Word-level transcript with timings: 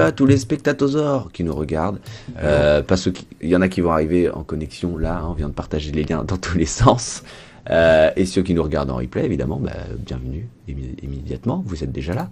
à 0.00 0.10
tous 0.10 0.26
les 0.26 0.38
spectatosaures 0.38 1.30
qui 1.30 1.44
nous 1.44 1.54
regardent. 1.54 2.00
Euh, 2.38 2.82
parce 2.82 3.12
qu'il 3.12 3.48
y 3.48 3.54
en 3.54 3.60
a 3.60 3.68
qui 3.68 3.80
vont 3.80 3.92
arriver 3.92 4.28
en 4.28 4.42
connexion 4.42 4.98
là, 4.98 5.18
hein, 5.18 5.28
on 5.28 5.34
vient 5.34 5.48
de 5.48 5.54
partager 5.54 5.92
les 5.92 6.02
liens 6.02 6.24
dans 6.24 6.36
tous 6.36 6.58
les 6.58 6.66
sens. 6.66 7.22
Euh, 7.70 8.10
et 8.16 8.26
ceux 8.26 8.42
qui 8.42 8.54
nous 8.54 8.62
regardent 8.64 8.90
en 8.90 8.96
replay, 8.96 9.24
évidemment, 9.24 9.60
bah, 9.62 9.70
bienvenue 10.00 10.48
immédiatement, 10.66 11.62
vous 11.64 11.84
êtes 11.84 11.92
déjà 11.92 12.12
là. 12.12 12.28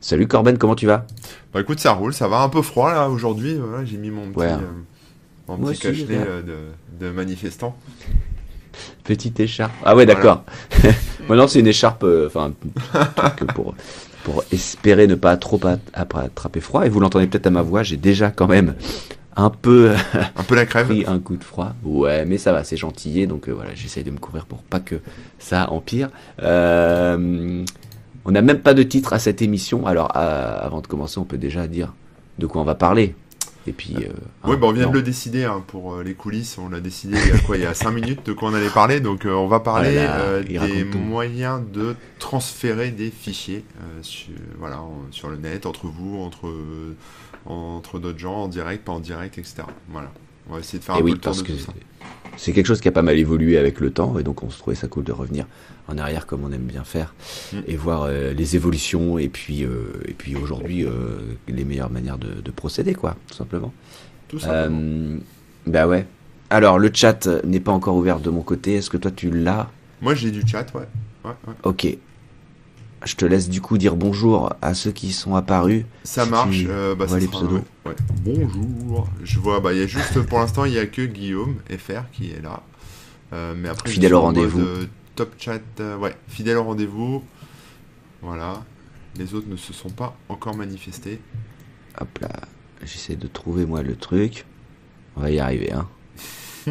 Salut 0.00 0.26
Corben, 0.26 0.58
comment 0.58 0.74
tu 0.74 0.86
vas? 0.86 1.06
Bah 1.54 1.60
écoute, 1.60 1.78
ça 1.78 1.92
roule, 1.92 2.12
ça 2.12 2.26
va 2.26 2.40
un 2.40 2.48
peu 2.48 2.62
froid 2.62 2.92
là 2.92 3.08
aujourd'hui. 3.08 3.60
J'ai 3.84 3.96
mis 3.96 4.10
mon 4.10 4.32
petit, 4.32 4.46
euh, 4.46 4.56
mon 5.46 5.56
petit 5.58 5.78
cachelet 5.78 6.16
de, 6.16 6.56
de, 6.98 7.10
manifestant. 7.12 7.76
Petite 9.04 9.38
écharpe. 9.38 9.72
Ah 9.84 9.94
ouais, 9.94 10.04
d'accord. 10.04 10.42
Maintenant, 11.28 11.46
c'est 11.46 11.60
une 11.60 11.68
écharpe, 11.68 12.04
enfin, 12.26 12.52
pour 13.54 13.76
pour 14.28 14.44
espérer 14.52 15.06
ne 15.06 15.14
pas 15.14 15.36
trop 15.38 15.58
attraper 15.94 16.60
froid. 16.60 16.84
Et 16.84 16.90
vous 16.90 17.00
l'entendez 17.00 17.26
peut-être 17.26 17.46
à 17.46 17.50
ma 17.50 17.62
voix, 17.62 17.82
j'ai 17.82 17.96
déjà 17.96 18.30
quand 18.30 18.46
même 18.46 18.74
un 19.36 19.48
peu, 19.48 19.92
un 20.36 20.42
peu 20.42 20.54
la 20.54 20.66
crève. 20.66 20.86
pris 20.88 21.04
un 21.06 21.18
coup 21.18 21.36
de 21.36 21.44
froid. 21.44 21.72
Ouais, 21.82 22.26
mais 22.26 22.36
ça 22.36 22.52
va, 22.52 22.62
c'est 22.62 22.76
gentillé. 22.76 23.26
Donc 23.26 23.48
euh, 23.48 23.52
voilà, 23.52 23.70
j'essaye 23.74 24.04
de 24.04 24.10
me 24.10 24.18
couvrir 24.18 24.44
pour 24.44 24.58
pas 24.62 24.80
que 24.80 24.96
ça 25.38 25.70
empire. 25.70 26.10
Euh, 26.42 27.64
on 28.26 28.30
n'a 28.30 28.42
même 28.42 28.60
pas 28.60 28.74
de 28.74 28.82
titre 28.82 29.14
à 29.14 29.18
cette 29.18 29.40
émission. 29.40 29.86
Alors 29.86 30.14
avant 30.14 30.82
de 30.82 30.86
commencer, 30.86 31.18
on 31.18 31.24
peut 31.24 31.38
déjà 31.38 31.66
dire 31.66 31.94
de 32.38 32.46
quoi 32.46 32.60
on 32.60 32.64
va 32.64 32.74
parler. 32.74 33.14
Et 33.68 33.72
puis. 33.72 33.94
Euh, 33.96 34.12
oui, 34.44 34.54
hein, 34.54 34.58
bah, 34.60 34.66
on 34.68 34.72
vient 34.72 34.88
de 34.88 34.94
le 34.94 35.02
décider 35.02 35.44
hein, 35.44 35.62
pour 35.66 35.94
euh, 35.94 36.02
les 36.02 36.14
coulisses. 36.14 36.58
On 36.58 36.68
l'a 36.68 36.80
décidé 36.80 37.18
il 37.22 37.28
y 37.28 37.32
a 37.32 37.38
quoi 37.38 37.56
Il 37.56 37.62
y 37.62 37.66
a 37.66 37.74
5 37.74 37.90
minutes 37.90 38.26
de 38.26 38.32
quoi 38.32 38.50
on 38.50 38.54
allait 38.54 38.70
parler. 38.70 39.00
Donc, 39.00 39.26
euh, 39.26 39.32
on 39.32 39.46
va 39.46 39.60
parler 39.60 40.06
des 40.48 40.84
moyens 40.84 41.62
de 41.70 41.94
transférer 42.18 42.90
des 42.90 43.10
fichiers 43.10 43.64
sur, 44.02 44.32
voilà, 44.58 44.80
sur 45.10 45.28
le 45.28 45.36
net, 45.36 45.66
entre 45.66 45.86
vous, 45.86 46.18
entre, 46.18 46.50
entre 47.44 47.98
d'autres 47.98 48.18
gens, 48.18 48.44
en 48.44 48.48
direct, 48.48 48.84
pas 48.84 48.92
en 48.92 49.00
direct, 49.00 49.38
etc. 49.38 49.62
Voilà. 49.88 50.10
On 50.48 50.54
va 50.54 50.60
essayer 50.60 50.78
de 50.78 50.84
faire 50.84 50.94
un 50.94 51.00
peu 51.00 51.10
le 51.10 51.18
tour 51.18 51.32
de 51.32 51.56
ça. 51.56 51.72
C'est 52.36 52.52
quelque 52.52 52.66
chose 52.66 52.80
qui 52.80 52.86
a 52.86 52.92
pas 52.92 53.02
mal 53.02 53.18
évolué 53.18 53.58
avec 53.58 53.80
le 53.80 53.90
temps, 53.90 54.16
et 54.18 54.22
donc 54.22 54.44
on 54.44 54.50
se 54.50 54.58
trouvait 54.58 54.76
ça 54.76 54.86
cool 54.86 55.02
de 55.02 55.12
revenir 55.12 55.46
en 55.88 55.98
arrière 55.98 56.26
comme 56.26 56.44
on 56.44 56.52
aime 56.52 56.62
bien 56.62 56.84
faire, 56.84 57.14
mm. 57.52 57.56
et 57.66 57.76
voir 57.76 58.02
euh, 58.04 58.32
les 58.32 58.54
évolutions, 58.54 59.18
et 59.18 59.28
puis, 59.28 59.64
euh, 59.64 59.92
et 60.06 60.12
puis 60.12 60.36
aujourd'hui 60.36 60.84
euh, 60.84 61.18
les 61.48 61.64
meilleures 61.64 61.90
manières 61.90 62.18
de, 62.18 62.50
procéder, 62.52 62.94
quoi, 62.94 63.16
tout 63.26 63.34
simplement. 63.34 63.72
Tout 64.28 64.38
simplement. 64.38 65.18
bah 65.66 65.86
ouais. 65.86 66.06
Alors 66.50 66.78
le 66.78 66.90
chat 66.92 67.26
n'est 67.44 67.60
pas 67.60 67.72
encore 67.72 67.96
ouvert 67.96 68.20
de 68.20 68.30
mon 68.30 68.42
côté, 68.42 68.74
est-ce 68.74 68.90
que 68.90 68.96
toi 68.96 69.10
tu 69.10 69.30
l'as? 69.30 69.68
Moi 70.00 70.14
j'ai 70.14 70.30
du 70.30 70.46
chat, 70.46 70.66
ouais. 70.74 70.82
ouais, 71.24 71.32
ouais. 71.46 71.54
Ok, 71.64 71.98
je 73.04 73.14
te 73.16 73.24
laisse 73.24 73.48
du 73.48 73.60
coup 73.60 73.78
dire 73.78 73.96
bonjour 73.96 74.52
à 74.62 74.74
ceux 74.74 74.90
qui 74.90 75.12
sont 75.12 75.34
apparus. 75.34 75.84
Ça 76.04 76.26
marche. 76.26 76.64
Euh, 76.68 76.94
bah, 76.94 77.06
les 77.18 77.28
pseudos. 77.28 77.62
Bonjour. 78.24 79.08
Je 79.22 79.38
vois, 79.38 79.60
bah 79.60 79.72
il 79.72 79.80
y 79.80 79.82
a 79.82 79.86
juste 79.86 80.20
pour 80.22 80.38
l'instant 80.38 80.64
il 80.64 80.74
y 80.74 80.78
a 80.78 80.86
que 80.86 81.02
Guillaume 81.02 81.56
FR 81.70 82.10
qui 82.12 82.32
est 82.32 82.42
là. 82.42 82.62
Euh, 83.32 83.54
mais 83.56 83.68
après 83.68 83.90
fidèle 83.90 84.14
au 84.14 84.20
rendez-vous. 84.20 84.64
top 85.14 85.32
chat, 85.38 85.60
euh, 85.80 85.96
ouais, 85.96 86.14
fidèle 86.28 86.56
au 86.56 86.64
rendez-vous. 86.64 87.22
Voilà. 88.22 88.64
Les 89.16 89.34
autres 89.34 89.48
ne 89.48 89.56
se 89.56 89.72
sont 89.72 89.90
pas 89.90 90.16
encore 90.28 90.56
manifestés. 90.56 91.20
Hop 92.00 92.18
là, 92.20 92.30
j'essaie 92.84 93.16
de 93.16 93.26
trouver 93.26 93.66
moi 93.66 93.82
le 93.82 93.96
truc. 93.96 94.44
On 95.16 95.20
va 95.22 95.30
y 95.30 95.40
arriver, 95.40 95.72
hein. 95.72 95.88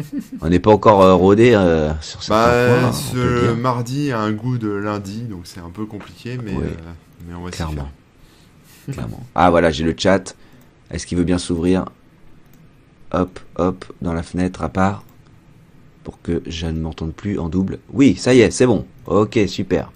on 0.40 0.48
n'est 0.48 0.58
pas 0.58 0.70
encore 0.70 1.02
euh, 1.02 1.14
rodé 1.14 1.54
euh, 1.54 1.92
sur 2.00 2.22
certains 2.22 2.46
bah, 2.46 2.80
points. 2.80 2.92
Ce 2.92 3.52
mardi 3.52 4.12
a 4.12 4.20
un 4.20 4.32
goût 4.32 4.58
de 4.58 4.68
lundi, 4.68 5.22
donc 5.22 5.42
c'est 5.44 5.60
un 5.60 5.70
peu 5.70 5.86
compliqué, 5.86 6.38
mais, 6.42 6.52
euh, 6.52 6.70
mais 7.26 7.34
on 7.34 7.42
va 7.42 7.50
Clairement. 7.50 7.88
Clairement. 8.90 9.22
Ah 9.34 9.50
voilà, 9.50 9.70
j'ai 9.70 9.84
le 9.84 9.94
chat. 9.96 10.34
Est-ce 10.90 11.06
qu'il 11.06 11.18
veut 11.18 11.24
bien 11.24 11.38
s'ouvrir 11.38 11.84
Hop, 13.12 13.40
hop, 13.56 13.84
dans 14.00 14.12
la 14.12 14.22
fenêtre 14.22 14.62
à 14.62 14.68
part. 14.68 15.04
Pour 16.04 16.22
que 16.22 16.42
je 16.46 16.66
ne 16.66 16.80
m'entende 16.80 17.12
plus 17.12 17.38
en 17.38 17.50
double. 17.50 17.80
Oui, 17.92 18.16
ça 18.16 18.32
y 18.32 18.40
est, 18.40 18.50
c'est 18.50 18.66
bon. 18.66 18.86
Ok, 19.04 19.38
super. 19.46 19.92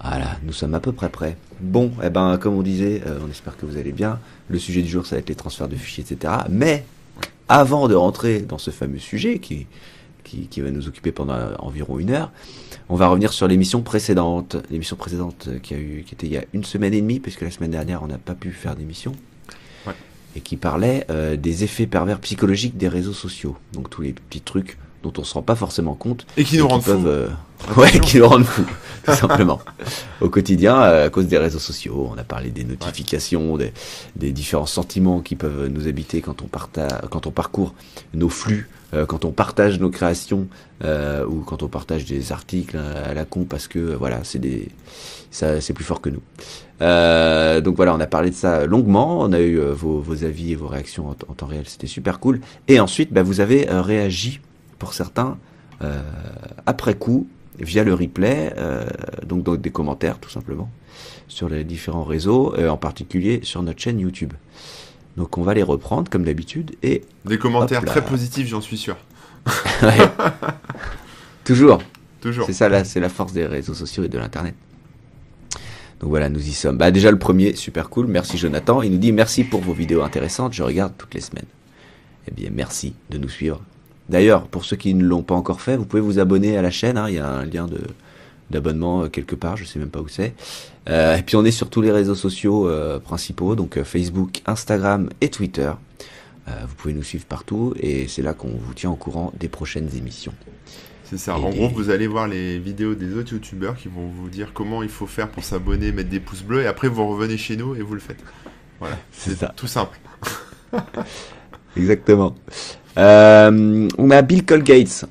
Voilà, 0.00 0.36
nous 0.44 0.52
sommes 0.52 0.74
à 0.74 0.80
peu 0.80 0.92
près 0.92 1.08
prêts. 1.08 1.36
Bon, 1.60 1.90
eh 2.04 2.10
ben, 2.10 2.38
comme 2.38 2.54
on 2.54 2.62
disait, 2.62 3.02
on 3.26 3.28
espère 3.28 3.56
que 3.56 3.66
vous 3.66 3.76
allez 3.76 3.90
bien. 3.90 4.20
Le 4.48 4.60
sujet 4.60 4.80
du 4.80 4.88
jour, 4.88 5.06
ça 5.06 5.16
va 5.16 5.20
être 5.20 5.28
les 5.28 5.34
transferts 5.34 5.66
de 5.66 5.74
fichiers, 5.74 6.04
etc. 6.08 6.34
Mais 6.48 6.84
avant 7.48 7.88
de 7.88 7.94
rentrer 7.94 8.40
dans 8.40 8.58
ce 8.58 8.70
fameux 8.70 8.98
sujet 8.98 9.38
qui, 9.38 9.66
qui, 10.24 10.60
va 10.60 10.70
nous 10.70 10.88
occuper 10.88 11.12
pendant 11.12 11.36
environ 11.58 11.98
une 11.98 12.10
heure, 12.10 12.30
on 12.88 12.96
va 12.96 13.08
revenir 13.08 13.32
sur 13.32 13.48
l'émission 13.48 13.82
précédente. 13.82 14.56
L'émission 14.70 14.96
précédente 14.96 15.48
qui, 15.62 15.74
a 15.74 15.78
eu, 15.78 16.04
qui 16.06 16.14
était 16.14 16.26
il 16.26 16.32
y 16.32 16.36
a 16.36 16.44
une 16.52 16.64
semaine 16.64 16.94
et 16.94 17.00
demie, 17.00 17.20
puisque 17.20 17.42
la 17.42 17.50
semaine 17.50 17.70
dernière, 17.70 18.02
on 18.02 18.06
n'a 18.06 18.18
pas 18.18 18.34
pu 18.34 18.50
faire 18.50 18.76
d'émission. 18.76 19.12
Et 20.36 20.40
qui 20.40 20.56
parlait 20.56 21.06
euh, 21.10 21.36
des 21.36 21.64
effets 21.64 21.86
pervers 21.86 22.20
psychologiques 22.20 22.76
des 22.76 22.88
réseaux 22.88 23.14
sociaux. 23.14 23.56
Donc 23.72 23.88
tous 23.88 24.02
les 24.02 24.12
petits 24.12 24.42
trucs 24.42 24.76
dont 25.08 25.20
on 25.22 25.24
se 25.24 25.34
rend 25.34 25.42
pas 25.42 25.56
forcément 25.56 25.94
compte. 25.94 26.26
Et 26.36 26.44
qui 26.44 26.58
nous 26.58 26.68
rendent 26.68 26.82
fous. 26.82 27.06
Euh, 27.06 27.28
ouais, 27.76 27.90
qui 28.02 28.18
nous 28.18 28.28
rendent 28.28 28.44
fous, 28.44 28.66
tout 29.04 29.14
simplement. 29.14 29.60
Au 30.20 30.28
quotidien, 30.28 30.80
euh, 30.82 31.06
à 31.06 31.10
cause 31.10 31.26
des 31.26 31.38
réseaux 31.38 31.58
sociaux, 31.58 32.10
on 32.12 32.18
a 32.18 32.24
parlé 32.24 32.50
des 32.50 32.64
notifications, 32.64 33.56
des, 33.56 33.72
des, 34.16 34.32
différents 34.32 34.66
sentiments 34.66 35.20
qui 35.20 35.34
peuvent 35.34 35.68
nous 35.68 35.88
habiter 35.88 36.20
quand 36.20 36.42
on, 36.42 36.46
partage, 36.46 36.90
quand 37.10 37.26
on 37.26 37.30
parcourt 37.30 37.74
nos 38.14 38.28
flux, 38.28 38.68
euh, 38.94 39.06
quand 39.06 39.24
on 39.24 39.32
partage 39.32 39.80
nos 39.80 39.90
créations 39.90 40.46
ou 40.82 41.40
quand 41.40 41.64
on 41.64 41.68
partage 41.68 42.04
des 42.04 42.30
articles 42.30 42.76
à 42.76 43.12
la 43.12 43.24
con 43.24 43.44
parce 43.44 43.66
que 43.66 43.78
voilà, 43.78 44.20
c'est 44.22 44.38
des, 44.38 44.68
ça, 45.32 45.60
c'est 45.60 45.72
plus 45.72 45.84
fort 45.84 46.00
que 46.00 46.08
nous. 46.08 46.22
donc 47.62 47.74
voilà, 47.76 47.94
on 47.94 48.00
a 48.00 48.06
parlé 48.06 48.30
de 48.30 48.36
ça 48.36 48.64
longuement. 48.64 49.20
On 49.20 49.32
a 49.32 49.40
eu 49.40 49.58
vos, 49.58 50.00
vos, 50.00 50.24
avis 50.24 50.52
et 50.52 50.54
vos 50.54 50.68
réactions 50.68 51.08
en, 51.08 51.16
en 51.28 51.34
temps 51.34 51.46
réel, 51.46 51.64
c'était 51.66 51.88
super 51.88 52.20
cool. 52.20 52.40
Et 52.68 52.78
ensuite, 52.78 53.12
bah, 53.12 53.24
vous 53.24 53.40
avez 53.40 53.66
réagi 53.68 54.40
pour 54.78 54.94
certains, 54.94 55.38
euh, 55.82 56.00
après 56.66 56.94
coup, 56.94 57.28
via 57.58 57.84
le 57.84 57.94
replay, 57.94 58.52
euh, 58.56 58.86
donc 59.24 59.42
dans 59.42 59.56
des 59.56 59.70
commentaires 59.70 60.18
tout 60.18 60.30
simplement, 60.30 60.70
sur 61.26 61.48
les 61.48 61.64
différents 61.64 62.04
réseaux, 62.04 62.54
euh, 62.56 62.68
en 62.68 62.76
particulier 62.76 63.40
sur 63.42 63.62
notre 63.62 63.80
chaîne 63.80 63.98
YouTube. 63.98 64.32
Donc 65.16 65.38
on 65.38 65.42
va 65.42 65.54
les 65.54 65.62
reprendre 65.62 66.08
comme 66.10 66.24
d'habitude 66.24 66.76
et... 66.82 67.02
Des 67.24 67.38
commentaires 67.38 67.84
très 67.84 68.04
positifs, 68.04 68.46
j'en 68.46 68.60
suis 68.60 68.78
sûr. 68.78 68.96
Toujours. 71.44 71.80
Toujours. 72.20 72.46
C'est 72.46 72.52
ça 72.52 72.68
là, 72.68 72.84
c'est 72.84 73.00
la 73.00 73.08
force 73.08 73.32
des 73.32 73.46
réseaux 73.46 73.74
sociaux 73.74 74.04
et 74.04 74.08
de 74.08 74.18
l'internet. 74.18 74.54
Donc 76.00 76.10
voilà, 76.10 76.28
nous 76.28 76.46
y 76.46 76.52
sommes. 76.52 76.78
Bah 76.78 76.92
déjà 76.92 77.10
le 77.10 77.18
premier, 77.18 77.56
super 77.56 77.90
cool. 77.90 78.06
Merci 78.06 78.38
Jonathan. 78.38 78.82
Il 78.82 78.92
nous 78.92 78.98
dit 78.98 79.10
merci 79.10 79.42
pour 79.42 79.60
vos 79.60 79.72
vidéos 79.72 80.02
intéressantes. 80.02 80.52
Je 80.52 80.62
regarde 80.62 80.92
toutes 80.96 81.14
les 81.14 81.20
semaines. 81.20 81.46
Eh 82.28 82.30
bien 82.30 82.50
merci 82.52 82.94
de 83.10 83.18
nous 83.18 83.28
suivre 83.28 83.62
D'ailleurs, 84.08 84.46
pour 84.46 84.64
ceux 84.64 84.76
qui 84.76 84.94
ne 84.94 85.04
l'ont 85.04 85.22
pas 85.22 85.34
encore 85.34 85.60
fait, 85.60 85.76
vous 85.76 85.84
pouvez 85.84 86.02
vous 86.02 86.18
abonner 86.18 86.56
à 86.56 86.62
la 86.62 86.70
chaîne. 86.70 86.96
Hein. 86.96 87.08
il 87.08 87.14
y 87.14 87.18
a 87.18 87.28
un 87.28 87.44
lien 87.44 87.66
de 87.66 87.78
d'abonnement 88.50 89.02
euh, 89.02 89.08
quelque 89.08 89.34
part, 89.34 89.56
je 89.56 89.64
sais 89.64 89.78
même 89.78 89.90
pas 89.90 90.00
où 90.00 90.08
c'est. 90.08 90.34
Euh, 90.88 91.16
et 91.16 91.22
puis 91.22 91.36
on 91.36 91.44
est 91.44 91.50
sur 91.50 91.68
tous 91.70 91.82
les 91.82 91.92
réseaux 91.92 92.14
sociaux 92.14 92.68
euh, 92.68 92.98
principaux, 92.98 93.54
donc 93.54 93.82
Facebook, 93.82 94.40
Instagram 94.46 95.10
et 95.20 95.28
Twitter. 95.28 95.70
vous 96.46 96.74
pouvez 96.76 96.94
nous 96.94 97.02
suivre 97.02 97.26
partout 97.26 97.74
et 97.78 98.08
c'est 98.08 98.22
là 98.22 98.32
qu'on 98.32 98.48
vous 98.48 98.74
tient 98.74 98.90
au 98.90 98.96
courant 98.96 99.32
des 99.38 99.48
prochaines 99.48 99.90
émissions. 99.96 100.32
C'est 101.04 101.18
ça. 101.18 101.36
en 101.36 101.50
gros, 101.50 101.68
vous 101.68 101.90
allez 101.90 102.06
voir 102.06 102.28
les 102.28 102.58
vidéos 102.58 102.94
des 102.94 103.14
autres 103.14 103.32
youtubeurs 103.32 103.76
qui 103.76 103.88
vont 103.88 104.08
vous 104.08 104.28
dire 104.28 104.52
comment 104.52 104.82
il 104.82 104.90
faut 104.90 105.06
faire 105.06 105.28
pour 105.28 105.42
s'abonner, 105.42 105.92
mettre 105.92 106.10
des 106.10 106.20
pouces 106.20 106.42
bleus 106.42 106.62
et 106.62 106.66
après 106.66 106.88
vous 106.88 107.06
revenez 107.06 107.38
chez 107.38 107.56
nous 107.56 107.74
et 107.74 107.82
vous 107.82 107.94
le 107.94 108.00
faites. 108.00 108.22
Voilà, 108.78 108.98
c'est 109.12 109.54
tout 109.56 109.66
simple. 109.66 109.98
Exactement. 111.76 112.34
Euh, 112.98 113.88
on 113.96 114.10
a 114.10 114.22
Bill 114.22 114.44
Colgates 114.44 115.04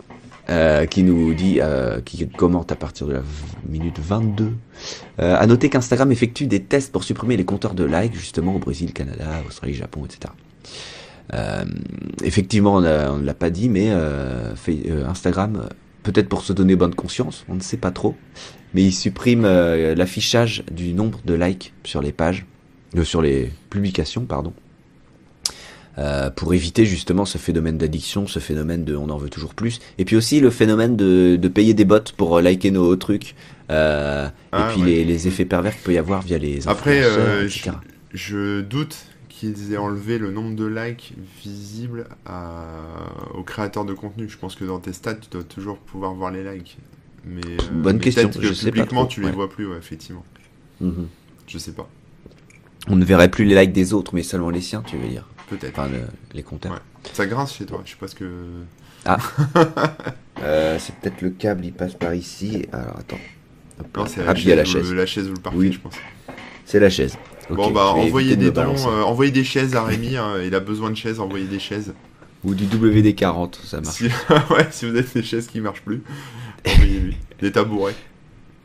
euh, 0.49 0.85
qui 0.85 1.03
nous 1.03 1.33
dit, 1.33 1.59
euh, 1.61 2.01
qui 2.01 2.27
commente 2.27 2.71
à 2.71 2.75
partir 2.75 3.07
de 3.07 3.13
la 3.13 3.21
minute 3.67 3.99
22. 3.99 4.53
Euh, 5.19 5.35
à 5.37 5.47
noter 5.47 5.69
qu'Instagram 5.69 6.11
effectue 6.11 6.47
des 6.47 6.61
tests 6.61 6.91
pour 6.91 7.03
supprimer 7.03 7.37
les 7.37 7.45
compteurs 7.45 7.73
de 7.73 7.85
likes, 7.85 8.15
justement 8.15 8.55
au 8.55 8.59
Brésil, 8.59 8.93
Canada, 8.93 9.25
Australie, 9.47 9.73
Japon, 9.73 10.05
etc. 10.05 10.33
Euh, 11.33 11.65
effectivement, 12.23 12.75
on 12.75 12.81
ne 12.81 13.25
l'a 13.25 13.33
pas 13.33 13.49
dit, 13.49 13.69
mais 13.69 13.87
euh, 13.89 14.53
Instagram, 15.07 15.69
peut-être 16.03 16.29
pour 16.29 16.43
se 16.43 16.53
donner 16.53 16.75
bonne 16.75 16.95
conscience, 16.95 17.45
on 17.49 17.55
ne 17.55 17.61
sait 17.61 17.77
pas 17.77 17.91
trop, 17.91 18.15
mais 18.73 18.83
il 18.83 18.93
supprime 18.93 19.43
l'affichage 19.43 20.63
du 20.71 20.93
nombre 20.93 21.19
de 21.25 21.33
likes 21.33 21.73
sur 21.83 22.01
les 22.01 22.11
pages, 22.11 22.45
sur 23.03 23.21
les 23.21 23.51
publications, 23.69 24.25
pardon. 24.25 24.53
Euh, 25.97 26.29
pour 26.29 26.53
éviter 26.53 26.85
justement 26.85 27.25
ce 27.25 27.39
phénomène 27.39 27.79
d'addiction, 27.79 28.27
ce 28.27 28.37
phénomène 28.37 28.83
de 28.83 28.95
on 28.95 29.09
en 29.09 29.17
veut 29.17 29.29
toujours 29.29 29.55
plus, 29.55 29.79
et 29.97 30.05
puis 30.05 30.15
aussi 30.15 30.39
le 30.39 30.51
phénomène 30.51 30.95
de, 30.95 31.37
de 31.37 31.47
payer 31.47 31.73
des 31.73 31.85
bots 31.85 31.99
pour 32.15 32.37
euh, 32.37 32.41
liker 32.41 32.69
nos 32.69 32.95
trucs, 32.97 33.33
euh, 33.71 34.27
et 34.27 34.31
ah, 34.51 34.69
puis 34.71 34.83
les, 34.83 35.03
les, 35.03 35.27
effets 35.27 35.45
pervers 35.45 35.73
qu'il 35.73 35.81
peut 35.81 35.93
y 35.93 35.97
avoir 35.97 36.21
via 36.21 36.37
les 36.37 36.67
Après, 36.67 37.03
euh, 37.03 37.47
je, 37.47 37.71
je, 38.13 38.61
doute 38.61 38.95
qu'ils 39.27 39.73
aient 39.73 39.77
enlevé 39.77 40.19
le 40.19 40.29
nombre 40.29 40.55
de 40.55 40.65
likes 40.65 41.13
visibles 41.43 42.05
à, 42.27 42.63
aux 43.33 43.43
créateurs 43.43 43.83
de 43.85 43.93
contenu. 43.93 44.29
Je 44.29 44.37
pense 44.37 44.55
que 44.55 44.65
dans 44.65 44.79
tes 44.79 44.93
stats, 44.93 45.15
tu 45.15 45.29
dois 45.31 45.43
toujours 45.43 45.79
pouvoir 45.79 46.13
voir 46.13 46.31
les 46.31 46.43
likes. 46.43 46.77
Mais, 47.25 47.41
Bonne 47.73 47.99
question. 47.99 48.29
Que 48.29 48.53
je 48.53 48.65
publiquement, 48.65 49.05
tu 49.07 49.21
les 49.21 49.31
vois 49.31 49.49
plus, 49.49 49.67
ouais, 49.67 49.77
effectivement. 49.77 50.23
Mm 50.79 50.89
-hmm. 50.89 51.05
Je 51.47 51.57
sais 51.57 51.73
pas. 51.73 51.89
On 52.87 52.95
ne 52.95 53.03
verrait 53.03 53.29
plus 53.29 53.45
les 53.45 53.59
likes 53.59 53.73
des 53.73 53.93
autres, 53.93 54.13
mais 54.15 54.23
seulement 54.23 54.51
les 54.51 54.61
siens, 54.61 54.83
tu 54.85 54.97
veux 54.97 55.09
dire 55.09 55.27
Peut-être. 55.47 55.79
Enfin, 55.79 55.89
les 56.33 56.43
compteurs. 56.43 56.81
Ça 57.13 57.25
grince 57.25 57.55
chez 57.55 57.65
toi, 57.65 57.81
je 57.85 57.91
sais 57.91 57.97
pas 57.97 58.07
ce 58.07 58.15
que. 58.15 58.25
Ah 59.05 59.17
euh, 60.41 60.77
C'est 60.79 60.95
peut-être 60.95 61.21
le 61.21 61.29
câble, 61.29 61.65
il 61.65 61.73
passe 61.73 61.93
par 61.93 62.13
ici. 62.13 62.65
Alors 62.71 62.97
attends. 62.99 63.19
Non, 63.95 64.05
c'est 64.07 64.25
la, 64.25 64.33
chaise, 64.33 64.55
la, 64.55 64.65
chaise. 64.65 64.93
la 64.93 65.05
chaise 65.05 65.29
ou 65.29 65.33
le 65.33 65.39
parquet, 65.39 65.71
je 65.71 65.79
pense. 65.79 65.93
C'est 66.65 66.79
la 66.79 66.89
chaise. 66.89 67.17
bon, 67.49 67.71
bah, 67.71 67.85
envoyez 67.87 68.35
des 68.35 68.51
dons, 68.51 68.75
euh, 68.87 69.03
envoyez 69.03 69.31
des 69.31 69.43
chaises 69.43 69.75
à 69.75 69.83
Rémi, 69.83 70.17
hein, 70.17 70.41
il 70.43 70.55
a 70.55 70.59
besoin 70.59 70.89
de 70.89 70.95
chaises, 70.95 71.19
envoyez 71.19 71.45
des 71.45 71.59
chaises. 71.59 71.93
Ou 72.43 72.55
du 72.55 72.65
WD-40, 72.65 73.63
ça 73.63 73.81
marche. 73.81 73.95
Si, 73.95 74.05
ouais, 74.51 74.67
si 74.71 74.89
vous 74.89 74.97
avez 74.97 75.07
des 75.13 75.23
chaises 75.23 75.47
qui 75.47 75.61
marchent 75.61 75.83
plus, 75.83 76.01
envoyez-lui. 76.65 77.17
des 77.39 77.51
tabourets. 77.51 77.95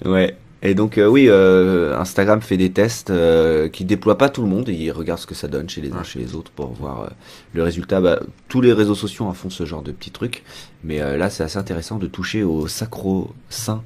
Ouais. 0.05 0.37
Et 0.65 0.75
donc 0.75 0.97
euh, 0.97 1.09
oui, 1.09 1.27
euh, 1.29 1.99
Instagram 1.99 2.41
fait 2.41 2.57
des 2.57 2.71
tests 2.71 3.11
euh, 3.11 3.69
qui 3.69 3.85
déploient 3.85 4.19
pas 4.19 4.29
tout 4.29 4.43
le 4.43 4.49
monde 4.49 4.69
et 4.69 4.75
ils 4.75 4.93
regardent 4.93 5.19
ce 5.19 5.27
que 5.27 5.35
ça 5.35 5.49
donne 5.49 5.69
chez 5.69 5.81
les 5.81 5.93
uns 5.93 6.05
chez 6.05 6.21
les 6.21 6.37
autres 6.37 6.53
pour 6.53 6.73
voir 6.73 7.11
le 7.53 7.63
résultat. 7.65 8.01
Bah, 8.01 8.21
tous 8.49 8.61
les 8.61 8.73
réseaux 8.73 8.95
sociaux 8.95 9.25
en 9.25 9.33
font 9.33 9.51
ce 9.51 9.67
genre 9.67 9.83
de 9.83 9.91
petits 9.91 10.13
trucs, 10.13 10.45
mais 10.85 10.99
là 10.99 11.31
c'est 11.31 11.43
assez 11.43 11.59
intéressant 11.59 11.99
de 11.99 12.07
toucher 12.07 12.45
au 12.45 12.69
sacro-saint 12.69 13.83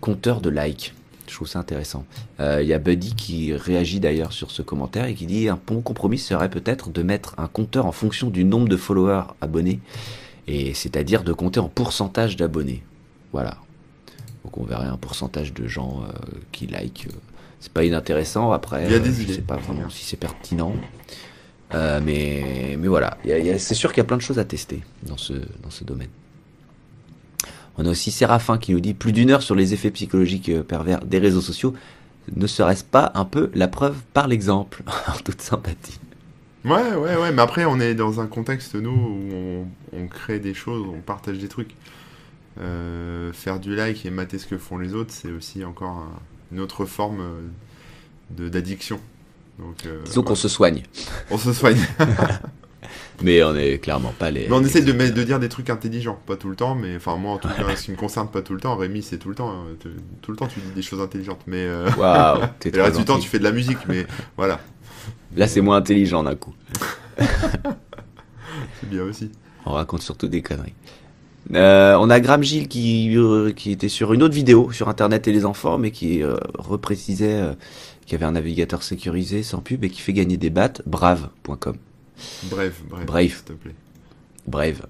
compteur 0.00 0.40
de 0.40 0.48
likes. 0.48 0.94
Je 1.28 1.34
trouve 1.34 1.48
ça 1.48 1.58
intéressant. 1.58 2.06
Il 2.38 2.66
y 2.66 2.72
a 2.72 2.78
Buddy 2.78 3.14
qui 3.14 3.52
réagit 3.52 4.00
d'ailleurs 4.00 4.32
sur 4.32 4.50
ce 4.52 4.62
commentaire 4.62 5.06
et 5.06 5.14
qui 5.14 5.26
dit 5.26 5.48
un 5.48 5.58
bon 5.66 5.82
compromis 5.82 6.18
serait 6.18 6.48
peut-être 6.48 6.88
de 6.90 7.02
mettre 7.02 7.34
un 7.36 7.48
compteur 7.48 7.84
en 7.84 7.92
fonction 7.92 8.30
du 8.30 8.44
nombre 8.44 8.68
de 8.68 8.76
followers 8.76 9.24
abonnés, 9.40 9.80
et 10.46 10.72
c'est-à-dire 10.72 11.24
de 11.24 11.32
compter 11.32 11.60
en 11.60 11.68
pourcentage 11.68 12.36
d'abonnés. 12.36 12.82
Voilà, 13.32 13.58
donc 14.46 14.58
on 14.58 14.64
verrait 14.64 14.86
un 14.86 14.96
pourcentage 14.96 15.52
de 15.52 15.66
gens 15.66 16.04
euh, 16.04 16.12
qui 16.52 16.68
like. 16.68 17.08
Euh, 17.08 17.16
c'est 17.58 17.72
pas 17.72 17.84
inintéressant. 17.84 18.52
Après, 18.52 18.84
il 18.84 18.92
y 18.92 18.94
a 18.94 19.00
des 19.00 19.08
euh, 19.08 19.24
je 19.26 19.32
sais 19.32 19.40
pas 19.40 19.56
vraiment 19.56 19.90
si 19.90 20.04
c'est 20.04 20.16
pertinent. 20.16 20.72
mais, 21.72 22.76
mais 22.78 22.86
voilà, 22.86 23.18
c'est 23.24 23.74
sûr 23.74 23.90
qu'il 23.90 23.98
y 23.98 24.02
a 24.02 24.04
plein 24.04 24.18
de 24.18 24.22
choses 24.22 24.38
à 24.38 24.44
tester 24.44 24.84
dans 25.02 25.16
ce, 25.16 25.32
dans 25.32 25.70
ce 25.70 25.82
domaine. 25.82 26.10
On 27.76 27.84
a 27.84 27.90
aussi 27.90 28.12
Séraphin 28.12 28.56
qui 28.56 28.72
nous 28.72 28.80
dit 28.80 28.94
plus 28.94 29.12
d'une 29.12 29.30
heure 29.30 29.42
sur 29.42 29.56
les 29.56 29.74
effets 29.74 29.90
psychologiques 29.90 30.62
pervers 30.62 31.04
des 31.04 31.18
réseaux 31.18 31.40
sociaux. 31.40 31.74
Ne 32.34 32.46
serait-ce 32.46 32.84
pas 32.84 33.10
un 33.14 33.24
peu 33.24 33.50
la 33.54 33.66
preuve 33.66 33.96
par 34.12 34.28
l'exemple? 34.28 34.84
En 35.08 35.18
toute 35.24 35.42
sympathie. 35.42 35.98
Ouais, 36.64 36.94
ouais, 36.94 37.16
ouais, 37.16 37.32
mais 37.32 37.42
après 37.42 37.64
on 37.64 37.80
est 37.80 37.94
dans 37.94 38.20
un 38.20 38.26
contexte, 38.26 38.76
nous, 38.76 38.90
où 38.90 39.66
on 39.92 40.06
crée 40.06 40.38
des 40.38 40.54
choses, 40.54 40.86
on 40.88 41.00
partage 41.00 41.38
des 41.38 41.48
trucs. 41.48 41.74
Euh, 42.60 43.32
faire 43.32 43.60
du 43.60 43.74
like 43.74 44.06
et 44.06 44.10
mater 44.10 44.38
ce 44.38 44.46
que 44.46 44.56
font 44.56 44.78
les 44.78 44.94
autres, 44.94 45.12
c'est 45.12 45.30
aussi 45.30 45.64
encore 45.64 46.06
une 46.52 46.60
autre 46.60 46.86
forme 46.86 47.20
euh, 47.20 48.48
d'addiction. 48.48 48.98
Donc, 49.58 49.84
euh, 49.84 50.02
Disons 50.04 50.22
qu'on 50.22 50.34
se 50.34 50.48
soigne. 50.48 50.82
On 51.30 51.36
se 51.36 51.52
soigne. 51.52 51.80
mais 53.22 53.42
on 53.42 53.54
est 53.56 53.78
clairement 53.78 54.14
pas 54.18 54.30
les. 54.30 54.48
Mais 54.48 54.54
on 54.54 54.62
essaie 54.62 54.82
de, 54.82 54.92
de, 54.92 55.22
dire 55.22 55.38
des 55.38 55.48
trucs 55.48 55.70
intelligents, 55.70 56.18
pas 56.26 56.36
tout 56.36 56.48
le 56.48 56.56
temps, 56.56 56.74
mais 56.74 56.96
enfin 56.96 57.16
moi 57.16 57.32
en 57.32 57.38
tout 57.38 57.48
cas, 57.48 57.74
ce 57.74 57.84
qui 57.84 57.90
me 57.90 57.96
concerne 57.96 58.28
pas 58.28 58.42
tout 58.42 58.54
le 58.54 58.60
temps, 58.60 58.76
Rémi 58.76 59.02
c'est 59.02 59.18
tout 59.18 59.30
le 59.30 59.34
temps, 59.34 59.50
hein. 59.50 59.64
tout 60.20 60.30
le 60.30 60.36
temps 60.36 60.46
tu 60.46 60.60
dis 60.60 60.70
des 60.74 60.82
choses 60.82 61.00
intelligentes, 61.00 61.40
mais. 61.46 61.62
Et 62.64 62.70
le 62.70 62.82
reste 62.82 62.98
du 62.98 63.04
temps 63.04 63.18
tu 63.18 63.28
fais 63.28 63.38
de 63.38 63.44
la 63.44 63.52
musique, 63.52 63.78
mais 63.88 64.06
voilà. 64.36 64.60
Là 65.34 65.46
c'est 65.46 65.62
moins 65.62 65.76
intelligent 65.76 66.22
d'un 66.22 66.36
coup. 66.36 66.54
c'est 67.18 68.88
bien 68.88 69.02
aussi. 69.02 69.32
On 69.64 69.72
raconte 69.72 70.02
surtout 70.02 70.28
des 70.28 70.42
conneries. 70.42 70.74
Euh, 71.54 71.96
on 72.00 72.10
a 72.10 72.20
Graham 72.20 72.42
Gilles 72.42 72.68
qui, 72.68 73.16
euh, 73.16 73.52
qui 73.52 73.70
était 73.70 73.88
sur 73.88 74.12
une 74.12 74.22
autre 74.22 74.34
vidéo 74.34 74.72
sur 74.72 74.88
Internet 74.88 75.28
et 75.28 75.32
les 75.32 75.44
enfants, 75.44 75.78
mais 75.78 75.90
qui 75.90 76.22
euh, 76.22 76.36
reprécisait 76.58 77.40
qu'il 78.04 78.12
y 78.12 78.14
avait 78.16 78.26
un 78.26 78.32
navigateur 78.32 78.82
sécurisé 78.82 79.42
sans 79.42 79.60
pub 79.60 79.84
et 79.84 79.90
qui 79.90 80.00
fait 80.00 80.12
gagner 80.12 80.36
des 80.36 80.50
battes. 80.50 80.82
Brave.com. 80.86 81.76
Brave, 82.44 82.72
brave. 82.88 83.04
Brave. 83.04 83.28
S'il 83.28 83.42
te 83.42 83.52
plaît. 83.52 83.74
Brave. 84.46 84.86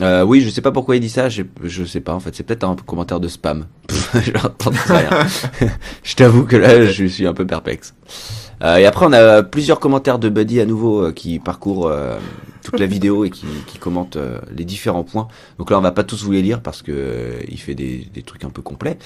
Euh, 0.00 0.22
oui, 0.22 0.42
je 0.42 0.50
sais 0.50 0.60
pas 0.60 0.70
pourquoi 0.70 0.94
il 0.94 1.00
dit 1.00 1.08
ça, 1.08 1.28
je, 1.28 1.42
je 1.64 1.84
sais 1.84 2.00
pas 2.00 2.14
en 2.14 2.20
fait, 2.20 2.32
c'est 2.32 2.44
peut-être 2.44 2.62
un 2.62 2.76
commentaire 2.76 3.18
de 3.18 3.26
spam. 3.26 3.66
je 4.14 6.14
t'avoue 6.14 6.44
que 6.44 6.56
là, 6.56 6.86
je 6.86 7.04
suis 7.04 7.26
un 7.26 7.34
peu 7.34 7.46
perplexe. 7.46 7.94
Euh, 8.62 8.76
et 8.76 8.86
après, 8.86 9.06
on 9.06 9.12
a 9.12 9.42
plusieurs 9.42 9.80
commentaires 9.80 10.18
de 10.18 10.28
Buddy 10.28 10.60
à 10.60 10.66
nouveau 10.66 11.06
euh, 11.06 11.12
qui 11.12 11.38
parcourent 11.38 11.88
euh, 11.88 12.18
toute 12.62 12.78
la 12.80 12.86
vidéo 12.86 13.24
et 13.24 13.30
qui, 13.30 13.46
qui 13.66 13.78
commentent 13.78 14.18
les 14.54 14.64
différents 14.64 15.04
points. 15.04 15.28
Donc 15.58 15.70
là, 15.70 15.78
on 15.78 15.80
va 15.80 15.92
pas 15.92 16.04
tous 16.04 16.22
vous 16.24 16.32
les 16.32 16.42
lire 16.42 16.60
parce 16.60 16.82
que 16.82 17.34
il 17.48 17.58
fait 17.58 17.74
des, 17.74 18.06
des, 18.12 18.22
trucs 18.22 18.44
un 18.44 18.50
peu 18.50 18.62
complets. 18.62 18.98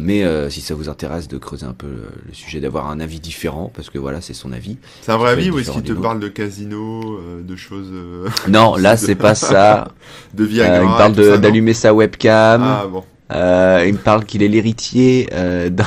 mais 0.00 0.24
si 0.50 0.60
ça 0.60 0.74
vous 0.74 0.88
intéresse 0.88 1.28
de 1.28 1.38
creuser 1.38 1.66
un 1.66 1.72
peu 1.72 1.86
le 2.26 2.34
sujet, 2.34 2.60
d'avoir 2.60 2.90
un 2.90 3.00
avis 3.00 3.20
différent, 3.20 3.70
parce 3.74 3.90
que 3.90 3.98
voilà, 3.98 4.20
c'est 4.20 4.34
son 4.34 4.52
avis. 4.52 4.78
C'est 5.02 5.12
un 5.12 5.16
vrai 5.16 5.32
avis 5.32 5.50
ou 5.50 5.58
est-ce 5.58 5.70
qu'il 5.70 5.82
te 5.82 5.92
parle 5.92 6.20
de 6.20 6.28
casino, 6.28 7.20
de 7.42 7.56
choses 7.56 7.92
Non, 8.48 8.76
là, 8.76 8.96
c'est 8.96 9.14
pas 9.14 9.34
ça. 9.34 9.88
de 10.34 10.44
Viagra. 10.44 10.82
il 10.82 10.88
me 10.88 10.96
parle 10.96 11.40
d'allumer 11.40 11.74
sa 11.74 11.94
webcam. 11.94 12.62
Ah 12.62 12.86
bon. 12.90 13.04
il 13.30 13.92
me 13.92 14.02
parle 14.02 14.24
qu'il 14.24 14.42
est 14.42 14.48
l'héritier 14.48 15.28
d'un 15.70 15.84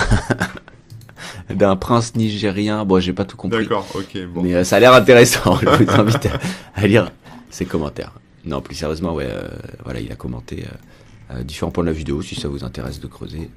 d'un 1.49 1.75
prince 1.75 2.15
nigérien. 2.15 2.85
Bon, 2.85 2.99
j'ai 2.99 3.13
pas 3.13 3.25
tout 3.25 3.37
compris. 3.37 3.63
D'accord, 3.63 3.87
ok. 3.93 4.25
Bon. 4.27 4.41
Mais 4.41 4.55
euh, 4.55 4.63
ça 4.63 4.77
a 4.77 4.79
l'air 4.79 4.93
intéressant. 4.93 5.57
Je 5.61 5.83
vous 5.83 5.91
invite 5.91 6.29
à, 6.75 6.87
lire 6.87 7.11
ses 7.49 7.65
commentaires. 7.65 8.13
Non, 8.45 8.61
plus 8.61 8.75
sérieusement, 8.75 9.13
ouais, 9.13 9.27
euh, 9.29 9.47
voilà, 9.83 9.99
il 9.99 10.11
a 10.11 10.15
commenté 10.15 10.65
euh, 11.31 11.43
différents 11.43 11.71
points 11.71 11.83
de 11.83 11.89
la 11.89 11.95
vidéo. 11.95 12.21
Si 12.21 12.35
ça 12.35 12.47
vous 12.47 12.63
intéresse 12.63 12.99
de 12.99 13.07
creuser, 13.07 13.49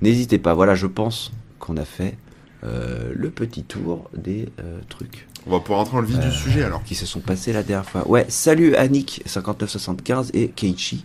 n'hésitez 0.00 0.38
pas. 0.38 0.54
Voilà, 0.54 0.74
je 0.74 0.86
pense 0.86 1.32
qu'on 1.58 1.76
a 1.76 1.84
fait 1.84 2.16
le 2.62 3.28
petit 3.30 3.64
tour 3.64 4.08
des 4.14 4.46
trucs. 4.88 5.26
On 5.46 5.50
va 5.50 5.60
pouvoir 5.60 5.80
entrer 5.80 5.94
dans 5.94 6.00
le 6.00 6.06
vif 6.06 6.18
du 6.20 6.30
sujet 6.30 6.62
alors. 6.62 6.82
Qui 6.84 6.94
se 6.94 7.06
sont 7.06 7.20
passés 7.20 7.52
la 7.52 7.62
dernière 7.62 7.88
fois. 7.88 8.06
Ouais, 8.08 8.26
salut 8.28 8.76
Annick 8.76 9.22
5975 9.26 10.30
et 10.34 10.48
Keiichi 10.48 11.04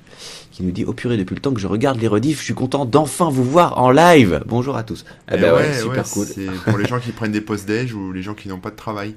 qui 0.51 0.63
nous 0.63 0.71
dit 0.71 0.85
au 0.85 0.93
purée 0.93 1.17
depuis 1.17 1.35
le 1.35 1.41
temps 1.41 1.53
que 1.53 1.59
je 1.59 1.67
regarde 1.67 1.99
les 1.99 2.07
rediffs, 2.07 2.39
je 2.39 2.45
suis 2.45 2.55
content 2.55 2.85
d'enfin 2.85 3.29
vous 3.29 3.43
voir 3.43 3.77
en 3.77 3.91
live. 3.91 4.41
Bonjour 4.47 4.75
à 4.75 4.81
tous. 4.81 5.05
Eh 5.31 5.37
ben 5.37 5.53
ouais, 5.53 5.79
super 5.79 6.03
cool. 6.09 6.25
C'est 6.25 6.47
pour 6.65 6.79
les 6.79 6.85
gens 6.85 6.99
qui 6.99 7.11
prennent 7.11 7.31
des 7.31 7.41
post 7.41 7.67
déj 7.67 7.93
ou 7.93 8.11
les 8.11 8.23
gens 8.23 8.33
qui 8.33 8.47
n'ont 8.49 8.59
pas 8.59 8.71
de 8.71 8.75
travail. 8.75 9.13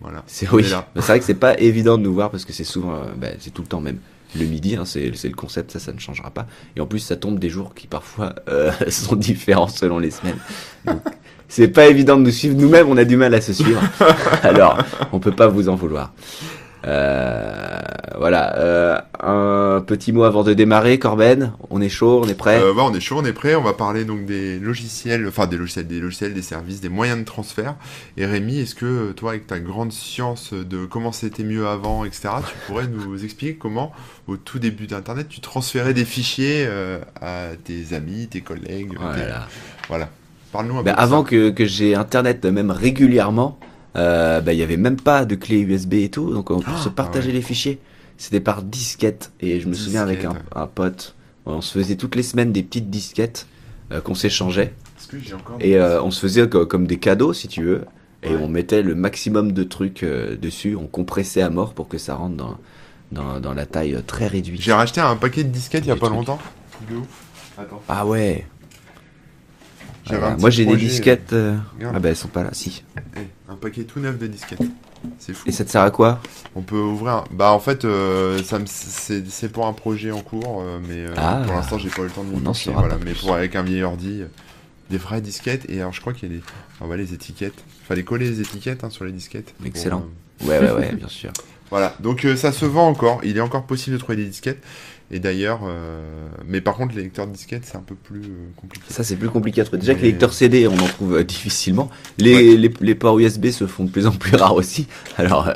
Voilà. 0.00 0.22
C'est 0.28 0.48
oui. 0.52 0.64
C'est 0.64 1.00
vrai 1.00 1.18
que 1.18 1.24
c'est 1.24 1.34
pas 1.34 1.58
évident 1.58 1.98
de 1.98 2.04
nous 2.04 2.14
voir 2.14 2.30
parce 2.30 2.44
que 2.44 2.52
c'est 2.52 2.62
souvent, 2.62 2.94
euh, 2.94 3.06
bah, 3.16 3.28
c'est 3.40 3.50
tout 3.50 3.62
le 3.62 3.68
temps 3.68 3.80
même 3.80 3.98
le 4.36 4.44
midi, 4.46 4.76
hein, 4.76 4.84
c'est 4.84 5.10
le 5.10 5.34
concept, 5.34 5.72
ça, 5.72 5.78
ça 5.78 5.92
ne 5.92 5.98
changera 5.98 6.30
pas. 6.30 6.46
Et 6.76 6.80
en 6.80 6.86
plus, 6.86 6.98
ça 7.00 7.16
tombe 7.16 7.38
des 7.38 7.48
jours 7.48 7.74
qui 7.74 7.86
parfois 7.86 8.34
euh, 8.48 8.70
sont 8.88 9.16
différents 9.16 9.68
selon 9.68 9.98
les 9.98 10.10
semaines. 10.10 10.38
C'est 11.48 11.68
pas 11.68 11.86
évident 11.86 12.16
de 12.16 12.22
nous 12.22 12.30
suivre. 12.30 12.56
Nous-mêmes, 12.56 12.88
on 12.88 12.96
a 12.96 13.04
du 13.04 13.16
mal 13.16 13.34
à 13.34 13.40
se 13.40 13.52
suivre. 13.52 13.80
Alors, 14.42 14.78
on 15.12 15.18
peut 15.18 15.32
pas 15.32 15.48
vous 15.48 15.68
en 15.68 15.74
vouloir. 15.74 16.12
Euh, 16.86 17.80
voilà, 18.18 18.58
euh, 18.58 18.98
un 19.20 19.80
petit 19.80 20.12
mot 20.12 20.24
avant 20.24 20.44
de 20.44 20.52
démarrer, 20.52 20.98
Corben. 20.98 21.52
On 21.70 21.80
est 21.80 21.88
chaud, 21.88 22.20
on 22.22 22.28
est 22.28 22.34
prêt. 22.34 22.60
Euh, 22.60 22.74
on 22.76 22.92
est 22.92 23.00
chaud, 23.00 23.16
on 23.18 23.24
est 23.24 23.32
prêt. 23.32 23.54
On 23.54 23.62
va 23.62 23.72
parler 23.72 24.04
donc 24.04 24.26
des 24.26 24.58
logiciels, 24.58 25.26
enfin 25.26 25.46
des 25.46 25.56
logiciels, 25.56 25.86
des 25.86 26.00
logiciels, 26.00 26.34
des 26.34 26.42
services, 26.42 26.80
des 26.80 26.88
moyens 26.88 27.18
de 27.18 27.24
transfert. 27.24 27.76
Et 28.16 28.26
Rémi, 28.26 28.58
est-ce 28.58 28.74
que 28.74 29.12
toi, 29.12 29.30
avec 29.30 29.46
ta 29.46 29.60
grande 29.60 29.92
science 29.92 30.52
de 30.52 30.84
comment 30.84 31.12
c'était 31.12 31.44
mieux 31.44 31.66
avant, 31.66 32.04
etc., 32.04 32.28
tu 32.46 32.54
pourrais 32.66 32.86
nous 32.86 33.24
expliquer 33.24 33.56
comment, 33.56 33.92
au 34.26 34.36
tout 34.36 34.58
début 34.58 34.86
d'Internet, 34.86 35.28
tu 35.28 35.40
transférais 35.40 35.94
des 35.94 36.04
fichiers 36.04 36.68
à 37.20 37.48
tes 37.62 37.94
amis, 37.94 38.28
tes 38.28 38.42
collègues. 38.42 38.94
Voilà. 38.98 39.48
Voilà. 39.88 40.08
Parle-nous 40.54 40.78
un 40.78 40.82
ben, 40.84 40.94
Avant 40.96 41.24
que, 41.24 41.50
que 41.50 41.66
j'ai 41.66 41.96
Internet, 41.96 42.44
même 42.44 42.70
régulièrement 42.70 43.58
euh, 43.96 44.40
bah, 44.40 44.52
il 44.52 44.58
y 44.58 44.62
avait 44.62 44.76
même 44.76 45.00
pas 45.00 45.24
de 45.24 45.34
clé 45.34 45.58
USB 45.58 45.94
et 45.94 46.08
tout, 46.10 46.32
donc 46.32 46.50
on 46.50 46.60
peut 46.60 46.70
se 46.82 46.88
ah, 46.88 46.92
partager 46.94 47.32
les 47.32 47.42
fichiers. 47.42 47.80
C'était 48.18 48.40
par 48.40 48.62
disquette. 48.62 49.32
Et 49.40 49.58
je 49.60 49.66
me 49.66 49.74
souviens 49.74 50.02
avec 50.02 50.24
un, 50.24 50.34
un, 50.54 50.66
pote, 50.68 51.16
on 51.44 51.60
se 51.60 51.76
faisait 51.76 51.96
toutes 51.96 52.14
les 52.14 52.22
semaines 52.22 52.52
des 52.52 52.62
petites 52.62 52.88
disquettes 52.88 53.48
euh, 53.90 54.00
qu'on 54.00 54.14
s'échangeait. 54.14 54.72
Et 55.58 55.76
euh, 55.76 56.00
on 56.00 56.12
se 56.12 56.20
faisait 56.20 56.48
comme 56.48 56.86
des 56.86 56.98
cadeaux, 56.98 57.32
si 57.32 57.48
tu 57.48 57.64
veux. 57.64 57.84
Et 58.22 58.34
on 58.36 58.48
mettait 58.48 58.82
le 58.82 58.94
maximum 58.94 59.52
de 59.52 59.64
trucs 59.64 60.04
euh, 60.04 60.36
dessus, 60.36 60.76
on 60.76 60.86
compressait 60.86 61.42
à 61.42 61.50
mort 61.50 61.74
pour 61.74 61.88
que 61.88 61.98
ça 61.98 62.14
rentre 62.14 62.36
dans, 62.36 62.58
dans, 63.10 63.40
dans 63.40 63.54
la 63.54 63.66
taille 63.66 64.00
très 64.06 64.28
réduite. 64.28 64.62
J'ai 64.62 64.72
racheté 64.72 65.00
un 65.00 65.16
paquet 65.16 65.42
de 65.42 65.50
disquettes 65.50 65.84
il 65.84 65.88
y 65.88 65.92
a 65.92 65.96
pas 65.96 66.08
longtemps. 66.08 66.38
Attends. 67.58 67.82
Ah 67.88 68.06
ouais. 68.06 68.46
Moi 70.38 70.50
j'ai 70.50 70.66
des 70.66 70.76
disquettes. 70.76 71.34
Ah 71.34 71.98
bah 71.98 72.08
elles 72.08 72.16
sont 72.16 72.28
pas 72.28 72.42
là, 72.42 72.50
si. 72.52 72.82
Eh, 73.16 73.20
un 73.48 73.56
paquet 73.56 73.84
tout 73.84 74.00
neuf 74.00 74.18
de 74.18 74.26
disquettes. 74.26 74.60
C'est 75.18 75.34
fou. 75.34 75.48
Et 75.48 75.52
ça 75.52 75.64
te 75.64 75.70
sert 75.70 75.82
à 75.82 75.90
quoi? 75.90 76.20
On 76.54 76.62
peut 76.62 76.78
ouvrir. 76.78 77.24
Bah 77.30 77.52
en 77.52 77.60
fait, 77.60 77.84
euh, 77.84 78.42
ça 78.42 78.58
c'est 78.66 79.52
pour 79.52 79.66
un 79.66 79.72
projet 79.72 80.10
en 80.10 80.20
cours, 80.20 80.62
euh, 80.62 80.78
mais 80.86 80.98
euh, 80.98 81.14
ah. 81.16 81.42
pour 81.44 81.54
l'instant 81.54 81.78
j'ai 81.78 81.88
pas 81.88 82.02
eu 82.02 82.06
le 82.06 82.10
temps 82.10 82.24
de 82.24 82.30
m'y 82.30 82.72
Voilà, 82.72 82.98
mais 83.04 83.12
pour 83.12 83.34
avec 83.34 83.56
un 83.56 83.62
vieil 83.62 83.82
ordi, 83.82 84.22
des 84.90 84.98
vraies 84.98 85.20
disquettes. 85.20 85.68
Et 85.68 85.80
alors 85.80 85.92
je 85.92 86.00
crois 86.00 86.12
qu'il 86.12 86.30
y 86.30 86.32
a 86.32 86.36
les, 86.36 86.42
ah, 86.80 86.96
les 86.96 87.14
étiquettes. 87.14 87.54
Fallait 87.86 88.02
coller 88.04 88.28
les 88.28 88.40
étiquettes 88.40 88.84
hein, 88.84 88.90
sur 88.90 89.04
les 89.04 89.12
disquettes. 89.12 89.54
Excellent. 89.64 90.06
ouais 90.44 90.58
ouais 90.58 90.70
ouais, 90.78 90.92
bien 90.94 91.08
sûr. 91.08 91.32
Voilà, 91.70 91.94
donc 91.98 92.26
ça 92.36 92.52
se 92.52 92.64
vend 92.64 92.88
encore. 92.88 93.20
Il 93.24 93.36
est 93.36 93.40
encore 93.40 93.64
possible 93.64 93.96
de 93.96 94.00
trouver 94.00 94.16
des 94.16 94.26
disquettes. 94.26 94.62
Et 95.10 95.20
d'ailleurs, 95.20 95.60
mais 96.46 96.60
par 96.60 96.74
contre, 96.74 96.94
les 96.96 97.02
lecteurs 97.02 97.26
de 97.26 97.32
disquettes, 97.32 97.64
c'est 97.64 97.76
un 97.76 97.82
peu 97.82 97.94
plus 97.94 98.22
compliqué. 98.56 98.84
Ça, 98.88 99.04
c'est 99.04 99.16
plus 99.16 99.28
compliqué 99.28 99.60
à 99.60 99.64
trouver. 99.64 99.78
Déjà 99.78 99.94
que 99.94 100.00
les 100.00 100.12
lecteurs 100.12 100.32
CD, 100.32 100.66
on 100.66 100.74
en 100.74 100.86
trouve 100.86 101.22
difficilement. 101.22 101.90
Les, 102.18 102.56
les, 102.56 102.72
les, 102.80 102.94
ports 102.94 103.18
USB 103.18 103.50
se 103.50 103.66
font 103.66 103.84
de 103.84 103.90
plus 103.90 104.06
en 104.06 104.12
plus 104.12 104.34
rares 104.36 104.56
aussi. 104.56 104.88
Alors, 105.16 105.48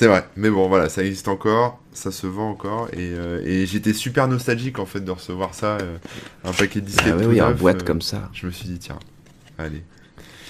c'est 0.00 0.06
vrai, 0.06 0.26
mais 0.34 0.48
bon, 0.48 0.66
voilà, 0.66 0.88
ça 0.88 1.04
existe 1.04 1.28
encore, 1.28 1.78
ça 1.92 2.10
se 2.10 2.26
vend 2.26 2.48
encore, 2.48 2.88
et, 2.94 3.12
euh, 3.12 3.66
j'étais 3.66 3.92
super 3.92 4.28
nostalgique 4.28 4.78
en 4.78 4.86
fait 4.86 5.00
de 5.00 5.10
recevoir 5.10 5.52
ça, 5.52 5.76
euh, 5.76 5.98
un 6.42 6.52
paquet 6.52 6.80
de 6.80 6.86
disquettes. 6.86 7.16
Ah 7.20 7.26
oui, 7.26 7.38
oui, 7.38 7.54
boîte 7.58 7.82
euh, 7.82 7.84
comme 7.84 8.00
ça. 8.00 8.30
Je 8.32 8.46
me 8.46 8.50
suis 8.50 8.66
dit, 8.66 8.78
tiens, 8.78 8.98
allez. 9.58 9.82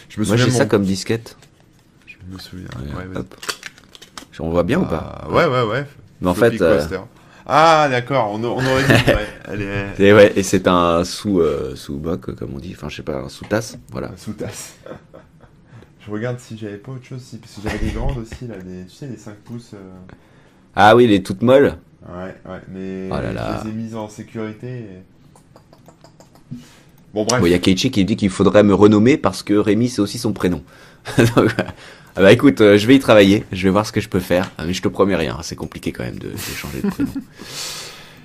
Je 0.09 0.21
me 0.21 0.27
Moi 0.27 0.37
j'ai 0.37 0.53
ça 0.53 0.67
comme 0.67 0.85
disquette. 0.85 1.37
Je 2.07 2.15
me 2.33 2.39
souviens. 2.39 2.69
On 4.39 4.51
voit 4.51 4.63
bien 4.63 4.79
ou 4.79 4.87
pas 4.87 5.27
Ouais, 5.29 5.47
ouais, 5.47 5.63
ouais. 5.65 5.85
Mais 6.21 6.29
en 6.29 6.35
fait. 6.35 6.57
Ah, 7.47 7.89
d'accord, 7.91 8.31
on, 8.33 8.43
aurait 8.45 8.85
dit. 8.85 9.11
ouais, 9.13 9.89
et, 9.99 10.13
ouais, 10.13 10.33
et 10.37 10.43
c'est 10.43 10.69
un 10.69 11.05
sous, 11.05 11.43
sous 11.75 11.97
boc, 11.97 12.35
comme 12.35 12.55
on 12.55 12.59
dit, 12.59 12.73
enfin, 12.77 12.89
je 12.89 12.97
sais 12.97 13.03
pas, 13.03 13.17
un 13.17 13.29
sous 13.29 13.45
tasse, 13.45 13.79
voilà. 13.91 14.09
Un 14.09 14.17
sous 14.17 14.33
tasse. 14.33 14.75
Je 16.01 16.11
regarde 16.11 16.39
si 16.39 16.57
j'avais 16.57 16.79
pas 16.79 16.93
autre 16.93 17.05
chose, 17.05 17.23
parce 17.41 17.55
que 17.55 17.61
j'avais 17.63 17.79
des 17.79 17.93
grandes 17.93 18.19
aussi, 18.19 18.47
là, 18.47 18.57
des, 18.57 18.87
tu 18.87 18.95
sais, 18.95 19.07
les 19.07 19.17
5 19.17 19.35
pouces. 19.37 19.73
Euh. 19.75 20.15
Ah 20.75 20.97
oui, 20.97 21.07
les 21.07 21.23
toutes 21.23 21.43
molles 21.43 21.77
Ouais, 22.09 22.35
ouais, 22.47 22.61
mais 22.69 23.09
oh 23.13 23.17
je 23.23 23.65
les 23.65 23.71
ai 23.71 23.75
mises 23.75 23.95
en 23.95 24.09
sécurité. 24.09 24.87
Bon, 27.13 27.25
bref. 27.25 27.43
Il 27.45 27.51
y 27.51 27.55
a 27.55 27.59
Keiichi 27.59 27.91
qui 27.91 28.05
dit 28.05 28.17
qu'il 28.17 28.31
faudrait 28.31 28.63
me 28.63 28.73
renommer 28.73 29.19
parce 29.19 29.43
que 29.43 29.55
Rémi, 29.55 29.89
c'est 29.89 30.01
aussi 30.01 30.19
son 30.19 30.33
prénom. 30.33 30.63
ah 32.17 32.23
bah 32.23 32.33
écoute, 32.33 32.61
euh, 32.61 32.79
je 32.79 32.87
vais 32.87 32.97
y 32.97 32.99
travailler, 32.99 33.45
je 33.53 33.65
vais 33.65 33.71
voir 33.71 33.87
ce 33.87 33.93
que 33.93 34.01
je 34.01 34.09
peux 34.09 34.21
faire, 34.21 34.51
mais 34.65 34.73
je 34.73 34.83
te 34.83 34.89
promets 34.89 35.17
rien, 35.17 35.39
c'est 35.43 35.57
compliqué 35.57 35.93
quand 35.93 36.05
même 36.05 36.19
de, 36.19 36.29
de 36.29 36.57
changer 36.57 36.83
de 36.83 36.89
prénom. 36.89 37.13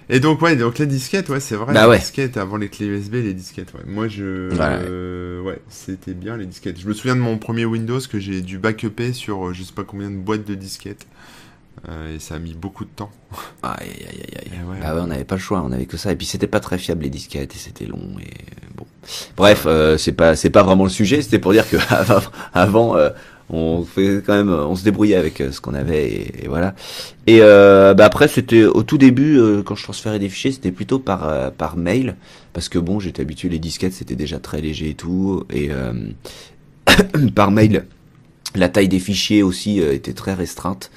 Et 0.09 0.19
donc, 0.19 0.41
ouais, 0.41 0.55
donc 0.55 0.77
les 0.77 0.85
disquettes, 0.85 1.29
ouais, 1.29 1.39
c'est 1.39 1.55
vrai, 1.55 1.73
bah 1.73 1.91
les 1.91 1.97
disquettes, 1.97 2.37
avant 2.37 2.57
les 2.57 2.69
clés 2.69 2.85
USB, 2.85 3.15
les 3.15 3.33
disquettes, 3.33 3.73
ouais. 3.73 3.81
Moi, 3.87 4.07
je. 4.07 4.49
Euh, 4.53 5.41
ouais, 5.41 5.59
c'était 5.69 6.13
bien 6.13 6.37
les 6.37 6.45
disquettes. 6.45 6.79
Je 6.79 6.87
me 6.87 6.93
souviens 6.93 7.15
de 7.15 7.21
mon 7.21 7.37
premier 7.37 7.65
Windows 7.65 7.99
que 7.99 8.19
j'ai 8.19 8.41
dû 8.41 8.59
backuper 8.59 9.13
sur 9.13 9.47
euh, 9.47 9.53
je 9.53 9.63
sais 9.63 9.73
pas 9.73 9.83
combien 9.83 10.11
de 10.11 10.17
boîtes 10.17 10.45
de 10.45 10.53
disquettes. 10.53 11.07
Euh, 11.89 12.15
et 12.15 12.19
ça 12.19 12.35
a 12.35 12.39
mis 12.39 12.53
beaucoup 12.53 12.85
de 12.85 12.89
temps. 12.89 13.11
Aïe, 13.63 13.75
aïe, 13.81 14.07
aïe, 14.07 14.51
aïe. 14.53 14.65
Ouais, 14.67 14.77
bah 14.79 14.95
ouais, 14.95 15.01
on 15.01 15.07
n'avait 15.07 15.25
pas 15.25 15.35
le 15.35 15.41
choix, 15.41 15.63
on 15.65 15.71
avait 15.71 15.85
que 15.87 15.97
ça. 15.97 16.11
Et 16.11 16.15
puis 16.15 16.25
c'était 16.25 16.47
pas 16.47 16.59
très 16.59 16.77
fiable 16.77 17.03
les 17.03 17.09
disquettes 17.09 17.55
et 17.55 17.57
c'était 17.57 17.85
long 17.85 18.15
et 18.21 18.31
bon. 18.75 18.85
Bref, 19.35 19.67
c'est 19.97 20.13
pas 20.13 20.35
c'est 20.35 20.49
pas 20.49 20.63
vraiment 20.63 20.83
le 20.83 20.89
sujet. 20.89 21.21
C'était 21.21 21.39
pour 21.39 21.51
dire 21.51 21.67
que 21.69 21.77
avant, 22.53 22.95
on 23.49 23.83
fait 23.83 24.23
quand 24.25 24.33
même 24.33 24.49
on 24.49 24.75
se 24.75 24.83
débrouillait 24.83 25.15
avec 25.15 25.39
euh, 25.39 25.51
ce 25.51 25.61
qu'on 25.61 25.75
avait 25.75 26.11
et, 26.11 26.47
voilà. 26.47 26.73
Et 27.27 27.39
euh, 27.41 27.93
bah 27.93 28.05
après 28.05 28.27
c'était 28.27 28.65
au 28.65 28.83
tout 28.83 28.97
début 28.97 29.37
euh, 29.37 29.61
quand 29.61 29.75
je 29.75 29.83
transférais 29.83 30.19
des 30.19 30.29
fichiers 30.29 30.51
c'était 30.51 30.71
plutôt 30.71 30.99
par 30.99 31.51
par 31.51 31.77
mail. 31.77 32.15
Parce 32.53 32.69
que 32.69 32.79
bon 32.79 32.99
j'étais 32.99 33.21
habitué 33.21 33.49
les 33.49 33.59
disquettes 33.59 33.93
c'était 33.93 34.15
déjà 34.15 34.39
très 34.39 34.61
léger 34.61 34.89
et 34.89 34.93
tout. 34.95 35.43
Et 35.53 35.69
par 37.35 37.51
mail 37.51 37.85
la 38.55 38.69
taille 38.69 38.87
des 38.87 38.99
fichiers 38.99 39.43
aussi 39.43 39.79
était 39.79 40.13
très 40.13 40.33
restreinte. 40.33 40.89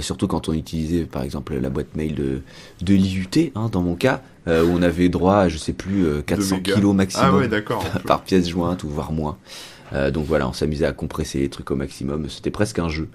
Surtout 0.00 0.26
quand 0.26 0.48
on 0.48 0.52
utilisait 0.52 1.04
par 1.04 1.22
exemple 1.22 1.56
la 1.56 1.70
boîte 1.70 1.94
mail 1.94 2.14
de 2.14 2.42
de 2.82 2.94
l'IUT 2.94 3.52
hein, 3.54 3.68
dans 3.70 3.82
mon 3.82 3.94
cas 3.94 4.20
où 4.48 4.50
on 4.50 4.82
avait 4.82 5.08
droit 5.08 5.36
à 5.36 5.48
je 5.48 5.58
sais 5.58 5.72
plus 5.72 6.04
400 6.26 6.60
kilos 6.60 6.94
maximum 6.94 7.48
ah 7.50 7.98
par 8.06 8.22
pièce 8.22 8.48
jointe 8.48 8.82
ou 8.82 8.88
voire 8.88 9.12
moins 9.12 9.38
euh, 9.92 10.10
donc 10.10 10.26
voilà, 10.26 10.48
on 10.48 10.52
s'amusait 10.52 10.86
à 10.86 10.92
compresser 10.92 11.38
les 11.38 11.48
trucs 11.48 11.70
au 11.70 11.76
maximum. 11.76 12.28
C'était 12.28 12.50
presque 12.50 12.78
un 12.78 12.88
jeu. 12.88 13.08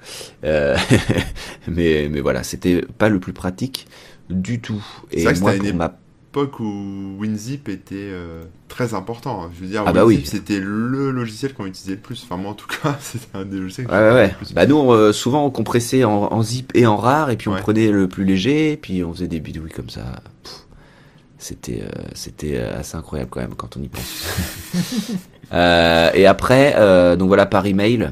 Euh, 0.44 0.78
mais, 1.68 2.08
mais 2.10 2.22
voilà, 2.22 2.44
c'était 2.44 2.82
pas 2.98 3.10
le 3.10 3.20
plus 3.20 3.34
pratique 3.34 3.88
du 4.30 4.62
tout. 4.62 4.84
Et 5.12 5.24
moi, 5.24 5.54
pour 5.54 5.74
ma 5.76 5.98
époque 6.32 6.62
où 6.62 7.18
WinZip 7.20 7.68
était 7.68 7.96
euh, 7.98 8.44
très 8.70 8.94
important. 8.94 9.50
Je 9.54 9.62
veux 9.62 9.68
dire, 9.68 9.84
ah 9.86 9.92
bah 9.92 10.06
WinZip, 10.06 10.26
c'était 10.26 10.62
le 10.62 11.12
logiciel 11.12 11.54
qu'on 11.54 11.66
utilisait 11.66 11.96
le 11.96 12.02
plus. 12.02 12.24
Enfin, 12.24 12.38
moi, 12.38 12.52
en 12.52 12.56
tout 12.56 12.70
cas, 12.70 12.98
c'était 13.02 13.28
un 13.34 13.44
des 13.44 13.58
logiciels 13.60 13.88
que 13.88 13.92
ouais, 13.92 14.14
ouais. 14.14 14.28
le 14.28 14.34
plus. 14.36 14.54
Bah, 14.54 14.66
nous, 14.66 15.12
souvent, 15.12 15.46
on 15.46 15.52
compressait 15.52 16.06
en, 16.06 16.42
zip 16.42 16.72
et 16.74 16.86
en 16.86 16.96
rare, 16.96 17.32
et 17.32 17.36
puis 17.36 17.50
on 17.50 17.56
prenait 17.56 17.92
le 17.92 18.08
plus 18.08 18.24
léger, 18.24 18.72
et 18.72 18.78
puis 18.78 19.04
on 19.04 19.12
faisait 19.12 19.28
des 19.28 19.42
bidouilles 19.42 19.72
comme 19.72 19.90
ça. 19.90 20.22
C'était 21.42 21.82
c'était 22.14 22.60
assez 22.60 22.96
incroyable 22.96 23.30
quand 23.32 23.42
même 23.42 23.56
quand 23.56 23.76
on 23.78 23.82
y 23.82 23.88
pense. 23.88 24.26
Euh, 25.54 26.12
et 26.14 26.28
après, 26.28 26.76
euh, 26.78 27.16
donc 27.18 27.28
voilà 27.28 27.46
par 27.46 27.66
email. 27.66 28.12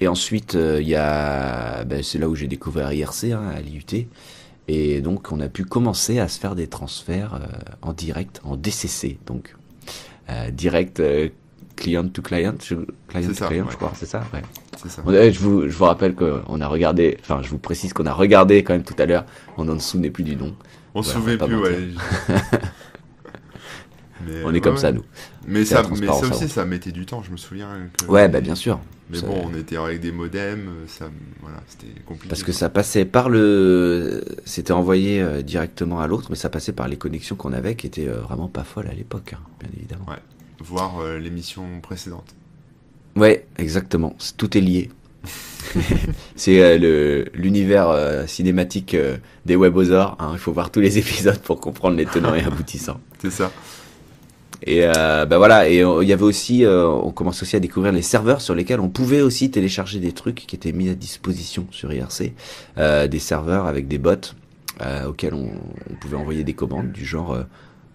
Et 0.00 0.08
ensuite, 0.08 0.54
il 0.54 0.60
euh, 0.60 0.82
y 0.82 0.96
a, 0.96 1.84
ben, 1.84 2.02
c'est 2.02 2.18
là 2.18 2.28
où 2.28 2.34
j'ai 2.34 2.48
découvert 2.48 2.92
IRC 2.92 3.32
hein, 3.32 3.52
à 3.54 3.60
l'IUT. 3.60 4.08
Et 4.66 5.00
donc, 5.00 5.30
on 5.30 5.40
a 5.40 5.48
pu 5.48 5.64
commencer 5.64 6.18
à 6.18 6.26
se 6.26 6.40
faire 6.40 6.56
des 6.56 6.66
transferts 6.66 7.38
en 7.82 7.92
direct, 7.92 8.40
en 8.44 8.56
DCC, 8.56 9.18
donc 9.26 9.54
direct 10.52 11.00
client 11.80 12.08
to 12.08 12.22
client, 12.22 12.58
client 13.08 13.32
to 13.32 13.46
client, 13.46 13.66
je 13.70 13.76
crois, 13.76 13.92
c'est 13.96 14.06
ça, 14.06 14.22
ouais. 14.32 14.42
Ça. 14.86 15.02
je 15.30 15.38
vous, 15.40 15.68
je 15.68 15.76
vous 15.76 15.84
rappelle 15.84 16.14
qu'on 16.14 16.60
a 16.60 16.68
regardé, 16.68 17.16
enfin, 17.20 17.40
je 17.42 17.48
vous 17.50 17.58
précise 17.58 17.92
qu'on 17.92 18.06
a 18.06 18.12
regardé 18.12 18.62
quand 18.62 18.74
même 18.74 18.84
tout 18.84 18.94
à 18.98 19.06
l'heure. 19.06 19.24
On 19.56 19.68
en 19.68 19.78
souvenait 19.78 20.10
plus 20.10 20.24
du 20.24 20.36
nom. 20.36 20.54
On 20.94 21.02
se 21.02 21.12
souvenait 21.12 21.36
plus, 21.36 21.56
ouais. 21.56 21.88
on 24.44 24.54
est 24.54 24.60
comme 24.60 24.76
ça, 24.76 24.92
nous. 24.92 25.04
Mais 25.46 25.64
ça, 25.64 25.82
mais 25.98 26.06
ça 26.06 26.26
aussi, 26.26 26.48
ça 26.48 26.64
mettait 26.64 26.92
du 26.92 27.06
temps, 27.06 27.22
je 27.22 27.30
me 27.30 27.36
souviens. 27.36 27.68
ouais, 28.08 28.28
bah 28.28 28.40
bien 28.40 28.54
sûr. 28.54 28.78
Mais 29.10 29.20
bon, 29.22 29.50
on 29.50 29.58
était 29.58 29.76
avec 29.76 30.00
des 30.00 30.12
modems, 30.12 30.68
ça, 30.86 31.10
voilà, 31.40 31.60
c'était 31.66 32.00
compliqué. 32.02 32.28
Parce 32.28 32.44
que 32.44 32.52
ça 32.52 32.68
passait 32.68 33.04
par 33.04 33.28
le, 33.28 34.24
c'était 34.44 34.72
envoyé 34.72 35.20
euh, 35.20 35.42
directement 35.42 36.00
à 36.00 36.06
l'autre, 36.06 36.28
mais 36.30 36.36
ça 36.36 36.48
passait 36.48 36.72
par 36.72 36.86
les 36.86 36.96
connexions 36.96 37.34
qu'on 37.34 37.52
avait, 37.52 37.74
qui 37.74 37.88
étaient 37.88 38.08
euh, 38.08 38.20
vraiment 38.20 38.46
pas 38.46 38.62
folles 38.62 38.86
à 38.86 38.94
l'époque, 38.94 39.34
hein, 39.34 39.40
bien 39.58 39.68
évidemment. 39.76 40.04
Ouais. 40.08 40.18
Voir 40.60 41.00
euh, 41.00 41.18
l'émission 41.18 41.64
précédente. 41.80 42.34
Ouais, 43.16 43.46
exactement. 43.58 44.14
Tout 44.36 44.56
est 44.56 44.60
lié. 44.60 44.90
c'est 46.36 46.78
le 46.78 47.26
l'univers 47.34 48.24
cinématique 48.26 48.96
des 49.44 49.56
webosaures. 49.56 50.16
Hein. 50.18 50.30
Il 50.32 50.38
faut 50.38 50.52
voir 50.52 50.70
tous 50.70 50.80
les 50.80 50.98
épisodes 51.02 51.38
pour 51.40 51.60
comprendre 51.60 51.96
les 51.96 52.06
tenants 52.06 52.34
et 52.34 52.42
aboutissants. 52.42 53.00
C'est 53.20 53.30
ça. 53.30 53.50
Et 54.62 54.84
euh, 54.84 55.24
ben 55.24 55.38
voilà, 55.38 55.68
et 55.70 55.78
il 55.78 56.08
y 56.08 56.12
avait 56.12 56.22
aussi, 56.22 56.64
euh, 56.64 56.86
on 56.86 57.12
commence 57.12 57.42
aussi 57.42 57.56
à 57.56 57.60
découvrir 57.60 57.92
les 57.92 58.02
serveurs 58.02 58.40
sur 58.40 58.54
lesquels 58.54 58.80
on 58.80 58.90
pouvait 58.90 59.22
aussi 59.22 59.50
télécharger 59.50 60.00
des 60.00 60.12
trucs 60.12 60.46
qui 60.46 60.54
étaient 60.54 60.72
mis 60.72 60.90
à 60.90 60.94
disposition 60.94 61.66
sur 61.70 61.92
IRC, 61.92 62.34
euh, 62.76 63.06
des 63.06 63.18
serveurs 63.18 63.66
avec 63.66 63.88
des 63.88 63.98
bots 63.98 64.34
euh, 64.82 65.06
auxquels 65.06 65.34
on, 65.34 65.50
on, 65.90 65.94
pouvait 65.94 66.16
envoyer 66.16 66.44
des 66.44 66.52
commandes 66.52 66.92
du 66.92 67.06
genre 67.06 67.38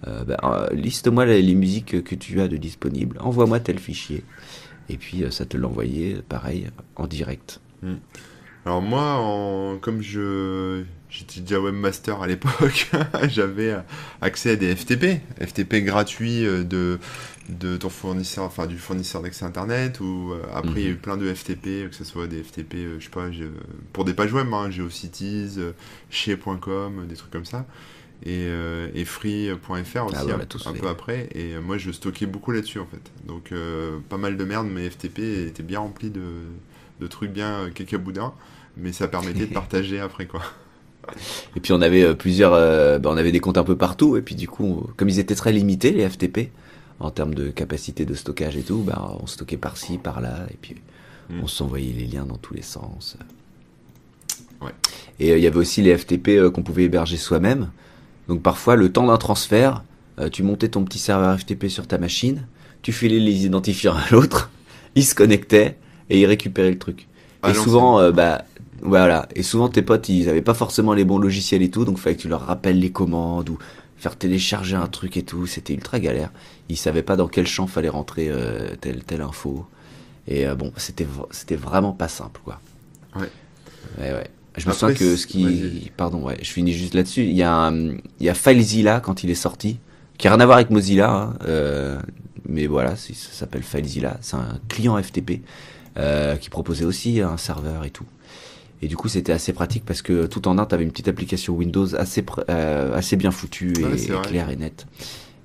ben, 0.06 0.38
liste-moi 0.72 1.26
les, 1.26 1.56
musiques 1.56 2.04
que 2.04 2.16
tu 2.16 2.40
as 2.42 2.48
de 2.48 2.58
disponibles, 2.58 3.18
envoie-moi 3.20 3.60
tel 3.60 3.80
fichier, 3.80 4.24
et 4.90 4.98
puis 4.98 5.24
ça 5.32 5.46
te 5.46 5.58
l'envoyait 5.58 6.22
pareil 6.28 6.68
en 6.96 7.08
direct. 7.08 7.60
Hmm. 7.82 7.96
Alors 8.66 8.82
moi, 8.82 9.18
en, 9.18 9.78
comme 9.78 10.02
je 10.02 10.84
j'étais 11.08 11.42
déjà 11.42 11.60
webmaster 11.60 12.22
à 12.22 12.28
l'époque, 12.28 12.90
j'avais 13.30 13.78
accès 14.22 14.52
à 14.52 14.56
des 14.56 14.76
FTP, 14.76 15.22
FTP 15.40 15.84
gratuits 15.86 16.46
euh, 16.46 16.64
de 16.64 17.00
de 17.48 17.78
ton 17.78 17.90
fournisseur, 17.90 18.44
enfin 18.44 18.66
du 18.66 18.80
fournisseur 18.80 19.22
d'accès 19.22 19.46
internet, 19.46 20.00
ou 20.00 20.32
euh, 20.34 20.42
après 20.52 20.82
il 20.82 20.84
y 20.84 20.88
a 20.88 20.90
eu 20.90 20.94
mhm. 20.94 21.00
plein 21.00 21.16
de 21.16 21.32
FTP, 21.32 21.90
que 21.90 21.96
ce 21.96 22.04
soit 22.04 22.26
des 22.26 22.42
FTP, 22.42 22.74
euh, 22.74 22.96
je 23.00 23.04
sais 23.04 23.12
pas, 23.12 23.28
pour 23.94 24.04
des 24.04 24.16
pages 24.16 24.34
web, 24.34 24.48
hein, 24.52 24.72
GeoCities, 24.72 25.60
chez.com, 26.10 27.06
des 27.08 27.16
trucs 27.16 27.30
comme 27.30 27.46
ça, 27.46 27.68
et, 28.26 28.48
et 28.94 29.06
free.fr 29.06 30.06
aussi, 30.06 30.16
ah 30.18 30.70
un, 30.70 30.74
peu 30.74 30.88
après, 30.88 31.30
et 31.34 31.58
moi 31.60 31.78
je 31.78 31.92
stockais 31.92 32.26
beaucoup 32.26 32.52
là-dessus 32.52 32.80
en 32.80 32.88
fait. 32.88 33.12
Donc 33.28 33.54
pas 34.10 34.18
mal 34.18 34.38
de 34.38 34.44
merde, 34.44 34.68
mais 34.70 34.90
FTP 34.90 35.20
était 35.48 35.64
bien 35.64 35.80
rempli 35.80 36.10
de, 36.10 36.22
de 37.00 37.08
trucs 37.08 37.32
bien 37.32 37.70
cacaboudins 37.74 38.34
mais 38.78 38.92
ça 38.92 39.08
permettait 39.08 39.46
de 39.46 39.54
partager 39.54 40.00
après 40.00 40.26
quoi. 40.26 40.42
Et 41.56 41.60
puis 41.60 41.72
on 41.72 41.82
avait 41.82 42.04
euh, 42.04 42.14
plusieurs, 42.16 42.54
euh, 42.54 42.98
bah, 42.98 43.10
on 43.14 43.18
avait 43.18 43.32
des 43.32 43.40
comptes 43.40 43.58
un 43.58 43.64
peu 43.64 43.78
partout, 43.78 44.18
et 44.18 44.22
puis 44.22 44.36
du 44.36 44.48
coup, 44.48 44.88
comme 44.98 45.08
ils 45.08 45.20
étaient 45.20 45.36
très 45.36 45.52
limités 45.52 45.92
les 45.92 46.08
FTP 46.10 46.50
en 47.00 47.12
termes 47.12 47.36
de 47.36 47.50
capacité 47.50 48.06
de 48.06 48.16
stockage 48.16 48.58
et 48.58 48.64
tout, 48.64 48.80
bah, 48.80 49.16
on 49.22 49.28
stockait 49.28 49.58
par-ci, 49.58 50.00
par-là, 50.00 50.48
et 50.52 50.58
puis 50.60 50.76
hmm. 51.30 51.42
on 51.44 51.48
s'envoyait 51.48 51.94
les 51.94 52.08
liens 52.08 52.26
dans 52.26 52.38
tous 52.38 52.56
les 52.56 52.64
sens. 52.64 53.18
Ouais. 54.62 54.72
Et 55.20 55.32
euh, 55.32 55.38
il 55.38 55.44
y 55.44 55.48
avait 55.48 55.58
aussi 55.58 55.84
les 55.84 55.96
FTP 55.96 56.50
qu'on 56.52 56.64
pouvait 56.64 56.86
héberger 56.86 57.18
soi-même. 57.18 57.70
Donc 58.28 58.42
parfois, 58.42 58.76
le 58.76 58.92
temps 58.92 59.08
d'un 59.08 59.18
transfert, 59.18 59.84
tu 60.32 60.44
montais 60.44 60.70
ton 60.70 60.84
petit 60.84 61.00
serveur 61.00 61.40
FTP 61.40 61.68
sur 61.68 61.88
ta 61.88 61.98
machine, 61.98 62.48
tu 62.82 62.94
filais 62.94 63.20
les 63.20 63.46
identifiants 63.46 63.96
à 63.96 64.04
l'autre, 64.12 64.50
il 64.96 65.06
se 65.06 65.14
connectait 65.14 65.78
et 66.10 66.22
il 66.22 66.26
récupérait 66.26 66.72
le 66.72 66.80
truc. 66.80 67.08
et 67.48 67.54
souvent, 67.54 68.12
bah 68.12 68.46
voilà. 68.82 69.28
Et 69.36 69.44
souvent, 69.44 69.70
tes 69.70 69.82
potes, 69.82 70.10
ils 70.10 70.30
avaient 70.30 70.42
pas 70.42 70.54
forcément 70.54 70.94
les 70.94 71.04
bons 71.04 71.18
logiciels 71.18 71.62
et 71.62 71.70
tout, 71.70 71.86
donc 71.86 71.98
il 71.98 72.02
fallait 72.02 72.16
que 72.16 72.22
tu 72.22 72.28
leur 72.28 72.46
rappelles 72.46 72.80
les 72.80 72.92
commandes 72.92 73.50
ou 73.50 73.58
faire 73.98 74.16
télécharger 74.16 74.76
un 74.76 74.88
truc 74.88 75.18
et 75.18 75.24
tout. 75.24 75.48
C'était 75.48 75.74
ultra 75.74 76.00
galère. 76.00 76.32
Ils 76.70 76.78
savaient 76.78 77.04
pas 77.04 77.16
dans 77.16 77.28
quel 77.28 77.48
champ 77.48 77.68
fallait 77.68 77.90
rentrer 77.90 78.28
euh, 78.30 78.76
telle 78.80 79.04
telle 79.04 79.22
info. 79.22 79.66
Et 80.28 80.48
euh, 80.48 80.56
bon, 80.56 80.72
c'était 80.78 81.08
c'était 81.32 81.56
vraiment 81.56 81.94
pas 81.94 82.08
simple, 82.08 82.42
quoi. 82.44 82.60
Ouais. 83.16 83.30
Ouais, 84.00 84.12
ouais. 84.14 84.30
Je 84.58 84.68
me 84.68 84.74
sens 84.74 84.94
que 84.94 85.16
ce 85.16 85.28
qui, 85.28 85.92
pardon, 85.98 86.22
ouais, 86.22 86.38
je 86.42 86.50
finis 86.50 86.74
juste 86.74 86.94
là-dessus. 86.94 87.24
Il 87.24 87.36
y 87.36 87.44
a, 87.44 87.54
un... 87.54 87.90
il 87.90 88.22
y 88.22 88.30
a 88.30 88.34
FileZilla 88.34 89.00
quand 89.00 89.24
il 89.24 89.30
est 89.30 89.36
sorti, 89.36 89.80
qui 90.18 90.28
a 90.28 90.32
rien 90.32 90.40
à 90.40 90.46
voir 90.46 90.58
avec 90.58 90.70
Mozilla, 90.70 91.12
hein, 91.12 91.34
euh, 91.46 92.00
mais 92.48 92.68
voilà, 92.68 92.96
ça 92.96 93.14
s'appelle 93.14 93.64
FileZilla. 93.64 94.18
C'est 94.22 94.38
un 94.38 94.60
client 94.70 95.02
FTP 95.02 95.42
euh, 95.98 96.36
qui 96.38 96.50
proposait 96.50 96.86
aussi 96.86 97.20
un 97.22 97.38
serveur 97.38 97.84
et 97.84 97.90
tout. 97.90 98.06
Et 98.82 98.88
du 98.88 98.96
coup, 98.96 99.08
c'était 99.08 99.32
assez 99.32 99.52
pratique 99.52 99.84
parce 99.86 100.02
que 100.02 100.26
tout 100.26 100.48
en 100.48 100.58
un, 100.58 100.66
tu 100.66 100.76
avais 100.76 100.84
une 100.84 100.92
petite 100.92 101.08
application 101.08 101.56
Windows 101.56 101.96
assez 101.96 102.24
euh, 102.50 102.96
assez 102.96 103.16
bien 103.16 103.32
foutue 103.32 103.74
et, 103.74 104.28
claire 104.28 104.50
et 104.50 104.56
nette. 104.56 104.86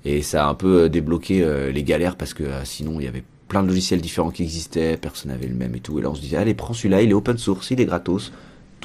Et 0.04 0.22
ça 0.22 0.46
a 0.46 0.48
un 0.48 0.54
peu 0.54 0.88
débloqué 0.88 1.44
les 1.72 1.82
galères 1.82 2.16
parce 2.16 2.32
que 2.32 2.44
sinon, 2.64 3.00
il 3.00 3.04
y 3.04 3.08
avait 3.08 3.24
plein 3.48 3.62
de 3.62 3.68
logiciels 3.68 4.00
différents 4.00 4.30
qui 4.30 4.42
existaient, 4.42 4.96
personne 4.96 5.30
n'avait 5.30 5.48
le 5.48 5.54
même 5.54 5.74
et 5.74 5.80
tout. 5.80 5.98
Et 5.98 6.02
là, 6.02 6.10
on 6.10 6.14
se 6.14 6.20
disait, 6.20 6.36
allez, 6.36 6.54
prends 6.54 6.72
celui-là, 6.72 7.02
il 7.02 7.10
est 7.10 7.14
open 7.14 7.36
source, 7.36 7.70
il 7.70 7.80
est 7.80 7.84
gratos, 7.84 8.32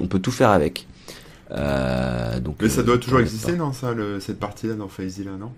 on 0.02 0.08
peut 0.08 0.20
tout 0.20 0.32
faire 0.32 0.50
avec. 0.50 0.88
Euh, 1.52 2.40
donc, 2.40 2.58
Mais 2.62 2.70
ça 2.70 2.84
doit 2.84 2.98
toujours 2.98 3.20
exister, 3.20 3.54
non, 3.54 3.72
ça, 3.72 3.94
cette 4.20 4.40
partie-là 4.40 4.74
dans 4.74 4.88
FaZe 4.88 5.26
non? 5.40 5.52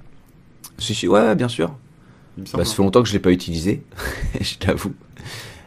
Si, 0.77 0.94
si, 0.94 1.08
ouais, 1.08 1.36
bien 1.36 1.48
sûr. 1.48 1.74
Bah, 2.38 2.44
ça 2.46 2.65
fait 2.65 2.84
longtemps 2.84 3.01
que 3.01 3.08
je 3.08 3.13
l'ai 3.13 3.20
pas 3.20 3.32
utilisé, 3.32 3.84
je 4.41 4.56
t'avoue. 4.56 4.94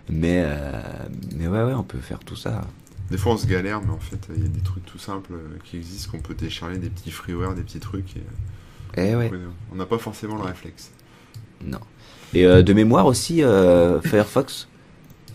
Mais, 0.08 0.42
euh, 0.44 0.80
mais 1.36 1.48
ouais, 1.48 1.64
ouais, 1.64 1.74
on 1.74 1.82
peut 1.82 1.98
faire 1.98 2.20
tout 2.20 2.36
ça. 2.36 2.62
Des 3.10 3.18
fois, 3.18 3.32
on 3.32 3.36
se 3.36 3.46
galère, 3.46 3.80
mais 3.80 3.92
en 3.92 3.98
fait, 3.98 4.28
il 4.36 4.42
y 4.42 4.46
a 4.46 4.48
des 4.48 4.60
trucs 4.60 4.84
tout 4.86 4.98
simples 4.98 5.32
euh, 5.32 5.58
qui 5.64 5.76
existent, 5.76 6.12
qu'on 6.12 6.22
peut 6.22 6.34
télécharger, 6.34 6.78
des 6.78 6.90
petits 6.90 7.10
freeware, 7.10 7.54
des 7.54 7.62
petits 7.62 7.80
trucs. 7.80 8.16
Et, 8.16 8.22
eh 8.96 9.16
ouais. 9.16 9.32
On 9.72 9.76
n'a 9.76 9.86
pas 9.86 9.98
forcément 9.98 10.36
le 10.36 10.42
réflexe. 10.42 10.92
Non. 11.64 11.80
Et 12.34 12.46
euh, 12.46 12.62
de 12.62 12.72
mémoire 12.72 13.06
aussi, 13.06 13.42
euh, 13.42 14.00
Firefox, 14.00 14.68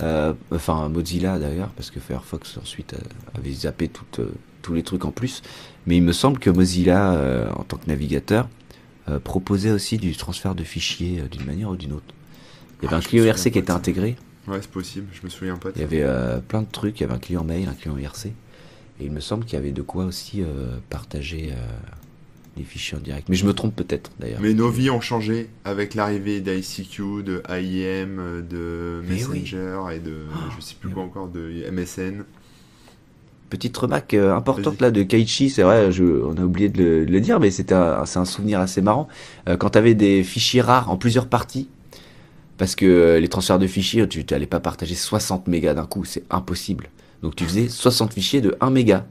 euh, 0.01 0.33
enfin 0.51 0.89
Mozilla 0.89 1.39
d'ailleurs, 1.39 1.69
parce 1.69 1.91
que 1.91 1.99
Firefox 1.99 2.57
ensuite 2.57 2.95
avait 3.35 3.51
zappé 3.51 3.89
tous 4.61 4.73
les 4.73 4.83
trucs 4.83 5.05
en 5.05 5.11
plus. 5.11 5.41
Mais 5.87 5.97
il 5.97 6.03
me 6.03 6.13
semble 6.13 6.39
que 6.39 6.49
Mozilla, 6.49 7.51
en 7.55 7.63
tant 7.63 7.77
que 7.77 7.87
navigateur, 7.87 8.47
proposait 9.23 9.71
aussi 9.71 9.97
du 9.97 10.15
transfert 10.15 10.55
de 10.55 10.63
fichiers 10.63 11.23
d'une 11.31 11.45
manière 11.45 11.69
ou 11.69 11.75
d'une 11.75 11.93
autre. 11.93 12.13
Il 12.81 12.85
y 12.85 12.87
avait 12.87 12.95
ah, 12.95 12.99
un 12.99 13.01
client 13.01 13.23
IRC 13.23 13.51
qui 13.51 13.59
était 13.59 13.71
intégré. 13.71 14.15
Ouais, 14.47 14.57
c'est 14.61 14.71
possible, 14.71 15.07
je 15.13 15.21
me 15.23 15.29
souviens 15.29 15.57
pas. 15.57 15.69
il 15.75 15.81
y 15.81 15.83
avait 15.83 16.05
plein 16.47 16.61
de 16.61 16.71
trucs, 16.71 16.99
il 16.99 17.03
y 17.03 17.05
avait 17.05 17.13
un 17.13 17.19
client 17.19 17.43
mail, 17.43 17.69
un 17.69 17.73
client 17.73 17.97
IRC. 17.97 18.27
Et 18.27 19.05
il 19.05 19.11
me 19.11 19.19
semble 19.19 19.45
qu'il 19.45 19.53
y 19.53 19.57
avait 19.57 19.71
de 19.71 19.81
quoi 19.81 20.05
aussi 20.05 20.43
partager 20.89 21.53
les 22.57 22.63
fichiers 22.63 22.97
en 22.97 23.01
direct. 23.01 23.27
Mais 23.29 23.35
je 23.35 23.45
me 23.45 23.53
trompe 23.53 23.75
peut-être 23.75 24.11
d'ailleurs. 24.19 24.39
Mais 24.41 24.53
nos 24.53 24.69
vies 24.69 24.89
ont 24.89 25.01
changé 25.01 25.49
avec 25.63 25.93
l'arrivée 25.93 26.41
d'ICQ, 26.41 27.23
de 27.23 27.43
IM, 27.49 28.45
de 28.47 29.01
Messenger 29.07 29.79
et 29.93 29.99
de 29.99 30.25
oh, 30.29 30.51
je 30.57 30.63
sais 30.63 30.75
plus 30.79 30.89
quoi 30.89 31.03
encore 31.03 31.27
de 31.27 31.69
MSN. 31.71 32.23
Petite 33.49 33.77
remarque 33.77 34.15
euh, 34.15 34.35
importante 34.35 34.81
là 34.81 34.89
de 34.89 35.03
Kaichi, 35.03 35.51
c'est 35.51 35.61
vrai, 35.61 35.91
je, 35.91 36.03
on 36.03 36.35
a 36.35 36.41
oublié 36.41 36.67
de 36.67 37.05
le, 37.07 37.21
dire, 37.21 37.39
mais 37.39 37.51
c'était 37.51 37.75
c'est 38.05 38.17
un 38.17 38.25
souvenir 38.25 38.59
assez 38.59 38.81
marrant. 38.81 39.07
Euh, 39.47 39.55
quand 39.55 39.71
tu 39.71 39.77
avais 39.77 39.93
des 39.93 40.23
fichiers 40.23 40.61
rares 40.61 40.89
en 40.89 40.97
plusieurs 40.97 41.27
parties, 41.27 41.69
parce 42.57 42.75
que 42.75 42.85
euh, 42.85 43.19
les 43.19 43.27
transferts 43.27 43.59
de 43.59 43.67
fichiers, 43.67 44.07
tu 44.07 44.25
n'allais 44.31 44.47
pas 44.47 44.59
partager 44.59 44.95
60 44.95 45.47
mégas 45.47 45.75
d'un 45.75 45.85
coup, 45.85 46.05
c'est 46.05 46.23
impossible. 46.31 46.89
Donc 47.21 47.35
tu 47.35 47.45
faisais 47.45 47.69
60 47.69 48.13
fichiers 48.13 48.41
de 48.41 48.57
1 48.61 48.71
méga. 48.71 49.05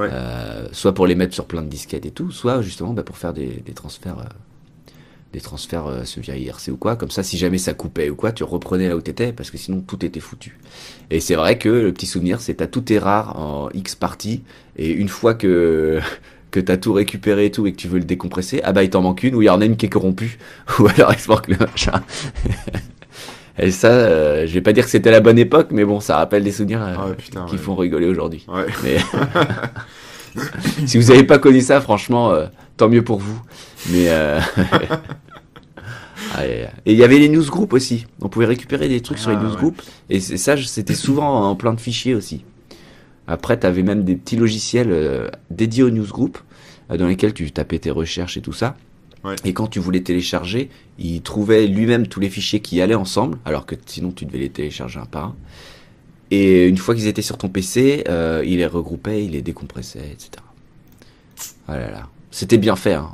Euh, 0.00 0.68
soit 0.72 0.94
pour 0.94 1.06
les 1.06 1.14
mettre 1.14 1.34
sur 1.34 1.46
plein 1.46 1.62
de 1.62 1.68
disquettes 1.68 2.06
et 2.06 2.10
tout, 2.10 2.30
soit 2.30 2.62
justement 2.62 2.92
bah, 2.92 3.02
pour 3.02 3.16
faire 3.16 3.32
des, 3.32 3.62
transferts, 3.74 4.18
euh, 4.18 4.92
des 5.32 5.40
transferts 5.40 5.86
euh, 5.86 6.02
via 6.18 6.36
IRC 6.36 6.68
ou 6.68 6.76
quoi. 6.76 6.96
Comme 6.96 7.10
ça, 7.10 7.22
si 7.22 7.36
jamais 7.38 7.58
ça 7.58 7.74
coupait 7.74 8.10
ou 8.10 8.16
quoi, 8.16 8.32
tu 8.32 8.44
reprenais 8.44 8.88
là 8.88 8.96
où 8.96 9.00
t'étais 9.00 9.32
parce 9.32 9.50
que 9.50 9.58
sinon 9.58 9.80
tout 9.80 10.04
était 10.04 10.20
foutu. 10.20 10.58
Et 11.10 11.20
c'est 11.20 11.34
vrai 11.34 11.58
que 11.58 11.68
le 11.68 11.92
petit 11.92 12.06
souvenir, 12.06 12.40
c'est 12.40 12.54
t'as 12.54 12.66
tout 12.66 12.92
est 12.92 12.98
rare 12.98 13.38
en 13.38 13.70
X 13.74 13.94
parties 13.94 14.42
et 14.76 14.90
une 14.90 15.08
fois 15.08 15.34
que 15.34 16.00
que 16.50 16.58
t'as 16.58 16.76
tout 16.76 16.92
récupéré 16.92 17.46
et 17.46 17.50
tout 17.52 17.66
et 17.66 17.72
que 17.72 17.76
tu 17.76 17.86
veux 17.86 17.98
le 17.98 18.04
décompresser, 18.04 18.60
ah 18.64 18.72
bah 18.72 18.82
il 18.82 18.90
t'en 18.90 19.02
manque 19.02 19.22
une 19.22 19.36
ou 19.36 19.42
il 19.42 19.44
y 19.44 19.50
en 19.50 19.60
a 19.60 19.64
une 19.64 19.76
qui 19.76 19.86
est 19.86 19.90
corrompue 19.90 20.38
ou 20.78 20.88
alors 20.88 21.12
il 21.12 21.18
se 21.18 21.28
manque 21.28 21.48
le 21.48 21.56
machin. 21.56 22.02
Et 23.58 23.70
ça, 23.70 23.88
euh, 23.88 24.46
je 24.46 24.52
vais 24.52 24.60
pas 24.60 24.72
dire 24.72 24.84
que 24.84 24.90
c'était 24.90 25.10
la 25.10 25.20
bonne 25.20 25.38
époque, 25.38 25.68
mais 25.70 25.84
bon, 25.84 26.00
ça 26.00 26.16
rappelle 26.16 26.42
des 26.44 26.52
souvenirs 26.52 26.82
euh, 26.82 27.14
qui 27.48 27.58
font 27.58 27.74
rigoler 27.74 28.06
aujourd'hui. 28.06 28.46
Mais 28.82 28.96
si 30.86 30.98
vous 30.98 31.08
n'avez 31.08 31.24
pas 31.24 31.38
connu 31.38 31.60
ça, 31.60 31.80
franchement, 31.80 32.30
euh, 32.30 32.46
tant 32.76 32.88
mieux 32.88 33.02
pour 33.02 33.18
vous. 33.18 33.40
Mais 33.90 34.06
et 36.38 36.66
il 36.86 36.96
y 36.96 37.04
avait 37.04 37.18
les 37.18 37.28
newsgroups 37.28 37.74
aussi. 37.74 38.06
On 38.20 38.28
pouvait 38.28 38.46
récupérer 38.46 38.88
des 38.88 39.00
trucs 39.00 39.18
sur 39.18 39.30
les 39.30 39.36
ah, 39.36 39.42
newsgroups. 39.42 39.82
Et 40.08 40.20
ça, 40.20 40.56
c'était 40.56 40.94
souvent 40.94 41.50
en 41.50 41.56
plein 41.56 41.74
de 41.74 41.80
fichiers 41.80 42.14
aussi. 42.14 42.44
Après, 43.26 43.58
tu 43.58 43.66
avais 43.66 43.82
même 43.82 44.04
des 44.04 44.16
petits 44.16 44.36
logiciels 44.36 45.30
dédiés 45.50 45.82
aux 45.82 45.90
newsgroups 45.90 46.38
dans 46.88 47.06
lesquels 47.06 47.34
tu 47.34 47.50
tapais 47.52 47.78
tes 47.78 47.90
recherches 47.90 48.36
et 48.36 48.40
tout 48.40 48.52
ça. 48.52 48.76
Et 49.44 49.52
quand 49.52 49.66
tu 49.66 49.80
voulais 49.80 50.00
télécharger, 50.00 50.70
il 50.98 51.20
trouvait 51.22 51.66
lui-même 51.66 52.06
tous 52.06 52.20
les 52.20 52.30
fichiers 52.30 52.60
qui 52.60 52.80
allaient 52.80 52.94
ensemble, 52.94 53.38
alors 53.44 53.66
que 53.66 53.74
sinon 53.86 54.12
tu 54.12 54.24
devais 54.24 54.38
les 54.38 54.50
télécharger 54.50 54.98
un 54.98 55.06
par 55.06 55.24
un. 55.24 55.36
Et 56.30 56.66
une 56.66 56.78
fois 56.78 56.94
qu'ils 56.94 57.06
étaient 57.06 57.22
sur 57.22 57.36
ton 57.36 57.48
PC, 57.48 58.04
euh, 58.08 58.42
il 58.46 58.58
les 58.58 58.66
regroupait, 58.66 59.24
il 59.24 59.32
les 59.32 59.42
décompressait, 59.42 60.10
etc. 60.12 60.30
Voilà, 61.66 61.90
là. 61.90 62.08
C'était 62.30 62.58
bien 62.58 62.76
fait. 62.76 62.94
Hein. 62.94 63.10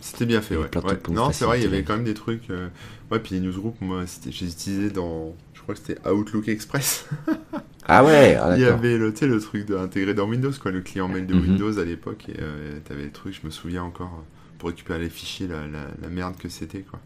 C'était 0.00 0.26
bien 0.26 0.40
fait, 0.40 0.56
ouais. 0.56 0.68
Non, 1.10 1.32
c'est 1.32 1.44
vrai, 1.44 1.58
il 1.60 1.64
y 1.64 1.66
avait 1.66 1.82
quand 1.82 1.94
même 1.94 2.04
des 2.04 2.14
trucs. 2.14 2.48
Euh, 2.50 2.68
ouais, 3.10 3.18
puis 3.18 3.34
les 3.34 3.40
newsgroups, 3.40 3.80
moi, 3.80 4.04
j'ai 4.30 4.46
utilisé 4.46 4.90
dans. 4.90 5.34
Je 5.52 5.60
crois 5.60 5.74
que 5.74 5.80
c'était 5.84 6.08
Outlook 6.08 6.48
Express. 6.48 7.06
ah 7.86 8.04
ouais, 8.04 8.36
ah, 8.40 8.54
Il 8.56 8.62
y 8.62 8.64
avait 8.64 8.96
le, 8.96 9.12
le 9.20 9.40
truc 9.40 9.70
intégré 9.70 10.14
dans 10.14 10.26
Windows, 10.26 10.52
quoi, 10.60 10.70
le 10.70 10.80
client 10.80 11.08
mail 11.08 11.26
de 11.26 11.34
mhm. 11.34 11.42
Windows 11.42 11.78
à 11.78 11.84
l'époque. 11.84 12.26
Et 12.28 12.36
euh, 12.40 12.78
t'avais 12.84 13.04
des 13.04 13.10
trucs, 13.10 13.34
je 13.34 13.44
me 13.44 13.50
souviens 13.50 13.82
encore 13.82 14.24
pour 14.58 14.68
récupérer 14.68 14.98
les 14.98 15.10
fichiers, 15.10 15.46
la, 15.46 15.66
la, 15.66 16.08
merde 16.08 16.36
que 16.36 16.48
c'était, 16.48 16.82
quoi. 16.82 17.00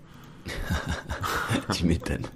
tu 1.73 1.87
m'étonnes. 1.87 2.27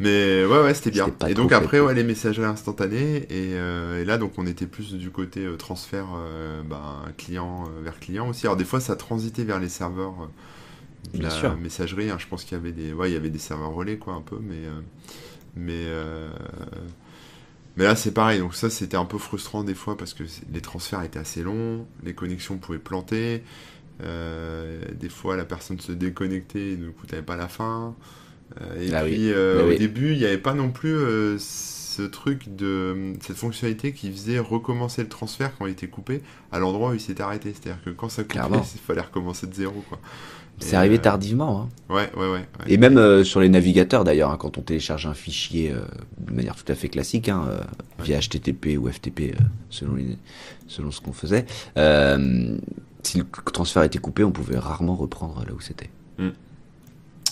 Mais 0.00 0.44
ouais, 0.46 0.62
ouais, 0.62 0.74
c'était 0.74 0.90
bien. 0.90 1.08
Et 1.28 1.34
donc 1.34 1.52
après, 1.52 1.78
ouais, 1.78 1.94
les 1.94 2.02
messageries 2.02 2.46
instantanées. 2.46 3.28
Euh, 3.30 4.00
et, 4.00 4.04
là, 4.06 4.16
donc, 4.16 4.32
on 4.38 4.46
était 4.46 4.66
plus 4.66 4.94
du 4.94 5.10
côté 5.10 5.44
euh, 5.44 5.56
transfert 5.56 6.06
euh, 6.16 6.62
ben, 6.62 7.04
client 7.18 7.64
vers 7.82 8.00
client 8.00 8.28
aussi. 8.28 8.46
Alors 8.46 8.56
des 8.56 8.64
fois, 8.64 8.80
ça 8.80 8.96
transitait 8.96 9.44
vers 9.44 9.60
les 9.60 9.68
serveurs 9.68 10.30
de 11.12 11.22
la 11.22 11.54
messagerie. 11.56 12.10
Hein. 12.10 12.16
Je 12.18 12.26
pense 12.26 12.44
qu'il 12.44 12.56
y 12.56 12.60
avait 12.60 12.72
des, 12.72 12.94
ouais, 12.94 13.10
il 13.10 13.12
y 13.12 13.16
avait 13.16 13.30
des 13.30 13.38
serveurs 13.38 13.72
relais, 13.72 13.98
quoi, 13.98 14.14
un 14.14 14.22
peu. 14.22 14.38
Mais, 14.40 14.62
mais, 15.54 15.84
mais 17.76 17.84
là, 17.84 17.94
c'est 17.94 18.12
pareil. 18.12 18.40
Donc 18.40 18.54
ça, 18.54 18.70
c'était 18.70 18.96
un 18.96 19.04
peu 19.04 19.18
frustrant 19.18 19.64
des 19.64 19.74
fois 19.74 19.98
parce 19.98 20.14
que 20.14 20.24
les 20.50 20.60
transferts 20.62 21.02
étaient 21.02 21.18
assez 21.18 21.42
longs, 21.42 21.86
les 22.04 22.14
connexions 22.14 22.56
pouvaient 22.56 22.78
planter. 22.78 23.42
Euh, 24.04 24.80
des 24.98 25.08
fois, 25.08 25.36
la 25.36 25.44
personne 25.44 25.80
se 25.80 25.92
déconnectait 25.92 26.72
et 26.72 26.76
ne 26.76 26.90
coûtait 26.90 27.22
pas 27.22 27.36
la 27.36 27.48
fin. 27.48 27.94
Euh, 28.60 28.82
et 28.82 28.94
ah 28.94 29.02
puis, 29.04 29.30
euh, 29.32 29.74
au 29.74 29.78
début, 29.78 30.12
il 30.12 30.18
n'y 30.18 30.24
avait 30.24 30.38
pas 30.38 30.54
non 30.54 30.70
plus 30.70 30.96
ce 31.38 32.02
truc 32.02 32.54
de 32.56 33.12
cette 33.20 33.36
fonctionnalité 33.36 33.92
qui 33.92 34.10
faisait 34.10 34.38
recommencer 34.38 35.02
le 35.02 35.08
transfert 35.08 35.52
quand 35.58 35.66
il 35.66 35.72
était 35.72 35.88
coupé 35.88 36.22
à 36.50 36.58
l'endroit 36.58 36.90
où 36.90 36.94
il 36.94 37.00
s'était 37.00 37.22
arrêté. 37.22 37.52
C'est-à-dire 37.52 37.82
que 37.84 37.90
quand 37.90 38.08
ça 38.08 38.24
coupait, 38.24 38.40
il 38.74 38.80
fallait 38.80 39.00
recommencer 39.00 39.46
de 39.46 39.54
zéro. 39.54 39.84
Quoi. 39.88 39.98
C'est 40.58 40.76
arrivé 40.76 40.98
tardivement. 40.98 41.62
Hein. 41.62 41.94
Ouais, 41.94 42.10
ouais, 42.16 42.30
ouais, 42.30 42.46
Et 42.66 42.76
même 42.76 43.24
sur 43.24 43.40
les 43.40 43.48
navigateurs 43.48 44.04
d'ailleurs, 44.04 44.30
hein, 44.30 44.36
quand 44.38 44.58
on 44.58 44.62
télécharge 44.62 45.06
un 45.06 45.14
fichier 45.14 45.72
de 46.18 46.32
manière 46.32 46.54
tout 46.54 46.70
à 46.70 46.74
fait 46.74 46.88
classique, 46.88 47.28
hein, 47.28 47.46
via 47.98 48.18
HTTP 48.20 48.76
ou 48.78 48.90
FTP, 48.90 49.34
selon, 49.70 49.96
selon 50.66 50.90
ce 50.90 51.00
qu'on 51.00 51.12
faisait, 51.12 51.46
si 53.02 53.18
le 53.18 53.26
transfert 53.52 53.82
était 53.82 53.98
coupé, 53.98 54.24
on 54.24 54.32
pouvait 54.32 54.58
rarement 54.58 54.94
reprendre 54.94 55.44
là 55.46 55.52
où 55.52 55.60
c'était. 55.60 55.90
Hmm. 56.18 56.30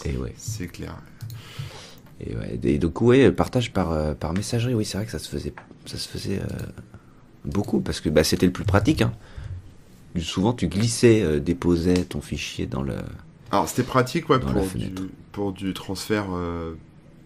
Et 0.04 0.16
ouais. 0.16 0.35
C'est 0.37 0.68
clair. 0.68 0.96
Et, 2.20 2.35
ouais, 2.35 2.59
et 2.62 2.78
donc 2.78 3.00
ouais, 3.00 3.31
partage 3.31 3.72
par, 3.72 3.92
euh, 3.92 4.14
par 4.14 4.33
messagerie, 4.33 4.74
oui, 4.74 4.85
c'est 4.85 4.98
vrai 4.98 5.07
que 5.07 5.12
ça 5.12 5.18
se 5.18 5.28
faisait, 5.28 5.52
ça 5.87 5.96
se 5.96 6.09
faisait 6.09 6.40
euh, 6.40 6.46
beaucoup 7.44 7.81
parce 7.81 8.00
que 8.00 8.09
bah, 8.09 8.24
c'était 8.24 8.46
le 8.46 8.52
plus 8.52 8.64
pratique. 8.64 9.02
Hein. 9.02 9.12
Souvent, 10.18 10.52
tu 10.52 10.66
glissais, 10.66 11.22
euh, 11.22 11.38
déposais 11.38 12.04
ton 12.04 12.20
fichier 12.20 12.66
dans 12.66 12.83
le. 12.83 12.96
Alors 13.52 13.68
c'était 13.68 13.85
pratique, 13.85 14.28
ouais, 14.28 14.40
pour 14.40 14.66
du, 14.66 14.90
pour 15.33 15.52
du 15.52 15.72
transfert 15.74 16.26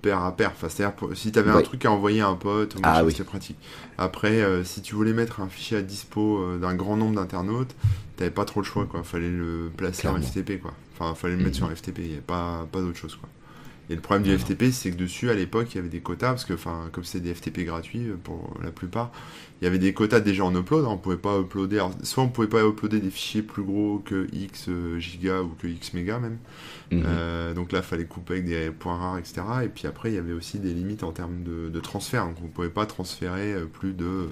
pair 0.02 0.22
à 0.22 0.36
pair. 0.36 0.50
Enfin, 0.54 0.68
c'est-à-dire, 0.68 0.94
si 1.14 1.32
tu 1.32 1.38
avais 1.38 1.50
un 1.50 1.62
truc 1.62 1.84
à 1.86 1.90
envoyer 1.90 2.20
à 2.20 2.28
un 2.28 2.34
pote, 2.34 2.76
ah, 2.82 3.04
oui. 3.04 3.14
c'est 3.16 3.24
pratique. 3.24 3.56
Après, 3.96 4.44
si 4.64 4.82
tu 4.82 4.94
voulais 4.94 5.12
mettre 5.12 5.40
un 5.40 5.48
fichier 5.48 5.78
à 5.78 5.82
dispo 5.82 6.58
d'un 6.58 6.74
grand 6.74 6.96
nombre 6.96 7.14
d'internautes, 7.14 7.74
t'avais 8.16 8.30
pas 8.30 8.44
trop 8.44 8.60
le 8.60 8.66
choix, 8.66 8.86
quoi. 8.86 9.02
Fallait 9.02 9.30
le 9.30 9.70
placer 9.76 10.08
en 10.08 10.20
FTP, 10.20 10.60
quoi. 10.60 10.74
Enfin, 10.94 11.14
fallait 11.14 11.36
le 11.36 11.44
mettre 11.44 11.56
sur 11.56 11.66
un 11.66 11.74
FTP, 11.74 11.98
il 11.98 12.06
n'y 12.06 12.12
avait 12.12 12.20
pas, 12.20 12.66
pas 12.70 12.80
d'autre 12.80 12.98
chose, 12.98 13.16
quoi. 13.16 13.28
Et 13.90 13.95
le 13.95 14.01
problème 14.01 14.23
du 14.23 14.38
FTP, 14.38 14.71
c'est 14.71 14.90
que 14.92 14.97
dessus, 14.97 15.31
à 15.31 15.35
l'époque, 15.35 15.68
il 15.73 15.77
y 15.77 15.79
avait 15.79 15.88
des 15.88 16.01
quotas, 16.01 16.29
parce 16.29 16.45
que, 16.45 16.55
enfin, 16.55 16.88
comme 16.92 17.05
c'est 17.05 17.21
des 17.21 17.35
FTP 17.35 17.61
gratuits 17.64 18.09
euh, 18.09 18.16
pour 18.23 18.55
la 18.62 18.71
plupart, 18.71 19.11
il 19.61 19.64
y 19.64 19.66
avait 19.66 19.79
des 19.79 19.92
quotas 19.92 20.21
déjà 20.21 20.45
en 20.45 20.55
upload. 20.55 20.85
Hein. 20.85 20.90
on 20.90 20.99
pouvait 20.99 21.16
pas 21.16 21.38
uploader, 21.38 21.85
soit 22.03 22.23
on 22.23 22.29
pouvait 22.29 22.49
pas 22.49 22.64
uploader 22.64 23.01
des 23.01 23.11
fichiers 23.11 23.42
plus 23.42 23.62
gros 23.62 24.01
que 24.05 24.29
X 24.33 24.66
euh, 24.68 24.99
giga 24.99 25.42
ou 25.42 25.49
que 25.61 25.66
X 25.66 25.95
méga 25.95 26.18
même. 26.21 26.38
Mhm. 26.90 27.03
Euh, 27.07 27.55
donc 27.55 27.73
là, 27.73 27.81
il 27.81 27.85
fallait 27.85 28.05
couper 28.05 28.35
avec 28.35 28.47
des 28.47 28.71
points 28.71 28.97
rares, 28.97 29.18
etc. 29.18 29.42
Et 29.64 29.68
puis 29.68 29.87
après, 29.87 30.11
il 30.11 30.14
y 30.14 30.18
avait 30.18 30.33
aussi 30.33 30.59
des 30.59 30.73
limites 30.73 31.03
en 31.03 31.12
termes 31.12 31.42
de, 31.42 31.81
transfert. 31.81 32.27
Donc 32.27 32.37
on 32.45 32.49
pouvait 32.49 32.68
pas 32.68 32.87
transférer 32.87 33.57
plus 33.73 33.92
de 33.92 34.29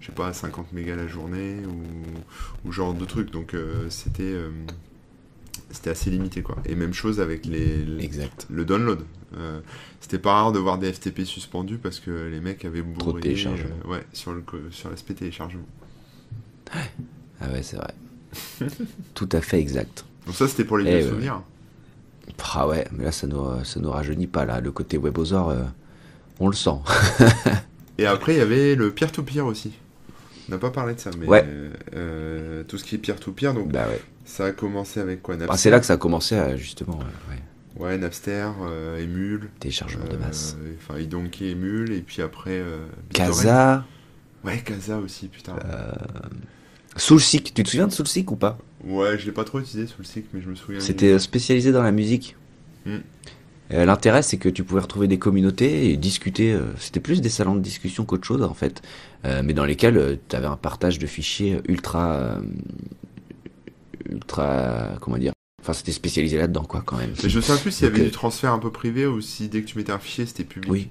je 0.00 0.06
sais 0.06 0.12
pas, 0.12 0.32
50 0.32 0.72
mégas 0.72 0.96
la 0.96 1.06
journée 1.06 1.56
ou, 1.66 2.68
ou 2.68 2.72
genre 2.72 2.94
de 2.94 3.04
trucs. 3.04 3.30
Donc 3.30 3.54
c'était 3.90 4.34
c'était 5.70 5.90
assez 5.90 6.10
limité 6.10 6.42
quoi. 6.42 6.56
Et 6.66 6.74
même 6.74 6.94
chose 6.94 7.20
avec 7.20 7.46
les, 7.46 7.84
exact. 8.02 8.46
le 8.50 8.64
download. 8.64 9.02
c'était 10.00 10.18
pas 10.18 10.32
rare 10.32 10.52
de 10.52 10.58
voir 10.58 10.78
des 10.78 10.92
FTP 10.92 11.22
suspendus 11.24 11.78
parce 11.78 12.00
que 12.00 12.28
les 12.30 12.40
mecs 12.40 12.64
avaient 12.64 12.82
bourré 12.82 13.34
Trop 13.34 13.90
ouais, 13.90 14.04
sur 14.12 14.32
le 14.32 14.42
sur 14.70 14.90
l'aspect 14.90 15.14
téléchargement. 15.14 15.66
Ah 17.40 17.48
ouais, 17.52 17.62
c'est 17.62 17.76
vrai. 17.76 17.94
Tout 19.14 19.28
à 19.32 19.40
fait 19.40 19.60
exact. 19.60 20.04
Donc 20.26 20.34
ça, 20.34 20.48
c'était 20.48 20.64
pour 20.64 20.78
les 20.78 20.98
vieux 20.98 21.08
souvenirs. 21.08 21.42
Ah 22.54 22.66
ouais, 22.66 22.86
mais 22.92 23.04
là, 23.04 23.12
ça 23.12 23.26
nous, 23.26 23.64
ça 23.64 23.80
nous 23.80 23.90
rajeunit 23.90 24.26
pas, 24.26 24.44
là. 24.44 24.60
Le 24.60 24.72
côté 24.72 24.96
WebOzor, 24.96 25.50
euh, 25.50 25.62
on 26.40 26.48
le 26.48 26.54
sent. 26.54 26.78
Et 27.98 28.06
après, 28.06 28.34
il 28.34 28.38
y 28.38 28.40
avait 28.40 28.74
le 28.74 28.90
peer-to-peer 28.90 29.44
aussi. 29.44 29.72
On 30.48 30.52
n'a 30.52 30.58
pas 30.58 30.70
parlé 30.70 30.94
de 30.94 31.00
ça, 31.00 31.10
mais 31.18 31.26
ouais. 31.26 31.44
euh, 31.94 32.64
tout 32.64 32.78
ce 32.78 32.84
qui 32.84 32.94
est 32.94 32.98
peer-to-peer, 32.98 33.54
donc 33.54 33.70
bah 33.70 33.86
ouais. 33.88 34.00
Ça 34.24 34.46
a 34.46 34.52
commencé 34.52 35.00
avec 35.00 35.22
quoi 35.22 35.36
ah, 35.48 35.56
C'est 35.56 35.70
là 35.70 35.80
que 35.80 35.86
ça 35.86 35.94
a 35.94 35.96
commencé, 35.96 36.36
justement. 36.56 36.98
Ouais, 37.28 37.84
ouais 37.84 37.98
Napster, 37.98 38.48
euh, 38.62 39.02
Emule. 39.02 39.50
Téléchargement 39.60 40.06
de 40.06 40.16
masse. 40.16 40.56
Enfin, 40.78 40.98
Idonkey, 40.98 41.50
Emule, 41.50 41.92
et 41.92 42.00
puis 42.00 42.22
après. 42.22 42.62
Casa. 43.12 43.84
Ouais, 44.44 44.58
Casa 44.58 44.98
aussi, 44.98 45.28
putain. 45.28 45.56
Soulseek, 46.96 47.54
tu 47.54 47.62
te 47.62 47.68
souviens 47.68 47.88
de 47.88 47.92
Soulseek 47.92 48.30
ou 48.30 48.36
pas? 48.36 48.58
Ouais, 48.84 49.18
je 49.18 49.26
l'ai 49.26 49.32
pas 49.32 49.44
trop 49.44 49.58
utilisé 49.58 49.86
Soulseek, 49.86 50.26
mais 50.32 50.40
je 50.40 50.48
me 50.48 50.54
souviens. 50.54 50.80
C'était 50.80 51.18
spécialisé 51.18 51.72
dans 51.72 51.82
la 51.82 51.92
musique. 51.92 52.36
Hmm. 52.86 52.98
Euh, 53.72 53.84
l'intérêt, 53.84 54.22
c'est 54.22 54.36
que 54.36 54.48
tu 54.48 54.62
pouvais 54.62 54.82
retrouver 54.82 55.08
des 55.08 55.18
communautés 55.18 55.90
et 55.90 55.96
discuter. 55.96 56.52
Euh, 56.52 56.60
c'était 56.78 57.00
plus 57.00 57.20
des 57.20 57.30
salons 57.30 57.54
de 57.54 57.60
discussion 57.60 58.04
qu'autre 58.04 58.26
chose, 58.26 58.42
en 58.42 58.54
fait. 58.54 58.82
Euh, 59.24 59.42
mais 59.44 59.54
dans 59.54 59.64
lesquels 59.64 60.18
tu 60.28 60.36
avais 60.36 60.46
un 60.46 60.56
partage 60.56 60.98
de 60.98 61.06
fichiers 61.06 61.60
ultra. 61.68 62.38
Ultra. 64.08 64.96
comment 65.00 65.18
dire 65.18 65.32
Enfin, 65.64 65.72
c'était 65.72 65.92
spécialisé 65.92 66.36
là-dedans, 66.36 66.64
quoi, 66.64 66.82
quand 66.84 66.98
même. 66.98 67.14
Mais 67.22 67.30
je 67.30 67.40
sais 67.40 67.56
plus 67.56 67.70
s'il 67.70 67.88
y 67.88 67.90
avait 67.90 68.04
du 68.04 68.10
transfert 68.10 68.52
un 68.52 68.58
peu 68.58 68.70
privé 68.70 69.06
ou 69.06 69.22
si 69.22 69.48
dès 69.48 69.62
que 69.62 69.66
tu 69.66 69.78
mettais 69.78 69.92
un 69.92 69.98
fichier, 69.98 70.26
c'était 70.26 70.44
public. 70.44 70.70
Oui. 70.70 70.90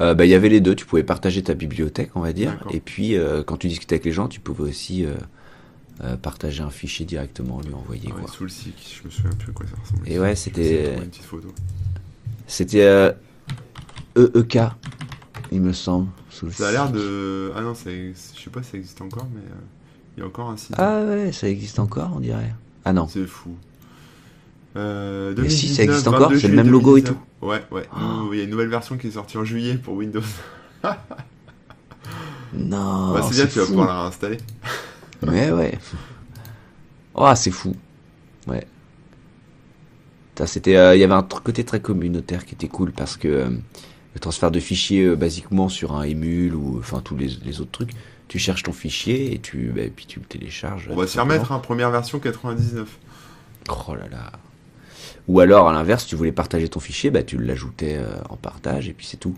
Euh, 0.00 0.14
bah, 0.14 0.24
il 0.24 0.30
y 0.30 0.34
avait 0.34 0.48
les 0.48 0.62
deux. 0.62 0.74
Tu 0.74 0.86
pouvais 0.86 1.02
partager 1.02 1.42
ta 1.42 1.52
bibliothèque, 1.52 2.10
on 2.14 2.20
va 2.20 2.32
dire. 2.32 2.56
Et 2.70 2.80
puis, 2.80 3.14
euh, 3.14 3.42
quand 3.42 3.58
tu 3.58 3.68
discutais 3.68 3.96
avec 3.96 4.06
les 4.06 4.12
gens, 4.12 4.26
tu 4.26 4.40
pouvais 4.40 4.62
aussi 4.62 5.04
euh, 5.04 6.16
partager 6.16 6.62
un 6.62 6.70
fichier 6.70 7.04
directement, 7.04 7.60
lui 7.60 7.74
envoyer. 7.74 8.10
Ouais, 8.10 8.26
sous 8.26 8.44
le 8.44 8.48
SIC, 8.48 9.00
je 9.00 9.06
me 9.06 9.10
souviens 9.10 9.32
plus 9.32 9.50
à 9.50 9.52
quoi 9.52 9.66
ça 9.66 9.76
ressemblait. 9.78 10.12
Et 10.12 10.18
ouais, 10.18 10.34
c'était. 10.34 10.96
C'était 12.46 13.14
EEK, 14.16 14.58
il 15.52 15.60
me 15.60 15.74
semble. 15.74 16.08
Sous 16.30 16.50
ça 16.50 16.68
a 16.68 16.72
l'air 16.72 16.90
de. 16.90 17.52
Ah 17.54 17.60
non, 17.60 17.74
je 17.74 18.12
sais 18.14 18.50
pas 18.50 18.62
si 18.62 18.70
ça 18.70 18.76
existe 18.78 19.02
encore, 19.02 19.28
mais 19.34 19.42
il 20.16 20.20
y 20.20 20.22
a 20.22 20.26
encore 20.26 20.50
un 20.50 20.56
site. 20.56 20.74
Ah 20.78 21.02
ouais, 21.04 21.32
ça 21.32 21.48
existe 21.48 21.78
encore, 21.78 22.10
on 22.14 22.20
dirait. 22.20 22.54
Ah 22.84 22.92
non. 22.92 23.08
C'est 23.08 23.26
fou. 23.26 23.56
Euh, 24.76 25.34
mais 25.36 25.48
si, 25.48 25.68
ça 25.68 25.84
existe 25.84 26.08
encore, 26.08 26.32
c'est 26.36 26.48
le 26.48 26.54
même 26.54 26.70
logo 26.70 26.96
et 26.96 27.02
tout. 27.02 27.16
Ouais, 27.40 27.62
ouais. 27.70 27.86
Oh. 27.96 28.30
Il 28.32 28.38
y 28.38 28.40
a 28.40 28.44
une 28.44 28.50
nouvelle 28.50 28.68
version 28.68 28.96
qui 28.96 29.08
est 29.08 29.12
sortie 29.12 29.38
en 29.38 29.44
juillet 29.44 29.74
pour 29.76 29.94
Windows. 29.94 30.20
non. 32.54 33.12
Bah, 33.12 33.22
c'est 33.22 33.34
bien, 33.34 33.46
tu 33.46 33.58
vas 33.60 33.66
pouvoir 33.66 33.86
la 33.86 34.02
réinstaller. 34.02 34.38
ouais, 35.22 35.50
ouais. 35.52 35.78
Oh, 37.14 37.32
c'est 37.36 37.52
fou. 37.52 37.76
Ouais. 38.46 38.66
C'était, 40.46 40.76
euh, 40.76 40.96
il 40.96 41.00
y 41.00 41.04
avait 41.04 41.14
un 41.14 41.22
côté 41.22 41.64
très 41.64 41.80
communautaire 41.80 42.44
qui 42.44 42.54
était 42.54 42.68
cool 42.68 42.90
parce 42.92 43.16
que 43.16 43.28
euh, 43.28 43.50
le 44.14 44.20
transfert 44.20 44.50
de 44.50 44.58
fichiers, 44.58 45.04
euh, 45.04 45.16
basiquement 45.16 45.68
sur 45.68 45.94
un 45.94 46.02
émule 46.02 46.54
ou 46.54 46.78
enfin 46.78 47.00
tous 47.02 47.16
les, 47.16 47.28
les, 47.44 47.60
autres 47.60 47.70
trucs, 47.70 47.92
tu 48.28 48.38
cherches 48.38 48.62
ton 48.62 48.72
fichier 48.72 49.34
et 49.34 49.38
tu, 49.38 49.72
bah, 49.74 49.82
puis 49.94 50.06
tu 50.06 50.20
le 50.20 50.26
télécharges. 50.26 50.88
On 50.90 50.96
va 50.96 51.06
s'y 51.06 51.18
remettre, 51.18 51.52
hein, 51.52 51.58
première 51.58 51.90
version 51.90 52.18
99. 52.18 52.88
Oh 53.68 53.94
là 53.94 54.08
là. 54.10 54.32
Ou 55.28 55.40
alors, 55.40 55.68
à 55.68 55.72
l'inverse, 55.72 56.06
tu 56.06 56.16
voulais 56.16 56.32
partager 56.32 56.68
ton 56.68 56.80
fichier, 56.80 57.10
bah, 57.10 57.22
tu 57.22 57.38
l'ajoutais 57.38 57.96
euh, 57.96 58.16
en 58.28 58.36
partage 58.36 58.88
et 58.88 58.92
puis 58.92 59.06
c'est 59.06 59.16
tout. 59.16 59.34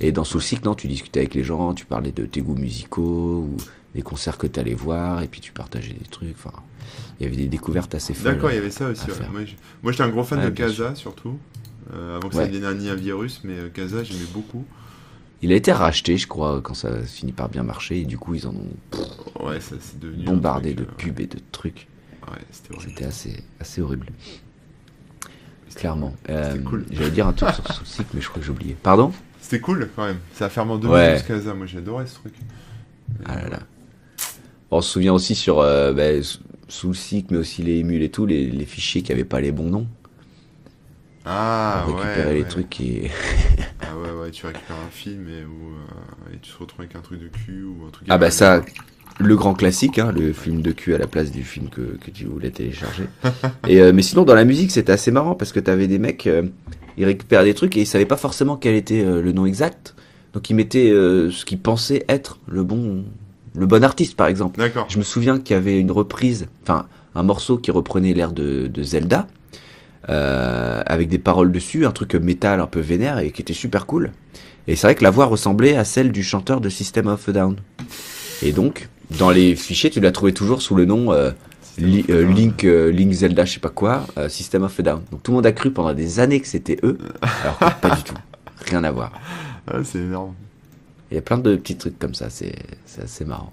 Et 0.00 0.12
dans 0.12 0.24
Soulseek, 0.24 0.64
non, 0.64 0.74
tu 0.74 0.88
discutais 0.88 1.20
avec 1.20 1.34
les 1.34 1.44
gens, 1.44 1.74
tu 1.74 1.86
parlais 1.86 2.12
de 2.12 2.26
tes 2.26 2.40
goûts 2.40 2.56
musicaux 2.56 3.48
ou 3.48 3.56
des 3.94 4.02
concerts 4.02 4.38
que 4.38 4.46
tu 4.46 4.58
allais 4.58 4.74
voir 4.74 5.22
et 5.22 5.28
puis 5.28 5.40
tu 5.40 5.52
partageais 5.52 5.92
des 5.92 6.06
trucs. 6.06 6.34
Enfin, 6.36 6.56
il 7.18 7.24
y 7.24 7.26
avait 7.26 7.36
des 7.36 7.48
découvertes 7.48 7.94
assez 7.94 8.14
folles. 8.14 8.34
D'accord, 8.34 8.50
il 8.50 8.56
y 8.56 8.58
avait 8.58 8.70
ça 8.70 8.88
aussi. 8.88 9.06
Moi, 9.82 9.92
j'étais 9.92 10.02
un 10.02 10.08
gros 10.08 10.24
fan 10.24 10.44
de 10.44 10.50
Casa 10.50 10.94
surtout. 10.94 11.38
Euh, 11.92 12.16
avant 12.16 12.28
que 12.28 12.34
ça 12.34 12.46
devienne 12.46 12.64
un 12.64 12.94
virus, 12.94 13.42
mais 13.44 13.58
euh, 13.58 13.68
Casa, 13.68 14.02
j'aimais 14.02 14.26
beaucoup. 14.32 14.64
Il 15.44 15.52
a 15.52 15.56
été 15.56 15.72
racheté, 15.72 16.16
je 16.16 16.26
crois, 16.26 16.62
quand 16.62 16.72
ça 16.72 17.02
finit 17.02 17.32
par 17.32 17.50
bien 17.50 17.62
marcher, 17.62 18.00
et 18.00 18.04
du 18.06 18.16
coup, 18.16 18.34
ils 18.34 18.46
en 18.46 18.54
ont 18.54 19.46
ouais, 19.46 19.60
ça, 19.60 19.74
devenu 20.00 20.24
bombardé 20.24 20.72
de 20.72 20.84
pubs 20.84 21.20
et 21.20 21.26
de 21.26 21.36
trucs. 21.52 21.86
Ouais, 22.26 22.38
c'était 22.80 23.04
assez, 23.04 23.44
assez 23.60 23.82
horrible. 23.82 24.06
Clairement. 25.74 26.14
Euh, 26.30 26.56
J'allais 26.90 27.10
dire 27.10 27.26
un 27.26 27.34
truc 27.34 27.50
sur 27.50 27.74
Soulseek, 27.74 28.06
mais 28.14 28.22
je 28.22 28.28
crois 28.30 28.40
que 28.40 28.46
j'ai 28.46 28.52
oublié. 28.52 28.74
Pardon? 28.82 29.12
C'était 29.38 29.60
cool 29.60 29.90
quand 29.94 30.06
même. 30.06 30.16
Ça 30.32 30.46
a 30.46 30.48
fermé 30.48 30.72
en 30.72 30.78
deux 30.78 30.88
ouais. 30.88 31.22
Casa. 31.28 31.52
Moi, 31.52 31.66
j'ai 31.66 31.76
adoré 31.76 32.06
ce 32.06 32.14
truc. 32.14 32.32
ah 33.26 33.42
là 33.42 33.48
là. 33.50 33.58
On 34.70 34.80
se 34.80 34.92
souvient 34.92 35.12
aussi 35.12 35.34
sur 35.34 35.58
euh, 35.58 35.92
bah, 35.92 36.24
Soulseek, 36.68 37.30
mais 37.30 37.36
aussi 37.36 37.62
les 37.62 37.80
émules 37.80 38.02
et 38.02 38.10
tout, 38.10 38.24
les, 38.24 38.46
les 38.50 38.64
fichiers 38.64 39.02
qui 39.02 39.12
n'avaient 39.12 39.24
pas 39.24 39.42
les 39.42 39.52
bons 39.52 39.68
noms. 39.68 39.88
Ah, 41.24 41.86
ouais, 41.88 42.34
les 42.34 42.44
trucs 42.44 42.68
qui. 42.68 43.08
ah 43.80 43.96
ouais, 43.96 44.20
ouais, 44.20 44.30
tu 44.30 44.46
récupères 44.46 44.76
un 44.86 44.90
film 44.90 45.26
et, 45.28 45.44
ou, 45.44 45.70
euh, 45.70 46.34
et 46.34 46.38
tu 46.40 46.52
te 46.52 46.58
retrouves 46.58 46.80
avec 46.80 46.96
un 46.96 47.00
truc 47.00 47.20
de 47.20 47.28
cul 47.28 47.64
ou 47.64 47.86
un 47.86 47.90
truc. 47.90 48.06
Ah 48.10 48.18
bah 48.18 48.30
ça, 48.30 48.62
le 49.18 49.36
grand 49.36 49.54
classique, 49.54 49.98
hein, 49.98 50.12
le 50.12 50.32
film 50.32 50.60
de 50.60 50.72
cul 50.72 50.94
à 50.94 50.98
la 50.98 51.06
place 51.06 51.30
du 51.30 51.42
film 51.42 51.68
que, 51.68 51.96
que 52.04 52.10
tu 52.10 52.26
voulais 52.26 52.50
télécharger. 52.50 53.04
et, 53.68 53.80
euh, 53.80 53.92
mais 53.92 54.02
sinon, 54.02 54.24
dans 54.24 54.34
la 54.34 54.44
musique, 54.44 54.70
c'était 54.70 54.92
assez 54.92 55.10
marrant 55.10 55.34
parce 55.34 55.52
que 55.52 55.60
t'avais 55.60 55.86
des 55.86 55.98
mecs, 55.98 56.26
euh, 56.26 56.42
ils 56.96 57.04
récupéraient 57.04 57.44
des 57.44 57.54
trucs 57.54 57.76
et 57.76 57.82
ils 57.82 57.86
savaient 57.86 58.06
pas 58.06 58.16
forcément 58.16 58.56
quel 58.56 58.74
était 58.74 59.04
euh, 59.04 59.22
le 59.22 59.32
nom 59.32 59.46
exact. 59.46 59.94
Donc 60.32 60.50
ils 60.50 60.54
mettaient 60.54 60.90
ce 60.90 61.44
qu'ils 61.44 61.60
pensaient 61.60 62.04
être 62.08 62.40
le 62.48 62.64
bon, 62.64 63.04
le 63.54 63.66
bon 63.66 63.84
artiste, 63.84 64.16
par 64.16 64.26
exemple. 64.26 64.58
D'accord. 64.58 64.86
Je 64.88 64.98
me 64.98 65.04
souviens 65.04 65.38
qu'il 65.38 65.54
y 65.54 65.56
avait 65.56 65.78
une 65.78 65.92
reprise, 65.92 66.48
enfin 66.64 66.86
un 67.14 67.22
morceau 67.22 67.56
qui 67.56 67.70
reprenait 67.70 68.14
l'air 68.14 68.32
de, 68.32 68.66
de 68.66 68.82
Zelda. 68.82 69.28
Avec 70.06 71.08
des 71.08 71.18
paroles 71.18 71.52
dessus, 71.52 71.86
un 71.86 71.92
truc 71.92 72.14
métal 72.14 72.60
un 72.60 72.66
peu 72.66 72.80
vénère 72.80 73.18
et 73.18 73.30
qui 73.30 73.42
était 73.42 73.54
super 73.54 73.86
cool. 73.86 74.12
Et 74.66 74.76
c'est 74.76 74.86
vrai 74.86 74.94
que 74.94 75.04
la 75.04 75.10
voix 75.10 75.26
ressemblait 75.26 75.76
à 75.76 75.84
celle 75.84 76.10
du 76.10 76.22
chanteur 76.22 76.60
de 76.60 76.68
System 76.68 77.06
of 77.06 77.28
a 77.28 77.32
Down. 77.32 77.56
Et 78.42 78.52
donc, 78.52 78.88
dans 79.18 79.30
les 79.30 79.54
fichiers, 79.56 79.90
tu 79.90 80.00
l'as 80.00 80.12
trouvé 80.12 80.32
toujours 80.32 80.62
sous 80.62 80.74
le 80.74 80.86
nom 80.86 81.12
euh, 81.12 81.30
euh, 81.80 82.32
Link, 82.32 82.64
euh, 82.64 82.90
Link 82.90 83.12
Zelda, 83.12 83.44
je 83.44 83.54
sais 83.54 83.60
pas 83.60 83.68
quoi, 83.68 84.06
System 84.28 84.62
of 84.62 84.78
a 84.80 84.82
Down. 84.82 85.02
Donc 85.10 85.22
tout 85.22 85.32
le 85.32 85.36
monde 85.36 85.46
a 85.46 85.52
cru 85.52 85.70
pendant 85.70 85.92
des 85.92 86.20
années 86.20 86.40
que 86.40 86.48
c'était 86.48 86.78
eux, 86.82 86.98
alors 87.42 87.58
que 87.58 87.80
pas 87.80 87.96
du 87.96 88.02
tout. 88.02 88.14
Rien 88.66 88.84
à 88.84 88.90
voir. 88.90 89.12
Ah, 89.66 89.78
c'est 89.84 89.98
énorme. 89.98 90.34
Il 91.10 91.14
y 91.14 91.18
a 91.18 91.22
plein 91.22 91.38
de 91.38 91.56
petits 91.56 91.76
trucs 91.76 91.98
comme 91.98 92.14
ça, 92.14 92.30
c'est 92.30 92.54
assez 93.02 93.24
marrant. 93.24 93.52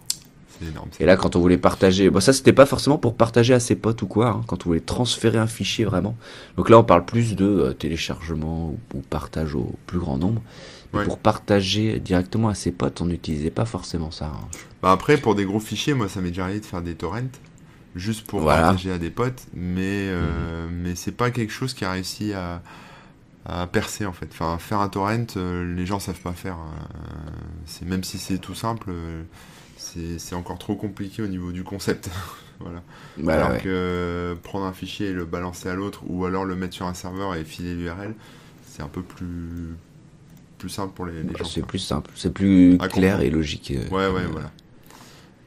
Énorme, 0.62 0.90
et 1.00 1.06
là, 1.06 1.18
quand 1.18 1.36
on 1.36 1.40
voulait 1.40 1.58
partager, 1.58 2.10
bon, 2.10 2.20
ça 2.20 2.34
c'était 2.34 2.54
pas 2.54 2.66
forcément 2.66 2.98
pour 2.98 3.16
partager 3.16 3.54
à 3.54 3.60
ses 3.60 3.76
potes 3.76 4.02
ou 4.02 4.08
quoi, 4.08 4.30
hein, 4.30 4.42
quand 4.48 4.66
on 4.66 4.70
voulait 4.70 4.80
transférer 4.80 5.38
un 5.38 5.48
fichier 5.48 5.86
vraiment. 5.86 6.16
Donc 6.58 6.70
là, 6.70 6.78
on 6.78 6.84
parle 6.84 7.06
plus 7.06 7.36
de 7.36 7.76
téléchargement 7.78 8.76
ou, 8.94 9.00
partage 9.10 9.56
au 9.56 9.74
plus 9.88 10.00
grand 10.00 10.18
nombre. 10.18 10.42
Pour 10.92 11.18
partager 11.18 12.00
directement 12.00 12.50
à 12.50 12.54
ses 12.54 12.72
potes, 12.72 13.00
on 13.00 13.06
n'utilisait 13.06 13.50
pas 13.50 13.66
forcément 13.66 14.12
ça. 14.12 14.26
Hein. 14.26 14.48
Bah 14.82 14.92
après, 14.92 15.18
pour 15.18 15.36
des 15.36 15.46
gros 15.46 15.60
fichiers, 15.60 15.94
moi, 15.94 16.10
ça 16.10 16.20
m'est 16.20 16.30
déjà 16.30 16.44
arrivé 16.44 16.60
de 16.60 16.66
faire 16.66 16.82
des 16.82 16.96
torrents, 16.96 17.32
juste 17.96 18.28
pour 18.28 18.46
partager 18.46 18.92
à 18.92 18.98
des 18.98 19.10
potes, 19.10 19.48
mais, 19.54 20.08
euh, 20.10 20.68
mhm. 20.68 20.76
mais 20.84 20.96
c'est 20.96 21.14
pas 21.14 21.32
quelque 21.32 21.54
chose 21.54 21.74
qui 21.74 21.86
a 21.86 21.92
réussi 21.92 22.34
à, 22.34 22.62
à 23.46 23.68
percer, 23.68 24.06
en 24.06 24.12
fait. 24.12 24.28
Enfin, 24.32 24.58
faire 24.58 24.80
un 24.80 24.90
torrent, 24.90 25.26
euh, 25.38 25.76
les 25.76 25.86
gens 25.86 26.00
savent 26.00 26.20
pas 26.20 26.34
faire. 26.34 26.56
Euh, 26.56 27.30
c'est 27.66 27.88
même 27.88 28.04
si 28.04 28.18
c'est 28.18 28.38
tout 28.38 28.56
simple, 28.56 28.92
c'est 30.18 30.36
encore 30.36 30.58
trop 30.58 30.76
compliqué 30.76 31.22
au 31.22 31.28
niveau 31.28 31.52
du 31.52 31.64
concept. 31.64 32.10
voilà. 32.60 32.82
Bah 33.18 33.34
alors 33.34 33.62
que 33.62 34.36
prendre 34.44 34.66
un 34.66 34.74
fichier 34.74 35.08
et 35.08 35.14
le 35.14 35.26
balancer 35.26 35.70
à 35.70 35.76
l'autre, 35.76 36.02
ou 36.08 36.26
alors 36.26 36.46
le 36.46 36.56
mettre 36.56 36.74
sur 36.74 36.86
un 36.86 36.94
serveur 36.94 37.36
et 37.36 37.44
filer 37.44 37.74
l'URL, 37.74 38.16
c'est 38.66 38.82
un 38.82 38.88
peu 38.88 39.02
plus 39.02 39.76
plus 40.58 40.70
simple 40.70 40.94
pour 40.94 41.08
les, 41.08 41.24
gens. 41.38 41.46
C'est 41.46 41.66
plus 41.66 41.80
simple, 41.80 42.12
c'est 42.16 42.32
plus 42.32 42.78
clair 42.92 43.22
et 43.22 43.32
logique. 43.32 43.72
Euh, 43.72 43.90
ouais, 43.90 44.14
ouais, 44.14 44.26
voilà. 44.32 44.52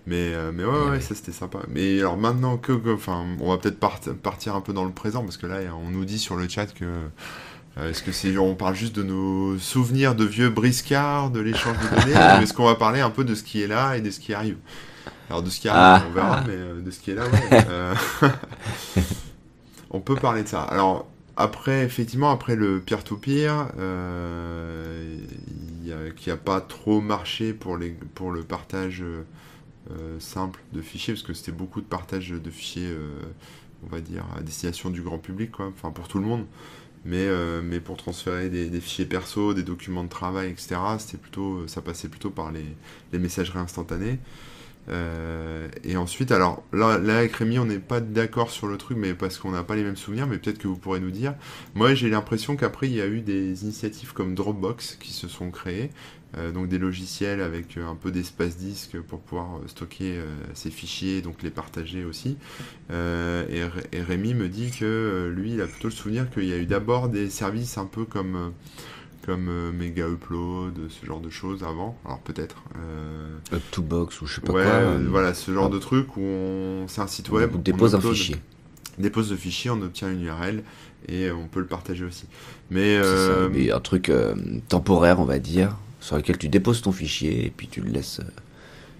Mais, 0.07 0.35
euh, 0.35 0.51
mais 0.53 0.65
ouais, 0.65 0.91
ouais, 0.91 1.01
ça 1.01 1.15
c'était 1.15 1.33
sympa. 1.33 1.61
Mais 1.69 2.01
alors 2.01 2.17
maintenant 2.17 2.59
que, 2.59 2.73
enfin, 2.93 3.25
on 3.41 3.49
va 3.49 3.59
peut-être 3.59 3.79
partir 3.79 4.55
un 4.55 4.61
peu 4.61 4.73
dans 4.73 4.85
le 4.85 4.91
présent 4.91 5.23
parce 5.23 5.37
que 5.37 5.47
là, 5.47 5.61
on 5.75 5.91
nous 5.91 6.05
dit 6.05 6.19
sur 6.19 6.37
le 6.37 6.49
chat 6.49 6.67
que 6.67 6.85
euh, 6.85 7.09
est-ce 7.83 8.03
que 8.03 8.13
c'est 8.13 8.37
on 8.39 8.55
parle 8.55 8.75
juste 8.77 8.95
de 8.95 9.03
nos 9.03 9.59
souvenirs 9.59 10.15
de 10.15 10.25
vieux 10.25 10.49
briscards, 10.49 11.31
de 11.31 11.41
l'échange 11.41 11.77
de 11.79 12.01
données, 12.01 12.15
ou 12.39 12.43
est-ce 12.43 12.55
qu'on 12.55 12.67
va 12.67 12.77
parler 12.77 13.01
un 13.01 13.11
peu 13.11 13.25
de 13.25 13.35
ce 13.35 13.43
qui 13.43 13.63
est 13.63 13.67
là 13.67 13.97
et 13.97 14.01
de 14.01 14.11
ce 14.11 14.21
qui 14.21 14.33
arrive? 14.33 14.59
Alors 15.29 15.43
de 15.43 15.51
ce 15.51 15.59
qui 15.59 15.69
arrive, 15.69 16.05
ah. 16.05 16.09
on 16.09 16.13
verra, 16.13 16.45
mais 16.47 16.83
de 16.83 16.91
ce 16.91 17.01
qui 17.01 17.11
est 17.11 17.15
là, 17.15 17.25
ouais. 17.27 18.31
on 19.91 20.01
peut 20.01 20.15
parler 20.15 20.45
de 20.45 20.49
ça. 20.49 20.63
Alors 20.63 21.09
après, 21.37 21.83
effectivement, 21.83 22.31
après 22.31 22.55
le 22.55 22.81
peer-to-peer, 22.81 23.69
qui 26.17 26.29
n'a 26.29 26.37
pas 26.37 26.61
trop 26.61 27.01
marché 27.01 27.53
pour, 27.53 27.77
les, 27.77 27.91
pour 28.15 28.31
le 28.31 28.45
partage 28.45 29.03
simple 30.21 30.61
de 30.73 30.81
fichiers, 30.81 31.15
parce 31.15 31.27
que 31.27 31.35
c'était 31.35 31.51
beaucoup 31.51 31.81
de 31.81 31.87
partage 31.87 32.31
de 32.31 32.51
fichiers, 32.51 32.97
on 33.85 33.89
va 33.89 34.01
dire, 34.01 34.25
à 34.39 34.43
destination 34.43 34.91
du 34.91 35.03
grand 35.03 35.19
public, 35.19 35.51
quoi, 35.51 35.67
enfin 35.67 35.91
pour 35.91 36.07
tout 36.07 36.21
le 36.21 36.27
monde. 36.27 36.45
Mais, 37.05 37.29
mais 37.63 37.81
pour 37.81 37.97
transférer 37.97 38.49
des, 38.49 38.81
fichiers 38.81 39.05
perso, 39.05 39.53
des 39.53 39.63
documents 39.63 40.05
de 40.05 40.09
travail, 40.09 40.51
etc., 40.51 40.77
c'était 40.99 41.19
plutôt, 41.19 41.69
ça 41.69 41.83
passait 41.83 42.09
plutôt 42.09 42.31
par 42.31 42.51
les, 42.51 43.19
messageries 43.19 43.59
instantanées. 43.59 44.19
Euh, 44.91 45.69
et 45.83 45.97
ensuite, 45.97 46.31
alors 46.31 46.63
là, 46.73 46.99
là 46.99 47.19
avec 47.19 47.35
Rémi, 47.37 47.59
on 47.59 47.65
n'est 47.65 47.79
pas 47.79 48.01
d'accord 48.01 48.51
sur 48.51 48.67
le 48.67 48.77
truc, 48.77 48.99
mais 48.99 49.15
parce 49.15 49.39
qu'on 49.39 49.51
n'a 49.51 49.65
pas 49.65 49.77
les 49.77 49.83
mêmes 49.83 49.97
souvenirs, 49.97 50.27
mais 50.27 50.39
peut-être 50.39 50.59
que 50.59 50.69
vous 50.69 50.77
pourrez 50.77 51.01
nous 51.01 51.11
dire. 51.11 51.35
Moi, 51.75 51.95
j'ai 51.95 52.11
l'impression 52.11 52.57
qu'après, 52.57 52.89
il 52.89 52.95
y 52.95 53.01
a 53.01 53.07
eu 53.07 53.21
des 53.21 53.63
initiatives 53.65 54.13
comme 54.13 54.35
Dropbox 54.35 54.97
qui 55.01 55.13
se 55.13 55.29
sont 55.29 55.51
créées, 55.51 55.85
euh, 55.85 56.24
donc 56.53 56.69
des 56.69 56.79
logiciels 56.79 57.41
avec 57.41 57.77
euh, 57.77 57.87
un 57.87 57.95
peu 57.95 58.11
d'espace 58.11 58.57
disque 58.57 59.01
pour 59.01 59.21
pouvoir 59.21 59.61
stocker 59.67 60.21
ces 60.55 60.71
fichiers, 60.71 61.23
donc 61.23 61.43
les 61.43 61.51
partager 61.51 62.05
aussi. 62.05 62.37
Et, 62.91 63.63
et, 63.93 64.03
Rémi 64.03 64.35
me 64.35 64.49
dit 64.49 64.71
que 64.71 65.33
lui, 65.35 65.53
il 65.53 65.61
a 65.61 65.67
plutôt 65.67 65.89
le 65.89 65.95
souvenir 65.95 66.31
qu'il 66.31 66.45
y 66.45 66.53
a 66.53 66.59
eu 66.59 66.67
d'abord 66.67 67.09
des 67.09 67.31
services 67.31 67.79
un 67.79 67.87
peu 67.87 68.05
comme 68.05 68.53
comme 69.25 69.49
euh, 69.49 69.73
Mega 69.73 70.07
Upload, 70.07 70.75
ce 70.89 71.07
genre 71.07 71.21
de 71.21 71.31
choses 71.31 71.63
avant. 71.63 71.97
Alors 72.05 72.19
peut-être. 72.21 72.57
Euh... 72.77 73.37
Up 73.53 73.63
to 73.71 73.83
Box 73.83 74.21
ou 74.21 74.27
je 74.27 74.35
sais 74.35 74.41
pas 74.41 74.53
quoi. 74.53 74.63
Euh, 74.63 75.07
voilà, 75.09 75.35
ce 75.35 75.53
genre 75.53 75.71
de 75.71 75.79
truc 75.79 76.17
où 76.17 76.21
on... 76.21 76.87
c'est 76.89 77.01
un 77.01 77.07
site 77.07 77.31
web. 77.31 77.51
On 77.55 77.59
dépose 77.59 77.95
un 77.95 78.01
fichier. 78.01 78.37
Dépose 78.99 79.31
le 79.31 79.37
fichier, 79.37 79.71
on 79.71 79.81
obtient 79.83 80.11
une 80.11 80.23
URL 80.23 80.63
et 81.09 81.31
on 81.31 81.49
peut 81.49 81.61
le 81.61 81.67
partager 81.67 82.05
aussi. 82.05 82.27
Mais, 82.71 82.97
euh... 83.03 83.75
un 83.75 83.81
truc 83.81 84.09
euh, 84.09 84.35
temporaire, 84.69 85.21
on 85.21 85.25
va 85.25 85.39
dire, 85.39 85.77
sur 86.05 86.17
lequel 86.17 86.37
tu 86.37 86.51
déposes 86.51 86.83
ton 86.83 86.93
fichier 86.93 87.47
et 87.47 87.51
puis 87.51 87.67
tu 87.67 87.81
le 87.81 87.91
laisses 87.91 88.21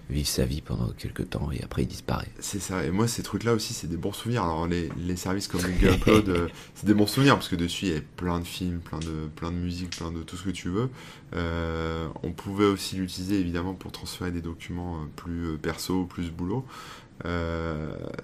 vivre 0.09 0.27
sa 0.27 0.45
vie 0.45 0.61
pendant 0.61 0.89
quelques 0.89 1.29
temps 1.29 1.51
et 1.51 1.61
après 1.63 1.83
il 1.83 1.87
disparaît. 1.87 2.31
C'est 2.39 2.59
ça, 2.59 2.83
et 2.83 2.89
moi 2.89 3.07
ces 3.07 3.21
trucs-là 3.21 3.53
aussi 3.53 3.73
c'est 3.73 3.87
des 3.87 3.97
bons 3.97 4.11
souvenirs. 4.11 4.43
Alors 4.43 4.67
les, 4.67 4.89
les 4.97 5.15
services 5.15 5.47
comme 5.47 5.61
Google 5.61 5.93
Upload, 5.95 6.29
euh, 6.29 6.47
c'est 6.73 6.85
des 6.85 6.93
bons 6.95 7.07
souvenirs 7.07 7.35
parce 7.35 7.47
que 7.47 7.55
dessus 7.55 7.85
il 7.85 7.89
y 7.89 7.91
avait 7.91 8.01
plein 8.01 8.39
de 8.39 8.45
films, 8.45 8.79
plein 8.79 8.99
de, 8.99 9.27
plein 9.35 9.51
de 9.51 9.57
musique, 9.57 9.97
plein 9.97 10.11
de 10.11 10.23
tout 10.23 10.35
ce 10.35 10.43
que 10.43 10.49
tu 10.49 10.69
veux. 10.69 10.89
Euh, 11.35 12.07
on 12.23 12.31
pouvait 12.31 12.65
aussi 12.65 12.95
l'utiliser 12.95 13.39
évidemment 13.39 13.73
pour 13.73 13.91
transférer 13.91 14.31
des 14.31 14.41
documents 14.41 14.95
euh, 14.95 15.05
plus 15.15 15.57
perso, 15.57 16.05
plus 16.05 16.31
boulot. 16.31 16.65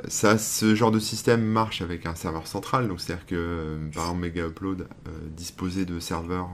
ça, 0.07 0.37
ce 0.37 0.75
genre 0.75 0.91
de 0.91 0.99
système 0.99 1.43
marche 1.43 1.81
avec 1.81 2.05
un 2.05 2.15
serveur 2.15 2.47
central, 2.47 2.87
donc 2.87 2.99
c'est-à-dire 2.99 3.25
que 3.25 3.79
par 3.93 4.05
exemple 4.05 4.21
Mega 4.21 4.47
Upload 4.47 4.87
disposait 5.35 5.85
de 5.85 5.99
serveurs 5.99 6.49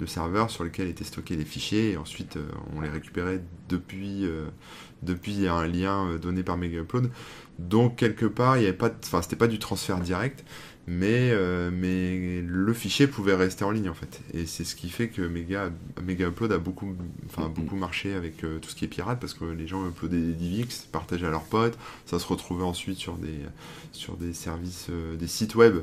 de 0.00 0.06
serveurs 0.06 0.50
sur 0.50 0.64
lesquels 0.64 0.88
étaient 0.88 1.04
stockés 1.04 1.36
les 1.36 1.44
fichiers 1.44 1.92
et 1.92 1.96
ensuite 1.96 2.36
euh, 2.36 2.48
on 2.74 2.80
les 2.80 2.88
récupérait 2.88 3.42
depuis, 3.68 4.24
euh, 4.24 4.46
depuis 5.02 5.46
un 5.46 5.66
lien 5.66 6.06
euh, 6.06 6.18
donné 6.18 6.42
par 6.42 6.60
Upload. 6.60 7.10
Donc 7.58 7.96
quelque 7.96 8.26
part, 8.26 8.56
il 8.56 8.62
y 8.62 8.66
avait 8.66 8.76
pas, 8.76 8.90
enfin 9.04 9.22
c'était 9.22 9.36
pas 9.36 9.46
du 9.46 9.58
transfert 9.58 9.98
direct, 10.00 10.44
mais, 10.86 11.30
euh, 11.30 11.70
mais 11.72 12.42
le 12.44 12.72
fichier 12.72 13.06
pouvait 13.06 13.34
rester 13.34 13.64
en 13.64 13.70
ligne 13.70 13.88
en 13.88 13.94
fait. 13.94 14.20
Et 14.34 14.46
c'est 14.46 14.64
ce 14.64 14.74
qui 14.74 14.88
fait 14.88 15.08
que 15.08 15.22
Mega, 15.22 15.70
Mega 16.02 16.26
Upload 16.26 16.50
a 16.52 16.58
beaucoup, 16.58 16.96
enfin, 17.26 17.48
mm-hmm. 17.48 17.52
beaucoup 17.52 17.76
marché 17.76 18.14
avec 18.14 18.42
euh, 18.42 18.58
tout 18.58 18.70
ce 18.70 18.74
qui 18.74 18.86
est 18.86 18.88
pirate 18.88 19.20
parce 19.20 19.34
que 19.34 19.44
les 19.44 19.68
gens 19.68 19.86
uploadaient 19.86 20.20
des 20.20 20.32
DivX, 20.32 20.86
partageaient 20.90 21.26
à 21.26 21.30
leurs 21.30 21.44
potes, 21.44 21.78
ça 22.06 22.18
se 22.18 22.26
retrouvait 22.26 22.64
ensuite 22.64 22.98
sur 22.98 23.14
des, 23.14 23.38
sur 23.92 24.16
des 24.16 24.32
services, 24.32 24.88
euh, 24.90 25.16
des 25.16 25.28
sites 25.28 25.54
web, 25.54 25.76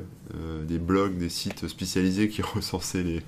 des 0.66 0.78
blogs, 0.78 1.16
des 1.16 1.28
sites 1.28 1.68
spécialisés 1.68 2.28
qui 2.28 2.42
recensaient 2.54 3.02
les, 3.02 3.22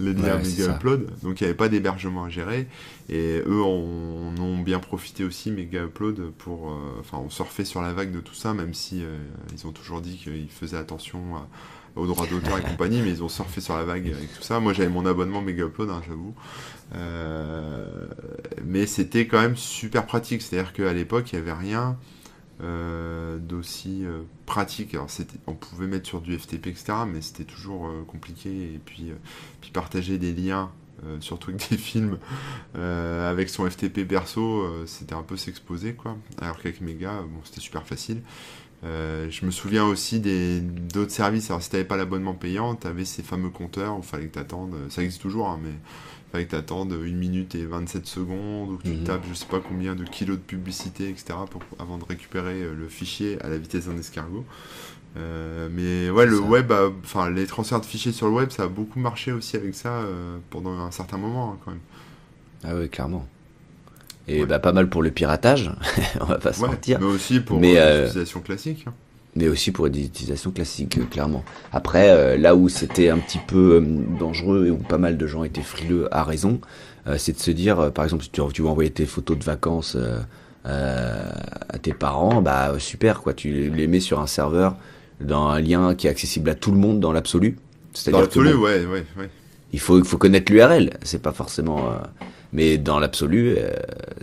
les 0.00 0.14
liens 0.14 0.38
Mega 0.38 0.74
Upload. 0.74 1.10
Donc 1.22 1.40
il 1.40 1.44
n'y 1.44 1.48
avait 1.48 1.56
pas 1.56 1.68
d'hébergement 1.68 2.24
à 2.24 2.28
gérer. 2.28 2.66
Et 3.08 3.42
eux 3.46 3.62
en 3.62 4.34
ont 4.38 4.58
bien 4.58 4.80
profité 4.80 5.24
aussi, 5.24 5.50
Mega 5.50 5.84
Upload, 5.84 6.30
pour. 6.38 6.78
Enfin, 7.00 7.18
on 7.18 7.30
surfait 7.30 7.64
sur 7.64 7.82
la 7.82 7.92
vague 7.92 8.12
de 8.12 8.20
tout 8.20 8.34
ça, 8.34 8.54
même 8.54 8.74
si 8.74 9.02
ils 9.52 9.66
ont 9.66 9.72
toujours 9.72 10.00
dit 10.00 10.16
qu'ils 10.16 10.50
faisaient 10.50 10.76
attention 10.76 11.36
aux 11.98 12.06
droits 12.06 12.26
d'auteur 12.26 12.58
et 12.58 12.62
compagnie, 12.70 13.02
mais 13.02 13.10
ils 13.10 13.22
ont 13.22 13.28
surfé 13.28 13.60
sur 13.60 13.76
la 13.76 13.84
vague 13.84 14.06
avec 14.06 14.32
tout 14.34 14.42
ça. 14.42 14.60
Moi, 14.60 14.72
j'avais 14.72 14.88
mon 14.88 15.04
abonnement 15.06 15.42
Mega 15.42 15.64
Upload, 15.64 15.90
hein, 15.90 16.02
j'avoue. 16.06 16.34
Euh, 16.94 18.06
mais 18.64 18.86
c'était 18.86 19.26
quand 19.26 19.40
même 19.40 19.56
super 19.56 20.06
pratique. 20.06 20.42
C'est-à-dire 20.42 20.72
qu'à 20.72 20.92
l'époque, 20.92 21.32
il 21.32 21.36
n'y 21.36 21.42
avait 21.42 21.58
rien 21.58 21.96
euh, 22.62 23.38
d'aussi 23.38 24.04
euh, 24.04 24.22
pratique. 24.46 24.94
Alors, 24.94 25.08
on 25.46 25.54
pouvait 25.54 25.86
mettre 25.86 26.06
sur 26.06 26.20
du 26.20 26.38
FTP, 26.38 26.68
etc., 26.68 26.92
mais 27.06 27.20
c'était 27.20 27.44
toujours 27.44 27.90
compliqué. 28.06 28.50
Et 28.74 28.80
puis, 28.84 29.12
puis 29.60 29.70
partager 29.70 30.18
des 30.18 30.32
liens 30.32 30.70
surtout 31.20 31.50
avec 31.50 31.70
des 31.70 31.76
films 31.76 32.18
avec 32.74 33.50
son 33.50 33.70
FTP 33.70 34.04
perso, 34.06 34.66
c'était 34.86 35.14
un 35.14 35.22
peu 35.22 35.36
s'exposer 35.36 35.94
quoi. 35.94 36.16
Alors 36.40 36.56
qu'avec 36.56 36.80
Mega, 36.80 37.22
bon, 37.22 37.40
c'était 37.44 37.60
super 37.60 37.86
facile. 37.86 38.20
Euh, 38.84 39.28
je 39.30 39.44
me 39.44 39.50
souviens 39.50 39.84
aussi 39.84 40.20
d'autres 40.20 41.10
services. 41.10 41.50
Alors, 41.50 41.62
si 41.62 41.70
t'avais 41.70 41.84
pas 41.84 41.96
l'abonnement 41.96 42.34
payant, 42.34 42.74
t'avais 42.74 43.04
ces 43.04 43.22
fameux 43.22 43.50
compteurs 43.50 43.98
où 43.98 44.02
fallait 44.02 44.26
que 44.26 44.34
t'attendes. 44.34 44.74
Ça 44.88 45.02
existe 45.02 45.22
toujours, 45.22 45.48
hein, 45.48 45.58
mais 45.62 45.72
fallait 46.32 46.44
que 46.44 46.50
t'attendes 46.50 46.92
1 46.92 46.96
minute 47.12 47.54
et 47.54 47.64
27 47.64 48.06
secondes, 48.06 48.70
ou 48.70 48.76
que 48.76 48.82
tu 48.84 48.90
mhm. 48.90 49.04
tapes 49.04 49.24
je 49.28 49.34
sais 49.34 49.46
pas 49.46 49.60
combien 49.60 49.94
de 49.94 50.04
kilos 50.04 50.36
de 50.36 50.42
publicité, 50.42 51.08
etc., 51.08 51.38
pour, 51.50 51.62
avant 51.78 51.98
de 51.98 52.04
récupérer 52.04 52.62
euh, 52.62 52.74
le 52.74 52.88
fichier 52.88 53.40
à 53.42 53.48
la 53.48 53.58
vitesse 53.58 53.86
d'un 53.86 53.98
escargot. 53.98 54.44
Euh, 55.16 55.68
mais 55.72 56.10
ouais, 56.10 56.26
le 56.26 56.38
web, 56.38 56.72
enfin, 57.02 57.30
les 57.30 57.46
transferts 57.46 57.80
de 57.80 57.86
fichiers 57.86 58.12
sur 58.12 58.26
le 58.26 58.34
web, 58.34 58.50
ça 58.50 58.64
a 58.64 58.68
beaucoup 58.68 59.00
marché 59.00 59.32
aussi 59.32 59.56
avec 59.56 59.74
ça 59.74 60.02
pendant 60.50 60.78
un 60.78 60.90
certain 60.90 61.16
moment, 61.16 61.52
hein, 61.52 61.58
quand 61.64 61.70
même. 61.70 61.80
Ah 62.62 62.74
oui, 62.74 62.88
clairement. 62.88 63.26
Et 64.28 64.44
bah, 64.44 64.58
pas 64.58 64.72
mal 64.72 64.88
pour 64.88 65.02
le 65.02 65.10
piratage, 65.10 65.70
on 66.20 66.26
va 66.26 66.38
pas 66.38 66.52
se 66.52 66.60
mentir. 66.60 67.00
Mais 67.00 67.06
aussi 67.06 67.40
pour 67.40 67.58
euh, 67.62 68.02
l'utilisation 68.02 68.40
classique. 68.40 68.84
Hein. 68.86 68.92
Mais 69.38 69.48
aussi 69.48 69.70
pour 69.70 69.88
des 69.88 70.04
utilisations 70.04 70.50
classiques, 70.50 70.98
euh, 70.98 71.04
clairement. 71.04 71.44
Après, 71.72 72.10
euh, 72.10 72.36
là 72.36 72.54
où 72.56 72.68
c'était 72.68 73.08
un 73.08 73.18
petit 73.18 73.38
peu 73.38 73.82
dangereux 74.18 74.66
et 74.66 74.70
où 74.70 74.76
pas 74.76 74.98
mal 74.98 75.16
de 75.16 75.26
gens 75.26 75.44
étaient 75.44 75.62
frileux 75.62 76.08
à 76.14 76.24
raison, 76.24 76.60
c'est 77.16 77.32
de 77.32 77.40
se 77.40 77.50
dire, 77.50 77.90
par 77.92 78.04
exemple, 78.04 78.24
si 78.24 78.30
tu, 78.30 78.42
tu 78.52 78.60
veux 78.60 78.68
envoyer 78.68 78.90
tes 78.90 79.06
photos 79.06 79.38
de 79.38 79.44
vacances 79.44 79.96
à 80.64 81.78
tes 81.80 81.94
parents, 81.94 82.42
bah 82.42 82.74
super, 82.78 83.22
quoi. 83.22 83.32
Tu 83.32 83.70
les 83.70 83.86
mets 83.86 84.00
sur 84.00 84.20
un 84.20 84.26
serveur 84.26 84.76
dans 85.18 85.48
un 85.48 85.58
lien 85.58 85.94
qui 85.94 86.06
est 86.06 86.10
accessible 86.10 86.50
à 86.50 86.54
tout 86.54 86.70
le 86.70 86.76
monde 86.76 87.00
dans 87.00 87.12
l'absolu. 87.12 87.56
Dans 88.12 88.20
l'absolu, 88.20 88.52
ouais, 88.52 88.84
ouais, 88.84 89.06
ouais. 89.16 89.30
Il 89.72 89.80
faut, 89.80 89.98
il 89.98 90.04
faut 90.04 90.18
connaître 90.18 90.52
l'URL. 90.52 90.90
C'est 91.02 91.22
pas 91.22 91.32
forcément. 91.32 91.94
Mais 92.52 92.78
dans 92.78 92.98
l'absolu, 92.98 93.54
euh, 93.58 93.70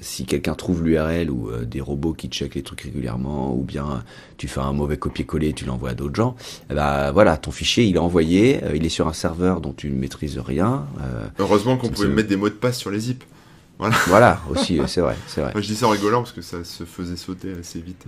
si 0.02 0.26
quelqu'un 0.26 0.56
trouve 0.56 0.84
l'URL 0.84 1.30
ou 1.30 1.50
euh, 1.50 1.64
des 1.64 1.80
robots 1.80 2.14
qui 2.14 2.28
checkent 2.28 2.56
les 2.56 2.64
trucs 2.64 2.82
régulièrement, 2.82 3.54
ou 3.56 3.62
bien 3.62 4.04
tu 4.38 4.48
fais 4.48 4.62
un 4.62 4.74
mauvais 4.74 4.98
copier-coller 4.98 5.50
et 5.50 5.54
tu 5.54 5.66
l'envoies 5.66 5.92
à 5.92 5.94
d'autres 5.94 6.16
gens, 6.16 6.36
bah 6.70 7.12
voilà, 7.12 7.38
ton 7.38 7.52
fichier 7.52 7.86
il 7.86 7.96
est 7.96 8.00
envoyé, 8.00 8.64
euh, 8.64 8.76
il 8.76 8.86
est 8.86 8.90
sur 8.90 9.08
un 9.08 9.14
serveur 9.14 9.62
dont 9.62 9.74
tu 9.74 9.90
ne 9.92 9.96
maîtrises 9.96 10.40
rien. 10.40 10.88
Heureusement 11.38 11.78
qu'on 11.78 11.90
pouvait 11.90 12.08
mettre 12.08 12.30
des 12.30 12.36
mots 12.36 12.50
de 12.50 12.56
passe 12.56 12.78
sur 12.78 12.90
les 12.90 13.00
zips. 13.00 13.24
Voilà, 13.78 13.96
voilà 14.08 14.42
aussi, 14.50 14.80
c'est 14.88 15.02
vrai, 15.02 15.18
c'est 15.28 15.42
vrai. 15.42 15.52
je 15.56 15.68
dis 15.68 15.76
ça 15.76 15.88
en 15.88 15.90
rigolant 15.90 16.22
parce 16.22 16.32
que 16.32 16.42
ça 16.42 16.64
se 16.64 16.86
faisait 16.86 17.18
sauter 17.18 17.52
assez 17.60 17.82
vite. 17.82 18.06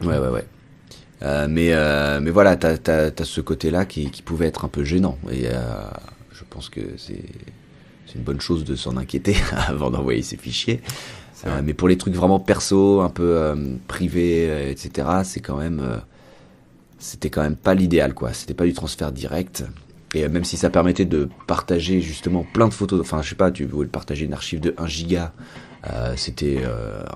Ouais, 0.00 0.16
ouais, 0.16 0.28
ouais. 0.28 1.48
mais, 1.48 1.74
mais 2.20 2.30
voilà, 2.30 2.56
t'as 2.56 2.76
as, 2.86 3.24
ce 3.24 3.40
côté-là 3.40 3.84
qui, 3.84 4.10
qui, 4.10 4.22
pouvait 4.22 4.46
être 4.46 4.64
un 4.64 4.68
peu 4.68 4.84
gênant. 4.84 5.18
Et 5.30 5.46
je 6.32 6.44
pense 6.48 6.68
que 6.68 6.80
c'est 6.96 7.24
c'est 8.10 8.18
une 8.18 8.24
bonne 8.24 8.40
chose 8.40 8.64
de 8.64 8.74
s'en 8.74 8.96
inquiéter 8.96 9.36
avant 9.52 9.90
d'envoyer 9.90 10.22
ses 10.22 10.36
fichiers. 10.36 10.80
Euh, 11.46 11.62
mais 11.64 11.74
pour 11.74 11.88
les 11.88 11.96
trucs 11.96 12.14
vraiment 12.14 12.40
perso, 12.40 13.00
un 13.00 13.08
peu 13.08 13.36
euh, 13.36 13.54
privés, 13.88 14.46
euh, 14.50 14.70
etc., 14.70 15.08
c'est 15.24 15.40
quand 15.40 15.56
même, 15.56 15.82
c'était 16.98 17.30
quand 17.30 17.42
même 17.42 17.56
pas 17.56 17.74
l'idéal, 17.74 18.14
quoi. 18.14 18.32
C'était 18.32 18.54
pas 18.54 18.64
du 18.64 18.72
transfert 18.72 19.12
direct. 19.12 19.64
Et 20.12 20.26
même 20.28 20.44
si 20.44 20.56
ça 20.56 20.70
permettait 20.70 21.04
de 21.04 21.28
partager 21.46 22.00
justement 22.00 22.44
plein 22.52 22.66
de 22.66 22.74
photos, 22.74 23.00
enfin 23.00 23.22
je 23.22 23.28
sais 23.28 23.36
pas, 23.36 23.52
tu 23.52 23.64
voulais 23.64 23.88
partager 23.88 24.24
une 24.24 24.32
archive 24.32 24.58
de 24.58 24.74
1 24.76 24.86
giga, 24.88 25.32
c'était 26.16 26.64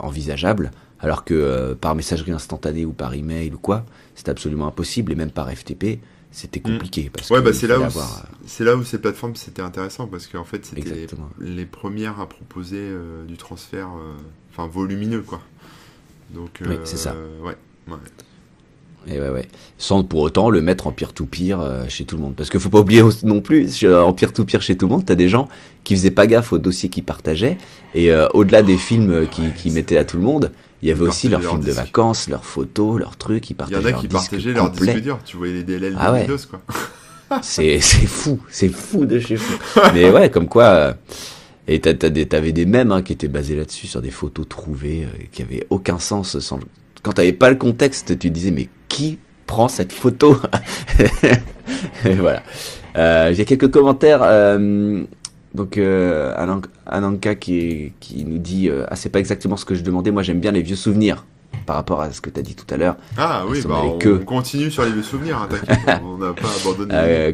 envisageable. 0.00 0.70
Alors 1.00 1.24
que 1.24 1.76
par 1.80 1.96
messagerie 1.96 2.30
instantanée 2.30 2.85
ou 2.85 2.92
par 2.92 3.14
email 3.14 3.52
ou 3.52 3.59
quoi, 3.59 3.85
c'est 4.14 4.28
absolument 4.28 4.68
impossible. 4.68 5.11
Et 5.11 5.16
même 5.16 5.33
par 5.33 5.50
FTP, 5.50 5.98
c'était 6.35 6.59
mm. 6.59 6.73
compliqué. 6.73 7.11
Parce 7.14 7.31
ouais, 7.31 7.40
bah 7.40 7.53
c'est 7.53 7.68
là, 7.68 7.79
où 7.79 7.85
c'est 8.44 8.64
là 8.64 8.75
où 8.75 8.83
ces 8.83 8.99
plateformes 8.99 9.37
c'était 9.37 9.62
intéressant 9.62 10.09
parce 10.09 10.27
qu'en 10.27 10.44
fait 10.44 10.66
c'était 10.66 11.07
les, 11.40 11.64
premières 11.64 12.20
à 12.20 12.29
proposer 12.29 12.81
euh, 12.81 13.25
du 13.25 13.37
transfert 13.37 13.90
euh, 13.97 14.12
enfin 14.51 14.66
volumineux 14.66 15.23
quoi. 15.23 15.40
Donc 16.35 16.61
oui, 16.66 16.77
c'est 16.83 16.97
ça. 16.97 17.12
Euh, 17.12 17.40
ouais, 17.40 17.57
ouais. 17.88 17.97
Et 19.07 19.20
ouais, 19.20 19.29
ouais. 19.29 19.49
Sans 19.79 20.03
pour 20.03 20.23
autant 20.23 20.51
le 20.51 20.61
mettre 20.61 20.87
en 20.88 20.92
peer-to-peer 20.92 21.85
chez 21.88 22.05
tout 22.05 22.16
le 22.16 22.23
monde. 22.23 22.35
Parce 22.35 22.51
qu'il 22.51 22.59
faut 22.59 22.70
pas 22.70 22.81
oublier 22.81 23.03
non 23.23 23.40
plus, 23.42 23.85
en 23.85 24.12
peer-to-peer 24.14 24.62
chez 24.62 24.77
tout 24.77 24.87
le 24.87 24.92
monde, 24.92 25.05
tu 25.05 25.12
as 25.12 25.14
des 25.14 25.29
gens 25.29 25.49
qui 25.85 25.94
faisaient 25.94 26.11
pas 26.11 26.27
gaffe 26.27 26.55
aux 26.55 26.59
dossiers 26.59 26.88
qu'ils 26.88 27.05
partageaient. 27.05 27.59
Et 27.94 28.11
au-delà 28.33 28.62
des 28.62 28.79
films 28.79 29.29
qui, 29.29 29.42
qui 29.53 29.70
mettaient 29.70 29.99
à 29.99 30.07
tout 30.07 30.16
le 30.16 30.23
monde, 30.23 30.53
il 30.82 30.88
y 30.88 30.92
avait 30.92 31.02
aussi 31.02 31.28
leurs 31.28 31.42
films 31.42 31.64
de 31.64 31.72
vacances, 31.72 32.28
leurs 32.28 32.44
photos, 32.44 33.00
leurs 33.00 33.16
trucs. 33.16 33.50
Ils 33.50 33.54
partageaient 33.54 33.80
Il 33.80 33.90
y 33.90 33.94
en 33.94 33.96
a 33.96 34.00
qui 34.00 34.08
partageaient 34.08 34.52
leurs 34.52 34.70
disques 34.70 35.00
durs. 35.00 35.18
Tu 35.24 35.37
voyais 35.37 35.54
les 35.54 35.62
DLL 35.62 35.96
ah 35.98 36.12
Windows, 36.12 36.37
quoi. 36.50 36.60
c'est 37.42 37.80
fou, 37.80 38.38
c'est 38.48 38.68
fou 38.68 39.06
de 39.06 39.18
chez 39.18 39.37
fou. 39.37 39.80
Mais 39.94 40.10
ouais, 40.10 40.30
comme 40.30 40.48
quoi. 40.48 40.64
Euh, 40.64 40.92
et 41.66 41.80
t'avais 41.80 42.52
des 42.52 42.66
mèmes 42.66 42.92
hein, 42.92 43.02
qui 43.02 43.14
étaient 43.14 43.28
basés 43.28 43.56
là-dessus, 43.56 43.87
sur 43.87 44.02
des 44.02 44.10
photos 44.10 44.46
trouvées, 44.46 45.04
euh, 45.04 45.24
qui 45.32 45.42
avaient 45.42 45.66
aucun 45.70 45.98
sens. 45.98 46.38
Sans... 46.38 46.60
Quand 47.02 47.12
t'avais 47.12 47.32
pas 47.32 47.48
le 47.48 47.56
contexte, 47.56 48.18
tu 48.18 48.30
disais, 48.30 48.50
mais 48.50 48.68
qui 48.88 49.18
prend 49.46 49.68
cette 49.68 49.92
photo? 49.92 50.37
Et 52.04 52.14
Voilà. 52.14 52.42
Euh, 52.96 53.32
J'ai 53.32 53.44
quelques 53.44 53.70
commentaires. 53.70 54.20
Euh, 54.22 55.04
donc 55.54 55.78
euh, 55.78 56.34
Ananka 56.86 57.34
qui, 57.36 57.92
qui 58.00 58.24
nous 58.24 58.38
dit 58.38 58.68
euh, 58.68 58.84
ah 58.88 58.96
c'est 58.96 59.08
pas 59.08 59.20
exactement 59.20 59.56
ce 59.56 59.64
que 59.64 59.74
je 59.74 59.82
demandais 59.82 60.10
moi 60.10 60.22
j'aime 60.22 60.40
bien 60.40 60.52
les 60.52 60.62
vieux 60.62 60.76
souvenirs 60.76 61.24
par 61.66 61.76
rapport 61.76 62.00
à 62.00 62.12
ce 62.12 62.20
que 62.20 62.30
tu 62.30 62.40
as 62.40 62.42
dit 62.42 62.54
tout 62.54 62.66
à 62.72 62.76
l'heure. 62.76 62.96
Ah 63.16 63.44
oui, 63.48 63.62
bah, 63.66 63.82
on, 63.84 64.18
continue 64.24 64.70
sur 64.70 64.84
les 64.84 64.90
vieux 64.90 65.02
souvenirs, 65.02 65.38
hein, 65.38 66.00
on 66.04 66.18
n'a 66.18 66.32
pas 66.32 66.48
abandonné. 66.60 66.94
Euh, 66.94 67.32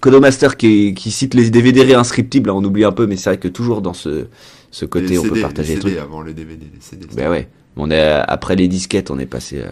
Codomaster 0.00 0.56
qui, 0.56 0.94
qui 0.94 1.10
cite 1.10 1.34
les 1.34 1.50
DVD 1.50 1.82
réinscriptibles, 1.82 2.50
on 2.50 2.62
oublie 2.62 2.84
un 2.84 2.92
peu, 2.92 3.06
mais 3.06 3.16
c'est 3.16 3.30
vrai 3.30 3.38
que 3.38 3.48
toujours 3.48 3.80
dans 3.80 3.94
ce, 3.94 4.26
ce 4.70 4.84
côté, 4.84 5.18
on 5.18 5.22
peut 5.22 5.40
partager 5.40 5.76
les 5.76 5.80
CD 5.80 5.98
avant 5.98 6.20
les 6.20 6.34
DVD, 6.34 6.66
les 6.72 6.80
CD. 6.80 7.06
Ben 7.16 7.30
ouais, 7.30 7.48
on 7.76 7.90
est, 7.90 8.22
après 8.28 8.54
les 8.54 8.68
disquettes, 8.68 9.10
on 9.10 9.18
est 9.18 9.26
passé... 9.26 9.60
Euh, 9.60 9.70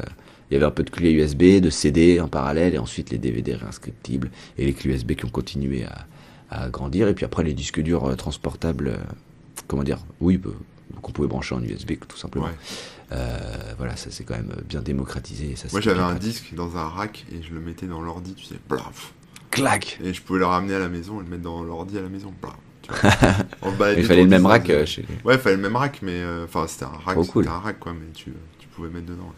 il 0.51 0.55
y 0.55 0.57
avait 0.57 0.67
un 0.67 0.71
peu 0.71 0.83
de 0.83 0.91
clés 0.91 1.13
USB, 1.13 1.61
de 1.61 1.71
CD 1.71 2.21
en 2.21 2.29
parallèle, 2.29 2.75
et 2.75 2.79
ensuite 2.79 3.09
les 3.09 3.17
DVD 3.17 3.55
réinscriptibles, 3.55 4.31
et 4.59 4.67
les 4.67 4.75
clés 4.75 4.93
USB 4.93 5.13
qui 5.13 5.25
ont 5.25 5.31
continué 5.31 5.85
à, 5.85 6.05
à 6.53 6.69
grandir. 6.69 7.09
Et 7.09 7.15
puis 7.15 7.25
après, 7.25 7.43
les 7.43 7.55
disques 7.55 7.81
durs 7.81 8.05
euh, 8.05 8.15
transportables, 8.15 8.89
euh, 8.89 8.97
comment 9.67 9.83
dire, 9.83 9.99
oui, 10.21 10.41
qu'on 11.01 11.13
pouvait 11.13 11.29
brancher 11.29 11.55
en 11.55 11.63
USB 11.63 11.93
tout 12.07 12.17
simplement. 12.17 12.49
Euh, 13.11 13.39
voilà, 13.77 13.97
ça 13.97 14.11
c'est 14.11 14.25
quand 14.25 14.37
même 14.37 14.55
bien 14.69 14.81
démocratisé. 14.81 15.57
Ça, 15.57 15.69
Moi 15.73 15.81
j'avais 15.81 16.01
un 16.01 16.15
disque 16.15 16.55
dans 16.55 16.77
un 16.77 16.89
rack 16.89 17.27
et 17.33 17.43
je 17.43 17.53
le 17.53 17.61
mettais 17.61 17.87
dans 17.87 18.01
l'ordi, 18.01 18.35
tu 18.35 18.45
sais, 18.45 18.55
plaf. 18.69 19.13
Clac 19.51 19.99
Et 20.03 20.15
je 20.15 20.23
pouvais 20.23 20.39
le 20.39 20.47
ramener 20.47 20.75
à 20.75 20.79
la 20.79 20.89
maison 20.89 21.21
et 21.21 21.25
le 21.25 21.29
mettre 21.29 21.43
dans 21.43 21.63
l'ordi 21.63 21.99
à 21.99 22.03
la 22.03 22.09
maison, 22.09 22.33
plaf. 22.41 22.55
il 23.97 24.05
fallait 24.07 24.23
le 24.23 24.31
même 24.31 24.47
rack 24.47 24.67
chez 24.87 25.05
Ouais, 25.25 25.35
il 25.35 25.41
fallait 25.41 25.57
le 25.57 25.63
même 25.63 25.77
rack, 25.77 26.01
mais 26.01 26.23
enfin 26.45 26.67
c'était 26.67 26.85
un 26.85 26.99
rack, 27.05 27.19
c'était 27.23 27.49
un 27.49 27.59
rack 27.59 27.79
quoi, 27.79 27.93
mais 27.93 28.11
tu, 28.15 28.33
tu 28.59 28.69
pouvais 28.69 28.89
mettre 28.89 29.07
dedans. 29.07 29.33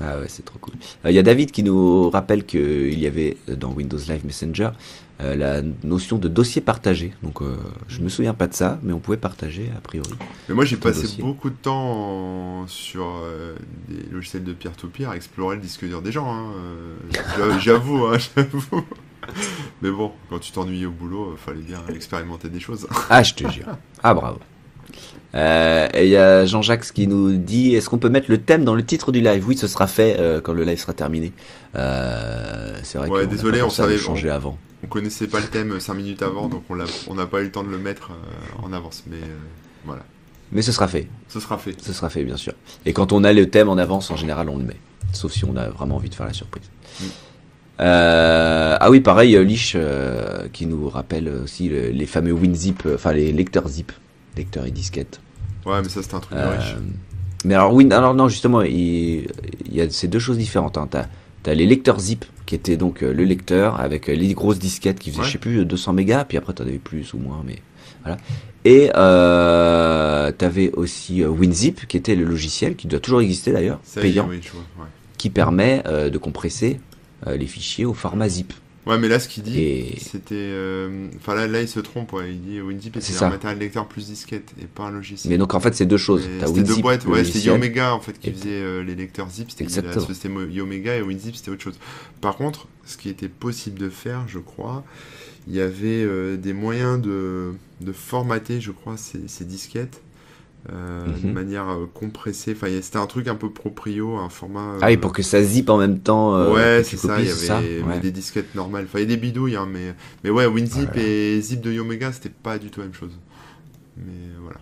Ah 0.00 0.18
ouais, 0.18 0.26
c'est 0.28 0.44
trop 0.44 0.58
cool. 0.58 0.74
Il 1.04 1.12
y 1.12 1.18
a 1.18 1.22
David 1.22 1.50
qui 1.50 1.62
nous 1.62 2.10
rappelle 2.10 2.44
qu'il 2.44 2.98
y 2.98 3.06
avait 3.06 3.36
dans 3.48 3.72
Windows 3.72 3.98
Live 3.98 4.24
Messenger 4.24 4.70
euh, 5.20 5.34
la 5.34 5.62
notion 5.82 6.18
de 6.18 6.28
dossier 6.28 6.60
partagé. 6.60 7.12
Donc, 7.22 7.42
euh, 7.42 7.56
je 7.88 8.00
me 8.00 8.08
souviens 8.08 8.34
pas 8.34 8.46
de 8.46 8.54
ça, 8.54 8.78
mais 8.82 8.92
on 8.92 9.00
pouvait 9.00 9.16
partager 9.16 9.70
a 9.76 9.80
priori. 9.80 10.12
Mais 10.48 10.54
moi, 10.54 10.64
j'ai 10.64 10.76
passé 10.76 11.20
beaucoup 11.20 11.50
de 11.50 11.56
temps 11.56 12.66
sur 12.68 13.04
euh, 13.24 13.56
des 13.88 14.10
logiciels 14.12 14.44
de 14.44 14.52
peer-to-peer 14.52 15.10
à 15.10 15.16
explorer 15.16 15.56
le 15.56 15.62
disque 15.62 15.84
dur 15.84 16.02
des 16.02 16.12
gens. 16.12 16.32
Hein. 16.32 16.52
j'avoue, 17.58 18.06
hein, 18.06 18.18
j'avoue. 18.36 18.84
Mais 19.82 19.90
bon, 19.90 20.12
quand 20.30 20.38
tu 20.38 20.52
t'ennuyais 20.52 20.86
au 20.86 20.92
boulot, 20.92 21.34
fallait 21.36 21.62
bien 21.62 21.82
expérimenter 21.88 22.48
des 22.48 22.60
choses. 22.60 22.86
Ah, 23.10 23.22
je 23.22 23.34
te 23.34 23.48
jure. 23.50 23.66
Ah, 24.02 24.14
bravo. 24.14 24.38
Euh, 25.34 25.88
et 25.92 26.04
il 26.04 26.10
y 26.10 26.16
a 26.16 26.46
Jean-Jacques 26.46 26.92
qui 26.92 27.06
nous 27.06 27.36
dit 27.36 27.74
est-ce 27.74 27.90
qu'on 27.90 27.98
peut 27.98 28.08
mettre 28.08 28.30
le 28.30 28.38
thème 28.38 28.64
dans 28.64 28.74
le 28.74 28.84
titre 28.84 29.12
du 29.12 29.20
live? 29.20 29.46
Oui, 29.46 29.56
ce 29.56 29.66
sera 29.66 29.86
fait 29.86 30.16
euh, 30.18 30.40
quand 30.40 30.52
le 30.52 30.64
live 30.64 30.78
sera 30.78 30.94
terminé. 30.94 31.32
Euh, 31.76 32.78
c'est 32.82 32.98
vrai 32.98 33.08
ouais, 33.08 33.26
désolé, 33.26 33.62
on 33.62 33.70
savait 33.70 33.98
changer 33.98 34.30
avant. 34.30 34.58
On 34.84 34.86
connaissait 34.86 35.26
pas 35.26 35.40
le 35.40 35.46
thème 35.46 35.80
5 35.80 35.94
minutes 35.94 36.22
avant, 36.22 36.48
donc 36.48 36.64
on 36.70 37.14
n'a 37.14 37.26
pas 37.26 37.40
eu 37.40 37.44
le 37.44 37.50
temps 37.50 37.64
de 37.64 37.70
le 37.70 37.78
mettre 37.78 38.12
en 38.62 38.72
avance. 38.72 39.02
Mais 39.08 39.18
voilà. 39.84 40.04
Mais 40.52 40.62
ce 40.62 40.72
sera 40.72 40.86
fait. 40.86 41.08
Ce 41.28 41.40
sera 41.40 41.58
fait. 41.58 41.76
Ce 41.82 41.92
sera 41.92 42.08
fait, 42.08 42.24
bien 42.24 42.36
sûr. 42.36 42.54
Et 42.86 42.92
quand 42.92 43.12
on 43.12 43.24
a 43.24 43.32
le 43.32 43.50
thème 43.50 43.68
en 43.68 43.76
avance, 43.76 44.10
en 44.10 44.16
général, 44.16 44.48
on 44.48 44.56
le 44.56 44.64
met. 44.64 44.76
Sauf 45.12 45.32
si 45.32 45.44
on 45.44 45.56
a 45.56 45.68
vraiment 45.68 45.96
envie 45.96 46.10
de 46.10 46.14
faire 46.14 46.26
la 46.26 46.32
surprise. 46.32 46.70
Mm. 47.00 47.04
ah 47.78 48.88
oui, 48.90 49.00
pareil, 49.00 49.36
Lich 49.44 49.76
qui 50.52 50.66
nous 50.66 50.88
rappelle 50.88 51.28
aussi 51.28 51.68
les 51.68 52.06
fameux 52.06 52.32
WinZip, 52.32 52.86
enfin 52.94 53.12
les 53.12 53.32
lecteurs 53.32 53.68
zip 53.68 53.92
lecteur 54.38 54.64
et 54.64 54.70
disquette. 54.70 55.20
Ouais, 55.66 55.82
mais 55.82 55.88
ça 55.88 56.02
c'est 56.02 56.14
un 56.14 56.20
truc 56.20 56.38
de 56.38 56.42
riche. 56.42 56.74
Euh, 56.76 56.80
mais 57.44 57.54
alors 57.54 57.74
oui, 57.74 57.86
alors 57.92 58.14
non, 58.14 58.28
justement, 58.28 58.62
il, 58.62 59.28
y 59.70 59.80
a 59.80 59.90
ces 59.90 60.08
deux 60.08 60.18
choses 60.18 60.38
différentes. 60.38 60.78
Hein. 60.78 60.88
T'as 60.90 61.06
as 61.46 61.54
les 61.54 61.66
lecteurs 61.66 61.98
zip 62.00 62.24
qui 62.46 62.54
étaient 62.54 62.76
donc 62.76 63.02
euh, 63.02 63.12
le 63.12 63.24
lecteur 63.24 63.78
avec 63.80 64.08
euh, 64.08 64.14
les 64.14 64.32
grosses 64.32 64.58
disquettes 64.58 64.98
qui 64.98 65.10
faisaient 65.10 65.24
je 65.24 65.32
sais 65.32 65.38
plus 65.38 65.64
200 65.64 65.92
mégas, 65.92 66.24
puis 66.24 66.38
après 66.38 66.54
t'en 66.54 66.64
avais 66.64 66.78
plus 66.78 67.12
ou 67.12 67.18
moins, 67.18 67.42
mais 67.46 67.58
voilà. 68.02 68.16
Et 68.64 68.90
euh, 68.96 70.32
t'avais 70.32 70.72
aussi 70.72 71.22
WinZip 71.22 71.86
qui 71.86 71.96
était 71.96 72.14
le 72.14 72.24
logiciel 72.24 72.74
qui 72.74 72.86
doit 72.86 73.00
toujours 73.00 73.20
exister 73.20 73.52
d'ailleurs, 73.52 73.80
payant, 73.94 74.28
qui 75.16 75.30
permet 75.30 75.82
de 75.84 76.18
compresser 76.18 76.80
les 77.26 77.46
fichiers 77.46 77.84
au 77.84 77.94
format 77.94 78.28
zip. 78.28 78.52
Ouais, 78.88 78.98
mais 78.98 79.08
là, 79.08 79.20
ce 79.20 79.28
qu'il 79.28 79.42
dit, 79.42 79.96
c'était. 80.00 80.34
Euh, 80.34 81.08
enfin, 81.16 81.34
là, 81.34 81.46
là, 81.46 81.60
il 81.60 81.68
se 81.68 81.78
trompe. 81.78 82.14
Ouais. 82.14 82.30
Il 82.30 82.40
dit 82.40 82.58
WinZip, 82.58 82.96
c'est 83.00 83.22
un 83.22 83.28
matériel 83.28 83.58
lecteur 83.58 83.86
plus 83.86 84.06
disquette 84.06 84.54
et 84.62 84.64
pas 84.64 84.84
un 84.84 84.90
logiciel. 84.90 85.30
Mais 85.30 85.36
donc, 85.36 85.52
en 85.52 85.60
fait, 85.60 85.74
c'est 85.74 85.84
deux 85.84 85.98
choses. 85.98 86.26
C'était 86.46 86.62
deux 86.62 86.76
boîtes. 86.76 87.04
Ouais, 87.04 87.22
c'était 87.22 87.40
Yomega 87.40 87.94
en 87.94 88.00
fait 88.00 88.18
qui 88.18 88.32
faisait 88.32 88.48
euh, 88.48 88.82
les 88.82 88.94
lecteurs 88.94 89.28
zip. 89.28 89.50
C'était 89.50 90.28
Yomega 90.50 90.96
et 90.96 91.02
WinZip, 91.02 91.36
c'était 91.36 91.50
autre 91.50 91.62
chose. 91.62 91.78
Par 92.22 92.36
contre, 92.36 92.66
ce 92.86 92.96
qui 92.96 93.10
était 93.10 93.28
possible 93.28 93.78
de 93.78 93.90
faire, 93.90 94.26
je 94.26 94.38
crois, 94.38 94.82
il 95.46 95.54
y 95.54 95.60
avait 95.60 96.02
euh, 96.02 96.38
des 96.38 96.54
moyens 96.54 96.98
de, 96.98 97.52
de 97.82 97.92
formater, 97.92 98.62
je 98.62 98.70
crois, 98.70 98.96
ces, 98.96 99.28
ces 99.28 99.44
disquettes 99.44 100.00
euh, 100.72 101.06
de 101.22 101.26
mhm. 101.26 101.32
manière 101.32 101.68
euh, 101.68 101.86
compressée. 101.92 102.52
Enfin, 102.52 102.68
c'était 102.82 102.98
un 102.98 103.06
truc 103.06 103.28
un 103.28 103.34
peu 103.34 103.50
proprio, 103.50 104.16
un 104.16 104.28
format. 104.28 104.74
Ah 104.80 104.86
oui, 104.88 104.96
pour 104.96 105.12
que 105.12 105.22
ça 105.22 105.42
zip 105.42 105.70
en 105.70 105.78
même 105.78 105.98
temps. 105.98 106.52
ouais, 106.52 106.82
c'est 106.84 106.96
ça. 106.96 107.20
Il 107.20 107.26
y 107.26 107.82
avait 107.82 108.00
des 108.00 108.10
disquettes 108.10 108.54
normales. 108.54 108.84
Enfin, 108.84 108.98
il 108.98 109.02
y 109.02 109.04
a 109.04 109.08
des 109.08 109.16
bidouilles, 109.16 109.56
hein, 109.56 109.68
mais 109.70 109.94
mais 110.24 110.30
ouais, 110.30 110.46
WinZip 110.46 110.96
et 110.96 111.40
Zip 111.40 111.60
de 111.60 111.72
Yomega, 111.72 112.12
c'était 112.12 112.28
pas 112.30 112.58
du 112.58 112.70
tout 112.70 112.80
la 112.80 112.86
même 112.86 112.94
chose. 112.94 113.18
Mais 113.96 114.12
voilà. 114.42 114.58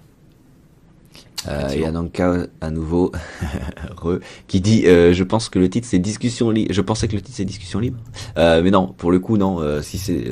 Euh, 1.49 1.69
il 1.75 1.81
y 1.81 1.85
a 1.85 1.92
donc 1.92 2.21
à 2.21 2.71
nouveau 2.71 3.12
Re, 3.97 4.19
qui 4.49 4.61
dit 4.61 4.83
je 4.85 5.23
pense 5.23 5.49
que 5.49 5.61
le 5.61 5.69
titre 5.69 5.87
c'est 5.88 6.01
discussion 6.01 6.51
libre 6.51 6.73
je 6.73 6.81
pensais 6.81 7.07
que 7.07 7.14
le 7.14 7.21
titre 7.21 7.37
c'est 7.37 7.45
discussion 7.45 7.79
libre 7.79 8.01
mais 8.37 8.71
non 8.71 8.88
pour 8.88 9.12
le 9.12 9.21
coup 9.21 9.37
non 9.37 9.61
si 9.81 9.99
c'est 9.99 10.25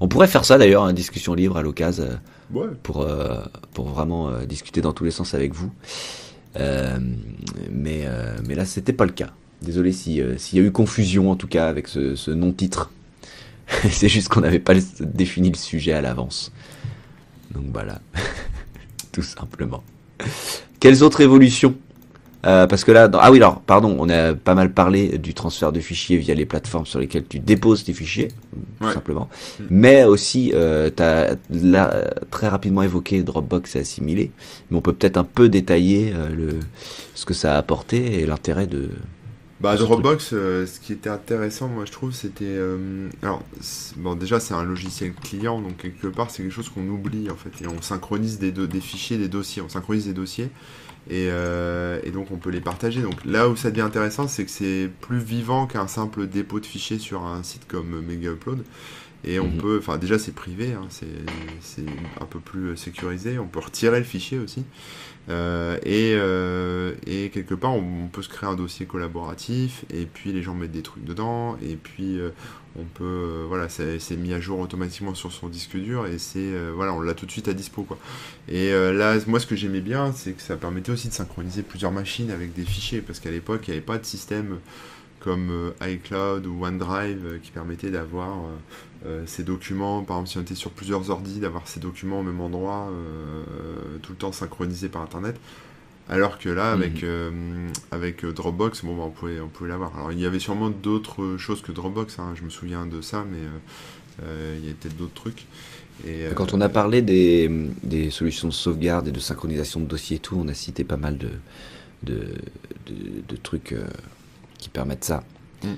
on 0.00 0.08
pourrait 0.08 0.28
faire 0.28 0.44
ça 0.44 0.58
d'ailleurs, 0.58 0.86
une 0.88 0.94
discussion 0.94 1.34
libre 1.34 1.56
à 1.56 1.62
l'occasion, 1.62 2.04
euh, 2.54 2.74
pour, 2.82 3.02
euh, 3.02 3.42
pour 3.74 3.88
vraiment 3.88 4.28
euh, 4.28 4.44
discuter 4.44 4.80
dans 4.80 4.92
tous 4.92 5.04
les 5.04 5.10
sens 5.10 5.34
avec 5.34 5.54
vous. 5.54 5.70
mais, 7.70 8.06
mais 8.46 8.54
là, 8.54 8.64
c'était 8.64 8.92
pas 8.92 9.04
le 9.04 9.12
cas. 9.12 9.30
Désolé 9.62 9.92
s'il 9.92 10.14
y 10.14 10.58
a 10.58 10.62
eu 10.62 10.70
confusion 10.70 11.30
en 11.30 11.36
tout 11.36 11.48
cas 11.48 11.68
avec 11.68 11.88
ce, 11.88 12.14
ce 12.14 12.30
non-titre. 12.30 12.90
C'est 13.90 14.08
juste 14.08 14.28
qu'on 14.28 14.40
n'avait 14.40 14.60
pas 14.60 14.74
défini 15.00 15.50
le 15.50 15.56
sujet 15.56 15.92
à 15.92 16.00
l'avance. 16.00 16.52
Donc 17.52 17.64
voilà, 17.72 18.00
tout 19.12 19.22
simplement. 19.22 19.82
Quelles 20.80 21.02
autres 21.02 21.20
évolutions? 21.20 21.74
Euh, 22.46 22.66
parce 22.68 22.84
que 22.84 22.92
là, 22.92 23.10
ah 23.14 23.30
oui, 23.32 23.38
alors, 23.38 23.60
pardon, 23.60 23.96
on 23.98 24.08
a 24.08 24.34
pas 24.34 24.54
mal 24.54 24.72
parlé 24.72 25.18
du 25.18 25.34
transfert 25.34 25.72
de 25.72 25.80
fichiers 25.80 26.16
via 26.16 26.34
les 26.34 26.46
plateformes 26.46 26.86
sur 26.86 27.00
lesquelles 27.00 27.26
tu 27.26 27.40
déposes 27.40 27.82
tes 27.82 27.92
fichiers, 27.92 28.28
tout 28.80 28.92
simplement. 28.92 29.28
Mm. 29.58 29.64
Mais 29.70 30.04
aussi, 30.04 30.52
euh, 30.54 30.88
tu 30.94 31.02
as 31.02 31.36
là, 31.50 32.04
très 32.30 32.48
rapidement 32.48 32.82
évoqué 32.82 33.24
Dropbox 33.24 33.74
et 33.74 33.80
assimilé, 33.80 34.30
mais 34.70 34.76
on 34.76 34.80
peut 34.80 34.92
peut-être 34.92 35.16
un 35.16 35.24
peu 35.24 35.48
détailler 35.48 36.12
euh, 36.14 36.28
le, 36.28 36.60
ce 37.14 37.24
que 37.24 37.34
ça 37.34 37.54
a 37.54 37.58
apporté 37.58 38.20
et 38.20 38.26
l'intérêt 38.26 38.68
de... 38.68 38.90
Bah, 39.58 39.74
Dropbox, 39.74 40.30
euh, 40.32 40.66
ce 40.66 40.78
qui 40.78 40.92
était 40.92 41.08
intéressant, 41.08 41.66
moi 41.66 41.84
je 41.86 41.90
trouve, 41.90 42.12
c'était. 42.12 42.58
alors, 43.22 43.42
bon, 43.96 44.14
déjà, 44.14 44.38
c'est 44.38 44.52
un 44.52 44.62
logiciel 44.62 45.14
client, 45.14 45.62
donc 45.62 45.78
quelque 45.78 46.08
part, 46.08 46.30
c'est 46.30 46.42
quelque 46.42 46.52
chose 46.52 46.68
qu'on 46.68 46.86
oublie 46.88 47.30
en 47.30 47.36
fait. 47.36 47.64
Et 47.64 47.66
on 47.66 47.80
synchronise 47.80 48.38
des, 48.38 48.52
des 48.52 48.80
fichiers, 48.80 49.16
des 49.16 49.28
dossiers. 49.28 49.62
On 49.62 49.70
synchronise 49.70 50.06
des 50.06 50.12
dossiers. 50.12 50.50
Euh, 51.10 52.00
et, 52.02 52.10
donc 52.10 52.30
on 52.30 52.36
peut 52.36 52.50
les 52.50 52.60
partager. 52.60 53.02
Donc 53.02 53.24
là 53.24 53.48
où 53.48 53.56
ça 53.56 53.70
devient 53.70 53.82
intéressant, 53.82 54.28
c'est 54.28 54.44
que 54.44 54.50
c'est 54.50 54.90
plus 55.00 55.18
vivant 55.18 55.66
qu'un 55.66 55.86
simple 55.86 56.26
dépôt 56.26 56.60
de 56.60 56.66
fichiers 56.66 56.98
sur 56.98 57.24
un 57.24 57.42
site 57.42 57.66
comme 57.66 58.00
Mega 58.00 58.30
Upload. 58.30 58.64
Et 59.24 59.40
on 59.40 59.48
mhm. 59.48 59.58
peut, 59.58 59.78
enfin 59.78 59.98
déjà 59.98 60.18
c'est 60.18 60.34
privé, 60.34 60.72
hein, 60.72 60.86
c'est 60.90 61.86
un 62.20 62.26
peu 62.26 62.38
plus 62.38 62.76
sécurisé, 62.76 63.38
on 63.38 63.46
peut 63.46 63.58
retirer 63.58 63.98
le 63.98 64.04
fichier 64.04 64.38
aussi. 64.38 64.64
Euh, 65.28 65.76
et, 65.82 66.14
euh, 66.14 66.94
et, 67.06 67.30
quelque 67.30 67.54
part, 67.54 67.74
on, 67.74 68.08
peut 68.12 68.22
se 68.22 68.28
créer 68.28 68.48
un 68.48 68.54
dossier 68.54 68.86
collaboratif, 68.86 69.84
et 69.92 70.06
puis 70.06 70.32
les 70.32 70.42
gens 70.42 70.54
mettent 70.54 70.72
des 70.72 70.82
trucs 70.82 71.04
dedans, 71.04 71.56
et 71.62 71.76
puis 71.76 72.20
euh, 72.20 72.30
on 72.78 72.84
peut, 72.84 73.44
voilà, 73.48 73.68
c'est 73.68 74.16
mis 74.16 74.32
à 74.32 74.40
jour 74.40 74.60
automatiquement 74.60 75.14
sur 75.14 75.32
son 75.32 75.48
disque 75.48 75.76
dur, 75.76 76.06
et 76.06 76.18
c'est, 76.18 76.52
voilà, 76.74 76.92
on 76.92 77.00
l'a 77.00 77.14
tout 77.14 77.26
de 77.26 77.30
suite 77.30 77.48
à 77.48 77.54
dispo, 77.54 77.82
quoi. 77.82 77.98
Et 78.48 78.70
là, 78.70 79.16
moi, 79.26 79.40
ce 79.40 79.46
que 79.46 79.56
j'aimais 79.56 79.80
bien, 79.80 80.12
c'est 80.12 80.32
que 80.32 80.42
ça 80.42 80.56
permettait 80.56 80.92
aussi 80.92 81.08
de 81.08 81.12
synchroniser 81.12 81.62
plusieurs 81.62 81.92
machines 81.92 82.30
avec 82.30 82.54
des 82.54 82.64
fichiers, 82.64 83.00
parce 83.00 83.18
qu'à 83.18 83.30
l'époque, 83.30 83.62
il 83.66 83.70
n'y 83.70 83.76
avait 83.78 83.86
pas 83.86 83.98
de 83.98 84.04
système 84.04 84.58
comme 85.20 85.72
iCloud 85.80 86.46
ou 86.46 86.64
OneDrive 86.64 87.40
qui 87.42 87.50
permettait 87.50 87.90
d'avoir 87.90 88.38
euh, 89.06 89.22
ces 89.26 89.44
documents, 89.44 90.02
par 90.02 90.16
exemple 90.16 90.30
si 90.30 90.38
on 90.38 90.40
était 90.40 90.54
sur 90.54 90.70
plusieurs 90.70 91.10
ordi, 91.10 91.38
d'avoir 91.38 91.68
ces 91.68 91.80
documents 91.80 92.20
au 92.20 92.22
même 92.22 92.40
endroit, 92.40 92.90
euh, 92.90 93.44
tout 94.02 94.12
le 94.12 94.18
temps 94.18 94.32
synchronisés 94.32 94.88
par 94.88 95.02
Internet. 95.02 95.38
Alors 96.08 96.38
que 96.38 96.48
là, 96.48 96.70
avec, 96.70 97.02
mhm. 97.02 97.72
avec 97.90 98.24
Dropbox, 98.24 98.84
bon, 98.84 98.96
bah, 98.96 99.02
on 99.06 99.10
pouvait, 99.10 99.40
on 99.40 99.48
pouvait 99.48 99.68
l'avoir. 99.68 99.96
Alors, 99.96 100.12
il 100.12 100.20
y 100.20 100.26
avait 100.26 100.38
sûrement 100.38 100.70
d'autres 100.70 101.36
choses 101.36 101.62
que 101.62 101.72
Dropbox, 101.72 102.20
hein, 102.20 102.32
je 102.36 102.42
me 102.42 102.48
souviens 102.48 102.86
de 102.86 103.00
ça, 103.00 103.24
mais 103.28 103.38
il 104.22 104.64
y 104.64 104.66
avait 104.66 104.74
peut-être 104.74 104.96
d'autres 104.96 105.14
trucs. 105.14 105.46
Et, 106.06 106.26
Quand 106.36 106.54
on 106.54 106.60
a 106.60 106.68
parlé 106.68 107.02
des, 107.02 107.50
des, 107.82 108.10
solutions 108.10 108.46
de 108.46 108.52
sauvegarde 108.52 109.08
et 109.08 109.12
de 109.12 109.18
synchronisation 109.18 109.80
de 109.80 109.86
dossiers 109.86 110.18
et 110.18 110.20
tout, 110.20 110.36
on 110.38 110.46
a 110.46 110.54
cité 110.54 110.84
pas 110.84 110.96
mal 110.96 111.18
de, 111.18 111.30
de, 112.04 112.28
de, 112.86 113.36
trucs 113.36 113.74
qui 114.66 114.70
permettent 114.70 115.04
ça. 115.04 115.22
Mm. 115.62 115.74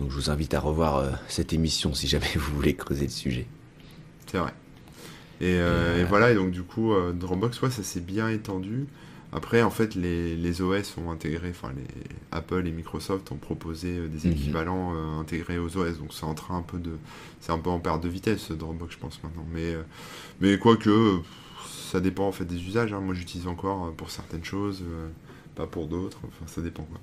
Donc 0.00 0.10
je 0.10 0.16
vous 0.16 0.30
invite 0.30 0.52
à 0.54 0.58
revoir 0.58 1.04
cette 1.28 1.52
émission 1.52 1.94
si 1.94 2.08
jamais 2.08 2.26
vous 2.34 2.56
voulez 2.56 2.74
creuser 2.74 3.04
le 3.04 3.10
sujet. 3.12 3.46
C'est 4.26 4.38
vrai. 4.38 4.52
Et, 5.40 5.56
euh, 5.58 6.00
et, 6.00 6.04
voilà, 6.04 6.32
et 6.32 6.34
donc 6.34 6.50
du 6.50 6.62
coup, 6.62 6.92
euh, 6.92 7.12
Dropbox, 7.12 7.60
ouais, 7.62 7.70
ça 7.70 7.82
s'est 7.82 8.00
bien 8.00 8.28
étendu. 8.28 8.86
Après, 9.32 9.62
en 9.62 9.70
fait, 9.70 9.94
les, 9.94 10.36
les, 10.36 10.62
OS 10.62 10.96
ont 10.98 11.10
intégré, 11.10 11.50
enfin, 11.50 11.72
les 11.74 11.86
Apple 12.30 12.66
et 12.66 12.70
Microsoft 12.70 13.32
ont 13.32 13.36
proposé 13.36 13.98
euh, 13.98 14.08
des 14.08 14.28
mhm. 14.28 14.34
équivalents 14.34 15.20
intégrés 15.20 15.58
aux 15.58 15.76
OS, 15.76 15.98
donc 15.98 16.12
c'est 16.12 16.24
en 16.24 16.34
train 16.34 16.58
un 16.58 16.62
peu 16.62 16.78
de, 16.78 16.92
c'est 17.40 17.52
un 17.52 17.58
peu 17.58 17.70
en 17.70 17.78
perte 17.78 18.02
de 18.02 18.08
vitesse 18.08 18.50
Dropbox, 18.50 18.94
je 18.94 18.98
pense 18.98 19.22
maintenant. 19.22 19.46
Mais, 19.52 19.74
mais 20.40 20.58
quoique, 20.58 21.20
ça 21.90 22.00
dépend 22.00 22.28
en 22.28 22.32
fait 22.32 22.44
des 22.44 22.62
usages. 22.62 22.92
Hein. 22.92 23.00
Moi, 23.00 23.14
j'utilise 23.14 23.46
encore 23.46 23.92
pour 23.94 24.10
certaines 24.10 24.44
choses, 24.44 24.82
pas 25.54 25.66
pour 25.66 25.86
d'autres. 25.86 26.18
Enfin, 26.24 26.46
ça 26.46 26.60
dépend 26.60 26.84
quoi. 26.84 27.00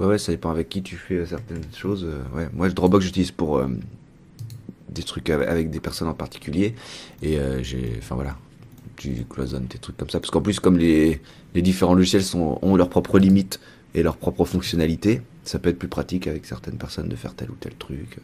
Ouais, 0.00 0.06
ouais, 0.06 0.18
ça 0.18 0.32
dépend 0.32 0.50
avec 0.50 0.68
qui 0.68 0.82
tu 0.82 0.96
fais 0.96 1.24
certaines 1.26 1.62
choses. 1.76 2.06
ouais, 2.34 2.48
moi, 2.52 2.68
Dropbox, 2.68 3.04
j'utilise 3.04 3.30
pour 3.30 3.62
des 4.94 5.02
trucs 5.02 5.28
avec 5.28 5.70
des 5.70 5.80
personnes 5.80 6.08
en 6.08 6.14
particulier. 6.14 6.74
Et 7.22 7.38
euh, 7.38 7.62
j'ai, 7.62 7.94
enfin 7.98 8.14
voilà, 8.14 8.36
tu 8.96 9.26
cloisonnes 9.28 9.66
des 9.66 9.78
trucs 9.78 9.96
comme 9.96 10.08
ça. 10.08 10.20
Parce 10.20 10.30
qu'en 10.30 10.40
plus, 10.40 10.60
comme 10.60 10.78
les, 10.78 11.20
les 11.54 11.62
différents 11.62 11.94
logiciels 11.94 12.22
sont, 12.22 12.58
ont 12.62 12.76
leurs 12.76 12.88
propres 12.88 13.18
limites 13.18 13.60
et 13.94 14.02
leurs 14.02 14.16
propres 14.16 14.44
fonctionnalités, 14.44 15.20
ça 15.42 15.58
peut 15.58 15.68
être 15.68 15.78
plus 15.78 15.88
pratique 15.88 16.26
avec 16.26 16.46
certaines 16.46 16.78
personnes 16.78 17.08
de 17.08 17.16
faire 17.16 17.34
tel 17.34 17.50
ou 17.50 17.56
tel 17.58 17.74
truc. 17.74 18.18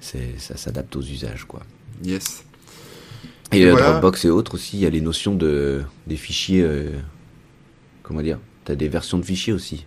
C'est, 0.00 0.38
ça 0.38 0.56
s'adapte 0.56 0.94
aux 0.96 1.02
usages, 1.02 1.44
quoi. 1.44 1.60
Yes. 2.04 2.44
Et, 3.52 3.64
euh, 3.64 3.76
Dropbox 3.76 4.26
et 4.26 4.30
autres 4.30 4.54
aussi, 4.54 4.76
il 4.76 4.80
y 4.80 4.86
a 4.86 4.90
les 4.90 5.00
notions 5.00 5.34
de 5.34 5.82
des 6.06 6.16
fichiers. 6.16 6.62
Euh, 6.62 6.92
comment 8.02 8.22
dire 8.22 8.38
T'as 8.68 8.74
des 8.74 8.88
versions 8.88 9.16
de 9.16 9.24
fichiers 9.24 9.54
aussi. 9.54 9.86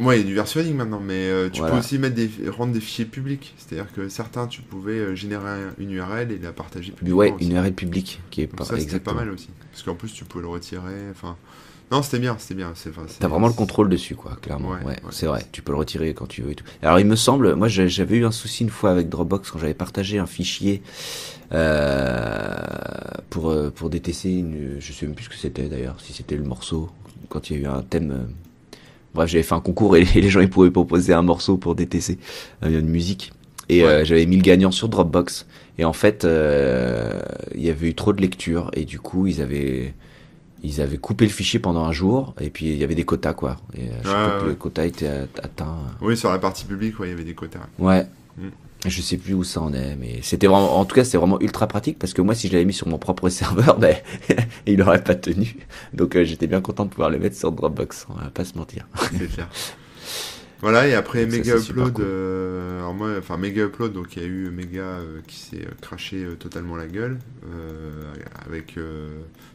Ouais, 0.00 0.16
il 0.18 0.22
y 0.22 0.24
a 0.24 0.26
du 0.26 0.34
versionning 0.34 0.74
maintenant, 0.74 0.98
mais 0.98 1.28
euh, 1.28 1.50
tu 1.50 1.60
peux 1.60 1.72
aussi 1.72 1.98
mettre 1.98 2.14
des, 2.14 2.30
rendre 2.48 2.72
des 2.72 2.80
fichiers 2.80 3.04
publics. 3.04 3.52
C'est-à-dire 3.58 3.92
que 3.92 4.08
certains, 4.08 4.46
tu 4.46 4.62
pouvais 4.62 4.92
euh, 4.92 5.14
générer 5.14 5.60
une 5.76 5.90
URL 5.90 6.32
et 6.32 6.38
la 6.38 6.52
partager 6.52 6.92
publiquement. 6.92 7.18
Ouais, 7.18 7.34
une 7.38 7.52
URL 7.52 7.74
publique 7.74 8.22
qui 8.30 8.40
est 8.40 8.46
pas 8.46 8.64
ça, 8.64 8.80
c'était 8.80 8.98
pas 8.98 9.12
mal 9.12 9.28
aussi. 9.28 9.50
Parce 9.70 9.82
qu'en 9.82 9.94
plus, 9.94 10.10
tu 10.10 10.24
pouvais 10.24 10.40
le 10.40 10.48
retirer. 10.48 11.10
Enfin, 11.10 11.36
non, 11.92 12.00
c'était 12.00 12.18
bien, 12.18 12.34
c'était 12.38 12.54
bien. 12.54 12.72
T'as 13.20 13.28
vraiment 13.28 13.48
le 13.48 13.52
contrôle 13.52 13.90
dessus, 13.90 14.14
quoi, 14.14 14.38
clairement. 14.40 14.70
Ouais, 14.70 14.96
c'est 15.10 15.26
vrai. 15.26 15.44
Tu 15.52 15.60
peux 15.60 15.72
le 15.72 15.78
retirer 15.78 16.14
quand 16.14 16.26
tu 16.26 16.40
veux 16.40 16.52
et 16.52 16.54
tout. 16.54 16.64
Alors, 16.80 16.98
il 16.98 17.06
me 17.06 17.16
semble, 17.16 17.56
moi, 17.56 17.68
j'avais 17.68 18.16
eu 18.16 18.24
un 18.24 18.32
souci 18.32 18.62
une 18.62 18.70
fois 18.70 18.90
avec 18.90 19.10
Dropbox 19.10 19.50
quand 19.50 19.58
j'avais 19.58 19.74
partagé 19.74 20.18
un 20.18 20.26
fichier 20.26 20.82
euh, 21.52 22.54
pour 23.28 23.54
pour 23.74 23.90
DTC. 23.90 24.30
Une, 24.30 24.76
je 24.80 24.92
sais 24.94 25.04
même 25.04 25.14
plus 25.14 25.26
ce 25.26 25.28
que 25.28 25.36
c'était 25.36 25.68
d'ailleurs, 25.68 26.00
si 26.00 26.14
c'était 26.14 26.36
le 26.36 26.44
morceau 26.44 26.88
quand 27.28 27.50
il 27.50 27.56
y 27.56 27.60
a 27.60 27.62
eu 27.62 27.66
un 27.66 27.82
thème 27.82 28.26
Bref, 29.14 29.30
j'avais 29.30 29.44
fait 29.44 29.54
un 29.54 29.60
concours 29.60 29.96
et 29.96 30.04
les 30.14 30.28
gens 30.28 30.40
ils 30.40 30.50
pouvaient 30.50 30.70
proposer 30.70 31.12
un 31.12 31.22
morceau 31.22 31.56
pour 31.56 31.74
DTC, 31.74 32.18
euh, 32.62 32.80
une 32.80 32.88
musique. 32.88 33.32
Et 33.68 33.82
euh, 33.84 34.04
j'avais 34.04 34.26
mis 34.26 34.36
le 34.36 34.42
gagnant 34.42 34.70
sur 34.70 34.88
Dropbox. 34.88 35.46
Et 35.78 35.84
en 35.84 35.94
fait, 35.94 36.24
euh, 36.24 37.22
il 37.54 37.62
y 37.62 37.70
avait 37.70 37.88
eu 37.88 37.94
trop 37.94 38.12
de 38.12 38.20
lectures 38.20 38.70
et 38.74 38.84
du 38.84 39.00
coup 39.00 39.26
ils 39.26 39.40
avaient 39.40 39.94
ils 40.62 40.80
avaient 40.80 40.98
coupé 40.98 41.24
le 41.24 41.30
fichier 41.30 41.58
pendant 41.58 41.84
un 41.84 41.92
jour 41.92 42.34
et 42.40 42.50
puis 42.50 42.66
il 42.66 42.76
y 42.76 42.84
avait 42.84 42.94
des 42.94 43.04
quotas 43.04 43.32
quoi. 43.32 43.56
Et 43.76 43.88
je 44.02 44.08
sais 44.08 44.14
que 44.40 44.46
le 44.46 44.54
quota 44.54 44.84
était 44.84 45.08
atteint. 45.42 45.78
Oui, 46.00 46.16
sur 46.16 46.30
la 46.30 46.38
partie 46.38 46.64
publique, 46.64 46.98
ouais, 47.00 47.08
il 47.08 47.10
y 47.10 47.14
avait 47.14 47.24
des 47.24 47.34
quotas. 47.34 47.60
Ouais. 47.78 48.06
Mm. 48.36 48.48
Je 48.84 49.00
sais 49.00 49.16
plus 49.16 49.32
où 49.34 49.44
ça 49.44 49.62
en 49.62 49.72
est, 49.72 49.96
mais 49.96 50.20
c'était 50.22 50.46
vraiment, 50.46 50.78
en 50.78 50.84
tout 50.84 50.94
cas, 50.94 51.04
c'était 51.04 51.16
vraiment 51.16 51.40
ultra 51.40 51.66
pratique 51.66 51.98
parce 51.98 52.12
que 52.12 52.20
moi, 52.20 52.34
si 52.34 52.48
je 52.48 52.52
l'avais 52.52 52.64
mis 52.64 52.74
sur 52.74 52.86
mon 52.88 52.98
propre 52.98 53.28
serveur, 53.30 53.78
ben, 53.78 53.96
il 54.66 54.80
aurait 54.82 55.02
pas 55.02 55.14
tenu. 55.14 55.56
Donc, 55.92 56.16
euh, 56.16 56.24
j'étais 56.24 56.46
bien 56.46 56.60
content 56.60 56.84
de 56.84 56.90
pouvoir 56.90 57.10
le 57.10 57.18
mettre 57.18 57.36
sur 57.36 57.52
Dropbox. 57.52 58.06
On 58.10 58.14
va 58.14 58.30
pas 58.30 58.44
se 58.44 58.56
mentir. 58.56 58.86
C'est 59.18 59.28
clair. 59.32 59.48
Voilà, 60.60 60.86
et 60.88 60.94
après 60.94 61.26
Mega 61.26 61.58
Upload, 61.58 62.00
euh, 62.00 62.78
alors 62.78 62.94
moi, 62.94 63.10
enfin 63.18 63.36
Mega 63.36 63.64
Upload, 63.64 63.92
donc 63.92 64.16
il 64.16 64.22
y 64.22 64.24
a 64.24 64.28
eu 64.28 64.48
Mega 64.48 64.80
euh, 64.80 65.20
qui 65.26 65.36
s'est 65.36 65.66
craché 65.82 66.24
totalement 66.38 66.74
la 66.74 66.86
gueule, 66.86 67.18
avec, 68.46 68.76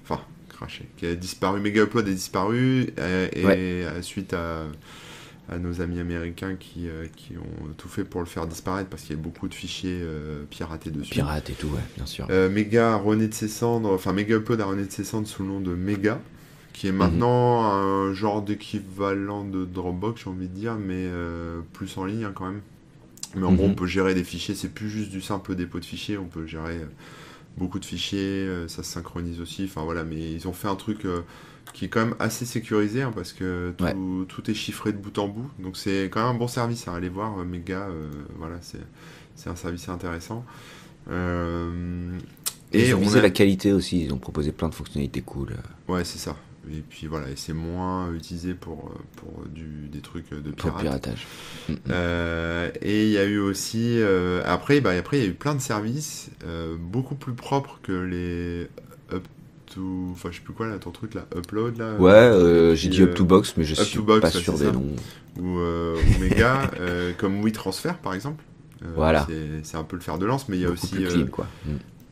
enfin, 0.03 0.21
craché, 0.49 0.87
qui 0.97 1.07
a 1.07 1.15
disparu, 1.15 1.61
Mega 1.61 1.81
Upload 1.81 2.07
est 2.07 2.13
disparu, 2.13 2.93
et, 3.33 3.85
suite 4.01 4.33
à 4.33 4.65
à 5.49 5.57
nos 5.57 5.81
amis 5.81 5.99
américains 5.99 6.55
qui, 6.55 6.87
euh, 6.87 7.07
qui, 7.15 7.37
ont 7.37 7.73
tout 7.77 7.87
fait 7.87 8.03
pour 8.03 8.21
le 8.21 8.27
faire 8.27 8.47
disparaître 8.47 8.89
parce 8.89 9.03
qu'il 9.03 9.15
y 9.15 9.19
a 9.19 9.21
beaucoup 9.21 9.47
de 9.47 9.53
fichiers 9.53 9.99
euh, 10.01 10.43
piratés 10.49 10.91
dessus. 10.91 11.11
Pirates 11.11 11.49
et 11.49 11.53
tout, 11.53 11.67
ouais, 11.67 11.81
bien 11.95 12.05
sûr. 12.05 12.27
Euh, 12.29 12.49
Mega 12.49 12.93
a 12.93 12.95
rené 12.95 13.27
de 13.27 13.33
ses 13.33 13.47
cendres, 13.47 13.91
enfin 13.91 14.13
Mega 14.13 14.35
Upload 14.35 14.61
a 14.61 14.65
rené 14.65 14.85
de 14.85 14.91
ses 14.91 15.03
cendres 15.03 15.27
sous 15.27 15.43
le 15.43 15.49
nom 15.49 15.59
de 15.59 15.73
Mega, 15.73 16.19
qui 16.73 16.87
est 16.87 16.91
maintenant 16.91 17.63
mhm. 17.63 18.11
un 18.11 18.13
genre 18.13 18.41
d'équivalent 18.41 19.43
de 19.43 19.65
Dropbox, 19.65 20.23
j'ai 20.23 20.29
envie 20.29 20.47
de 20.47 20.53
dire, 20.53 20.75
mais 20.75 21.07
plus 21.73 21.97
en 21.97 22.05
ligne 22.05 22.25
hein, 22.25 22.31
quand 22.33 22.45
même. 22.45 22.61
Mais 23.35 23.43
en 23.43 23.53
gros, 23.53 23.65
mhm. 23.65 23.71
on 23.71 23.75
peut 23.75 23.87
gérer 23.87 24.13
des 24.13 24.23
fichiers, 24.23 24.55
c'est 24.55 24.73
plus 24.73 24.89
juste 24.89 25.09
du 25.09 25.21
simple 25.21 25.55
dépôt 25.55 25.79
de 25.79 25.85
fichiers, 25.85 26.17
on 26.17 26.25
peut 26.25 26.45
gérer 26.45 26.79
beaucoup 27.57 27.79
de 27.79 27.85
fichiers, 27.85 28.47
ça 28.67 28.83
se 28.83 28.91
synchronise 28.91 29.41
aussi, 29.41 29.65
enfin 29.65 29.83
voilà, 29.83 30.03
mais 30.03 30.31
ils 30.31 30.47
ont 30.47 30.53
fait 30.53 30.67
un 30.67 30.75
truc 30.75 31.05
qui 31.73 31.85
est 31.85 31.87
quand 31.87 32.05
même 32.05 32.15
assez 32.19 32.45
sécurisé 32.45 33.01
hein, 33.01 33.11
parce 33.13 33.33
que 33.33 33.73
tout, 34.27 34.51
est 34.51 34.53
chiffré 34.53 34.91
de 34.91 34.97
bout 34.97 35.17
en 35.17 35.27
bout. 35.27 35.49
Donc 35.59 35.77
c'est 35.77 36.05
quand 36.05 36.21
même 36.21 36.35
un 36.35 36.39
bon 36.39 36.47
service 36.47 36.87
à 36.87 36.93
aller 36.93 37.09
voir. 37.09 37.39
Euh, 37.39 37.43
Mega, 37.43 37.87
euh, 37.87 38.09
voilà, 38.37 38.57
c'est 38.61 39.49
un 39.49 39.55
service 39.55 39.87
intéressant. 39.89 40.45
Euh, 41.09 42.17
et 42.71 42.89
ils 42.89 42.95
ont 42.95 42.99
visé 42.99 43.21
la 43.21 43.29
qualité 43.29 43.73
aussi. 43.73 44.03
Ils 44.03 44.13
ont 44.13 44.17
proposé 44.17 44.51
plein 44.51 44.69
de 44.69 44.75
fonctionnalités 44.75 45.21
cool. 45.21 45.55
Ouais, 45.87 46.03
c'est 46.03 46.19
ça. 46.19 46.35
Et 46.71 46.83
puis 46.87 47.07
voilà, 47.07 47.29
et 47.29 47.35
c'est 47.35 47.53
moins 47.53 48.13
utilisé 48.13 48.53
pour, 48.53 48.91
pour 49.15 49.45
du, 49.47 49.87
des 49.91 50.01
trucs 50.01 50.29
de 50.31 50.51
piratage. 50.51 51.25
Mm, 51.67 51.73
mm. 51.73 51.91
et 52.81 53.05
il 53.05 53.11
y 53.11 53.17
a 53.17 53.25
eu 53.25 53.39
aussi 53.39 53.99
après, 54.45 54.79
bah, 54.81 54.91
après 54.91 55.17
il 55.17 55.23
y 55.23 55.25
a 55.25 55.29
eu 55.29 55.33
plein 55.33 55.55
de 55.55 55.61
services 55.61 56.29
beaucoup 56.79 57.15
plus 57.15 57.33
propres 57.33 57.79
que 57.81 57.93
les 57.93 58.69
Enfin, 60.11 60.29
je 60.31 60.37
sais 60.37 60.43
plus 60.43 60.53
quoi 60.53 60.67
là, 60.67 60.77
ton 60.79 60.91
truc 60.91 61.13
là, 61.13 61.25
Upload 61.35 61.77
là. 61.77 61.95
Ouais, 61.95 62.11
euh, 62.11 62.75
j'ai 62.75 62.89
dit 62.89 63.01
Up 63.01 63.13
to 63.13 63.25
Box, 63.25 63.55
mais 63.57 63.63
je 63.63 63.75
suis 63.75 63.99
pas 63.99 64.31
sûr 64.31 64.57
des 64.57 64.71
noms. 64.71 64.95
Ou, 65.39 65.59
euh, 65.59 65.95
Mega, 66.19 66.71
euh, 66.79 67.13
comme 67.17 67.41
WeTransfer 67.43 67.93
par 68.01 68.13
exemple. 68.13 68.43
voilà. 68.95 69.27
C'est 69.63 69.77
un 69.77 69.83
peu 69.83 69.95
le 69.95 70.01
fer 70.01 70.17
de 70.17 70.25
lance, 70.25 70.49
mais 70.49 70.57
il 70.57 70.61
y 70.61 70.65
a 70.65 70.69
aussi. 70.69 70.95
Plus 70.95 71.07
clean, 71.07 71.27
quoi. 71.27 71.47
Mm. 71.65 71.71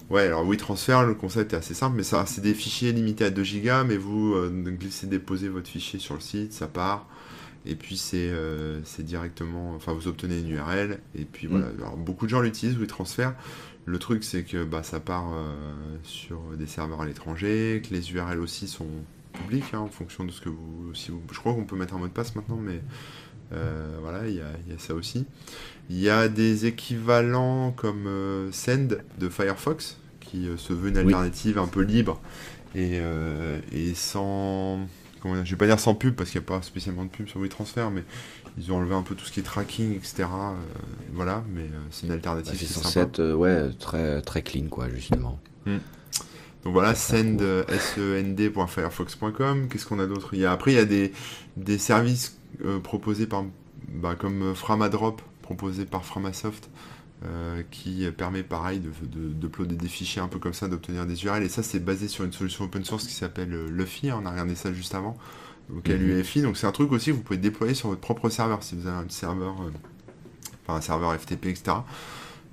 Ouais, 0.10 0.22
alors 0.22 0.45
WeTransfer, 0.47 1.05
le 1.05 1.16
concept 1.16 1.53
est 1.53 1.58
assez 1.58 1.74
simple, 1.74 1.97
mais 1.97 2.03
ça, 2.03 2.26
c'est 2.26 2.39
des 2.41 2.53
fichiers 2.53 2.93
limités 2.93 3.26
à 3.26 3.30
2 3.30 3.43
Go, 3.43 3.84
mais 3.86 3.97
vous 3.97 4.36
glissez, 4.51 5.08
déposez 5.08 5.49
votre 5.49 5.68
fichier 5.68 5.99
sur 5.99 6.14
le 6.14 6.22
site, 6.22 6.53
ça 6.53 6.68
part. 6.68 7.08
Et 7.66 7.76
puis 7.76 7.97
c'est 7.97 8.32
directement, 8.99 9.74
enfin 9.76 9.91
vous 9.91 10.08
obtenez 10.08 10.39
une 10.39 10.51
URL, 10.51 10.99
et 11.16 11.26
puis 11.26 11.47
voilà. 11.47 11.66
Mm. 11.66 11.82
Alors, 11.82 11.97
beaucoup 11.97 12.26
de 12.26 12.30
gens 12.30 12.41
l'utilisent, 12.41 12.78
WeTransfer. 12.78 13.30
Le 13.88 14.00
truc, 14.00 14.26
c'est 14.26 14.44
que 14.44 14.66
bah, 14.66 14.84
ça 14.84 15.00
part 15.00 15.32
euh, 15.34 15.56
sur 16.04 16.42
des 16.58 16.68
serveurs 16.68 17.00
à 17.00 17.06
l'étranger, 17.06 17.82
que 17.88 17.94
les 17.94 18.12
URL 18.12 18.42
aussi 18.42 18.68
sont 18.68 18.90
publiques 19.32 19.74
hein, 19.74 19.80
en 19.80 19.88
fonction 19.88 20.26
de 20.26 20.32
ce 20.32 20.42
que 20.42 20.50
vous, 20.50 20.94
si 20.94 21.10
vous. 21.10 21.22
Je 21.32 21.40
crois 21.40 21.54
qu'on 21.54 21.64
peut 21.64 21.78
mettre 21.78 21.94
un 21.94 21.98
mot 21.98 22.08
de 22.08 22.12
passe 22.12 22.36
maintenant, 22.36 22.60
mais 22.62 22.82
euh, 23.54 23.98
voilà, 24.02 24.28
il 24.28 24.36
y, 24.36 24.42
a 24.42 24.78
ça 24.78 24.94
aussi. 24.94 25.26
Il 25.90 26.00
y 26.00 26.10
a 26.10 26.28
des 26.28 26.66
équivalents 26.66 27.72
comme 27.72 28.08
euh, 28.08 28.52
Send 28.52 28.98
de 29.20 29.30
Firefox, 29.30 29.98
qui 30.20 30.50
se 30.58 30.74
veut 30.74 30.90
une 30.90 30.98
alternative 30.98 31.58
un 31.58 31.68
peu 31.68 31.82
libre 31.82 32.20
et, 32.76 33.00
et 33.72 33.96
sans. 33.96 34.86
Comment 35.22 35.46
je 35.46 35.50
vais 35.50 35.58
pas 35.58 35.66
dire 35.66 35.80
sans 35.80 35.96
pub 35.96 36.14
parce 36.14 36.30
qu'il 36.30 36.42
n'y 36.42 36.46
a 36.46 36.50
pas 36.50 36.62
spécialement 36.62 37.06
de 37.06 37.10
pub 37.10 37.30
sur 37.30 37.40
WeTransfer, 37.40 37.88
mais 37.92 38.04
ils 38.58 38.72
ont 38.72 38.78
enlevé 38.78 38.95
un 38.95 39.03
peu 39.03 39.14
tout 39.16 39.26
ce 39.26 39.32
qui 39.32 39.39
est 39.39 39.43
tracking, 39.43 39.95
etc. 39.95 40.24
Euh, 40.24 40.55
voilà, 41.14 41.43
mais 41.53 41.62
euh, 41.62 41.80
c'est 41.91 42.08
une 42.08 42.14
alternative. 42.14 42.53
Bah, 42.53 42.60
c'est 42.60 42.66
censé 42.66 42.99
être 42.99 43.20
euh, 43.20 43.36
ouais, 43.36 43.70
très, 43.80 44.22
très 44.22 44.41
clean, 44.41 44.68
quoi, 44.68 44.89
justement. 44.89 45.39
Hmm. 45.66 45.78
Donc 46.64 46.74
voilà, 46.74 46.95
send, 46.95 47.38
send.firefox.com. 47.70 49.68
Qu'est-ce 49.70 49.86
qu'on 49.86 49.99
a 49.99 50.08
d'autre? 50.08 50.30
Il 50.34 50.39
y 50.39 50.45
a, 50.45 50.51
Après, 50.51 50.72
il 50.72 50.76
y 50.76 50.80
a 50.80 50.86
des, 50.86 51.14
des 51.55 51.78
services 51.78 52.39
proposés 52.84 53.28
par, 53.28 53.45
bah, 53.89 54.16
comme 54.16 54.55
Framadrop, 54.55 55.22
proposé 55.43 55.86
par 55.86 56.03
Framasoft, 56.03 56.70
qui 57.72 58.05
permet 58.18 58.43
pareil 58.43 58.82
de, 58.82 58.91
de, 59.05 59.66
des 59.66 59.88
fichiers 59.88 60.22
un 60.22 60.28
peu 60.28 60.39
comme 60.39 60.53
ça, 60.53 60.68
d'obtenir 60.68 61.05
des 61.05 61.24
URL. 61.24 61.43
Et 61.43 61.49
ça, 61.49 61.64
c'est 61.64 61.80
basé 61.80 62.10
sur 62.10 62.26
une 62.26 62.34
solution 62.34 62.66
open 62.66 62.84
source 62.84 63.05
qui 63.05 63.14
s'appelle 63.14 63.68
Luffy. 63.68 64.10
Hein, 64.10 64.20
on 64.22 64.26
a 64.26 64.32
regardé 64.32 64.55
ça 64.55 64.74
juste 64.74 64.93
avant 64.95 65.16
donc 65.70 65.88
l'UEFI. 65.88 66.41
Donc 66.41 66.57
c'est 66.57 66.68
un 66.68 66.72
truc 66.72 66.91
aussi 66.91 67.11
que 67.11 67.15
vous 67.15 67.22
pouvez 67.22 67.39
déployer 67.39 67.74
sur 67.74 67.89
votre 67.89 68.01
propre 68.01 68.30
serveur 68.30 68.63
si 68.63 68.76
vous 68.76 68.88
avez 68.88 69.05
un 69.05 69.09
serveur, 69.09 69.55
euh, 69.61 69.72
enfin 70.65 70.78
un 70.78 70.82
serveur 70.82 71.13
FTP, 71.13 71.47
etc. 71.47 71.78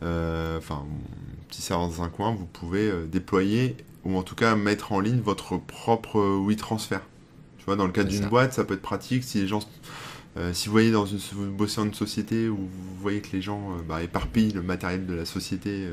Euh, 0.02 0.58
enfin, 0.58 0.84
un 0.84 1.48
petit 1.48 1.62
serveur 1.62 1.88
dans 1.88 2.02
un 2.02 2.08
coin, 2.08 2.32
vous 2.32 2.46
pouvez 2.46 2.90
euh, 2.90 3.06
déployer 3.06 3.76
ou 4.04 4.16
en 4.16 4.22
tout 4.22 4.34
cas 4.34 4.56
mettre 4.56 4.92
en 4.92 5.00
ligne 5.00 5.20
votre 5.20 5.56
propre 5.56 6.20
WeTransfer. 6.20 6.98
Tu 7.58 7.64
vois, 7.64 7.76
dans 7.76 7.86
le 7.86 7.92
cadre 7.92 8.10
d'une 8.10 8.26
boîte, 8.26 8.52
ça 8.52 8.64
peut 8.64 8.74
être 8.74 8.82
pratique 8.82 9.24
si 9.24 9.40
les 9.40 9.48
gens. 9.48 9.60
Si 10.52 10.66
vous 10.66 10.72
voyez 10.72 10.90
dans 10.90 11.06
une, 11.06 11.18
vous 11.32 11.48
bossez 11.52 11.76
dans 11.76 11.84
une 11.84 11.94
société 11.94 12.48
où 12.48 12.56
vous 12.56 12.96
voyez 13.00 13.20
que 13.20 13.30
les 13.32 13.40
gens 13.40 13.76
bah, 13.88 14.02
éparpillent 14.02 14.50
le 14.50 14.62
matériel 14.62 15.06
de 15.06 15.14
la 15.14 15.24
société 15.24 15.88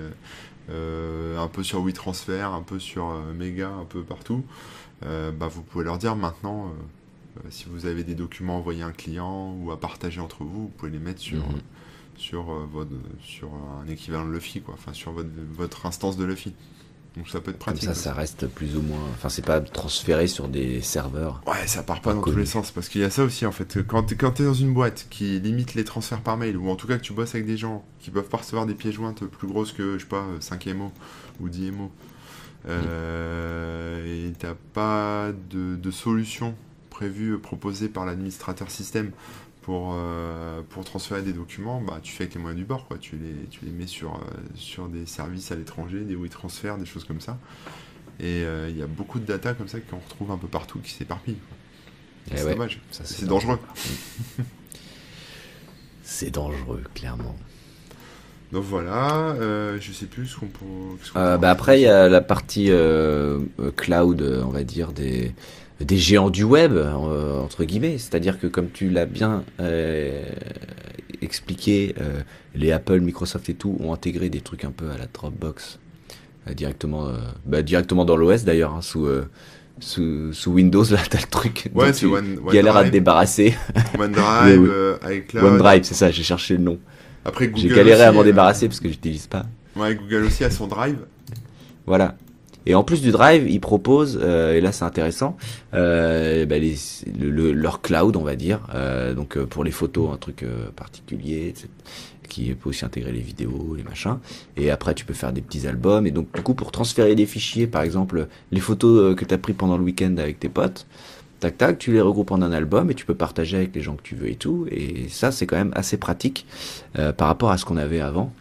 un 0.67 1.47
peu 1.47 1.61
sur 1.61 1.81
WeTransfer, 1.81 2.41
un 2.51 2.63
peu 2.63 2.79
sur 2.79 3.15
Mega, 3.37 3.69
un 3.69 3.85
peu 3.85 4.01
partout, 4.01 4.43
bah, 5.03 5.47
vous 5.47 5.61
pouvez 5.61 5.85
leur 5.85 5.99
dire 5.99 6.15
maintenant, 6.15 6.73
si 7.49 7.65
vous 7.69 7.85
avez 7.85 8.03
des 8.03 8.15
documents 8.15 8.57
envoyés 8.57 8.83
à 8.83 8.87
un 8.87 8.91
client 8.91 9.55
ou 9.59 9.71
à 9.71 9.79
partager 9.79 10.19
entre 10.19 10.43
vous, 10.43 10.63
vous 10.63 10.71
pouvez 10.77 10.91
les 10.91 10.99
mettre 10.99 11.19
sur, 11.19 11.37
mhm. 11.37 11.61
sur, 12.15 12.43
votre, 12.43 12.91
sur 13.21 13.49
un 13.81 13.87
équivalent 13.87 14.25
de 14.25 14.31
Luffy, 14.31 14.61
quoi, 14.61 14.73
enfin 14.73 14.93
sur 14.93 15.11
votre, 15.11 15.29
votre 15.53 15.85
instance 15.85 16.17
de 16.17 16.25
Luffy. 16.25 16.53
Donc 17.17 17.27
ça 17.27 17.41
peut 17.41 17.51
être 17.51 17.59
pratique. 17.59 17.85
Comme 17.85 17.93
ça, 17.93 18.01
ça 18.01 18.13
reste 18.13 18.47
plus 18.47 18.77
ou 18.77 18.81
moins. 18.81 19.03
Enfin, 19.13 19.27
c'est 19.27 19.45
pas 19.45 19.59
transféré 19.59 20.27
sur 20.27 20.47
des 20.47 20.81
serveurs. 20.81 21.41
Ouais, 21.45 21.67
ça 21.67 21.83
part 21.83 21.99
pas 22.01 22.13
dans 22.13 22.21
tous 22.21 22.35
les 22.35 22.45
sens. 22.45 22.71
Parce 22.71 22.87
qu'il 22.87 23.01
y 23.01 23.03
a 23.03 23.09
ça 23.09 23.23
aussi, 23.23 23.45
en 23.45 23.51
fait. 23.51 23.85
Quand 23.85 24.03
tu 24.03 24.13
es 24.13 24.45
dans 24.45 24.53
une 24.53 24.73
boîte 24.73 25.07
qui 25.09 25.39
limite 25.39 25.73
les 25.73 25.83
transferts 25.83 26.21
par 26.21 26.37
mail, 26.37 26.55
ou 26.55 26.69
en 26.69 26.75
tout 26.75 26.87
cas 26.87 26.97
que 26.97 27.03
tu 27.03 27.11
bosses 27.11 27.35
avec 27.35 27.45
des 27.45 27.57
gens 27.57 27.83
qui 27.99 28.11
peuvent 28.11 28.29
pas 28.29 28.37
recevoir 28.37 28.65
des 28.65 28.75
pièces 28.75 28.95
jointes 28.95 29.25
plus 29.25 29.47
grosses 29.47 29.73
que, 29.73 29.97
je 29.97 30.03
sais 30.03 30.09
pas, 30.09 30.25
5 30.39 30.67
MO 30.67 30.91
ou 31.41 31.49
10 31.49 31.71
MO, 31.71 31.91
euh, 32.69 34.27
et 34.27 34.31
t'as 34.33 34.55
pas 34.73 35.31
de, 35.49 35.75
de 35.75 35.91
solution 35.91 36.55
prévue, 37.01 37.39
proposée 37.39 37.89
par 37.89 38.05
l'administrateur 38.05 38.69
système 38.69 39.09
pour, 39.63 39.95
euh, 39.95 40.61
pour 40.69 40.85
transférer 40.85 41.23
des 41.23 41.33
documents, 41.33 41.81
bah, 41.81 41.99
tu 42.03 42.11
fais 42.11 42.25
avec 42.25 42.35
les 42.35 42.39
moyens 42.39 42.59
du 42.59 42.65
bord. 42.65 42.87
Quoi. 42.87 42.99
Tu, 42.99 43.15
les, 43.15 43.47
tu 43.49 43.65
les 43.65 43.71
mets 43.71 43.87
sur, 43.87 44.13
euh, 44.13 44.19
sur 44.53 44.87
des 44.87 45.07
services 45.07 45.51
à 45.51 45.55
l'étranger, 45.55 46.01
des 46.01 46.15
WeTransfer, 46.15 46.75
des 46.77 46.85
choses 46.85 47.03
comme 47.03 47.19
ça. 47.19 47.39
Et 48.19 48.43
euh, 48.43 48.69
il 48.69 48.77
y 48.77 48.83
a 48.83 48.85
beaucoup 48.85 49.17
de 49.17 49.25
data 49.25 49.55
comme 49.55 49.67
ça 49.67 49.79
qu'on 49.79 49.97
retrouve 49.97 50.29
un 50.29 50.37
peu 50.37 50.47
partout 50.47 50.77
qui 50.77 50.91
s'éparpillent. 50.91 51.39
Eh 52.31 52.37
c'est 52.37 52.51
dommage. 52.51 52.79
C'est 52.91 53.25
dangereux. 53.25 53.59
c'est 56.03 56.29
dangereux, 56.29 56.83
clairement. 56.93 57.35
Donc 58.51 58.63
voilà, 58.65 59.33
je 59.79 59.91
sais 59.91 60.05
plus 60.05 60.27
ce 60.27 60.37
qu'on 60.37 60.47
peut. 60.47 61.15
bah 61.15 61.49
après, 61.49 61.79
il 61.79 61.83
y 61.83 61.87
a 61.87 62.09
la 62.09 62.21
partie 62.21 62.69
cloud, 63.77 64.43
on 64.45 64.49
va 64.49 64.63
dire, 64.63 64.91
des, 64.91 65.33
des 65.83 65.97
géants 65.97 66.29
du 66.29 66.43
web, 66.43 66.73
euh, 66.75 67.39
entre 67.39 67.63
guillemets. 67.63 67.97
C'est-à-dire 67.97 68.39
que 68.39 68.47
comme 68.47 68.69
tu 68.69 68.89
l'as 68.89 69.05
bien 69.05 69.43
euh, 69.59 70.23
expliqué, 71.21 71.95
euh, 71.99 72.21
les 72.55 72.71
Apple, 72.71 72.99
Microsoft 72.99 73.49
et 73.49 73.53
tout 73.53 73.77
ont 73.79 73.93
intégré 73.93 74.29
des 74.29 74.41
trucs 74.41 74.63
un 74.63 74.71
peu 74.71 74.89
à 74.91 74.97
la 74.97 75.05
Dropbox 75.11 75.79
directement, 76.55 77.07
bah, 77.45 77.61
directement 77.61 78.03
dans 78.03 78.15
l'OS 78.15 78.45
d'ailleurs, 78.45 78.73
hein, 78.73 78.81
sous, 78.81 79.07
sous, 79.79 80.51
Windows, 80.51 80.83
là 80.89 80.97
t'as 81.07 81.19
le 81.19 81.27
truc 81.29 81.69
ouais, 81.75 81.93
c'est 81.93 82.07
One, 82.07 82.39
l'air 82.51 82.75
à 82.75 82.83
te 82.83 82.89
débarrasser. 82.89 83.53
OneDrive, 83.97 84.97
iCloud. 85.11 85.43
OneDrive, 85.43 85.83
c'est 85.83 85.93
ça, 85.93 86.09
j'ai 86.09 86.23
cherché 86.23 86.57
le 86.57 86.63
nom. 86.63 86.79
Après 87.25 87.47
Google. 87.47 87.61
J'ai 87.61 87.75
galéré 87.75 88.01
à 88.01 88.11
m'en 88.11 88.23
débarrasser 88.23 88.67
parce 88.67 88.79
que 88.79 88.89
j'utilise 88.89 89.27
pas. 89.27 89.45
Ouais, 89.75 89.93
Google 89.93 90.23
aussi 90.23 90.43
a 90.43 90.49
son 90.49 90.65
Drive. 90.65 90.97
Voilà. 91.85 92.15
Et 92.65 92.75
en 92.75 92.83
plus 92.83 93.01
du 93.01 93.11
Drive, 93.11 93.49
ils 93.49 93.59
proposent, 93.59 94.19
euh, 94.21 94.53
et 94.53 94.61
là 94.61 94.71
c'est 94.71 94.85
intéressant, 94.85 95.35
euh, 95.73 96.45
bah 96.45 96.59
les, 96.59 96.75
le, 97.19 97.53
leur 97.53 97.81
cloud, 97.81 98.15
on 98.15 98.23
va 98.23 98.35
dire, 98.35 98.59
euh, 98.73 99.13
donc 99.13 99.37
euh, 99.37 99.45
pour 99.45 99.63
les 99.63 99.71
photos, 99.71 100.13
un 100.13 100.17
truc 100.17 100.43
euh, 100.43 100.69
particulier, 100.75 101.53
qui 102.29 102.53
peut 102.53 102.69
aussi 102.69 102.85
intégrer 102.85 103.11
les 103.11 103.19
vidéos, 103.19 103.73
les 103.75 103.83
machins. 103.83 104.17
Et 104.55 104.71
après, 104.71 104.93
tu 104.93 105.03
peux 105.03 105.13
faire 105.13 105.33
des 105.33 105.41
petits 105.41 105.67
albums. 105.67 106.07
Et 106.07 106.11
donc, 106.11 106.33
du 106.33 106.41
coup, 106.41 106.53
pour 106.53 106.71
transférer 106.71 107.13
des 107.13 107.25
fichiers, 107.25 107.67
par 107.67 107.81
exemple, 107.81 108.27
les 108.51 108.61
photos 108.61 109.17
que 109.17 109.25
tu 109.25 109.33
as 109.33 109.37
pris 109.37 109.51
pendant 109.51 109.75
le 109.75 109.83
week-end 109.83 110.15
avec 110.17 110.39
tes 110.39 110.47
potes, 110.47 110.87
tac 111.41 111.57
tac, 111.57 111.77
tu 111.77 111.91
les 111.91 111.99
regroupes 111.99 112.31
en 112.31 112.41
un 112.41 112.53
album 112.53 112.89
et 112.89 112.93
tu 112.93 113.05
peux 113.05 113.15
partager 113.15 113.57
avec 113.57 113.75
les 113.75 113.81
gens 113.81 113.95
que 113.95 114.03
tu 114.03 114.15
veux 114.15 114.29
et 114.29 114.35
tout. 114.35 114.65
Et 114.71 115.09
ça, 115.09 115.33
c'est 115.33 115.45
quand 115.45 115.57
même 115.57 115.73
assez 115.75 115.97
pratique 115.97 116.45
par 116.93 117.27
rapport 117.27 117.51
à 117.51 117.57
ce 117.57 117.65
qu'on 117.65 117.75
avait 117.75 117.99
avant 117.99 118.31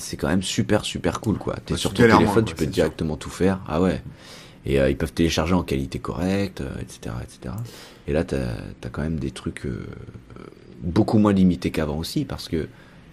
c'est 0.00 0.16
quand 0.16 0.28
même 0.28 0.42
super 0.42 0.84
super 0.84 1.20
cool 1.20 1.38
quoi. 1.38 1.56
T'es 1.64 1.76
sur 1.76 1.94
ton 1.94 2.02
téléphone, 2.02 2.44
tu 2.44 2.54
peux 2.54 2.66
directement 2.66 3.16
tout 3.16 3.30
faire. 3.30 3.60
Ah 3.68 3.80
ouais. 3.80 4.02
Et 4.66 4.80
euh, 4.80 4.90
ils 4.90 4.96
peuvent 4.96 5.12
télécharger 5.12 5.54
en 5.54 5.62
qualité 5.62 5.98
correcte, 5.98 6.62
etc., 6.80 7.00
euh, 7.06 7.22
etc. 7.22 7.54
Et 8.06 8.12
là, 8.12 8.24
t'as 8.24 8.54
as 8.84 8.88
quand 8.90 9.02
même 9.02 9.18
des 9.18 9.30
trucs 9.30 9.64
euh, 9.64 9.86
beaucoup 10.82 11.18
moins 11.18 11.32
limités 11.32 11.70
qu'avant 11.70 11.98
aussi, 11.98 12.24
parce 12.24 12.48
que 12.48 12.68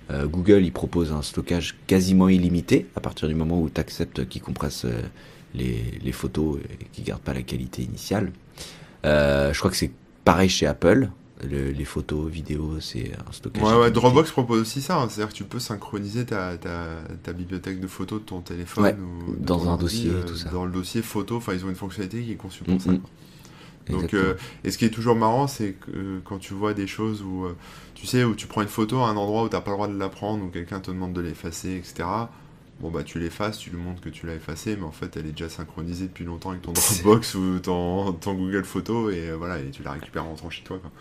Google, 0.10 0.64
il 0.64 0.72
propose 0.72 1.12
un 1.12 1.22
stockage 1.22 1.76
quasiment 1.86 2.30
illimité 2.30 2.86
à 2.96 3.02
partir 3.02 3.28
du 3.28 3.36
moment 3.36 3.62
où 3.62 3.70
tu 3.70 3.82
acceptes 3.82 4.26
qu'il 4.30 4.42
compresse 4.42 4.86
les, 5.54 6.00
les, 6.02 6.12
photos 6.14 6.60
et 6.80 6.86
qu'il 6.94 7.04
garde 7.04 7.22
pas 7.22 7.34
la 7.34 7.42
qualité 7.42 7.82
initiale. 7.82 8.32
je 9.04 9.60
crois 9.60 9.70
que 9.70 9.76
c'est 9.76 9.92
pareil 10.24 10.48
chez 10.48 10.66
Apple 10.66 11.10
les 11.44 11.86
photos, 11.86 12.30
vidéos, 12.30 12.80
c'est 12.80 13.12
un 13.28 13.32
stockage. 13.32 13.64
Ouais, 13.64 13.76
ouais, 13.76 13.92
Dropbox 13.92 14.32
propose 14.32 14.62
aussi 14.62 14.82
ça. 14.82 15.00
Hein. 15.00 15.08
C'est-à-dire 15.10 15.32
que 15.32 15.38
tu 15.38 15.44
peux 15.44 15.60
synchroniser 15.60 16.26
ta, 16.26 16.58
ta, 16.58 16.88
ta, 17.24 17.34
bibliothèque 17.34 17.80
de 17.80 17.88
photos 17.88 18.22
de 18.22 18.26
ton 18.26 18.42
téléphone 18.42 18.98
ou 19.00 19.36
dans 19.38 19.70
un 19.70 19.78
dossier, 19.78 20.10
euh, 20.10 20.24
tout 20.24 20.36
ça. 20.36 20.50
Dans 20.50 20.66
le 20.66 20.72
dossier 20.72 21.02
photo, 21.02 21.38
enfin, 21.38 21.54
ils 21.54 21.66
ont 21.66 21.70
une 21.70 21.76
fonctionnalité 21.76 22.24
qui 22.24 22.32
est 22.32 22.36
conçue 22.36 22.64
pour 22.64 22.82
ça. 22.82 22.92
Donc, 23.90 24.14
euh, 24.14 24.34
et 24.66 24.72
ce 24.72 24.78
qui 24.78 24.86
est 24.86 24.90
toujours 24.90 25.16
marrant, 25.16 25.48
c'est 25.48 25.74
que 25.74 25.92
euh, 25.92 26.20
quand 26.26 26.40
tu 26.40 26.54
vois 26.54 26.74
des 26.74 26.88
choses 26.88 27.22
où, 27.22 27.46
tu 27.94 28.06
sais, 28.06 28.24
où 28.24 28.36
tu 28.36 28.48
prends 28.48 28.62
une 28.62 28.68
photo 28.68 28.98
à 29.00 29.08
un 29.10 29.16
endroit 29.16 29.44
où 29.44 29.50
tu 29.50 29.56
n'as 29.56 29.62
pas 29.62 29.72
le 29.72 29.78
droit 29.78 29.88
de 29.88 29.98
la 29.98 30.10
prendre, 30.10 30.44
ou 30.44 30.48
quelqu'un 30.50 30.80
te 30.80 30.92
demande 30.92 31.14
de 31.14 31.22
l'effacer, 31.22 31.76
etc. 31.76 32.04
Bon, 32.80 32.92
bah, 32.92 33.04
tu 33.04 33.18
l'effaces, 33.18 33.58
tu 33.58 33.72
lui 33.72 33.78
montres 33.78 34.02
que 34.02 34.10
tu 34.10 34.28
l'as 34.28 34.36
effacée, 34.36 34.76
mais 34.76 34.86
en 34.86 34.92
fait, 34.92 35.18
elle 35.18 35.26
est 35.26 35.32
déjà 35.32 35.50
synchronisée 35.50 36.08
depuis 36.08 36.26
longtemps 36.26 36.50
avec 36.50 36.64
ton 36.64 36.74
Dropbox 36.74 37.36
ou 37.36 37.60
ton, 37.60 38.12
ton, 38.14 38.34
Google 38.34 38.66
Photo, 38.66 39.10
et 39.10 39.32
voilà, 39.32 39.60
et 39.60 39.70
tu 39.72 39.84
la 39.84 39.92
récupères 39.92 40.26
en 40.26 40.30
rentrant 40.30 40.50
chez 40.50 40.64
toi. 40.64 40.80
Quoi. 40.80 40.92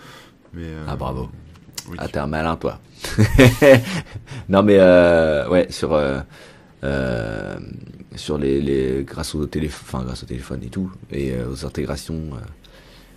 Euh, 0.59 0.85
ah 0.89 0.97
bravo. 0.97 1.29
ah 1.99 2.09
t'es 2.09 2.19
un 2.19 2.27
malin 2.27 2.57
toi. 2.57 2.81
non 4.49 4.63
mais 4.63 4.79
euh, 4.79 5.49
ouais 5.49 5.67
sur 5.71 5.93
euh, 5.93 7.59
sur 8.15 8.39
les, 8.39 8.61
les 8.61 9.05
grâce 9.05 9.35
au 9.35 9.47
téléphone, 9.47 10.05
grâce 10.05 10.23
au 10.23 10.27
téléphone 10.27 10.61
et 10.63 10.69
tout 10.69 10.91
et 11.13 11.35
aux 11.43 11.67
intégrations, 11.67 12.31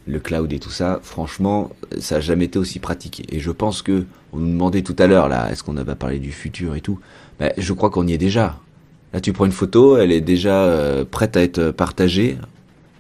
le 0.08 0.20
cloud 0.20 0.52
et 0.52 0.60
tout 0.60 0.72
ça. 0.72 1.00
Franchement, 1.02 1.72
ça 2.00 2.18
a 2.18 2.20
jamais 2.20 2.46
été 2.46 2.60
aussi 2.60 2.80
pratiqué. 2.80 3.24
Et 3.30 3.40
je 3.40 3.52
pense 3.52 3.82
que 3.82 4.06
on 4.34 4.40
nous 4.40 4.52
demandait 4.52 4.82
tout 4.82 4.96
à 5.00 5.08
l'heure 5.08 5.30
là, 5.30 5.50
est-ce 5.52 5.64
qu'on 5.64 5.78
avait 5.78 5.96
parlé 5.96 6.20
du 6.20 6.32
futur 6.32 6.76
et 6.76 6.82
tout. 6.82 7.00
Ben, 7.40 7.54
je 7.58 7.74
crois 7.74 7.90
qu'on 7.90 8.08
y 8.08 8.14
est 8.14 8.18
déjà. 8.18 8.60
Là, 9.14 9.22
tu 9.22 9.34
prends 9.34 9.46
une 9.46 9.52
photo, 9.52 9.98
elle 9.98 10.12
est 10.12 10.22
déjà 10.22 11.04
prête 11.10 11.38
à 11.38 11.42
être 11.42 11.72
partagée 11.72 12.38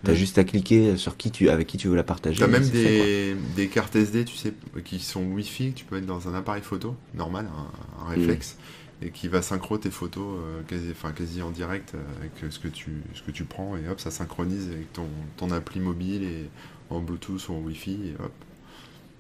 T'as 0.04 0.14
juste 0.14 0.38
à 0.38 0.43
cliquer 0.43 0.97
sur 0.97 1.18
qui 1.18 1.32
tu, 1.32 1.50
avec 1.50 1.68
qui 1.68 1.78
tu 1.78 1.88
veux 1.88 1.95
la 1.95 2.04
partager. 2.04 2.39
T'as 2.39 2.47
même 2.47 2.68
des, 2.68 3.36
des, 3.56 3.68
cartes 3.68 3.95
SD, 3.95 4.26
tu 4.26 4.36
sais, 4.36 4.54
qui 4.86 5.00
sont 5.00 5.24
Wi-Fi, 5.24 5.72
que 5.72 5.80
tu 5.80 5.86
peux 5.86 5.95
mettre 5.95 6.08
dans 6.08 6.28
un 6.28 6.34
appareil 6.34 6.62
photo 6.62 6.95
normal, 7.14 7.47
un, 7.47 8.06
mm. 8.06 8.10
réflexe, 8.10 8.58
et 9.02 9.12
qui 9.12 9.28
va 9.28 9.41
synchro 9.41 9.78
tes 9.78 9.91
photos 9.91 10.39
euh, 10.39 10.62
quasi, 10.68 10.88
enfin, 10.91 11.12
quasi 11.12 11.41
en 11.41 11.52
direct 11.52 11.95
euh, 11.95 12.00
avec 12.20 12.52
ce 12.52 12.60
que, 12.60 12.68
tu, 12.68 13.02
ce 13.14 13.22
que 13.22 13.32
tu 13.32 13.43
prends, 13.43 13.76
et 13.76 13.89
hop, 13.89 14.00
ça 14.00 14.12
synchronise 14.12 14.68
avec 14.68 14.91
ton, 14.93 15.08
ton 15.38 15.52
appli 15.52 15.80
mobile 15.80 16.24
et 16.24 16.50
en 16.89 17.02
Bluetooth 17.02 17.50
ou 17.50 17.54
en 17.54 17.60
Wi-Fi, 17.60 17.91
et 17.91 18.24
hop, 18.24 18.32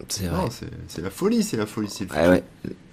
c'est 0.07 0.27
vrai. 0.27 0.47
C'est 0.87 1.01
la 1.01 1.09
folie, 1.09 1.43
c'est 1.43 1.57
la 1.57 1.65
folie, 1.65 1.89
c'est 1.89 2.11
ouais, 2.11 2.43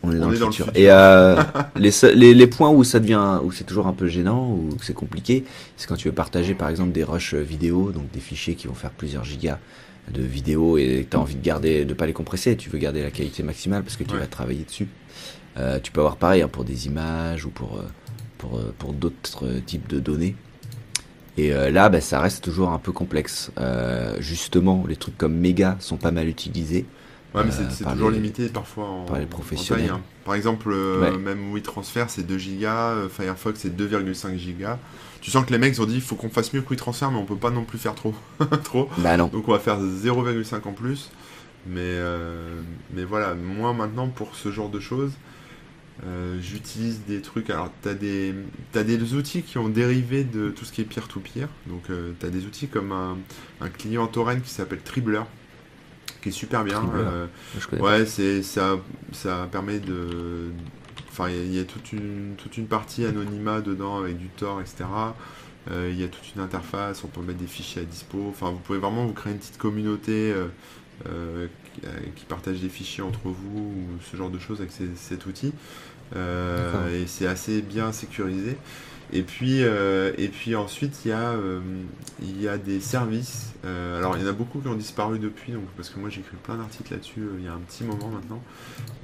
on 0.03 0.13
est, 0.13 0.19
dans, 0.19 0.29
le, 0.29 0.37
futur. 0.37 0.71
Et 0.75 0.91
euh, 0.91 1.43
les, 1.77 1.91
les, 2.15 2.35
les, 2.35 2.47
points 2.47 2.71
où 2.71 2.85
ça 2.85 3.01
devient, 3.01 3.39
où 3.43 3.53
c'est 3.53 3.65
toujours 3.65 3.87
un 3.87 3.93
peu 3.93 4.07
gênant, 4.07 4.51
ou 4.51 4.71
c'est 4.83 4.95
compliqué, 4.95 5.45
c'est 5.77 5.87
quand 5.87 5.97
tu 5.97 6.09
veux 6.09 6.15
partager 6.15 6.55
par 6.55 6.69
exemple 6.69 6.93
des 6.93 7.05
rushs 7.05 7.35
vidéo, 7.35 7.93
donc 7.93 8.11
des 8.11 8.21
fichiers 8.21 8.55
qui 8.55 8.67
vont 8.67 8.75
faire 8.75 8.91
plusieurs 8.91 9.25
gigas 9.25 9.59
de 10.13 10.23
vidéo 10.23 10.79
et 10.79 11.07
tu 11.11 11.17
as 11.17 11.21
envie 11.21 11.35
de 11.35 11.43
garder, 11.43 11.85
de 11.85 11.95
pas 11.95 12.07
les 12.07 12.13
compresser, 12.13 12.57
tu 12.57 12.71
veux 12.71 12.79
garder 12.79 13.03
la 13.03 13.11
qualité 13.11 13.43
maximale 13.43 13.83
parce 13.83 13.97
que 13.97 14.05
tu 14.05 14.17
vas 14.17 14.27
travailler 14.27 14.65
dessus. 14.65 14.89
Euh, 15.59 15.79
tu 15.81 15.91
peux 15.91 16.01
avoir 16.01 16.17
pareil 16.17 16.43
hein, 16.43 16.49
pour 16.49 16.65
des 16.65 16.87
images 16.87 17.45
ou 17.45 17.51
pour, 17.51 17.79
euh, 17.79 17.83
pour, 18.39 18.59
euh, 18.59 18.75
pour 18.79 18.93
d'autres 18.93 19.47
types 19.65 19.89
de 19.89 20.01
données. 20.01 20.37
Et 21.37 21.53
euh, 21.53 21.71
là, 21.71 21.89
bah, 21.89 22.01
ça 22.01 22.21
reste 22.21 22.43
toujours 22.43 22.71
un 22.71 22.79
peu 22.79 22.93
complexe. 22.93 23.51
Euh, 23.59 24.17
justement, 24.21 24.85
les 24.89 24.97
trucs 24.97 25.19
comme 25.19 25.35
méga 25.35 25.77
sont 25.81 25.97
pas 25.97 26.11
mal 26.11 26.29
utilisés. 26.29 26.87
Ouais, 27.35 27.43
mais 27.45 27.51
c'est 27.51 27.87
euh, 27.87 27.93
toujours 27.93 28.11
limité 28.11 28.49
parfois 28.49 28.87
en, 28.87 29.05
par 29.05 29.19
les 29.19 29.27
professionnels. 29.27 29.91
Hein. 29.91 30.01
Par 30.25 30.35
exemple, 30.35 30.75
même 31.19 31.53
WeTransfer 31.53 32.07
c'est 32.09 32.27
2 32.27 32.37
Go, 32.37 33.09
Firefox 33.11 33.61
c'est 33.61 33.77
2,5 33.77 34.59
Go. 34.59 34.67
Tu 35.21 35.31
sens 35.31 35.45
que 35.45 35.53
les 35.53 35.59
mecs 35.59 35.79
ont 35.79 35.85
dit 35.85 35.97
il 35.97 36.01
faut 36.01 36.15
qu'on 36.15 36.31
fasse 36.31 36.55
mieux 36.55 36.63
que 36.63 36.71
WeTransfer, 36.71 37.09
mais 37.11 37.19
on 37.19 37.27
peut 37.27 37.37
pas 37.37 37.51
non 37.51 37.65
plus 37.65 37.79
faire 37.79 37.95
trop. 37.95 38.15
trop. 38.65 38.89
Bah 38.99 39.19
non. 39.19 39.27
Donc 39.27 39.47
on 39.49 39.53
va 39.53 39.59
faire 39.59 39.79
0,5 39.79 40.67
en 40.67 40.73
plus. 40.73 41.11
Mais, 41.67 41.99
mais 42.95 43.05
voilà, 43.05 43.35
moi 43.35 43.75
maintenant 43.75 44.09
pour 44.09 44.35
ce 44.35 44.51
genre 44.51 44.71
de 44.71 44.81
choses, 44.81 45.13
euh, 46.05 46.39
j'utilise 46.41 47.01
des 47.07 47.23
trucs. 47.23 47.51
Alors, 47.51 47.71
tu 47.83 47.89
as 47.89 47.95
des, 47.95 48.35
as 48.75 48.85
des 48.85 49.15
outils 49.15 49.43
qui 49.43 49.59
ont 49.59 49.69
dérivé 49.69 50.25
de 50.25 50.51
tout 50.51 50.65
ce 50.65 50.73
qui 50.73 50.83
est 50.83 50.85
peer-to-peer. 50.85 51.49
Donc, 51.67 51.85
euh, 51.91 52.13
tu 52.21 52.27
as 52.27 52.31
des 52.31 52.45
outils 52.45 52.69
comme 52.69 52.93
un, 52.93 53.17
un 53.61 53.69
client 53.69 54.07
torrent 54.07 54.39
qui 54.39 54.51
s'appelle 54.51 54.81
Tribler, 54.81 55.23
qui 56.21 56.29
est 56.29 56.33
super 56.33 56.65
bien. 56.65 56.83
Euh, 56.95 57.27
ouais, 57.81 58.05
c'est 58.05 58.43
ça, 58.43 58.79
ça 59.13 59.49
permet 59.51 59.79
de. 59.79 60.51
Enfin, 61.09 61.31
il 61.31 61.55
y, 61.55 61.59
a 61.59 61.65
toute 61.65 61.93
une, 61.93 62.35
toute 62.37 62.59
une 62.59 62.67
partie 62.67 63.07
anonymat 63.07 63.63
dedans 63.63 63.97
avec 63.97 64.19
du 64.19 64.29
Tor, 64.29 64.61
etc. 64.61 64.85
il 65.71 65.99
y 65.99 66.05
a 66.05 66.09
toute 66.09 66.35
une 66.35 66.43
interface, 66.43 67.03
on 67.05 67.09
peut 67.09 67.23
mettre 67.23 67.39
des 67.39 67.47
fichiers 67.47 67.81
à 67.81 67.85
dispo. 67.87 68.27
Enfin, 68.29 68.51
vous 68.51 68.59
pouvez 68.59 68.79
vraiment 68.79 69.07
vous 69.07 69.15
créer 69.15 69.33
une 69.33 69.39
petite 69.39 69.57
communauté 69.57 70.35
qui 72.15 72.25
partage 72.25 72.61
des 72.61 72.69
fichiers 72.69 73.03
entre 73.03 73.29
vous 73.29 73.59
ou 73.59 73.85
ce 74.11 74.17
genre 74.17 74.31
de 74.31 74.39
choses 74.39 74.61
avec 74.61 74.73
cet 74.97 75.27
outil. 75.27 75.53
et 76.15 77.07
c'est 77.07 77.27
assez 77.27 77.63
bien 77.63 77.93
sécurisé. 77.93 78.57
Et 79.13 79.23
puis, 79.23 79.63
euh, 79.63 80.13
et 80.19 80.29
puis 80.29 80.57
ensuite, 80.57 81.05
il 81.05 81.11
y, 81.11 81.13
a, 81.13 81.31
euh, 81.31 81.61
il 82.21 82.43
y 82.43 82.49
a 82.49 82.59
des 82.59 82.81
services. 82.81 83.53
Euh, 83.65 83.99
alors, 83.99 84.17
il 84.17 84.23
y 84.23 84.27
en 84.27 84.29
a 84.29 84.33
beaucoup 84.33 84.59
qui 84.59 84.67
ont 84.67 84.75
disparu 84.75 85.21
depuis, 85.21 85.53
donc, 85.53 85.65
parce 85.77 85.91
que 85.91 86.01
moi 86.01 86.11
j'ai 86.11 86.21
écrit 86.21 86.37
plein 86.43 86.57
d'articles 86.57 86.93
là-dessus 86.93 87.23
il 87.39 87.45
y 87.45 87.49
a 87.49 87.53
un 87.53 87.59
petit 87.59 87.85
moment 87.85 88.09
maintenant. 88.09 88.43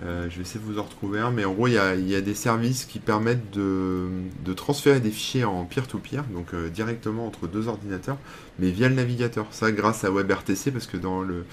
je 0.01 0.35
vais 0.35 0.43
essayer 0.43 0.61
de 0.61 0.65
vous 0.65 0.79
en 0.79 0.83
retrouver 0.83 1.21
un. 1.21 1.31
Mais 1.31 1.45
en 1.45 1.53
gros, 1.53 1.69
il 1.69 1.75
y 1.75 1.79
a, 1.79 1.95
il 1.95 2.09
y 2.09 2.17
a 2.17 2.21
des 2.21 2.35
services 2.35 2.85
qui 2.85 2.99
permettent 2.99 3.51
de, 3.53 4.09
de 4.45 4.53
transférer 4.53 4.99
des 4.99 5.11
fichiers 5.11 5.45
en 5.45 5.65
peer-to-peer, 5.65 6.25
donc 6.33 6.55
directement 6.73 7.27
entre 7.27 7.47
deux 7.47 7.69
ordinateurs, 7.69 8.19
mais 8.59 8.71
via 8.71 8.89
le 8.89 8.97
navigateur. 8.97 9.47
Ça, 9.53 9.71
grâce 9.71 10.03
à 10.05 10.11
WebRTC, 10.11 10.73
parce 10.73 10.89
que 10.89 10.97
dans, 10.97 11.23
le, 11.23 11.45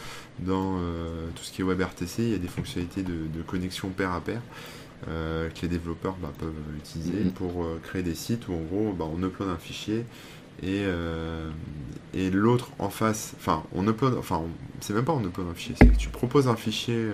dans 0.46 0.80
tout 1.36 1.44
ce 1.44 1.52
qui 1.52 1.62
est 1.62 1.66
WebRTC, 1.66 2.20
il 2.20 2.30
y 2.30 2.36
a 2.36 2.38
des 2.38 2.48
fonctionnalités 2.48 3.04
de, 3.04 3.28
de 3.34 3.42
connexion 3.46 3.90
pair 3.90 4.12
à 4.12 4.22
pair. 4.22 4.42
Euh, 5.08 5.50
que 5.50 5.62
les 5.62 5.70
développeurs 5.70 6.18
bah, 6.22 6.34
peuvent 6.38 6.52
utiliser 6.78 7.24
mm-hmm. 7.24 7.32
pour 7.32 7.64
euh, 7.64 7.80
créer 7.82 8.04
des 8.04 8.16
sites 8.16 8.50
où 8.50 8.54
en 8.54 8.60
gros 8.60 8.92
bah, 8.92 9.06
on 9.10 9.24
upload 9.24 9.48
un 9.48 9.58
fichier 9.58 10.04
et, 10.62 10.84
euh, 10.84 11.50
et 12.14 12.30
l'autre 12.30 12.72
en 12.80 12.90
face, 12.90 13.34
enfin 13.38 13.64
on 13.74 13.88
upload, 13.88 14.16
enfin 14.18 14.42
c'est 14.82 14.92
même 14.94 15.06
pas 15.06 15.14
on 15.14 15.24
upload 15.24 15.48
un 15.50 15.54
fichier, 15.54 15.76
c'est 15.80 15.88
que 15.88 15.96
tu 15.96 16.10
proposes 16.10 16.50
un 16.50 16.58
fichier, 16.58 17.08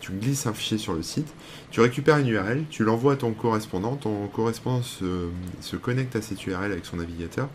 tu 0.00 0.12
glisses 0.12 0.46
un 0.46 0.54
fichier 0.54 0.78
sur 0.78 0.94
le 0.94 1.02
site, 1.02 1.28
tu 1.70 1.82
récupères 1.82 2.16
une 2.16 2.28
URL, 2.28 2.64
tu 2.70 2.82
l'envoies 2.82 3.12
à 3.12 3.16
ton 3.16 3.34
correspondant, 3.34 3.96
ton 3.96 4.26
correspondant 4.28 4.80
se, 4.80 5.28
se, 5.60 5.76
connecte 5.76 6.16
à 6.16 6.22
cette 6.22 6.46
URL 6.46 6.72
avec 6.72 6.86
son 6.86 6.96
navigateur, 6.96 7.50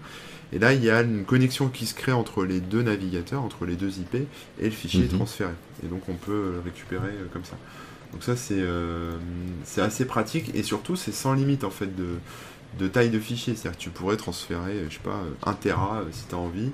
et 0.54 0.60
là 0.60 0.74
il 0.74 0.84
y 0.84 0.89
a 0.89 1.01
une 1.01 1.26
connexion 1.26 1.68
qui 1.68 1.86
se 1.86 1.93
crée 1.93 2.12
entre 2.12 2.45
les 2.45 2.60
deux 2.60 2.84
navigateurs, 2.84 3.41
entre 3.41 3.66
les 3.66 3.76
deux 3.76 3.99
IP, 3.99 4.16
et 4.16 4.28
le 4.66 4.70
fichier 4.70 5.04
est 5.04 5.08
mm-hmm. 5.08 5.16
transféré. 5.16 5.54
Et 5.84 5.88
donc 5.88 6.08
on 6.08 6.14
peut 6.14 6.54
le 6.54 6.62
récupérer 6.64 7.12
comme 7.34 7.43
ça. 7.43 7.58
Donc 8.14 8.24
ça 8.24 8.36
euh, 8.51 9.18
c'est 9.66 9.82
assez 9.82 10.06
pratique 10.06 10.56
et 10.56 10.64
surtout 10.64 10.95
c'est 10.95 11.12
sans 11.12 11.34
limite 11.34 11.64
en 11.64 11.72
fait 11.72 11.89
de, 11.95 12.88
taille 12.88 13.10
de 13.10 13.20
fichier. 13.20 13.56
C'est-à-dire 13.56 13.78
que 13.78 13.84
tu 13.84 13.89
pourrais 13.89 14.18
transférer, 14.18 14.86
je 14.88 14.93
sais 14.93 15.01
pas, 15.04 15.20
1 15.45 15.54
Tera 15.54 16.01
euh, 16.01 16.06
si 16.12 16.26
tu 16.28 16.36
as 16.36 16.38
envie. 16.38 16.70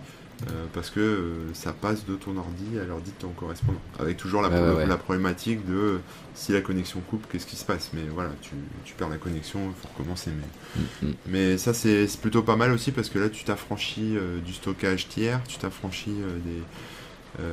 Euh, 0.48 0.66
parce 0.74 0.90
que 0.90 1.34
ça 1.54 1.74
passe 1.74 2.06
de 2.06 2.16
ton 2.16 2.38
ordi 2.38 2.80
à 2.82 2.86
l'ordi 2.86 3.12
de 3.12 3.22
ton 3.22 3.30
correspondant. 3.30 3.80
Avec 4.00 4.16
toujours 4.16 4.42
la, 4.42 4.98
problématique 4.98 5.66
de 5.66 6.00
si 6.34 6.54
la 6.54 6.62
connexion 6.62 7.02
coupe, 7.02 7.26
qu'est-ce 7.30 7.46
qui 7.46 7.58
se 7.58 7.66
passe? 7.66 7.92
Mais 7.94 8.04
voilà, 8.14 8.32
tu, 8.42 8.94
perds 8.94 9.10
la 9.10 9.18
connexion, 9.18 9.60
il 9.68 9.82
faut 9.82 9.90
recommencer. 9.98 10.32
Mais, 10.32 10.82
mm, 10.82 11.10
mm. 11.10 11.16
mais 11.28 11.58
ça, 11.58 11.74
c'est 11.74 12.08
plutôt 12.22 12.42
pas 12.42 12.56
mal 12.56 12.72
aussi 12.72 12.92
parce 12.92 13.10
que 13.10 13.20
là, 13.20 13.30
tu 13.30 13.44
t'affranchis 13.44 14.16
du 14.46 14.54
stockage 14.54 15.10
tiers, 15.10 15.42
tu 15.48 15.58
t'affranchis 15.58 16.16
des, 16.46 17.44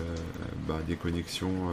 bah, 0.69 0.79
des 0.87 0.95
connexions 0.95 1.71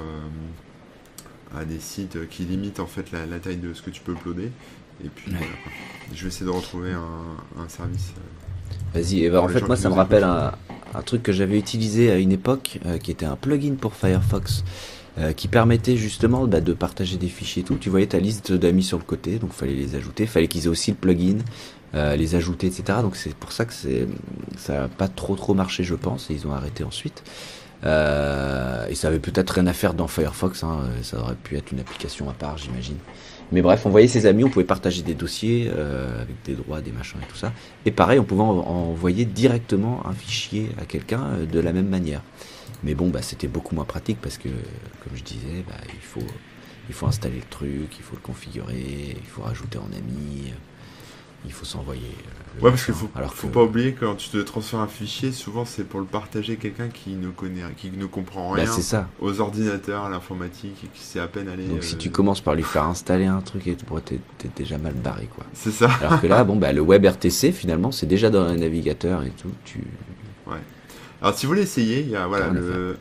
à 1.56 1.66
des 1.66 1.80
sites 1.80 2.28
qui 2.30 2.44
limitent 2.44 2.80
en 2.80 2.88
fait 2.88 3.12
la, 3.12 3.40
taille 3.40 3.58
de 3.58 3.74
ce 3.74 3.82
que 3.82 3.90
tu 3.90 4.02
peux 4.02 4.14
uploader. 4.14 4.52
Et 5.04 5.10
puis 5.10 5.34
je 6.14 6.22
vais 6.24 6.28
essayer 6.28 6.46
de 6.46 6.52
retrouver 6.52 6.92
un, 6.92 7.70
service. 7.70 8.14
Euh, 8.18 9.00
Vas-y, 9.00 9.36
en 9.36 9.48
fait 9.48 9.62
moi 9.62 9.76
ça 9.76 9.90
me 9.90 9.96
rappelle 9.96 10.24
un, 10.24 10.54
truc 11.02 11.24
que 11.24 11.32
j'avais 11.32 11.58
utilisé 11.58 12.12
à 12.12 12.18
une 12.18 12.32
époque 12.32 12.80
euh, 12.86 12.98
qui 12.98 13.12
était 13.12 13.26
un 13.26 13.36
plugin 13.36 13.76
pour 13.80 13.94
Firefox. 13.94 14.64
Euh, 15.20 15.32
qui 15.32 15.48
permettait 15.48 15.96
justement 15.96 16.48
bah, 16.48 16.60
de 16.60 16.74
partager 16.74 17.18
des 17.18 17.28
fichiers 17.28 17.62
et 17.62 17.66
tout. 17.66 17.76
Tu 17.76 17.92
voyais 17.92 18.08
ta 18.08 18.18
liste 18.18 18.52
d'amis 18.52 18.82
sur 18.82 18.98
le 18.98 19.04
côté, 19.04 19.38
donc 19.38 19.54
fallait 19.54 19.76
les 19.76 19.94
ajouter, 19.94 20.26
fallait 20.26 20.48
qu'ils 20.48 20.66
aient 20.66 20.70
aussi 20.70 20.90
le 20.90 20.98
plugin, 20.98 21.38
les 21.94 22.34
ajouter, 22.34 22.66
etc. 22.66 22.98
Donc 23.04 23.16
c'est 23.16 23.36
pour 23.36 23.52
ça 23.52 23.66
que 23.66 23.74
c'est 23.74 24.08
ça 24.58 24.74
n'a 24.74 24.88
pas 24.88 25.08
trop 25.08 25.36
trop 25.36 25.54
marché, 25.54 25.84
je 25.84 25.94
pense, 25.94 26.32
et 26.32 26.34
ils 26.34 26.48
ont 26.48 26.52
arrêté 26.52 26.84
ensuite. 26.84 27.22
Euh, 27.86 28.88
et 28.88 28.96
ça 28.96 29.10
avait 29.10 29.20
peut-être 29.20 29.52
rien 29.52 29.68
à 29.68 29.74
faire 29.74 29.94
dans 29.94 30.08
Firefox, 30.08 30.64
hein, 30.64 30.80
ça 31.02 31.20
aurait 31.20 31.36
pu 31.36 31.58
être 31.58 31.72
une 31.72 31.80
application 31.80 32.30
à 32.30 32.34
part, 32.34 32.58
j'imagine. 32.58 32.98
Mais 33.54 33.62
bref, 33.62 33.86
on 33.86 33.90
voyait 33.90 34.08
ses 34.08 34.26
amis, 34.26 34.44
on 34.44 34.50
pouvait 34.50 34.66
partager 34.66 35.04
des 35.04 35.14
dossiers 35.14 35.72
euh, 35.72 36.22
avec 36.22 36.36
des 36.44 36.56
droits, 36.56 36.82
des 36.82 36.92
machins 36.92 37.20
et 37.22 37.26
tout 37.32 37.38
ça. 37.38 37.54
Et 37.86 37.92
pareil, 37.92 38.20
on 38.20 38.24
pouvait 38.24 38.42
envoyer 38.42 39.26
directement 39.26 40.06
un 40.06 40.14
fichier 40.14 40.70
à 40.82 40.86
quelqu'un 40.86 41.24
euh, 41.24 41.46
de 41.46 41.60
la 41.60 41.72
même 41.72 41.88
manière. 41.88 42.22
Mais 42.84 42.96
bon, 42.96 43.10
bah, 43.10 43.22
c'était 43.22 43.48
beaucoup 43.48 43.76
moins 43.76 43.86
pratique 43.86 44.18
parce 44.22 44.38
que, 44.38 44.50
comme 44.50 45.16
je 45.16 45.24
disais, 45.24 45.64
bah, 45.68 45.76
il, 45.88 46.02
faut, 46.02 46.28
il 46.90 46.96
faut 46.96 47.06
installer 47.06 47.38
le 47.38 47.50
truc, 47.50 47.96
il 47.98 48.04
faut 48.04 48.16
le 48.16 48.22
configurer, 48.22 49.16
il 49.16 49.30
faut 49.30 49.44
rajouter 49.44 49.78
en 49.78 49.90
ami 49.96 50.52
il 51.46 51.52
faut 51.52 51.66
s'envoyer. 51.66 52.16
Ouais, 52.62 52.70
parce 52.70 52.86
qu'il 52.86 52.94
faut, 52.94 53.10
Alors 53.16 53.34
faut 53.34 53.48
pas 53.48 53.64
oublier 53.64 53.94
que 53.94 54.06
quand 54.06 54.16
tu 54.16 54.30
te 54.30 54.38
transfères 54.38 54.80
un 54.80 54.88
fichier, 54.88 55.32
souvent 55.32 55.66
c'est 55.66 55.84
pour 55.84 56.00
le 56.00 56.06
partager 56.06 56.56
quelqu'un 56.58 56.88
qui 56.88 57.12
ne 57.12 57.30
connaît, 57.30 57.64
qui 57.78 57.92
ne 57.92 58.06
comprend 58.06 58.52
bah, 58.52 58.62
rien 58.62 58.72
ça. 58.72 59.10
aux 59.20 59.42
ordinateurs, 59.42 60.06
à 60.06 60.10
l'informatique, 60.10 60.78
et 60.84 60.88
qui 60.88 61.02
sait 61.02 61.20
à 61.20 61.28
peine 61.28 61.50
aller. 61.50 61.66
Donc 61.66 61.84
si 61.84 61.98
tu 61.98 62.10
euh, 62.10 62.12
commences 62.12 62.42
par 62.42 62.56
lui 62.56 62.64
faire 62.64 62.86
installer 62.86 63.26
un 63.26 63.42
truc, 63.42 63.68
et 63.68 63.76
t'es 63.76 64.16
es 64.16 64.50
déjà 64.56 64.78
mal 64.78 64.94
barré, 64.94 65.28
quoi. 65.34 65.46
C'est 65.54 65.72
ça. 65.72 65.90
Alors 66.02 66.22
que 66.22 66.28
là, 66.28 66.44
bon, 66.46 66.56
bah, 66.56 66.72
le 66.72 66.82
WebRTC, 66.82 67.52
finalement, 67.52 67.92
c'est 67.92 68.06
déjà 68.06 68.30
dans 68.30 68.44
un 68.44 68.56
navigateur 68.56 69.24
et 69.24 69.32
tout. 69.32 69.52
Tu... 69.66 69.80
Ouais. 70.48 70.58
Alors 71.22 71.34
si 71.38 71.46
vous 71.46 71.52
voulez 71.52 71.64
essayer, 71.64 72.02
il 72.02 72.10
y 72.10 72.18
a 72.18 72.28
voilà, 72.28 72.52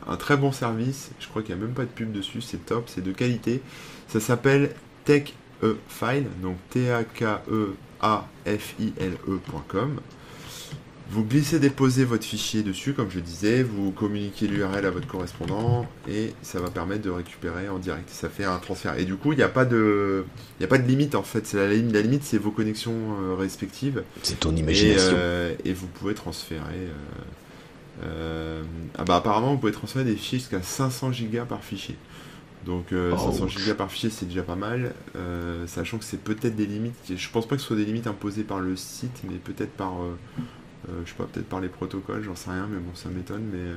un 0.09 0.17
très 0.17 0.37
bon 0.37 0.53
service, 0.53 1.11
je 1.19 1.27
crois 1.27 1.43
qu'il 1.43 1.57
n'y 1.57 1.61
a 1.61 1.65
même 1.65 1.75
pas 1.75 1.83
de 1.83 1.89
pub 1.89 2.13
dessus, 2.13 2.41
c'est 2.41 2.65
top, 2.65 2.85
c'est 2.87 3.03
de 3.03 3.11
qualité. 3.11 3.61
Ça 4.07 4.21
s'appelle 4.21 4.71
Tech 5.05 5.35
E 5.63 5.77
File, 5.89 6.27
donc 6.41 6.57
T-A-K-E 6.71 7.75
afile.com. 8.03 10.01
Vous 11.13 11.25
glissez, 11.25 11.59
déposez 11.59 12.07
votre 12.07 12.25
fichier 12.25 12.63
dessus, 12.63 12.95
comme 12.95 13.11
je 13.11 13.21
disais, 13.21 13.63
vous 13.63 13.91
communiquez 13.91 14.47
l'URL 14.47 14.87
à 14.87 14.91
votre 14.91 15.07
correspondant 15.07 15.87
et 16.09 16.33
ça 16.41 16.59
va 16.59 16.71
permettre 16.71 17.03
de 17.03 17.11
récupérer 17.11 17.69
en 17.69 17.79
direct. 17.79 18.09
Ça 18.09 18.31
fait 18.31 18.45
un 18.45 18.57
transfert. 18.57 18.99
Et 18.99 19.05
du 19.05 19.17
coup, 19.17 19.35
il 19.35 19.37
n'y 19.37 19.43
a 19.43 19.51
pas 19.51 19.67
de, 19.67 20.25
il 20.59 20.65
a 20.65 20.69
pas 20.69 20.79
de 20.79 20.89
limite 20.89 21.15
en 21.15 21.23
fait. 21.23 21.47
C'est 21.47 21.59
la, 21.59 21.67
la, 21.69 22.01
limite, 22.01 22.25
c'est 22.25 22.39
vos 22.39 22.51
connexions 22.51 22.95
euh, 23.21 23.35
respectives. 23.35 24.05
C'est 24.23 24.41
ton 24.41 24.57
imagination. 24.57 25.13
Euh, 25.15 25.55
et, 25.67 25.75
vous 25.75 25.87
pouvez 25.87 26.15
transférer. 26.15 26.89
Euh, 28.05 28.63
ah 28.97 29.05
bah 29.05 29.17
apparemment, 29.17 29.53
vous 29.53 29.59
pouvez 29.59 29.73
transférer 29.73 30.07
des 30.07 30.17
fichiers 30.17 30.39
jusqu'à 30.39 30.63
500 30.63 31.11
Go 31.31 31.45
par 31.47 31.63
fichier. 31.63 31.97
Donc 32.65 32.87
500 32.91 32.95
euh, 32.95 33.67
Go 33.67 33.75
par 33.77 33.91
fichier 33.91 34.11
c'est 34.11 34.27
déjà 34.27 34.43
pas 34.43 34.55
mal, 34.55 34.95
euh, 35.17 35.67
sachant 35.67 35.99
que 35.99 36.05
c'est 36.05 36.23
peut-être 36.23 36.55
des 36.55 36.67
limites, 36.67 36.95
je 37.15 37.29
pense 37.31 37.47
pas 37.47 37.57
que 37.57 37.61
ce 37.61 37.69
soit 37.69 37.77
des 37.77 37.85
limites 37.85 38.07
imposées 38.07 38.45
par 38.45 38.61
le 38.61 38.77
site, 38.77 39.23
mais 39.25 39.37
peut-être 39.37 39.73
par, 39.73 39.95
euh, 40.03 40.15
je 41.05 41.11
sais 41.11 41.17
pas, 41.17 41.25
peut-être 41.25 41.49
par 41.49 41.61
les 41.61 41.69
protocoles, 41.69 42.23
j'en 42.23 42.37
sais 42.37 42.51
rien, 42.51 42.69
mais 42.71 42.79
bon 42.79 42.95
ça 42.95 43.09
m'étonne, 43.09 43.45
mais, 43.53 43.73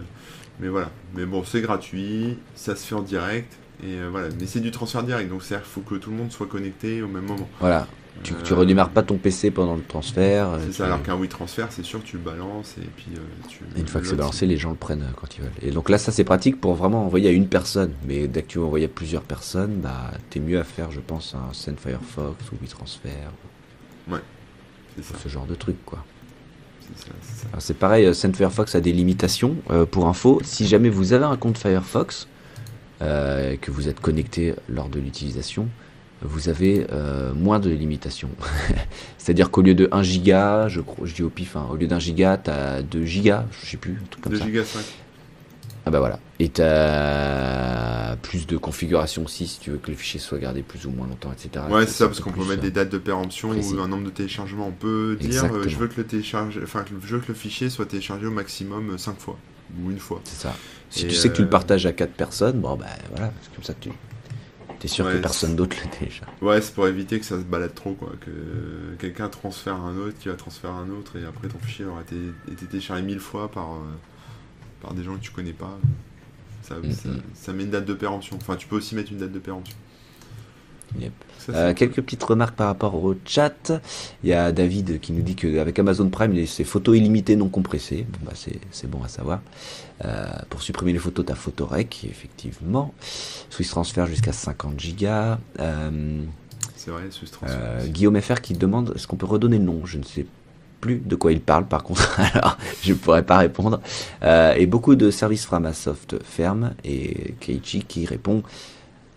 mais 0.60 0.68
voilà. 0.68 0.92
Mais 1.16 1.26
bon 1.26 1.44
c'est 1.44 1.62
gratuit, 1.62 2.38
ça 2.54 2.76
se 2.76 2.86
fait 2.86 2.96
en 2.96 3.02
direct, 3.02 3.52
et 3.84 3.98
voilà, 4.10 4.28
mais 4.40 4.46
c'est 4.46 4.60
du 4.60 4.72
transfert 4.72 5.04
direct, 5.04 5.30
donc 5.30 5.42
c'est-à-dire 5.42 5.66
qu'il 5.66 5.74
faut 5.74 5.90
que 5.90 5.96
tout 5.96 6.12
le 6.12 6.18
monde 6.18 6.32
soit 6.32 6.48
connecté 6.48 7.02
au 7.02 7.08
même 7.08 7.26
moment. 7.26 7.50
Voilà, 7.60 7.88
tu, 8.24 8.34
tu 8.44 8.54
redémarres 8.54 8.90
pas 8.90 9.04
ton 9.04 9.18
PC 9.18 9.52
pendant 9.52 9.76
le 9.76 9.82
transfert. 9.82 10.58
C'est 10.66 10.74
ça, 10.74 10.86
alors 10.86 11.04
qu'un 11.04 11.16
oui 11.16 11.28
transfert, 11.28 11.68
c'est 11.72 11.84
sûr, 11.84 12.04
tu 12.04 12.18
le 12.18 12.24
balances 12.24 12.76
et 12.78 12.88
puis 12.96 13.08
tu. 13.48 13.60
une 13.78 13.88
fois 13.88 14.02
que 14.02 14.08
c'est 14.08 14.16
balancé, 14.16 14.46
les 14.46 14.58
gens 14.58 14.72
le 14.72 14.76
prennent 14.76 15.06
quand 15.16 15.36
ils 15.38 15.42
veulent. 15.42 15.52
Et 15.62 15.72
donc 15.72 15.90
là, 15.90 15.98
ça 15.98 16.12
c'est 16.12 16.24
pratique 16.24 16.60
pour 16.60 16.74
vraiment 16.76 17.06
envoyer 17.06 17.30
à 17.30 17.32
une 17.32 17.48
personne. 17.48 17.94
Mais 18.08 18.28
dès 18.28 18.42
que 18.42 18.48
tu 18.48 18.58
veux 18.60 18.66
envoyer 18.66 18.86
à 18.86 18.90
plusieurs 18.90 19.24
personnes, 19.24 19.80
bah, 19.82 20.12
t'es 20.30 20.40
mieux 20.40 20.60
à 20.60 20.64
faire, 20.64 20.92
je 20.92 21.00
pense, 21.00 21.36
un 21.36 21.54
Send 21.54 21.76
Firefox 21.78 22.52
ou 22.52 22.56
WeTransfer. 22.62 23.10
Ouais, 24.10 24.20
c'est 24.96 25.04
ça. 25.04 25.16
Ce 25.22 25.30
genre 25.30 25.46
de 25.46 25.56
truc, 25.56 25.78
quoi. 25.86 26.04
C'est 27.58 27.78
pareil, 27.78 28.14
Send 28.14 28.34
Firefox 28.36 28.76
a 28.76 28.82
des 28.82 28.94
limitations. 28.94 29.56
pour 29.92 30.08
info, 30.08 30.40
si 30.44 30.68
jamais 30.68 30.90
vous 30.90 31.14
avez 31.14 31.26
un 31.26 31.38
compte 31.38 31.58
Firefox, 31.58 32.28
euh, 33.02 33.58
que 33.60 33.72
vous 33.72 33.90
êtes 33.90 34.00
connecté 34.00 34.56
lors 34.70 34.88
de 34.88 35.00
l'utilisation, 35.02 35.68
vous 36.26 36.50
avez 36.50 36.86
euh, 36.92 37.34
moins 37.34 37.60
de 37.60 37.70
limitations. 37.70 38.30
C'est-à-dire 39.18 39.52
qu'au 39.52 39.62
lieu 39.62 39.76
de 39.76 39.88
1 39.92 40.04
giga, 40.04 40.68
je, 40.68 40.82
je 41.04 41.14
dis 41.14 41.24
au 41.24 41.30
pif, 41.30 41.56
hein, 41.56 41.68
au 41.72 41.76
lieu 41.76 41.88
d'un 41.88 42.00
giga, 42.00 42.38
tu 42.38 42.50
as 42.50 42.82
2 42.82 43.06
gigas, 43.06 43.46
je 43.62 43.66
sais 43.72 43.78
plus, 43.78 43.94
un 43.94 44.08
truc 44.10 44.24
comme 44.24 44.34
2 44.34 44.42
gigas 44.42 44.66
5. 44.66 44.84
Ah 45.88 45.92
bah 45.92 46.00
voilà. 46.00 46.20
Et 46.40 46.50
tu 46.50 46.62
as 46.64 48.18
plus 48.24 48.48
de 48.48 48.58
configuration 48.58 49.24
aussi 49.24 49.46
si 49.46 49.60
tu 49.60 49.70
veux 49.70 49.78
que 49.78 49.92
le 49.92 49.98
fichier 49.98 50.20
soit 50.20 50.40
gardé 50.40 50.64
plus 50.64 50.86
ou 50.88 50.90
moins 50.90 51.08
longtemps, 51.08 51.32
etc. 51.32 51.66
Ouais, 51.70 51.86
c'est 51.86 51.94
ça, 51.94 52.08
parce 52.08 52.20
qu'on 52.20 52.32
peut 52.32 52.44
mettre 52.44 52.62
des 52.62 52.72
dates 52.72 52.90
de 52.90 52.98
péremption 52.98 53.52
ou 53.52 53.80
un 53.80 53.88
nombre 53.88 54.06
de 54.06 54.10
téléchargements. 54.10 54.68
On 54.68 54.72
peut 54.72 55.16
dire 55.20 55.46
euh, 55.46 55.68
je 55.68 55.76
veux 55.78 55.88
que 55.88 55.98
le 55.98 56.06
télécharge, 56.06 56.60
enfin 56.64 56.84
je 56.90 57.16
veux 57.16 57.20
que 57.20 57.28
le 57.28 57.36
fichier 57.36 57.70
soit 57.70 57.86
téléchargé 57.86 58.26
au 58.26 58.32
maximum 58.32 58.98
5 58.98 59.20
fois 59.20 59.38
ou 59.80 59.92
une 59.92 60.00
fois. 60.00 60.22
C'est 60.24 60.42
ça. 60.42 60.56
Si 60.90 61.08
tu 61.08 61.14
sais 61.14 61.30
que 61.30 61.36
tu 61.36 61.42
le 61.42 61.48
euh, 61.48 61.52
partages 61.52 61.86
à 61.86 61.94
4 61.94 62.14
personnes, 62.14 62.60
bon 62.60 62.76
bah 62.76 62.86
voilà, 63.12 63.32
c'est 63.42 63.54
comme 63.54 63.64
ça 63.64 63.74
tu 63.80 63.90
T'es 64.86 64.94
sûr 64.94 65.12
que 65.12 65.18
personne 65.18 65.56
d'autre 65.56 65.76
le 65.84 65.90
télécharge. 65.90 66.30
Ouais, 66.44 66.62
c'est 66.62 66.72
pour 66.76 66.88
éviter 66.88 67.20
que 67.20 67.26
ça 67.26 67.40
se 67.40 67.44
balade 67.44 67.74
trop, 67.74 67.94
quoi. 67.94 68.12
Que 68.22 68.96
quelqu'un 69.00 69.30
transfère 69.30 69.74
un 69.82 69.98
autre, 69.98 70.16
qui 70.20 70.28
va 70.28 70.36
transférer 70.36 70.74
un 70.74 70.92
autre, 70.92 71.18
et 71.18 71.26
après 71.26 71.48
ton 71.48 71.58
fichier 71.58 71.86
aura 71.86 72.02
été, 72.02 72.16
été 72.52 72.68
téléchargé 72.68 73.02
mille 73.02 73.20
fois 73.20 73.50
par, 73.50 73.74
euh, 73.74 73.80
par 74.84 74.94
des 74.94 75.04
gens 75.04 75.16
que 75.16 75.22
tu 75.22 75.32
connais 75.32 75.54
pas. 75.54 75.80
Ça, 76.62 76.76
ça, 77.34 77.54
met 77.54 77.64
une 77.64 77.72
date 77.72 77.86
de 77.86 77.96
péremption. 77.96 78.38
Enfin, 78.40 78.58
tu 78.58 78.68
peux 78.68 78.76
aussi 78.76 78.94
mettre 78.94 79.12
une 79.12 79.18
date 79.18 79.32
de 79.32 79.40
péremption. 79.40 79.76
Euh, 81.54 81.74
quelques 81.74 82.02
petites 82.02 82.24
remarques 82.24 82.56
par 82.56 82.68
rapport 82.68 82.96
au 82.96 83.16
chat. 83.26 83.72
Il 84.24 84.30
y 84.30 84.34
a 84.34 84.52
David 84.52 85.00
qui 85.00 85.14
nous 85.14 85.22
dit 85.22 85.36
qu'avec 85.36 85.78
Amazon 85.80 86.10
Prime, 86.10 86.46
c'est 86.46 86.64
photos 86.64 86.98
illimitées 86.98 87.36
non 87.36 87.50
compressées. 87.50 88.06
Bon, 88.10 88.20
bah, 88.26 88.34
c'est 88.72 88.90
bon 88.90 89.04
à 89.04 89.08
savoir. 89.08 89.42
Euh, 90.04 90.26
pour 90.50 90.62
supprimer 90.62 90.94
les 90.94 91.00
photos, 91.00 91.26
t'as 91.26 91.36
Photorec, 91.36 92.06
effectivement. 92.10 92.94
Swiss 93.50 93.70
Transfer 93.70 94.06
jusqu'à 94.08 94.34
50 94.34 94.80
gigas. 94.80 95.40
Euh, 95.60 96.22
c'est 96.76 96.92
vrai, 96.92 97.04
Swiss 97.10 97.32
Transfer. 97.32 97.88
Guillaume 97.88 98.20
FR 98.20 98.42
qui 98.42 98.54
demande 98.54 98.94
est-ce 98.96 99.08
qu'on 99.08 99.16
peut 99.16 99.26
redonner 99.26 99.58
le 99.58 99.64
nom? 99.64 99.86
Je 99.86 99.98
ne 99.98 100.04
sais 100.04 100.26
plus 100.82 100.98
de 100.98 101.16
quoi 101.16 101.32
il 101.32 101.42
parle 101.42 101.66
par 101.66 101.84
contre, 101.84 102.20
alors 102.34 102.58
je 102.84 102.92
ne 102.92 102.98
pourrais 102.98 103.24
pas 103.24 103.38
répondre. 103.38 103.82
et 104.22 104.66
beaucoup 104.68 104.96
de 104.96 105.10
services 105.10 105.46
Framasoft 105.46 106.18
ferment 106.24 106.72
et 106.84 107.34
Keiichi 107.40 107.84
qui 107.84 108.06
répond 108.06 108.44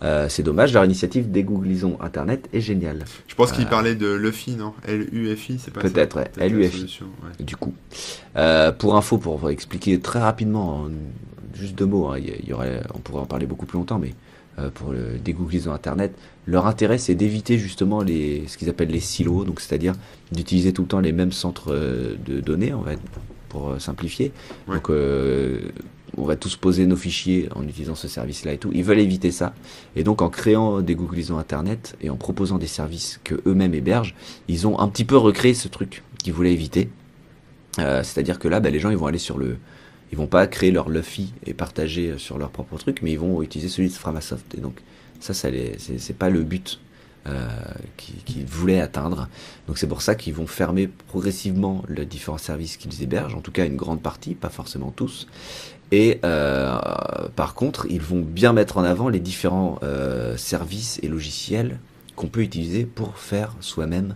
euh, 0.03 0.29
c'est 0.29 0.43
dommage, 0.43 0.73
leur 0.73 0.85
initiative 0.85 1.31
dégooglisons 1.31 1.99
Internet 2.01 2.49
est 2.53 2.61
géniale. 2.61 3.05
Je 3.27 3.35
pense 3.35 3.53
qu'il 3.53 3.65
euh, 3.67 3.69
parlait 3.69 3.95
de 3.95 4.13
Luffy, 4.13 4.53
non? 4.53 4.73
L-U-F-I, 4.87 5.59
c'est 5.59 5.73
pas 5.73 5.81
Peut-être, 5.81 6.17
ouais. 6.17 6.31
L-U-F-I. 6.39 7.03
Du 7.43 7.57
coup, 7.57 7.75
euh, 8.37 8.71
pour 8.71 8.97
info, 8.97 9.19
pour 9.19 9.51
expliquer 9.51 9.99
très 9.99 10.21
rapidement, 10.21 10.87
juste 11.55 11.75
deux 11.75 11.87
mots, 11.87 12.09
hein, 12.09 12.19
y 12.19 12.53
aurait, 12.53 12.83
on 12.95 12.99
pourrait 12.99 13.23
en 13.23 13.27
parler 13.27 13.47
beaucoup 13.47 13.67
plus 13.67 13.79
longtemps, 13.79 13.99
mais 13.99 14.15
pour 14.75 14.93
le 14.93 15.19
dégooglisons 15.25 15.73
Internet, 15.73 16.13
leur 16.45 16.67
intérêt 16.67 16.99
c'est 16.99 17.15
d'éviter 17.15 17.59
justement 17.59 18.03
les, 18.03 18.43
ce 18.49 18.59
qu'ils 18.59 18.69
appellent 18.69 18.91
les 18.91 18.99
silos, 18.99 19.45
donc 19.45 19.61
c'est-à-dire 19.61 19.95
d'utiliser 20.33 20.73
tout 20.73 20.83
le 20.83 20.89
temps 20.89 20.99
les 20.99 21.13
mêmes 21.13 21.31
centres 21.31 21.73
de 21.73 22.41
données, 22.41 22.75
on 22.75 22.81
va 22.81 22.93
pour 23.49 23.81
simplifier. 23.81 24.33
Donc 24.67 24.91
on 26.17 26.25
va 26.25 26.37
tous 26.37 26.57
poser 26.57 26.87
nos 26.87 26.97
fichiers 26.97 27.49
en 27.55 27.67
utilisant 27.67 27.95
ce 27.95 28.09
service-là 28.09 28.53
et 28.53 28.59
tout. 28.59 28.71
Ils 28.73 28.85
veulent 28.85 29.01
éviter 29.01 29.31
ça. 29.31 29.55
Et 29.97 30.05
donc, 30.05 30.23
en 30.23 30.31
créant 30.31 30.81
des 30.81 30.95
Googlisons 30.95 31.39
Internet 31.39 31.97
et 32.01 32.11
en 32.11 32.17
proposant 32.17 32.59
des 32.59 32.67
services 32.67 33.21
que 33.25 33.35
eux-mêmes 33.47 33.75
hébergent, 33.75 34.15
ils 34.49 34.67
ont 34.67 34.79
un 34.79 34.89
petit 34.89 35.05
peu 35.05 35.17
recréé 35.17 35.55
ce 35.55 35.69
truc 35.69 36.03
qu'ils 36.23 36.33
voulaient 36.33 36.53
éviter. 36.53 36.89
Euh, 37.79 38.03
c'est-à-dire 38.03 38.39
que 38.39 38.49
là, 38.49 38.61
bah, 38.61 38.71
les 38.71 38.81
gens, 38.81 38.91
ils 38.91 38.97
vont 38.97 39.07
aller 39.07 39.19
sur 39.19 39.39
le, 39.39 39.59
ils 40.11 40.19
vont 40.19 40.27
pas 40.27 40.47
créer 40.47 40.71
leur 40.71 40.89
Luffy 40.89 41.33
et 41.47 41.55
partager 41.55 42.11
euh, 42.11 42.19
sur 42.19 42.39
leur 42.39 42.51
propre 42.51 42.77
truc, 42.79 43.01
mais 43.03 43.13
ils 43.13 43.19
vont 43.19 43.43
utiliser 43.43 43.69
celui 43.69 43.89
de 43.89 43.95
Framasoft. 43.95 44.55
Et 44.57 44.61
donc, 44.61 44.81
ça, 45.21 45.35
ça 45.35 45.49
c'est 45.99 46.17
pas 46.17 46.31
le 46.31 46.43
but 46.43 46.81
euh, 47.29 47.47
qu'ils 47.97 48.47
voulaient 48.47 48.81
atteindre. 48.81 49.29
Donc 49.67 49.77
c'est 49.77 49.87
pour 49.87 50.01
ça 50.01 50.15
qu'ils 50.15 50.33
vont 50.33 50.47
fermer 50.47 50.87
progressivement 50.87 51.83
les 51.89 52.07
différents 52.07 52.39
services 52.39 52.77
qu'ils 52.79 53.03
hébergent, 53.03 53.35
en 53.35 53.41
tout 53.41 53.51
cas 53.51 53.67
une 53.67 53.77
grande 53.77 54.01
partie, 54.01 54.35
pas 54.35 54.49
forcément 54.49 54.93
tous. 54.93 55.27
Et 55.91 56.21
euh, 56.25 56.79
par 57.35 57.55
contre, 57.55 57.87
ils 57.89 58.01
vont 58.01 58.21
bien 58.21 58.53
mettre 58.53 58.77
en 58.77 58.85
avant 58.85 59.09
les 59.09 59.21
différents 59.21 59.79
euh, 59.83 60.37
services 60.37 61.01
et 61.03 61.09
logiciels 61.09 61.79
qu'on 62.15 62.29
peut 62.29 62.43
utiliser 62.43 62.85
pour 62.85 63.17
faire 63.17 63.55
soi-même 63.61 64.15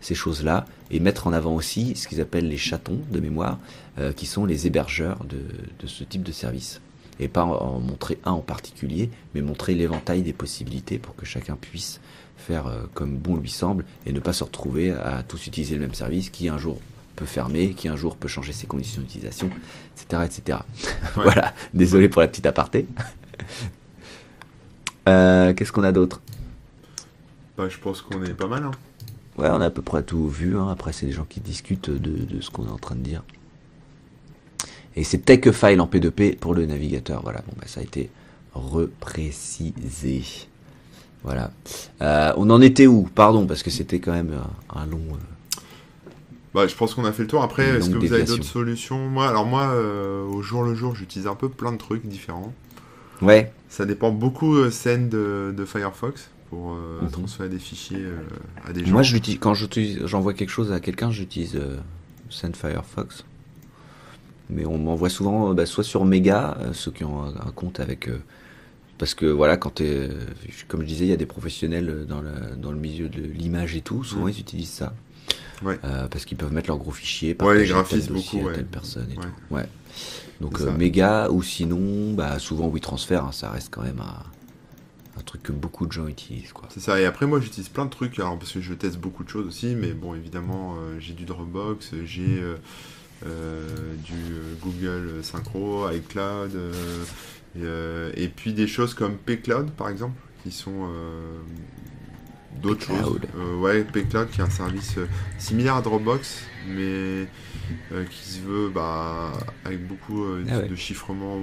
ces 0.00 0.14
choses-là 0.14 0.66
et 0.90 1.00
mettre 1.00 1.26
en 1.26 1.32
avant 1.32 1.54
aussi 1.54 1.96
ce 1.96 2.06
qu'ils 2.06 2.20
appellent 2.20 2.48
les 2.48 2.58
chatons 2.58 3.00
de 3.10 3.18
mémoire, 3.18 3.58
euh, 3.98 4.12
qui 4.12 4.26
sont 4.26 4.44
les 4.44 4.66
hébergeurs 4.66 5.24
de, 5.24 5.40
de, 5.80 5.86
ce 5.86 6.04
type 6.04 6.22
de 6.22 6.30
service. 6.30 6.80
Et 7.18 7.26
pas 7.26 7.42
en, 7.42 7.80
montrer 7.80 8.18
un 8.24 8.32
en 8.32 8.40
particulier, 8.40 9.10
mais 9.34 9.42
montrer 9.42 9.74
l'éventail 9.74 10.22
des 10.22 10.32
possibilités 10.32 10.98
pour 10.98 11.16
que 11.16 11.26
chacun 11.26 11.56
puisse 11.60 12.00
faire 12.36 12.70
comme 12.94 13.16
bon 13.16 13.34
lui 13.34 13.50
semble 13.50 13.84
et 14.06 14.12
ne 14.12 14.20
pas 14.20 14.32
se 14.32 14.44
retrouver 14.44 14.92
à 14.92 15.24
tous 15.26 15.48
utiliser 15.48 15.74
le 15.74 15.80
même 15.80 15.94
service 15.94 16.30
qui 16.30 16.48
un 16.48 16.58
jour 16.58 16.78
peut 17.18 17.26
fermer, 17.26 17.70
qui 17.70 17.88
un 17.88 17.96
jour 17.96 18.16
peut 18.16 18.28
changer 18.28 18.52
ses 18.52 18.68
conditions 18.68 19.02
d'utilisation, 19.02 19.50
etc. 20.02 20.22
etc. 20.24 20.58
voilà, 21.14 21.54
désolé 21.74 22.08
pour 22.08 22.22
la 22.22 22.28
petite 22.28 22.46
aparté. 22.46 22.86
Euh, 25.08 25.54
qu'est-ce 25.54 25.72
qu'on 25.72 25.84
a 25.84 25.92
d'autre? 25.92 26.20
Bah, 27.56 27.66
Je 27.70 27.78
pense 27.78 28.02
qu'on 28.02 28.22
est 28.24 28.34
pas 28.34 28.46
mal. 28.46 28.64
Hein. 28.64 28.72
Ouais, 29.38 29.48
on 29.50 29.60
a 29.62 29.66
à 29.66 29.70
peu 29.70 29.80
près 29.80 30.02
tout 30.02 30.28
vu. 30.28 30.58
Hein. 30.58 30.68
Après, 30.68 30.92
c'est 30.92 31.06
des 31.06 31.12
gens 31.12 31.24
qui 31.24 31.40
discutent 31.40 31.88
de, 31.88 32.42
ce 32.42 32.50
qu'on 32.50 32.66
est 32.66 32.70
en 32.70 32.76
train 32.76 32.94
de 32.94 33.00
dire. 33.00 33.22
Et 34.96 35.04
c'est 35.04 35.18
take 35.18 35.50
file 35.52 35.80
en 35.80 35.86
P2P 35.86 36.36
pour 36.36 36.52
le 36.54 36.66
navigateur. 36.66 37.22
Voilà, 37.22 37.40
bon, 37.46 37.54
bah, 37.56 37.66
ça 37.66 37.80
a 37.80 37.84
été 37.84 38.10
reprécisé. 38.52 40.24
Voilà. 41.22 41.52
Euh, 42.02 42.32
on 42.36 42.50
en 42.50 42.60
était 42.60 42.86
où? 42.86 43.08
Pardon, 43.14 43.46
parce 43.46 43.62
que 43.62 43.70
c'était 43.70 44.00
quand 44.00 44.12
même 44.12 44.34
un, 44.74 44.86
long. 44.86 45.00
Euh, 45.12 45.16
bah, 46.54 46.66
je 46.66 46.74
pense 46.74 46.94
qu'on 46.94 47.04
a 47.04 47.12
fait 47.12 47.22
le 47.22 47.28
tour. 47.28 47.42
Après, 47.42 47.64
est-ce 47.64 47.90
que 47.90 47.98
vous 47.98 48.12
avez 48.12 48.24
d'autres 48.24 48.44
solutions? 48.44 49.08
Moi, 49.08 49.28
alors 49.28 49.44
moi, 49.44 49.70
euh, 49.74 50.24
au 50.24 50.42
jour 50.42 50.62
le 50.62 50.74
jour, 50.74 50.94
j'utilise 50.94 51.26
un 51.26 51.34
peu 51.34 51.48
plein 51.48 51.72
de 51.72 51.78
trucs 51.78 52.06
différents. 52.06 52.52
Ouais. 53.20 53.52
Ça 53.68 53.84
dépend 53.84 54.10
beaucoup 54.10 54.56
euh, 54.56 54.70
scène 54.70 55.08
de, 55.08 55.64
Firefox 55.66 56.30
pour 56.48 56.72
euh, 56.72 57.02
mhm. 57.02 57.10
transférer 57.10 57.48
des 57.48 57.58
fichiers 57.58 58.06
à 58.64 58.72
des 58.72 58.84
gens. 58.84 58.92
Moi, 58.92 59.02
je 59.02 59.18
quand 59.38 59.54
j'envoie 60.04 60.32
quelque 60.32 60.50
chose 60.50 60.72
à 60.72 60.80
quelqu'un, 60.80 61.10
j'utilise 61.10 61.60
Send 62.30 62.52
Firefox. 62.54 63.24
Mais 64.50 64.64
on 64.64 64.78
m'envoie 64.78 65.10
souvent, 65.10 65.52
bah, 65.52 65.66
soit 65.66 65.84
sur 65.84 66.06
Mega, 66.06 66.56
ceux 66.72 66.90
qui 66.90 67.04
ont 67.04 67.24
un, 67.24 67.50
compte 67.54 67.80
avec 67.80 68.08
parce 68.96 69.14
que 69.14 69.26
voilà, 69.26 69.56
quand 69.56 69.80
es, 69.80 70.08
comme 70.66 70.80
je 70.80 70.86
disais, 70.86 71.04
il 71.04 71.10
y 71.10 71.12
a 71.12 71.16
des 71.16 71.26
professionnels 71.26 72.04
dans 72.08 72.20
le, 72.20 72.56
dans 72.56 72.72
le 72.72 72.78
milieu 72.78 73.08
de 73.08 73.20
l'image 73.20 73.76
et 73.76 73.80
tout, 73.80 74.02
souvent 74.02 74.24
mhm. 74.24 74.30
ils 74.30 74.40
utilisent 74.40 74.70
ça. 74.70 74.94
Euh, 75.66 76.08
parce 76.08 76.24
qu'ils 76.24 76.36
peuvent 76.36 76.52
mettre 76.52 76.68
leurs 76.68 76.78
gros 76.78 76.90
fichiers, 76.90 77.36
ouais, 77.40 77.58
les 77.58 77.66
graphismes 77.66 78.14
beaucoup, 78.14 78.38
ouais. 78.38 78.54
telle 78.54 78.66
personne 78.66 79.10
et 79.10 79.14
tout. 79.14 79.54
Ouais. 79.54 79.66
Donc 80.40 80.60
euh, 80.60 80.70
méga 80.70 81.30
ou 81.30 81.42
sinon, 81.42 82.12
bah 82.12 82.38
souvent 82.38 82.68
WeTransfer, 82.68 83.16
hein, 83.16 83.32
ça 83.32 83.50
reste 83.50 83.68
quand 83.70 83.82
même 83.82 84.00
un, 84.00 84.24
truc 85.26 85.42
que 85.42 85.52
beaucoup 85.52 85.84
de 85.84 85.92
gens 85.92 86.06
utilisent. 86.06 86.52
Quoi. 86.52 86.68
C'est 86.70 86.80
ça. 86.80 87.00
Et 87.00 87.04
après 87.04 87.26
moi 87.26 87.40
j'utilise 87.40 87.68
plein 87.68 87.84
de 87.84 87.90
trucs, 87.90 88.18
alors 88.18 88.38
parce 88.38 88.52
que 88.52 88.60
je 88.60 88.72
teste 88.72 88.98
beaucoup 88.98 89.24
de 89.24 89.28
choses 89.28 89.46
aussi, 89.46 89.74
mais 89.74 89.92
bon 89.92 90.14
évidemment 90.14 90.76
euh, 90.76 90.96
j'ai 91.00 91.12
du 91.12 91.24
Dropbox, 91.24 91.90
j'ai 92.04 92.40
du 93.24 94.14
Google 94.62 95.22
Synchro, 95.22 95.90
iCloud, 95.90 96.56
et, 97.56 98.28
puis 98.28 98.52
des 98.52 98.68
choses 98.68 98.94
comme 98.94 99.16
pCloud 99.16 99.72
par 99.72 99.88
exemple, 99.88 100.18
qui 100.44 100.52
sont 100.52 100.88
d'autres 102.56 102.86
choses. 102.86 103.20
Euh, 103.36 103.56
ouais, 103.56 103.84
pCloud 103.84 104.30
qui 104.30 104.40
est 104.40 104.44
un 104.44 104.50
service 104.50 104.98
euh, 104.98 105.06
similaire 105.38 105.76
à 105.76 105.82
Dropbox, 105.82 106.44
mais 106.66 107.26
euh, 107.92 108.04
qui 108.10 108.24
se 108.24 108.40
veut 108.40 108.68
bah, 108.68 109.32
avec 109.64 109.86
beaucoup 109.86 110.24
ah 110.50 110.60
de 110.60 110.74
chiffrement, 110.74 111.38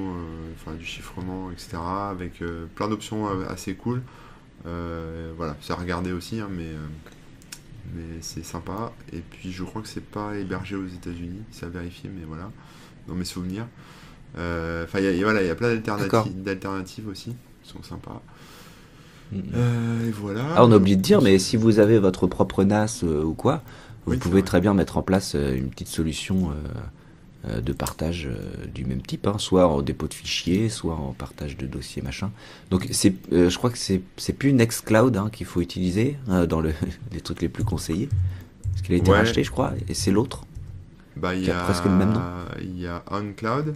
enfin 0.56 0.76
du 0.76 0.86
chiffrement, 0.86 1.52
etc. 1.52 1.78
Avec 2.10 2.44
plein 2.76 2.88
d'options 2.88 3.28
assez 3.50 3.76
cool. 3.76 4.02
voilà, 4.64 5.56
c'est 5.62 5.74
à 5.74 5.78
regarder 5.78 6.12
aussi, 6.12 6.40
hein, 6.40 6.50
mais 6.52 6.70
mais 7.94 8.18
c'est 8.22 8.44
sympa. 8.44 8.92
Et 9.14 9.20
puis 9.20 9.52
je 9.52 9.64
crois 9.64 9.82
que 9.82 9.88
c'est 9.88 10.04
pas 10.04 10.36
hébergé 10.36 10.76
aux 10.76 10.88
États-Unis, 10.88 11.42
c'est 11.52 11.66
à 11.66 11.70
vérifier, 11.70 12.10
mais 12.14 12.26
voilà, 12.26 12.52
dans 13.08 13.16
mes 13.16 13.26
souvenirs. 13.26 13.68
Enfin, 14.36 15.00
voilà, 15.22 15.42
il 15.42 15.48
y 15.48 15.52
a 15.52 15.56
plein 15.56 15.76
d'alternatives 15.76 17.08
aussi, 17.08 17.36
qui 17.64 17.70
sont 17.70 17.84
sympas. 17.84 18.22
Euh, 19.34 20.08
et 20.08 20.12
voilà. 20.12 20.46
Ah, 20.56 20.66
on 20.66 20.72
a 20.72 20.78
oublié 20.78 20.96
de 20.96 21.02
dire, 21.02 21.22
mais 21.22 21.40
si 21.40 21.58
vous 21.58 21.80
avez 21.80 22.00
votre 22.00 22.28
propre 22.28 22.64
NAS 22.64 23.02
euh, 23.04 23.24
ou 23.24 23.34
quoi, 23.34 23.62
vous 24.06 24.18
pouvez 24.18 24.44
très 24.44 24.62
bien 24.62 24.74
mettre 24.74 24.98
en 24.98 25.02
place 25.02 25.34
euh, 25.36 25.56
une 25.56 25.70
petite 25.70 25.88
solution 25.88 26.52
de 27.62 27.74
partage 27.74 28.28
du 28.74 28.86
même 28.86 29.04
type, 29.04 29.28
hein, 29.28 29.36
soit 29.38 29.68
en 29.68 29.84
dépôt 29.84 30.08
de 30.08 30.16
fichiers, 30.16 30.68
soit 30.68 30.96
en 30.96 31.14
partage 31.14 31.58
de 31.58 31.68
dossiers, 31.68 32.02
machin. 32.02 32.32
Donc 32.72 32.88
c'est, 32.90 33.14
je 33.32 33.56
crois 33.56 33.70
que 33.70 33.78
c'est, 33.78 34.02
c'est 34.18 34.34
plus 34.34 34.52
Nextcloud 34.52 35.16
hein, 35.16 35.30
qu'il 35.32 35.46
faut 35.46 35.62
utiliser 35.62 36.18
dans 36.28 36.60
le, 36.60 36.74
les 37.12 37.22
trucs 37.22 37.44
les 37.44 37.50
plus 37.50 37.64
conseillés, 37.64 38.10
parce 38.72 38.82
qu'il 38.82 38.96
a 38.96 38.98
été 38.98 39.12
racheté, 39.12 39.44
je 39.44 39.52
crois, 39.52 39.74
et 39.88 39.94
c'est 39.94 40.10
l'autre. 40.10 40.44
Bah, 41.16 41.36
il 41.36 41.46
y 41.46 41.52
a, 41.52 41.64
presque 41.66 41.86
le 41.86 41.92
même 41.92 42.14
nom. 42.14 42.22
Il 42.62 42.80
y 42.80 42.88
a 42.88 43.04
OnCloud. 43.12 43.76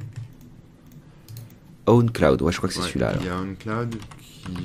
OwnCloud, 1.85 2.41
ouais, 2.41 2.51
je 2.51 2.57
crois 2.57 2.69
que 2.69 2.75
c'est 2.75 2.81
celui-là. 2.81 3.13
Il 3.19 3.27
y 3.27 3.29
a 3.29 3.37
OnCloud 3.37 3.95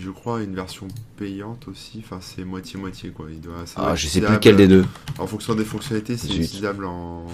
je 0.00 0.10
crois, 0.10 0.38
a 0.38 0.42
une 0.42 0.54
version 0.54 0.88
payante 1.16 1.68
aussi. 1.68 2.02
Enfin, 2.04 2.18
c'est 2.20 2.44
moitié-moitié, 2.44 3.10
quoi. 3.10 3.26
Il 3.30 3.40
doit, 3.40 3.64
ah, 3.76 3.94
je 3.94 4.06
sais 4.06 4.20
plus 4.20 4.32
lequel 4.32 4.56
des 4.56 4.68
deux. 4.68 4.84
En 5.18 5.26
fonction 5.26 5.54
des 5.54 5.64
fonctionnalités, 5.64 6.16
c'est 6.16 6.28
utilisable 6.34 6.84
en, 6.84 7.26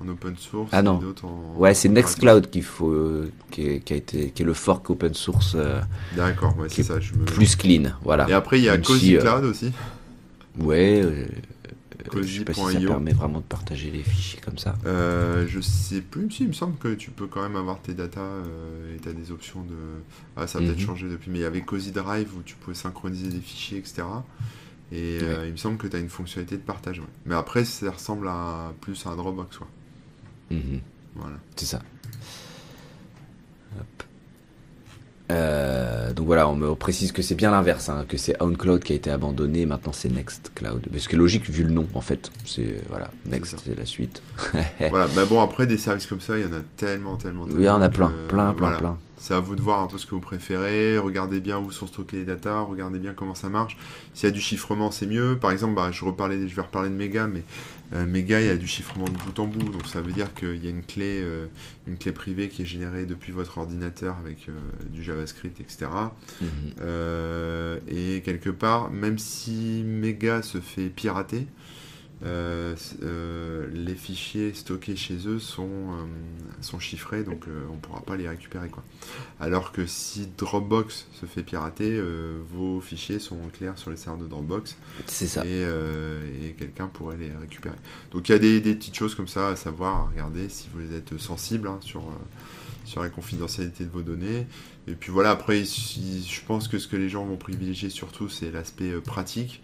en 0.00 0.08
open 0.08 0.36
source. 0.36 0.70
Ah 0.72 0.82
non. 0.82 1.00
ouais, 1.56 1.74
c'est 1.74 1.88
Nextcloud 1.88 2.50
qu'il 2.50 2.62
faut, 2.62 3.24
qui, 3.50 3.68
a 3.68 3.94
été, 3.94 4.30
qui 4.30 4.42
est 4.42 4.46
le 4.46 4.54
fork 4.54 4.90
open 4.90 5.14
source. 5.14 5.52
Euh, 5.54 5.80
D'accord, 6.16 6.56
ouais, 6.58 6.68
c'est 6.68 6.82
ça. 6.82 7.00
Je 7.00 7.14
me... 7.14 7.24
Plus 7.24 7.56
clean, 7.56 7.92
voilà. 8.02 8.28
Et 8.28 8.32
après, 8.32 8.58
il 8.58 8.64
y 8.64 8.68
a 8.68 8.78
Cozy 8.78 9.16
euh, 9.16 9.20
Cloud 9.20 9.44
aussi. 9.44 9.72
Ouais, 10.58 11.00
euh, 11.02 11.26
je 12.22 12.38
sais 12.38 12.44
pas 12.44 12.54
si 12.54 12.60
ça 12.60 12.80
permet 12.80 13.12
vraiment 13.12 13.40
de 13.40 13.44
partager 13.44 13.90
les 13.90 14.02
fichiers 14.02 14.40
comme 14.40 14.58
ça. 14.58 14.76
Euh, 14.86 15.46
je 15.46 15.60
sais 15.60 16.00
plus, 16.00 16.30
si, 16.30 16.44
il 16.44 16.48
me 16.48 16.52
semble 16.52 16.76
que 16.78 16.94
tu 16.94 17.10
peux 17.10 17.26
quand 17.26 17.42
même 17.42 17.56
avoir 17.56 17.80
tes 17.80 17.94
datas 17.94 18.20
euh, 18.20 18.96
et 18.96 19.00
tu 19.00 19.08
as 19.08 19.12
des 19.12 19.30
options 19.30 19.62
de. 19.62 19.74
Ah, 20.36 20.46
ça 20.46 20.58
a 20.58 20.62
peut-être 20.62 20.78
mhm. 20.78 20.86
changé 20.86 21.08
depuis, 21.08 21.30
mais 21.30 21.38
il 21.38 21.42
y 21.42 21.46
avait 21.46 21.62
Cozy 21.62 21.92
Drive 21.92 22.30
où 22.36 22.42
tu 22.42 22.56
pouvais 22.56 22.76
synchroniser 22.76 23.28
des 23.28 23.40
fichiers, 23.40 23.78
etc. 23.78 24.02
Et 24.90 25.20
euh, 25.22 25.46
il 25.46 25.52
me 25.52 25.56
semble 25.56 25.78
que 25.78 25.86
tu 25.86 25.96
as 25.96 26.00
une 26.00 26.10
fonctionnalité 26.10 26.56
de 26.56 26.62
partage. 26.62 27.00
Mais 27.24 27.34
après, 27.34 27.64
ça 27.64 27.90
ressemble 27.90 28.28
à 28.28 28.74
plus 28.80 29.06
à 29.06 29.10
un 29.10 29.16
Dropbox. 29.16 29.56
Quoi. 29.56 29.68
Mhm. 30.50 30.80
Voilà. 31.14 31.36
C'est 31.56 31.66
ça. 31.66 31.82
Hop. 33.78 34.02
Euh, 35.32 36.12
donc 36.12 36.26
voilà, 36.26 36.48
on 36.48 36.56
me 36.56 36.74
précise 36.74 37.12
que 37.12 37.22
c'est 37.22 37.34
bien 37.34 37.50
l'inverse, 37.50 37.88
hein, 37.88 38.04
que 38.08 38.16
c'est 38.16 38.40
OwnCloud 38.40 38.82
qui 38.82 38.92
a 38.92 38.96
été 38.96 39.10
abandonné, 39.10 39.66
maintenant 39.66 39.92
c'est 39.92 40.10
Nextcloud. 40.10 40.88
Ce 40.96 41.08
qui 41.08 41.14
est 41.14 41.18
logique 41.18 41.48
vu 41.48 41.64
le 41.64 41.70
nom 41.70 41.86
en 41.94 42.00
fait. 42.00 42.30
C'est 42.44 42.82
voilà, 42.88 43.10
Next 43.26 43.56
c'est 43.64 43.76
la 43.76 43.86
suite. 43.86 44.22
voilà, 44.90 45.06
mais 45.16 45.24
bon 45.24 45.40
après 45.40 45.66
des 45.66 45.78
services 45.78 46.06
comme 46.06 46.20
ça, 46.20 46.38
il 46.38 46.44
y 46.44 46.46
en 46.46 46.52
a 46.52 46.62
tellement, 46.76 47.16
tellement. 47.16 47.44
Oui, 47.44 47.54
il 47.58 47.64
y 47.64 47.68
en 47.68 47.80
a 47.80 47.88
plein, 47.88 48.12
plein, 48.28 48.52
plein, 48.52 48.72
plein. 48.72 48.98
C'est 49.16 49.34
à 49.34 49.40
vous 49.40 49.54
de 49.54 49.62
voir 49.62 49.80
un 49.80 49.86
peu 49.86 49.98
ce 49.98 50.06
que 50.06 50.16
vous 50.16 50.20
préférez. 50.20 50.98
Regardez 50.98 51.38
bien 51.38 51.56
où 51.56 51.70
sont 51.70 51.86
stockées 51.86 52.16
les 52.16 52.24
datas. 52.24 52.62
Regardez 52.62 52.98
bien 52.98 53.14
comment 53.14 53.36
ça 53.36 53.48
marche. 53.48 53.76
S'il 54.14 54.28
y 54.28 54.32
a 54.32 54.34
du 54.34 54.40
chiffrement, 54.40 54.90
c'est 54.90 55.06
mieux. 55.06 55.38
Par 55.40 55.52
exemple, 55.52 55.76
bah, 55.76 55.90
je, 55.92 56.04
reparlais, 56.04 56.48
je 56.48 56.56
vais 56.56 56.62
reparler 56.62 56.88
de 56.88 56.96
Mega, 56.96 57.28
mais 57.28 57.44
euh, 57.94 58.06
Mega, 58.06 58.40
il 58.40 58.46
y 58.46 58.50
a 58.50 58.56
du 58.56 58.66
chiffrement 58.66 59.04
de 59.04 59.16
bout 59.16 59.38
en 59.38 59.46
bout. 59.46 59.70
Donc 59.70 59.86
ça 59.86 60.00
veut 60.00 60.12
dire 60.12 60.32
qu'il 60.34 60.62
y 60.62 60.66
a 60.66 60.70
une 60.70 60.84
clé, 60.84 61.20
euh, 61.22 61.46
une 61.86 61.98
clé 61.98 62.12
privée 62.12 62.48
qui 62.48 62.62
est 62.62 62.66
générée 62.66 63.06
depuis 63.06 63.32
votre 63.32 63.58
ordinateur 63.58 64.16
avec 64.18 64.48
euh, 64.48 64.52
du 64.90 65.02
JavaScript, 65.02 65.60
etc. 65.60 65.90
Mhm. 66.40 66.48
et 67.88 68.22
quelque 68.24 68.50
part, 68.50 68.90
même 68.90 69.18
si 69.18 69.82
Mega 69.84 70.42
se 70.42 70.58
fait 70.58 70.88
pirater, 70.88 71.38
euh, 71.38 71.40
euh, 71.40 71.61
les 72.24 73.94
fichiers 73.94 74.52
stockés 74.54 74.96
chez 74.96 75.26
eux 75.26 75.38
sont, 75.38 75.68
euh, 75.68 76.04
sont 76.60 76.78
chiffrés, 76.78 77.24
donc 77.24 77.46
on 77.70 77.74
ne 77.74 77.80
pourra 77.80 78.00
pas 78.00 78.16
les 78.16 78.28
récupérer. 78.28 78.68
Quoi. 78.68 78.84
Alors 79.40 79.72
que 79.72 79.86
si 79.86 80.28
Dropbox 80.36 81.08
se 81.12 81.26
fait 81.26 81.42
pirater, 81.42 82.00
vos 82.50 82.80
fichiers 82.80 83.18
sont 83.18 83.38
clairs 83.52 83.78
sur 83.78 83.90
les 83.90 83.96
serveurs 83.96 84.22
de 84.22 84.28
Dropbox. 84.28 84.76
C'est 85.06 85.26
ça. 85.26 85.44
Et, 85.44 86.54
quelqu'un 86.58 86.86
pourrait 86.86 87.16
les 87.16 87.32
récupérer. 87.32 87.76
Donc 88.12 88.28
il 88.28 88.32
y 88.32 88.34
a 88.34 88.38
des, 88.38 88.60
petites 88.60 88.96
choses 88.96 89.14
comme 89.14 89.28
ça 89.28 89.48
à 89.48 89.56
savoir, 89.56 89.96
à 89.96 90.04
regarder 90.06 90.48
si 90.48 90.68
vous 90.74 90.94
êtes 90.94 91.18
sensible 91.18 91.66
hein, 91.68 91.78
sur, 91.80 92.04
sur 92.84 93.02
la 93.02 93.08
confidentialité 93.08 93.84
de 93.84 93.90
vos 93.90 94.02
données. 94.02 94.46
Et 94.86 94.94
puis 94.94 95.12
voilà, 95.12 95.30
après, 95.30 95.64
je 95.64 96.44
pense 96.46 96.68
que 96.68 96.78
ce 96.78 96.88
que 96.88 96.96
les 96.96 97.08
gens 97.08 97.24
vont 97.24 97.36
privilégier 97.36 97.90
surtout, 97.90 98.28
c'est 98.28 98.50
l'aspect 98.50 98.92
pratique. 99.00 99.62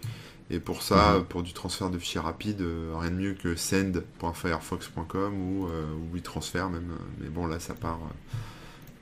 Et 0.51 0.59
pour 0.59 0.81
ça, 0.81 1.17
mhm. 1.17 1.25
pour 1.25 1.43
du 1.43 1.53
transfert 1.53 1.89
de 1.89 1.99
fichiers 1.99 2.19
rapide, 2.19 2.61
euh, 2.61 2.93
rien 2.97 3.11
de 3.11 3.15
mieux 3.15 3.33
que 3.33 3.55
send.firefox.com 3.55 5.33
ou, 5.33 5.67
euh, 5.67 5.93
ou 5.93 6.15
WeTransfer 6.15 6.63
même. 6.71 6.91
Mais 7.21 7.29
bon, 7.29 7.45
là, 7.45 7.59
ça 7.59 7.75
part. 7.75 7.99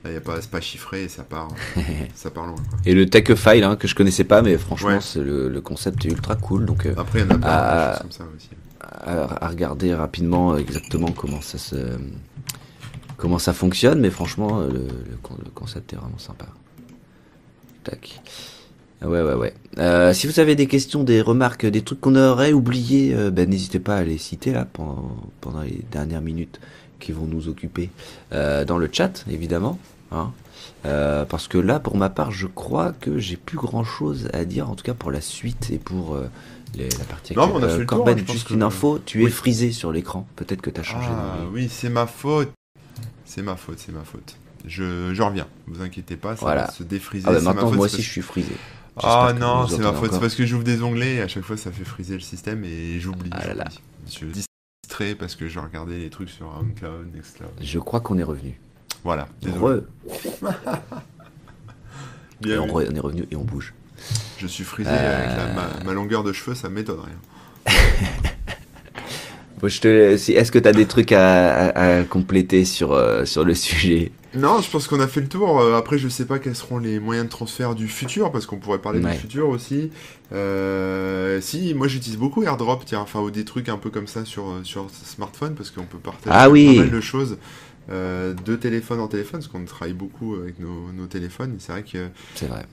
Euh, 0.04 0.08
là, 0.08 0.12
y 0.12 0.16
a 0.16 0.20
pas, 0.20 0.42
c'est 0.42 0.50
pas 0.50 0.60
chiffré 0.60 1.04
et 1.04 1.08
ça 1.08 1.24
part, 1.24 1.48
ça 2.14 2.30
part 2.30 2.46
loin. 2.46 2.56
Et 2.84 2.94
le 2.94 3.08
Techfile, 3.08 3.64
hein, 3.64 3.76
que 3.76 3.88
je 3.88 3.94
connaissais 3.94 4.24
pas, 4.24 4.42
mais 4.42 4.58
franchement, 4.58 4.98
le, 5.16 5.58
concept 5.60 6.04
est 6.04 6.10
ultra 6.10 6.36
cool. 6.36 6.66
Donc, 6.66 6.86
Après, 6.96 7.20
il 7.20 7.22
y 7.22 7.28
en 7.28 7.30
a 7.30 7.38
plein 7.38 7.48
à, 7.50 7.98
comme 8.02 8.12
ça 8.12 8.24
aussi. 8.36 8.50
À, 8.80 9.48
regarder 9.48 9.94
rapidement 9.94 10.56
exactement 10.56 11.12
comment 11.12 11.40
ça 11.40 11.56
se. 11.56 11.76
Comment 13.16 13.38
ça 13.40 13.52
fonctionne, 13.52 14.00
mais 14.00 14.10
franchement, 14.10 14.60
le, 14.60 14.86
le 14.86 15.50
concept 15.52 15.92
est 15.92 15.96
vraiment 15.96 16.18
sympa. 16.18 16.46
Tac. 17.82 18.20
Ouais, 19.02 19.22
ouais, 19.22 19.34
ouais. 19.34 19.54
Euh, 19.78 20.12
si 20.12 20.26
vous 20.26 20.40
avez 20.40 20.56
des 20.56 20.66
questions, 20.66 21.04
des 21.04 21.20
remarques, 21.20 21.64
des 21.64 21.82
trucs 21.82 22.00
qu'on 22.00 22.16
aurait 22.16 22.52
oubliés, 22.52 23.14
euh, 23.14 23.30
ben, 23.30 23.48
n'hésitez 23.48 23.78
pas 23.78 23.96
à 23.96 24.02
les 24.02 24.18
citer 24.18 24.52
là 24.52 24.66
pendant, 24.70 25.16
pendant 25.40 25.62
les 25.62 25.84
dernières 25.90 26.20
minutes 26.20 26.60
qui 26.98 27.12
vont 27.12 27.26
nous 27.26 27.48
occuper 27.48 27.90
euh, 28.32 28.64
dans 28.64 28.76
le 28.76 28.88
chat, 28.90 29.24
évidemment. 29.30 29.78
Hein. 30.10 30.32
parce 30.82 31.48
que 31.48 31.58
là, 31.58 31.78
pour 31.78 31.96
ma 31.96 32.08
part, 32.08 32.32
je 32.32 32.46
crois 32.46 32.92
que 32.92 33.18
j'ai 33.18 33.36
plus 33.36 33.58
grand 33.58 33.84
chose 33.84 34.30
à 34.32 34.44
dire, 34.44 34.70
en 34.70 34.74
tout 34.74 34.84
cas 34.84 34.94
pour 34.94 35.10
la 35.10 35.20
suite 35.20 35.70
et 35.70 35.78
pour 35.78 36.16
la 36.76 37.04
partie. 37.04 37.36
Non, 37.36 37.52
on 37.54 37.62
a 37.62 37.68
fait 37.68 37.78
le 37.78 37.84
Corben, 37.84 38.16
tour, 38.16 38.24
hein, 38.28 38.32
juste 38.32 38.50
une 38.50 38.62
info, 38.62 38.98
tu 39.04 39.24
es 39.24 39.30
frisé 39.30 39.70
sur 39.70 39.92
l'écran. 39.92 40.26
Peut-être 40.34 40.62
que 40.62 40.70
tu 40.70 40.80
as 40.80 40.84
changé. 40.84 41.08
Ah, 41.10 41.36
oui, 41.52 41.68
c'est 41.70 41.90
ma 41.90 42.06
faute. 42.06 42.50
C'est 43.26 43.42
ma 43.42 43.56
faute, 43.56 43.78
c'est 43.78 43.92
ma 43.92 44.02
faute. 44.02 44.36
Je, 44.66 45.12
je 45.14 45.22
reviens, 45.22 45.46
vous 45.66 45.82
inquiétez 45.82 46.16
pas, 46.16 46.36
ça 46.36 46.46
va 46.46 46.70
se 46.70 46.82
défriser. 46.82 47.26
Ah 47.28 47.32
bah 47.32 47.40
maintenant, 47.42 47.70
moi 47.70 47.84
aussi, 47.84 48.02
je 48.02 48.10
suis 48.10 48.22
frisé. 48.22 48.54
Ah 49.02 49.32
non, 49.38 49.66
c'est 49.66 49.78
ma 49.78 49.92
faute, 49.92 50.12
c'est 50.12 50.20
parce 50.20 50.34
que 50.34 50.46
j'ouvre 50.46 50.64
des 50.64 50.82
onglets 50.82 51.16
et 51.16 51.22
à 51.22 51.28
chaque 51.28 51.44
fois 51.44 51.56
ça 51.56 51.70
fait 51.70 51.84
friser 51.84 52.14
le 52.14 52.20
système 52.20 52.64
et 52.64 52.98
j'oublie. 53.00 53.30
Ah 53.32 53.46
là 53.48 53.54
là. 53.54 53.64
Je 54.06 54.10
suis 54.10 54.26
distrait 54.26 55.14
parce 55.14 55.36
que 55.36 55.48
je 55.48 55.58
regardais 55.58 55.98
les 55.98 56.10
trucs 56.10 56.30
sur 56.30 56.46
OwnCloud, 56.46 57.14
Nextcloud. 57.14 57.50
Je 57.60 57.78
crois 57.78 58.00
qu'on 58.00 58.18
est 58.18 58.24
revenu. 58.24 58.58
Voilà. 59.04 59.28
Re. 59.46 59.82
Bien 62.40 62.60
on, 62.62 62.80
est 62.80 63.00
revenu 63.00 63.26
et 63.30 63.36
on 63.36 63.44
bouge. 63.44 63.74
Je 64.38 64.46
suis 64.46 64.64
frisé 64.64 64.90
avec 64.90 65.30
euh. 65.30 65.84
ma, 65.84 65.92
longueur 65.92 66.22
de 66.22 66.32
cheveux, 66.32 66.54
ça 66.54 66.68
m'étonne 66.68 67.00
rien. 67.00 67.74
Est-ce 69.62 70.52
que 70.52 70.58
tu 70.60 70.68
as 70.68 70.72
des 70.72 70.86
trucs 70.86 71.10
à, 71.10 72.04
compléter 72.08 72.64
sur, 72.64 72.92
euh, 72.92 73.24
sur 73.24 73.44
le 73.44 73.54
sujet? 73.54 74.12
Non, 74.34 74.60
je 74.60 74.70
pense 74.70 74.88
qu'on 74.88 75.00
a 75.00 75.08
fait 75.08 75.20
le 75.20 75.28
tour. 75.28 75.60
Euh, 75.60 75.76
après, 75.76 75.98
je 75.98 76.08
sais 76.08 76.26
pas 76.26 76.38
quels 76.38 76.54
seront 76.54 76.78
les 76.78 77.00
moyens 77.00 77.26
de 77.26 77.30
transfert 77.30 77.74
du 77.74 77.88
futur, 77.88 78.30
parce 78.30 78.46
qu'on 78.46 78.58
pourrait 78.58 78.78
parler 78.78 79.00
du 79.00 79.10
futur 79.12 79.48
aussi. 79.48 79.90
Euh, 80.32 81.40
si, 81.40 81.72
moi 81.74 81.88
j'utilise 81.88 82.18
beaucoup 82.18 82.42
AirDrop, 82.42 82.84
tiens, 82.84 83.00
enfin, 83.00 83.20
ou 83.20 83.30
des 83.30 83.44
trucs 83.44 83.68
un 83.68 83.78
peu 83.78 83.90
comme 83.90 84.06
ça 84.06 84.24
sur, 84.24 84.48
euh, 84.48 84.60
sur 84.64 84.86
smartphone, 84.90 85.54
parce 85.54 85.70
qu'on 85.70 85.84
peut 85.84 85.98
partager 85.98 86.30
ah 86.30 86.50
oui. 86.50 86.76
pas 86.76 86.82
mal 86.82 86.90
de 86.90 87.00
choses 87.00 87.38
de 87.90 88.56
téléphone 88.56 89.00
en 89.00 89.08
téléphone, 89.08 89.40
parce 89.40 89.50
qu'on 89.50 89.64
travaille 89.64 89.94
beaucoup 89.94 90.34
avec 90.34 90.58
nos, 90.60 90.92
nos 90.92 91.06
téléphones. 91.06 91.56
C'est 91.58 91.72
vrai 91.72 91.82
que. 91.82 92.08
C'est 92.34 92.46
vrai. 92.46 92.66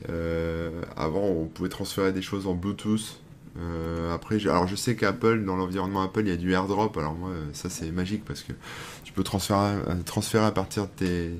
avant, 0.97 1.23
on 1.23 1.45
pouvait 1.45 1.69
transférer 1.69 2.11
des 2.11 2.21
choses 2.21 2.47
en 2.47 2.53
Bluetooth. 2.53 3.21
après, 4.13 4.45
alors 4.45 4.67
je 4.67 4.75
sais 4.75 4.97
qu'Apple, 4.97 5.45
dans 5.45 5.55
l'environnement 5.55 6.01
Apple, 6.01 6.23
il 6.25 6.27
y 6.27 6.33
a 6.33 6.35
du 6.35 6.51
AirDrop. 6.51 6.97
Alors 6.97 7.13
moi, 7.13 7.29
ça 7.53 7.69
c'est 7.69 7.91
magique 7.91 8.25
parce 8.25 8.41
que 8.41 8.51
peux 9.15 9.23
transférer, 9.23 9.75
euh, 9.87 9.95
transférer 10.05 10.45
à 10.45 10.51
partir 10.51 10.83
de 10.83 10.89
tes, 10.89 11.31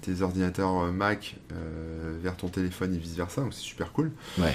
tes 0.00 0.22
ordinateurs 0.22 0.84
euh, 0.84 0.92
Mac 0.92 1.36
euh, 1.52 2.16
vers 2.22 2.36
ton 2.36 2.48
téléphone 2.48 2.94
et 2.94 2.98
vice 2.98 3.16
versa, 3.16 3.42
donc 3.42 3.52
c'est 3.52 3.60
super 3.60 3.92
cool. 3.92 4.12
Ouais. 4.38 4.54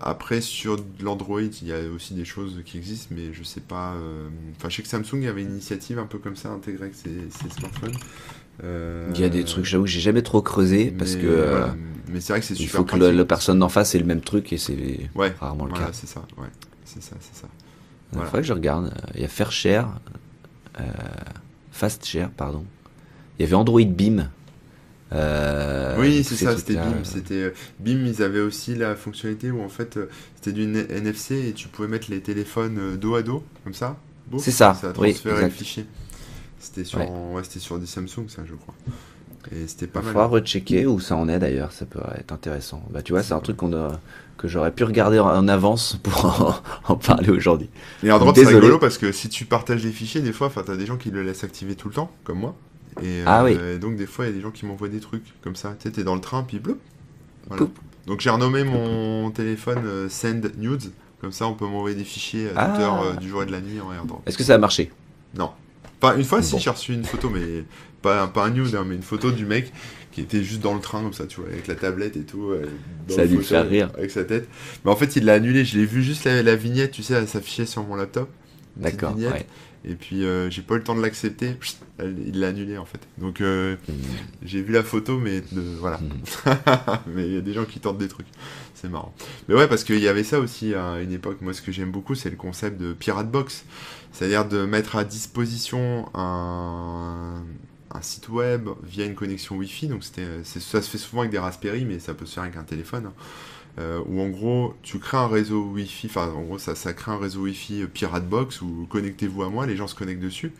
après, 0.00 0.40
sur 0.40 0.76
l'Android, 1.00 1.40
il 1.40 1.68
y 1.68 1.72
a 1.72 1.78
aussi 1.94 2.14
des 2.14 2.24
choses 2.24 2.60
qui 2.64 2.76
existent, 2.76 3.14
mais 3.14 3.32
je 3.32 3.42
sais 3.42 3.60
pas. 3.60 3.94
Enfin, 4.56 4.68
je 4.68 4.76
sais 4.76 4.82
que 4.82 4.88
Samsung 4.88 5.26
avait 5.26 5.42
une 5.42 5.52
initiative 5.52 5.98
un 5.98 6.06
peu 6.06 6.18
comme 6.18 6.36
ça 6.36 6.50
intégrée 6.50 6.84
avec 6.84 6.94
ses, 6.94 7.30
smartphones. 7.50 7.96
il 9.14 9.20
y 9.20 9.24
a 9.24 9.28
des 9.28 9.44
trucs, 9.44 9.64
j'avoue, 9.64 9.86
j'ai 9.86 10.00
jamais 10.00 10.22
trop 10.22 10.42
creusé 10.42 10.90
parce 10.90 11.14
que. 11.14 11.66
mais 12.08 12.20
c'est 12.20 12.32
vrai 12.32 12.40
que 12.40 12.46
c'est 12.46 12.54
super. 12.54 12.66
Il 12.66 12.68
faut 12.68 12.84
que 12.84 12.96
la 12.96 13.24
personne 13.24 13.60
d'en 13.60 13.68
face 13.68 13.94
ait 13.94 13.98
le 13.98 14.06
même 14.06 14.22
truc 14.22 14.52
et 14.52 14.58
c'est 14.58 15.08
ouais, 15.14 15.34
rarement 15.40 15.66
le 15.66 15.72
cas. 15.72 15.90
c'est 15.92 16.08
ça, 16.08 16.24
ouais, 16.36 16.48
c'est 16.84 17.02
ça, 17.02 17.16
c'est 17.20 17.40
ça. 17.40 17.48
Il 18.14 18.18
faudrait 18.18 18.42
que 18.42 18.46
je 18.46 18.52
regarde. 18.52 18.92
Il 19.14 19.22
y 19.22 19.24
a 19.24 19.28
Fairshare. 19.28 19.98
Euh, 20.80 20.84
Fast 21.72 22.04
Share, 22.06 22.30
pardon. 22.30 22.64
Il 23.38 23.42
y 23.42 23.44
avait 23.46 23.54
Android 23.54 23.82
Beam. 23.82 24.28
Euh, 25.12 25.96
oui, 25.98 26.22
c'est 26.24 26.36
ça, 26.36 26.56
c'était 26.56 26.74
Beam. 26.74 27.04
C'était 27.04 27.34
euh, 27.34 27.54
Beam, 27.80 28.06
ils 28.06 28.22
avaient 28.22 28.40
aussi 28.40 28.74
la 28.74 28.94
fonctionnalité 28.94 29.50
où 29.50 29.62
en 29.62 29.68
fait 29.68 29.96
euh, 29.96 30.08
c'était 30.36 30.52
du 30.52 30.62
NFC 30.62 31.48
et 31.48 31.52
tu 31.52 31.68
pouvais 31.68 31.88
mettre 31.88 32.10
les 32.10 32.20
téléphones 32.20 32.96
dos 32.96 33.14
à 33.14 33.22
dos, 33.22 33.42
comme 33.64 33.74
ça. 33.74 33.98
C'est 34.38 34.52
ça, 34.52 34.74
ça 34.74 34.92
oui, 34.98 35.18
les 35.24 35.50
fichiers. 35.50 35.84
C'était 36.58 36.84
sur, 36.84 37.00
ouais. 37.00 37.42
sur 37.44 37.78
des 37.78 37.86
Samsung, 37.86 38.28
ça, 38.28 38.42
je 38.46 38.54
crois. 38.54 38.74
Et 39.50 39.66
c'était 39.66 39.86
pas 39.86 40.00
mal. 40.02 40.14
Il 40.14 40.18
rechecker 40.18 40.86
où 40.86 41.00
ça 41.00 41.16
en 41.16 41.28
est 41.28 41.38
d'ailleurs, 41.38 41.72
ça 41.72 41.84
peut 41.84 42.00
être 42.16 42.32
intéressant. 42.32 42.82
Bah, 42.90 43.02
tu 43.02 43.12
vois, 43.12 43.22
c'est 43.22 43.34
un 43.34 43.40
truc 43.40 43.56
qu'on 43.56 43.72
a, 43.72 44.00
que 44.38 44.48
j'aurais 44.48 44.72
pu 44.72 44.84
regarder 44.84 45.18
en 45.18 45.48
avance 45.48 45.98
pour 46.02 46.62
en, 46.88 46.96
parler 46.96 47.30
aujourd'hui. 47.30 47.68
Et 48.02 48.08
AirDrop, 48.08 48.34
c'est 48.34 48.44
rigolo 48.44 48.78
parce 48.78 48.98
que 48.98 49.12
si 49.12 49.28
tu 49.28 49.44
partages 49.44 49.82
des 49.82 49.90
fichiers, 49.90 50.20
des 50.20 50.32
fois, 50.32 50.50
tu 50.52 50.70
as 50.70 50.76
des 50.76 50.86
gens 50.86 50.96
qui 50.96 51.10
le 51.10 51.22
laissent 51.22 51.44
activer 51.44 51.74
tout 51.74 51.88
le 51.88 51.94
temps, 51.94 52.10
comme 52.24 52.38
moi. 52.38 52.54
Et, 53.02 53.22
ah 53.24 53.44
oui. 53.44 53.56
Euh, 53.58 53.78
donc, 53.78 53.96
des 53.96 54.06
fois, 54.06 54.26
il 54.26 54.28
y 54.28 54.32
a 54.32 54.34
des 54.34 54.42
gens 54.42 54.50
qui 54.50 54.66
m'envoient 54.66 54.88
des 54.88 55.00
trucs 55.00 55.24
comme 55.42 55.56
ça. 55.56 55.74
Tu 55.78 55.88
sais, 55.88 55.94
t'es 55.94 56.04
dans 56.04 56.14
le 56.14 56.20
train, 56.20 56.42
puis 56.42 56.58
bleu. 56.58 56.78
Voilà. 57.48 57.66
Donc, 58.06 58.20
j'ai 58.20 58.30
renommé 58.30 58.64
mon 58.64 59.30
téléphone 59.30 59.82
euh, 59.86 60.08
Send 60.08 60.52
Nudes. 60.58 60.92
Comme 61.20 61.32
ça, 61.32 61.46
on 61.46 61.54
peut 61.54 61.66
m'envoyer 61.66 61.94
des 61.94 62.04
fichiers 62.04 62.48
à 62.56 62.66
toute 62.66 62.80
heure 62.80 63.02
euh, 63.02 63.12
du 63.14 63.28
jour 63.28 63.44
et 63.44 63.46
de 63.46 63.52
la 63.52 63.60
nuit 63.60 63.80
en 63.80 63.92
AirDrop. 63.92 64.22
Est-ce 64.26 64.36
que 64.36 64.42
ça 64.42 64.56
a 64.56 64.58
marché? 64.58 64.90
Non. 65.36 65.52
Pas 66.02 66.16
une 66.16 66.24
fois, 66.24 66.42
si 66.42 66.58
j'ai 66.58 66.68
reçu 66.68 66.94
une 66.94 67.04
photo, 67.04 67.30
mais 67.30 67.62
pas, 68.02 68.26
pas 68.26 68.46
un 68.46 68.50
nude, 68.50 68.74
hein, 68.74 68.84
mais 68.84 68.96
une 68.96 69.04
photo 69.04 69.30
du 69.30 69.46
mec 69.46 69.72
qui 70.10 70.20
était 70.20 70.42
juste 70.42 70.60
dans 70.60 70.74
le 70.74 70.80
train 70.80 71.00
comme 71.00 71.12
ça, 71.12 71.28
tu 71.28 71.40
vois, 71.40 71.48
avec 71.48 71.68
la 71.68 71.76
tablette 71.76 72.16
et 72.16 72.24
tout. 72.24 72.50
Euh, 72.50 72.66
ça 73.06 73.22
a 73.22 73.26
dû 73.26 73.40
faire 73.40 73.68
rire. 73.68 73.88
Avec 73.96 74.10
sa 74.10 74.24
tête. 74.24 74.48
Mais 74.84 74.90
en 74.90 74.96
fait, 74.96 75.14
il 75.14 75.24
l'a 75.24 75.34
annulé. 75.34 75.64
Je 75.64 75.78
l'ai 75.78 75.86
vu 75.86 76.02
juste 76.02 76.24
la, 76.24 76.56
vignette, 76.56 76.90
tu 76.90 77.04
sais, 77.04 77.14
elle 77.14 77.28
s'affichait 77.28 77.66
sur 77.66 77.84
mon 77.84 77.94
laptop. 77.94 78.28
D'accord. 78.76 79.16
Et 79.84 79.94
puis, 79.94 80.24
euh, 80.24 80.50
j'ai 80.50 80.62
pas 80.62 80.74
eu 80.74 80.78
le 80.78 80.84
temps 80.84 80.96
de 80.96 81.02
l'accepter. 81.02 81.56
Il 82.00 82.40
l'a 82.40 82.48
annulé 82.48 82.78
en 82.78 82.84
fait. 82.84 83.00
Donc, 83.18 83.40
euh, 83.40 83.76
hmm. 83.88 83.92
j'ai 84.42 84.60
vu 84.60 84.72
la 84.72 84.82
photo, 84.82 85.18
mais 85.18 85.42
voilà. 85.78 85.98
Hmm. 85.98 86.50
mais 87.14 87.26
il 87.26 87.34
y 87.34 87.36
a 87.36 87.40
des 87.40 87.52
gens 87.52 87.64
qui 87.64 87.78
tentent 87.78 87.98
des 87.98 88.08
trucs. 88.08 88.26
C'est 88.74 88.88
marrant. 88.88 89.14
Mais 89.48 89.54
ouais, 89.54 89.68
parce 89.68 89.84
qu'il 89.84 90.00
y 90.00 90.08
avait 90.08 90.24
ça 90.24 90.40
aussi 90.40 90.74
à 90.74 91.00
une 91.00 91.12
époque. 91.12 91.38
Moi, 91.42 91.52
ce 91.52 91.62
que 91.62 91.70
j'aime 91.70 91.92
beaucoup, 91.92 92.16
c'est 92.16 92.30
le 92.30 92.36
concept 92.36 92.80
de 92.80 92.92
Pirate 92.92 93.30
Box. 93.30 93.64
C'est-à-dire 94.12 94.46
de 94.46 94.64
mettre 94.64 94.96
à 94.96 95.04
disposition 95.04 96.08
un, 96.14 97.42
site 98.00 98.28
web 98.30 98.68
via 98.82 99.04
une 99.06 99.14
connexion 99.14 99.56
Wi-Fi. 99.56 99.86
Donc 99.86 100.02
ça 100.02 100.82
se 100.82 100.90
fait 100.90 100.98
souvent 100.98 101.20
avec 101.20 101.30
des 101.30 101.38
Raspberry, 101.38 101.84
mais 101.84 101.98
ça 101.98 102.14
peut 102.14 102.26
se 102.26 102.34
faire 102.34 102.42
avec 102.42 102.56
un 102.56 102.64
téléphone. 102.64 103.06
Hein. 103.06 103.14
Euh, 103.78 104.02
où 104.06 104.20
en 104.20 104.28
gros 104.28 104.74
tu 104.82 104.98
crées 104.98 105.16
un 105.16 105.28
réseau 105.28 105.62
Wi-Fi, 105.64 106.08
enfin 106.08 106.28
en 106.28 106.42
gros 106.42 106.58
ça, 106.58 106.74
ça 106.74 106.92
crée 106.92 107.10
un 107.10 107.16
réseau 107.16 107.44
Wi-Fi 107.44 107.82
euh, 107.82 107.86
Pirate 107.86 108.28
Box 108.28 108.60
où 108.60 108.86
connectez-vous 108.90 109.42
à 109.44 109.48
moi, 109.48 109.66
les 109.66 109.76
gens 109.76 109.86
se 109.86 109.94
connectent 109.94 110.20
dessus. 110.20 110.52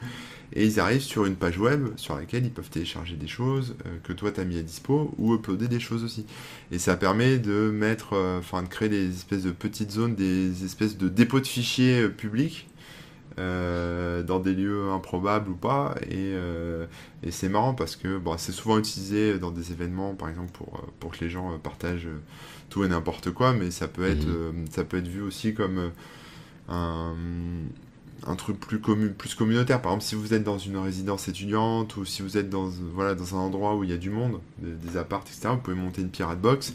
et 0.55 0.64
ils 0.64 0.80
arrivent 0.80 1.03
sur 1.03 1.26
une 1.26 1.36
page 1.36 1.59
web 1.59 1.88
sur 1.96 2.16
laquelle 2.16 2.46
ils 2.46 2.50
peuvent 2.50 2.70
télécharger 2.70 3.16
des 3.16 3.26
choses 3.26 3.76
euh, 3.86 3.98
que 4.03 4.14
toi 4.14 4.30
t'as 4.32 4.44
mis 4.44 4.57
à 4.57 4.62
dispo 4.62 5.14
ou 5.18 5.34
uploader 5.34 5.68
des 5.68 5.80
choses 5.80 6.05
aussi. 6.05 6.24
Et 6.70 6.78
ça 6.78 6.96
permet 6.96 7.38
de 7.38 7.70
mettre, 7.70 8.14
euh, 8.14 8.38
enfin 8.38 8.62
de 8.62 8.68
créer 8.68 8.88
des 8.88 9.11
espèces 9.11 9.42
de 9.42 9.50
petites 9.50 9.90
zones, 9.90 10.14
des 10.14 10.64
espèces 10.64 10.96
de 10.96 11.09
dépôts 11.09 11.40
de 11.40 11.46
fichiers 11.46 12.09
euh, 13.39 14.22
dans 14.22 14.41
des 14.41 14.55
lieux 14.55 14.91
improbables 14.91 15.51
ou 15.51 15.55
pas. 15.55 15.95
Et, 16.11 16.35
et 17.22 17.30
c'est 17.30 17.49
marrant 17.49 17.74
parce 17.74 17.97
que 17.97 18.18
bon, 18.18 18.37
c'est 18.39 18.53
souvent 18.53 18.78
utilisé 18.78 19.39
dans 19.39 19.51
des 19.51 19.72
événements, 19.72 20.14
par 20.14 20.28
exemple, 20.28 20.53
pour, 20.53 20.83
pour 21.01 21.12
que 21.12 21.24
les 21.24 21.30
gens 21.30 21.59
partagent 21.59 22.09
tout 22.68 22.85
et 22.85 22.89
n'importe 22.89 23.30
quoi, 23.30 23.53
mais 23.53 23.70
ça 23.70 23.89
peut 23.89 24.07
être, 24.07 24.26
mmh. 24.26 24.66
ça 24.70 24.85
peut 24.85 24.99
être 24.99 25.09
vu 25.09 25.22
aussi 25.22 25.55
comme 25.55 25.91
un 26.68 27.14
un 28.26 28.37
truc 28.37 28.59
plus, 28.59 28.80
commun, 28.80 29.09
plus 29.09 29.35
communautaire. 29.35 29.80
Par 29.83 29.93
exemple, 29.93 30.05
si 30.05 30.14
vous 30.14 30.35
êtes 30.35 30.45
dans 30.45 30.59
une 30.59 30.76
résidence 30.76 31.28
étudiante 31.28 31.97
ou 31.97 32.05
si 32.05 32.22
vous 32.22 32.37
êtes 32.37 32.49
dans, 32.49 32.66
voilà, 32.95 33.14
dans 33.14 33.35
un 33.35 33.39
endroit 33.39 33.76
où 33.76 33.85
il 33.85 33.91
y 33.91 33.93
a 33.93 33.99
du 33.99 34.11
monde, 34.11 34.41
des, 34.59 34.97
apparts, 34.97 35.24
etc., 35.26 35.49
vous 35.51 35.59
pouvez 35.59 35.76
monter 35.76 36.03
une 36.03 36.11
pirate 36.11 36.41
box. 36.41 36.74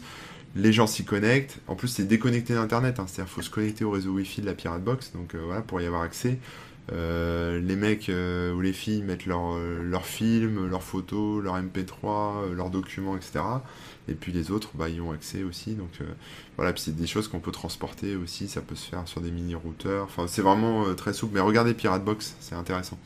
Les 0.58 0.72
gens 0.72 0.88
s'y 0.88 1.04
connectent. 1.04 1.58
En 1.68 1.76
plus, 1.76 1.86
c'est 1.86 2.02
déconnecté 2.02 2.52
d'Internet. 2.52 2.98
Hein. 2.98 3.04
C'est-à-dire 3.06 3.32
faut 3.32 3.42
se 3.42 3.50
connecter 3.50 3.84
au 3.84 3.92
réseau 3.92 4.10
Wi-Fi 4.10 4.40
de 4.40 4.46
la 4.46 4.54
pirate 4.54 4.82
box. 4.82 5.12
Donc 5.14 5.34
euh, 5.34 5.40
voilà, 5.44 5.62
pour 5.62 5.80
y 5.80 5.86
avoir 5.86 6.02
accès. 6.02 6.38
Euh, 6.90 7.60
les 7.60 7.76
mecs 7.76 8.08
euh, 8.08 8.52
ou 8.54 8.62
les 8.62 8.72
filles 8.72 9.02
mettent 9.02 9.26
leurs 9.26 9.58
leur 9.58 10.04
films, 10.04 10.68
leurs 10.68 10.82
photos, 10.82 11.44
leurs 11.44 11.62
MP3, 11.62 12.52
leurs 12.54 12.70
documents, 12.70 13.14
etc. 13.14 13.40
Et 14.08 14.14
puis 14.14 14.32
les 14.32 14.50
autres, 14.50 14.70
bah, 14.74 14.88
y 14.88 15.00
ont 15.00 15.12
accès 15.12 15.44
aussi. 15.44 15.74
Donc 15.74 16.00
voilà, 16.56 16.72
puis 16.72 16.82
c'est 16.82 16.96
des 16.96 17.06
choses 17.06 17.28
qu'on 17.28 17.40
peut 17.40 17.52
transporter 17.52 18.16
aussi. 18.16 18.48
Ça 18.48 18.60
peut 18.60 18.74
se 18.74 18.88
faire 18.88 19.06
sur 19.06 19.20
des 19.20 19.30
mini-routeurs. 19.30 20.04
Enfin, 20.04 20.26
c'est 20.26 20.42
vraiment 20.42 20.92
très 20.96 21.12
souple. 21.12 21.34
Mais 21.34 21.40
regardez 21.40 21.72
Pirate 21.72 22.04
Box, 22.04 22.34
c'est 22.40 22.56
intéressant. 22.56 22.98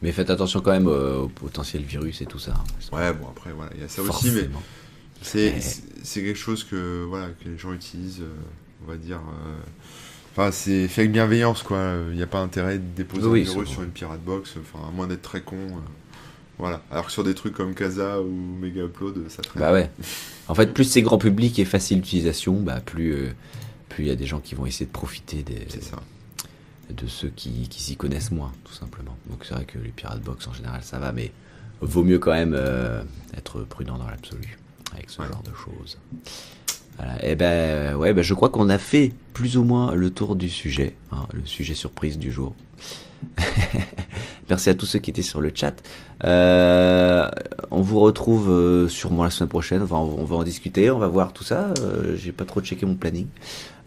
Mais 0.00 0.10
faites 0.12 0.30
attention 0.30 0.62
quand 0.62 0.72
même 0.72 0.86
au 0.86 1.28
potentiel 1.28 1.82
virus 1.82 2.22
et 2.22 2.26
tout 2.26 2.38
ça. 2.38 2.52
Hein, 2.52 2.96
ouais, 2.96 3.12
bon, 3.12 3.26
après, 3.28 3.52
voilà, 3.52 3.72
il 3.74 3.82
y 3.82 3.84
a 3.84 3.88
ça 3.88 4.00
aussi. 4.00 4.30
Mais 4.30 4.48
c'est, 5.22 5.54
quelque 6.22 6.34
chose 6.38 6.64
que, 6.64 7.04
voilà, 7.04 7.28
que 7.28 7.48
les 7.48 7.58
gens 7.58 7.72
utilisent, 7.72 8.22
euh, 8.22 8.84
on 8.84 8.90
va 8.90 8.96
dire. 8.96 9.20
Enfin, 10.32 10.50
c'est 10.52 10.88
fait 10.88 11.02
avec 11.02 11.12
bienveillance, 11.12 11.62
quoi. 11.62 11.94
Il 12.10 12.16
n'y 12.16 12.22
a 12.22 12.26
pas 12.26 12.40
intérêt 12.40 12.78
de 12.78 12.84
déposer 12.96 13.26
un 13.26 13.34
virus 13.34 13.68
sur 13.68 13.82
une 13.82 13.90
Pirate 13.90 14.22
Box, 14.22 14.56
enfin, 14.60 14.86
à 14.88 14.90
moins 14.90 15.06
d'être 15.06 15.22
très 15.22 15.42
con. 15.42 15.56
Voilà. 16.60 16.82
Alors 16.90 17.06
que 17.06 17.12
sur 17.12 17.24
des 17.24 17.34
trucs 17.34 17.54
comme 17.54 17.74
Casa 17.74 18.20
ou 18.20 18.30
Mega 18.60 18.84
Upload, 18.84 19.28
ça 19.28 19.42
traîne. 19.42 19.62
Bah 19.62 19.72
ouais. 19.72 19.90
En 20.46 20.54
fait, 20.54 20.72
plus 20.74 20.84
c'est 20.84 21.02
grand 21.02 21.18
public 21.18 21.58
et 21.58 21.64
facile 21.64 22.02
d'utilisation, 22.02 22.60
bah 22.60 22.80
plus 22.80 23.14
euh, 23.14 23.30
plus 23.88 24.04
il 24.04 24.08
y 24.08 24.10
a 24.10 24.16
des 24.16 24.26
gens 24.26 24.40
qui 24.40 24.54
vont 24.54 24.66
essayer 24.66 24.86
de 24.86 24.90
profiter 24.92 25.42
des, 25.42 25.66
de 26.90 27.06
ceux 27.06 27.32
qui, 27.34 27.68
qui 27.68 27.82
s'y 27.82 27.96
connaissent 27.96 28.30
moins, 28.30 28.52
tout 28.64 28.74
simplement. 28.74 29.16
Donc 29.30 29.44
c'est 29.44 29.54
vrai 29.54 29.64
que 29.64 29.78
les 29.78 29.90
Pirate 29.90 30.20
Box 30.20 30.46
en 30.48 30.52
général 30.52 30.82
ça 30.82 30.98
va, 30.98 31.12
mais 31.12 31.32
vaut 31.80 32.04
mieux 32.04 32.18
quand 32.18 32.32
même 32.32 32.54
euh, 32.54 33.02
être 33.36 33.62
prudent 33.62 33.96
dans 33.96 34.08
l'absolu 34.08 34.58
avec 34.92 35.10
ce 35.10 35.22
genre 35.22 35.42
de 35.42 35.54
choses. 35.54 35.98
Voilà. 36.96 37.14
Et 37.24 37.32
eh 37.32 37.34
ben 37.34 37.96
ouais, 37.96 38.12
ben 38.12 38.22
je 38.22 38.34
crois 38.34 38.50
qu'on 38.50 38.68
a 38.68 38.78
fait 38.78 39.12
plus 39.32 39.56
ou 39.56 39.64
moins 39.64 39.94
le 39.94 40.10
tour 40.10 40.36
du 40.36 40.50
sujet, 40.50 40.96
hein, 41.12 41.26
le 41.32 41.46
sujet 41.46 41.74
surprise 41.74 42.18
du 42.18 42.30
jour. 42.30 42.54
Merci 44.50 44.70
à 44.70 44.74
tous 44.74 44.86
ceux 44.86 44.98
qui 44.98 45.10
étaient 45.10 45.22
sur 45.22 45.40
le 45.40 45.52
chat. 45.54 45.74
Euh, 46.24 47.28
on 47.70 47.80
vous 47.80 48.00
retrouve 48.00 48.50
euh, 48.50 48.88
sûrement 48.88 49.24
la 49.24 49.30
semaine 49.30 49.48
prochaine. 49.48 49.82
Enfin, 49.82 49.96
on 49.96 50.24
va 50.24 50.36
en 50.36 50.42
discuter, 50.42 50.90
on 50.90 50.98
va 50.98 51.06
voir 51.06 51.32
tout 51.32 51.44
ça. 51.44 51.72
Euh, 51.80 52.16
j'ai 52.16 52.32
pas 52.32 52.44
trop 52.44 52.60
checké 52.60 52.84
mon 52.84 52.96
planning. 52.96 53.26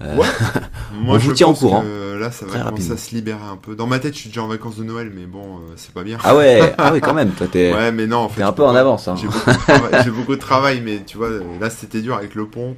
Euh, 0.04 0.18
ouais. 0.18 0.28
Moi, 0.94 1.20
je 1.20 1.28
vous 1.28 1.34
tiens 1.34 1.48
au 1.48 1.54
courant. 1.54 1.84
là, 2.20 2.32
ça 2.32 2.46
va 2.46 2.60
commencer 2.60 2.92
à 2.92 2.98
se 2.98 3.16
libérer 3.16 3.44
un 3.44 3.58
peu. 3.58 3.76
Dans 3.76 3.88
ma 3.88 4.00
tête, 4.00 4.14
je 4.14 4.20
suis 4.20 4.30
déjà 4.30 4.44
en 4.44 4.48
vacances 4.48 4.78
de 4.78 4.84
Noël, 4.84 5.12
mais 5.14 5.26
bon, 5.26 5.62
c'est 5.76 5.94
pas 5.94 6.04
bien. 6.04 6.18
Ah 6.24 6.36
ouais, 6.36 6.74
ah 6.78 6.92
ouais, 6.92 7.02
quand 7.02 7.14
même. 7.14 7.32
Toi, 7.32 7.48
t'es. 7.48 7.74
Ouais, 7.74 7.92
mais 7.92 8.08
non, 8.08 8.20
en 8.20 8.30
fait. 8.30 8.42
T'es 8.42 8.48
un 8.48 8.54
peu 8.54 8.64
en 8.64 8.76
avance. 8.76 9.08
Hein. 9.08 9.16
J'ai 10.04 10.12
beaucoup, 10.12 10.36
de 10.36 10.40
travail, 10.40 10.82
mais 10.82 11.04
tu 11.06 11.18
vois, 11.18 11.30
là, 11.60 11.70
c'était 11.70 12.02
dur 12.02 12.16
avec 12.16 12.36
le 12.36 12.48
pont. 12.48 12.76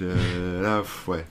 Là, 0.00 0.82
ouais. 1.06 1.24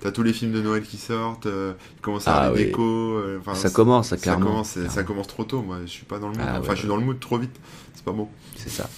T'as 0.00 0.10
tous 0.12 0.22
les 0.22 0.32
films 0.32 0.52
de 0.52 0.62
Noël 0.62 0.82
qui 0.82 0.96
sortent, 0.96 1.44
euh, 1.44 1.74
il 1.96 2.00
commence 2.00 2.26
à 2.26 2.44
ah 2.44 2.50
des 2.50 2.64
décos. 2.64 3.18
Euh, 3.18 3.38
ça 3.52 3.68
commence, 3.68 4.14
clairement. 4.16 4.64
Ça 4.64 4.80
commence, 4.80 4.94
ça 4.94 5.02
commence 5.02 5.26
trop 5.26 5.44
tôt, 5.44 5.60
moi. 5.60 5.76
Je 5.84 5.90
suis 5.90 6.06
pas 6.06 6.18
dans 6.18 6.28
le 6.28 6.38
mood. 6.38 6.46
Ah 6.48 6.58
enfin, 6.58 6.72
je 6.74 6.78
suis 6.78 6.88
dans 6.88 6.96
le 6.96 7.04
mood 7.04 7.20
trop 7.20 7.36
vite. 7.36 7.54
C'est 7.94 8.04
pas 8.04 8.12
bon. 8.12 8.28
C'est 8.56 8.70
ça. 8.70 8.88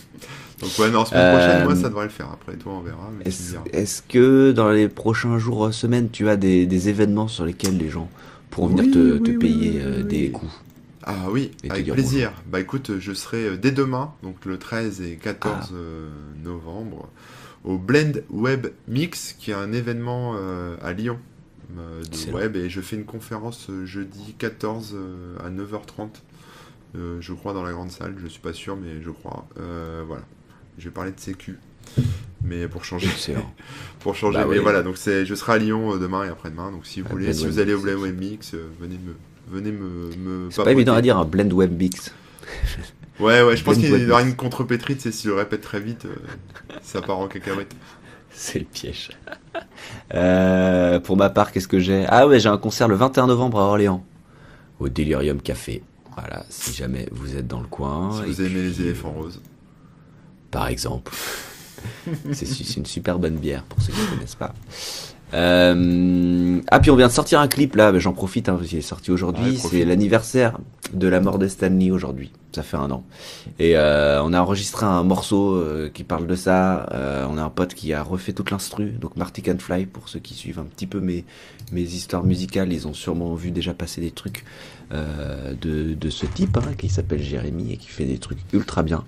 Donc, 0.62 0.70
ouais, 0.78 0.90
non, 0.90 1.04
semaine 1.04 1.36
prochaine, 1.36 1.64
moi, 1.64 1.76
ça 1.76 1.88
devrait 1.88 2.04
le 2.04 2.10
faire. 2.10 2.28
Après, 2.32 2.56
toi, 2.56 2.74
on 2.74 2.80
verra. 2.80 3.10
Est-ce 3.24 4.02
que 4.02 4.52
dans 4.52 4.70
les 4.70 4.88
prochains 4.88 5.38
jours, 5.38 5.66
euh, 5.66 5.72
semaines, 5.72 6.08
tu 6.10 6.28
as 6.28 6.36
des, 6.36 6.66
des, 6.66 6.88
événements 6.88 7.28
sur 7.28 7.44
lesquels 7.44 7.76
les 7.76 7.90
gens 7.90 8.08
pourront 8.50 8.68
venir 8.68 8.84
te, 8.92 9.18
te 9.18 9.30
payer 9.32 9.82
des 10.04 10.30
coups? 10.30 10.52
Ah 11.04 11.26
oui, 11.30 11.50
avec 11.68 11.90
plaisir. 11.90 12.32
Bah 12.46 12.60
écoute, 12.60 12.92
je 13.00 13.12
serai 13.12 13.58
dès 13.58 13.72
demain, 13.72 14.12
donc 14.22 14.44
le 14.44 14.56
13 14.56 15.00
et 15.00 15.16
14 15.16 15.72
ah. 15.72 16.44
novembre, 16.44 17.08
au 17.64 17.78
Blend 17.78 18.20
Web 18.30 18.68
Mix, 18.88 19.34
qui 19.38 19.50
est 19.50 19.54
un 19.54 19.72
événement 19.72 20.34
euh, 20.36 20.76
à 20.82 20.92
Lyon 20.92 21.18
euh, 21.78 22.02
de 22.02 22.32
web, 22.32 22.56
et 22.56 22.68
je 22.68 22.80
fais 22.80 22.96
une 22.96 23.04
conférence 23.04 23.68
euh, 23.70 23.86
jeudi 23.86 24.34
14 24.38 24.96
à 25.42 25.50
9h30, 25.50 26.08
je 27.20 27.32
crois, 27.32 27.54
dans 27.54 27.62
la 27.62 27.72
grande 27.72 27.90
salle, 27.90 28.14
je 28.22 28.26
suis 28.26 28.40
pas 28.40 28.52
sûr, 28.52 28.76
mais 28.76 29.00
je 29.02 29.10
crois. 29.10 29.46
voilà, 29.56 30.22
je 30.78 30.84
vais 30.84 30.90
parler 30.90 31.12
de 31.12 31.20
sécu. 31.20 31.58
Mais 32.44 32.66
pour 32.68 32.84
changer, 32.84 33.08
pour 34.00 34.14
changer, 34.16 34.38
bah 34.38 34.46
mais 34.48 34.58
voilà. 34.58 34.82
Donc 34.82 34.96
c'est, 34.96 35.24
je 35.24 35.34
serai 35.34 35.52
à 35.52 35.58
Lyon 35.58 35.96
demain 35.96 36.24
et 36.24 36.28
après-demain. 36.28 36.70
Donc 36.72 36.86
si 36.86 37.00
vous 37.00 37.08
voulez, 37.08 37.32
si 37.32 37.46
vous 37.46 37.58
allez 37.58 37.74
au 37.74 37.80
Blend 37.80 38.00
Web 38.00 38.18
Mix, 38.18 38.54
venez 38.80 38.98
me, 38.98 39.14
venez 39.48 39.72
me. 39.72 40.10
me 40.16 40.50
c'est 40.50 40.64
pas 40.64 40.72
évident 40.72 40.94
à 40.94 41.02
dire 41.02 41.18
un 41.18 41.24
Blend 41.24 41.50
Web 41.50 41.78
Mix. 41.78 42.12
Ouais, 43.20 43.42
ouais, 43.42 43.56
je 43.56 43.62
pense 43.62 43.76
qu'il 43.76 43.88
y 43.88 44.10
aura 44.10 44.22
une 44.22 44.34
contre-pétrite, 44.34 45.00
c'est 45.00 45.12
s'il 45.12 45.30
le 45.30 45.36
répète 45.36 45.60
très 45.60 45.80
vite, 45.80 46.06
euh, 46.06 46.16
ça 46.82 47.02
part 47.02 47.18
en 47.18 47.28
cacahuète. 47.28 47.74
C'est 48.30 48.58
le 48.58 48.64
piège. 48.64 49.10
Euh, 50.14 50.98
pour 50.98 51.16
ma 51.16 51.28
part, 51.28 51.52
qu'est-ce 51.52 51.68
que 51.68 51.78
j'ai? 51.78 52.06
Ah 52.08 52.26
ouais, 52.26 52.40
j'ai 52.40 52.48
un 52.48 52.56
concert 52.56 52.88
le 52.88 52.94
21 52.94 53.26
novembre 53.26 53.60
à 53.60 53.64
Orléans, 53.64 54.04
au 54.80 54.88
Delirium 54.88 55.40
Café. 55.42 55.82
Voilà, 56.16 56.44
si 56.48 56.72
jamais 56.74 57.08
vous 57.12 57.36
êtes 57.36 57.46
dans 57.46 57.60
le 57.60 57.66
coin. 57.66 58.10
Si 58.12 58.26
vous 58.26 58.42
aimez 58.42 58.62
les 58.62 58.80
éléphants 58.80 59.12
roses. 59.12 59.40
Par 60.52 60.68
exemple. 60.68 61.12
c'est 62.32 62.76
une 62.76 62.86
super 62.86 63.18
bonne 63.18 63.36
bière 63.36 63.64
pour 63.64 63.82
ceux 63.82 63.92
qui 63.92 64.00
ne 64.00 64.06
connaissent 64.14 64.36
pas. 64.36 64.54
Euh... 65.34 66.60
Ah 66.70 66.78
puis 66.78 66.90
on 66.90 66.96
vient 66.96 67.06
de 67.06 67.12
sortir 67.12 67.40
un 67.40 67.48
clip 67.48 67.74
là, 67.74 67.98
j'en 67.98 68.12
profite, 68.12 68.48
hein, 68.50 68.60
il 68.70 68.78
est 68.78 68.82
sorti 68.82 69.10
aujourd'hui, 69.10 69.56
c'est 69.56 69.84
l'anniversaire 69.86 70.58
de 70.92 71.08
la 71.08 71.20
mort 71.20 71.38
de 71.38 71.48
Stanley 71.48 71.90
aujourd'hui, 71.90 72.30
ça 72.54 72.62
fait 72.62 72.76
un 72.76 72.90
an. 72.90 73.02
Et 73.58 73.78
euh, 73.78 74.22
on 74.22 74.34
a 74.34 74.40
enregistré 74.42 74.84
un 74.84 75.02
morceau 75.04 75.54
euh, 75.54 75.90
qui 75.92 76.04
parle 76.04 76.26
de 76.26 76.34
ça, 76.34 76.86
euh, 76.92 77.26
on 77.30 77.38
a 77.38 77.42
un 77.42 77.48
pote 77.48 77.72
qui 77.72 77.94
a 77.94 78.02
refait 78.02 78.34
toute 78.34 78.50
l'instru, 78.50 78.90
donc 78.90 79.16
Marty 79.16 79.40
Can 79.40 79.56
Fly, 79.58 79.86
pour 79.86 80.10
ceux 80.10 80.18
qui 80.18 80.34
suivent 80.34 80.58
un 80.58 80.64
petit 80.64 80.86
peu 80.86 81.00
mes, 81.00 81.24
mes 81.72 81.80
histoires 81.80 82.24
musicales, 82.24 82.70
ils 82.70 82.86
ont 82.86 82.94
sûrement 82.94 83.34
vu 83.34 83.52
déjà 83.52 83.72
passer 83.72 84.02
des 84.02 84.10
trucs 84.10 84.44
euh, 84.92 85.54
de, 85.58 85.94
de 85.94 86.10
ce 86.10 86.26
type, 86.26 86.58
hein, 86.58 86.74
qui 86.76 86.90
s'appelle 86.90 87.22
Jérémy 87.22 87.72
et 87.72 87.76
qui 87.78 87.88
fait 87.88 88.04
des 88.04 88.18
trucs 88.18 88.40
ultra 88.52 88.82
bien. 88.82 89.04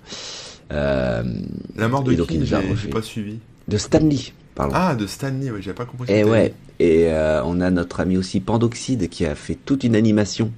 La 0.69 1.87
mort 1.87 2.03
de 2.03 2.13
qui 2.23 2.45
J'ai 2.45 2.89
pas 2.89 3.01
suivi. 3.01 3.39
De 3.67 3.77
Stanley. 3.77 4.33
Ah, 4.57 4.95
de 4.95 5.07
Stanley, 5.07 5.51
oui, 5.51 5.61
j'avais 5.61 5.75
pas 5.75 5.85
compris. 5.85 6.11
Et 6.11 6.23
ouais, 6.23 6.53
et 6.79 7.07
euh, 7.09 7.41
on 7.43 7.61
a 7.61 7.69
notre 7.69 7.99
ami 7.99 8.17
aussi 8.17 8.39
Pandoxide 8.39 9.09
qui 9.09 9.25
a 9.25 9.35
fait 9.35 9.55
toute 9.55 9.83
une 9.83 9.95
animation 9.95 10.51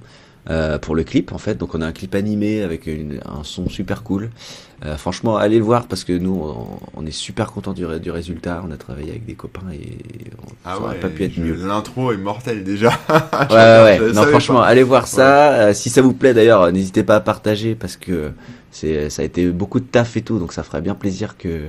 euh, 0.50 0.78
pour 0.78 0.94
le 0.94 1.04
clip 1.04 1.32
en 1.32 1.38
fait. 1.38 1.56
Donc 1.56 1.74
on 1.74 1.80
a 1.80 1.86
un 1.86 1.92
clip 1.92 2.14
animé 2.14 2.62
avec 2.62 2.88
un 2.88 3.44
son 3.44 3.68
super 3.68 4.02
cool. 4.02 4.30
Euh, 4.84 4.96
franchement, 4.96 5.36
allez 5.36 5.58
le 5.58 5.64
voir 5.64 5.86
parce 5.88 6.04
que 6.04 6.12
nous, 6.12 6.40
on, 6.94 7.04
est 7.04 7.10
super 7.10 7.50
content 7.50 7.72
du, 7.72 7.84
du, 8.00 8.10
résultat. 8.12 8.62
On 8.66 8.70
a 8.70 8.76
travaillé 8.76 9.10
avec 9.10 9.26
des 9.26 9.34
copains 9.34 9.70
et 9.72 9.98
on, 10.40 10.52
ah 10.64 10.78
pas 11.00 11.08
pu 11.08 11.24
être 11.24 11.36
mieux. 11.36 11.54
L'intro 11.54 12.12
est 12.12 12.16
mortel 12.16 12.62
déjà. 12.62 12.90
ouais, 13.50 13.98
ouais, 14.00 14.12
Non, 14.12 14.22
franchement, 14.24 14.62
allez 14.62 14.84
voir 14.84 15.08
ça. 15.08 15.74
si 15.74 15.90
ça 15.90 16.02
vous 16.02 16.12
plaît 16.12 16.34
d'ailleurs, 16.34 16.70
n'hésitez 16.70 17.02
pas 17.02 17.16
à 17.16 17.20
partager 17.20 17.74
parce 17.74 17.96
que 17.96 18.30
c'est 18.70 19.10
ça 19.10 19.22
a 19.22 19.24
été 19.24 19.48
beaucoup 19.50 19.80
de 19.80 19.86
taf 19.86 20.16
et 20.16 20.22
tout, 20.22 20.38
donc 20.38 20.52
ça 20.52 20.62
ferait 20.62 20.80
bien 20.80 20.94
plaisir 20.94 21.36
que 21.36 21.68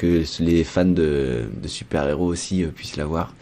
que 0.00 0.24
les 0.42 0.64
fans 0.64 0.86
de, 0.86 1.44
super-héros 1.66 2.26
aussi 2.26 2.64
euh, 2.64 2.68
puissent 2.68 2.96
la 2.96 3.04
voir. 3.04 3.34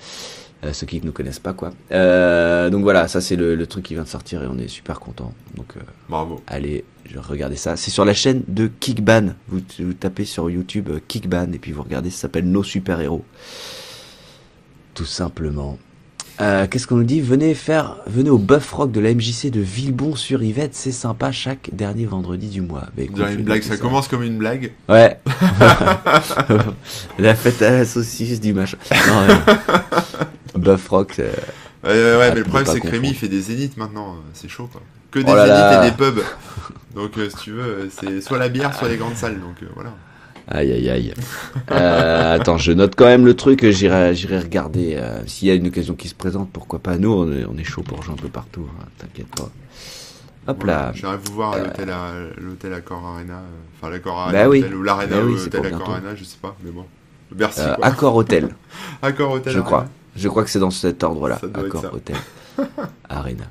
Euh, 0.65 0.73
ceux 0.73 0.89
qui 0.89 1.01
ne 1.01 1.07
nous 1.07 1.13
connaissent 1.13 1.39
pas 1.39 1.53
quoi. 1.53 1.71
Euh, 1.93 2.69
donc 2.69 2.83
voilà, 2.83 3.07
ça 3.07 3.21
c'est 3.21 3.37
le, 3.37 3.65
truc 3.69 3.85
qui 3.85 3.95
vient 3.95 4.03
de 4.03 4.09
sortir 4.09 4.43
et 4.43 4.49
on 4.49 4.59
est 4.59 4.67
super 4.67 4.99
content. 4.99 5.33
Donc 5.57 5.75
bravo. 6.09 6.43
Allez, 6.49 6.85
regardez 7.15 7.55
ça. 7.55 7.77
C'est 7.77 7.93
sur 7.93 8.05
la 8.05 8.13
chaîne 8.13 8.43
de 8.49 8.67
Kickban. 8.67 9.35
Vous, 9.47 9.61
vous 9.79 9.93
tapez 9.93 10.25
sur 10.25 10.51
YouTube 10.51 10.91
Kickban 11.07 11.53
et 11.53 11.59
puis 11.59 11.71
vous 11.71 11.85
regardez. 11.85 12.11
Ça 12.11 12.23
s'appelle 12.23 12.51
Nos 12.51 12.65
super 12.65 13.01
héros. 13.01 13.25
Tout 14.95 15.05
simplement. 15.05 15.79
Euh, 16.41 16.67
qu'est-ce 16.69 16.87
qu'on 16.87 16.97
nous 16.97 17.05
dit? 17.05 17.21
Venez 17.21 17.55
faire, 17.55 17.97
venez 18.07 18.31
au 18.31 18.39
Buff 18.39 18.73
Rock 18.73 18.93
de 18.93 19.01
la 19.01 19.13
MJC 19.13 19.51
de 19.51 19.61
Villebon-sur-Yvette, 19.61 20.75
c'est 20.75 20.93
sympa 20.93 21.33
chaque 21.33 21.71
dernier 21.73 22.07
vendredi 22.07 22.49
du 22.49 22.61
mois. 22.61 22.85
Bah, 22.97 23.33
une 23.33 23.43
blague, 23.43 23.63
ça, 23.63 23.77
commence 23.77 24.07
comme 24.07 24.23
une 24.23 24.39
blague. 24.39 24.73
Ouais. 24.89 25.19
la 27.19 27.35
fête 27.35 27.61
à 27.63 27.71
la 27.71 27.85
saucisse 27.85 28.41
du 28.41 28.53
machin. 28.53 28.79
Buff 30.55 30.89
Rock. 30.89 31.15
ouais, 31.19 31.25
ouais, 31.85 32.31
mais 32.31 32.35
le 32.37 32.45
problème 32.45 32.67
c'est 32.73 32.81
que 32.81 32.89
Rémi 32.89 33.15
fait 33.15 33.29
des 33.29 33.41
zéniths 33.41 33.77
maintenant, 33.77 34.17
c'est 34.33 34.49
chaud 34.49 34.69
quoi. 34.71 34.81
que 35.11 35.19
des 35.19 35.33
oh 35.33 35.85
et 35.85 35.91
des 35.91 35.97
pubs. 35.97 36.23
Donc, 36.95 37.13
si 37.17 37.37
tu 37.37 37.53
veux, 37.53 37.89
c'est 37.91 38.21
soit 38.21 38.39
la 38.39 38.49
bière, 38.49 38.75
soit 38.75 38.89
les 38.89 38.97
grandes 38.97 39.17
salles. 39.17 39.41
Donc, 39.41 39.57
voilà. 39.75 39.93
Aïe 40.51 40.73
aïe 40.73 40.89
aïe. 40.89 41.15
Euh, 41.71 42.37
attends, 42.37 42.57
je 42.57 42.73
note 42.73 42.95
quand 42.97 43.05
même 43.05 43.27
le 43.27 43.35
truc. 43.35 43.69
J'irai, 43.69 44.15
j'irai 44.15 44.39
regarder 44.39 44.97
euh, 44.97 45.21
s'il 45.27 45.49
y 45.49 45.51
a 45.51 45.55
une 45.55 45.67
occasion 45.67 45.95
qui 45.95 46.09
se 46.09 46.15
présente. 46.15 46.51
Pourquoi 46.51 46.79
pas 46.79 46.97
Nous, 46.97 47.13
on 47.13 47.31
est, 47.31 47.45
on 47.45 47.57
est 47.59 47.65
chaud 47.65 47.83
pour 47.83 48.03
jouer 48.03 48.15
un 48.15 48.23
peu 48.23 48.29
partout. 48.29 48.67
Hein, 48.81 48.85
t'inquiète 48.99 49.29
pas. 49.29 49.51
Hop 50.49 50.65
là. 50.65 50.93
J'arrive 50.95 51.21
vous 51.27 51.35
voir 51.35 51.53
à 51.53 51.59
l'hôtel, 51.59 51.91
à, 51.91 52.13
l'hôtel 52.39 52.73
Accor 52.73 53.05
Arena. 53.05 53.43
Enfin, 53.77 53.91
l'Accor 53.91 54.19
Arena. 54.19 54.45
Bah 54.45 54.49
oui. 54.49 54.65
ou 54.75 54.83
l'Arena 54.83 55.17
bah 55.17 55.23
oui, 55.27 55.35
l'hôtel 55.35 55.67
Accor 55.67 55.91
Arena, 55.91 56.15
je 56.15 56.25
sais 56.25 56.39
pas. 56.41 56.57
Mais 56.65 56.71
bon. 56.71 56.87
Merci. 57.37 57.61
Euh, 57.61 57.75
Accor 57.83 58.17
Hôtel. 58.17 58.49
Accor 59.03 59.33
Hôtel. 59.33 59.53
Je 59.53 59.61
crois. 59.61 59.87
Je 60.17 60.29
crois 60.29 60.45
que 60.45 60.51
c'est 60.51 60.59
dans 60.59 60.71
cet 60.71 61.05
ordre-là. 61.05 61.39
Accor 61.55 61.85
Hôtel. 61.93 62.17
Arena. 63.11 63.45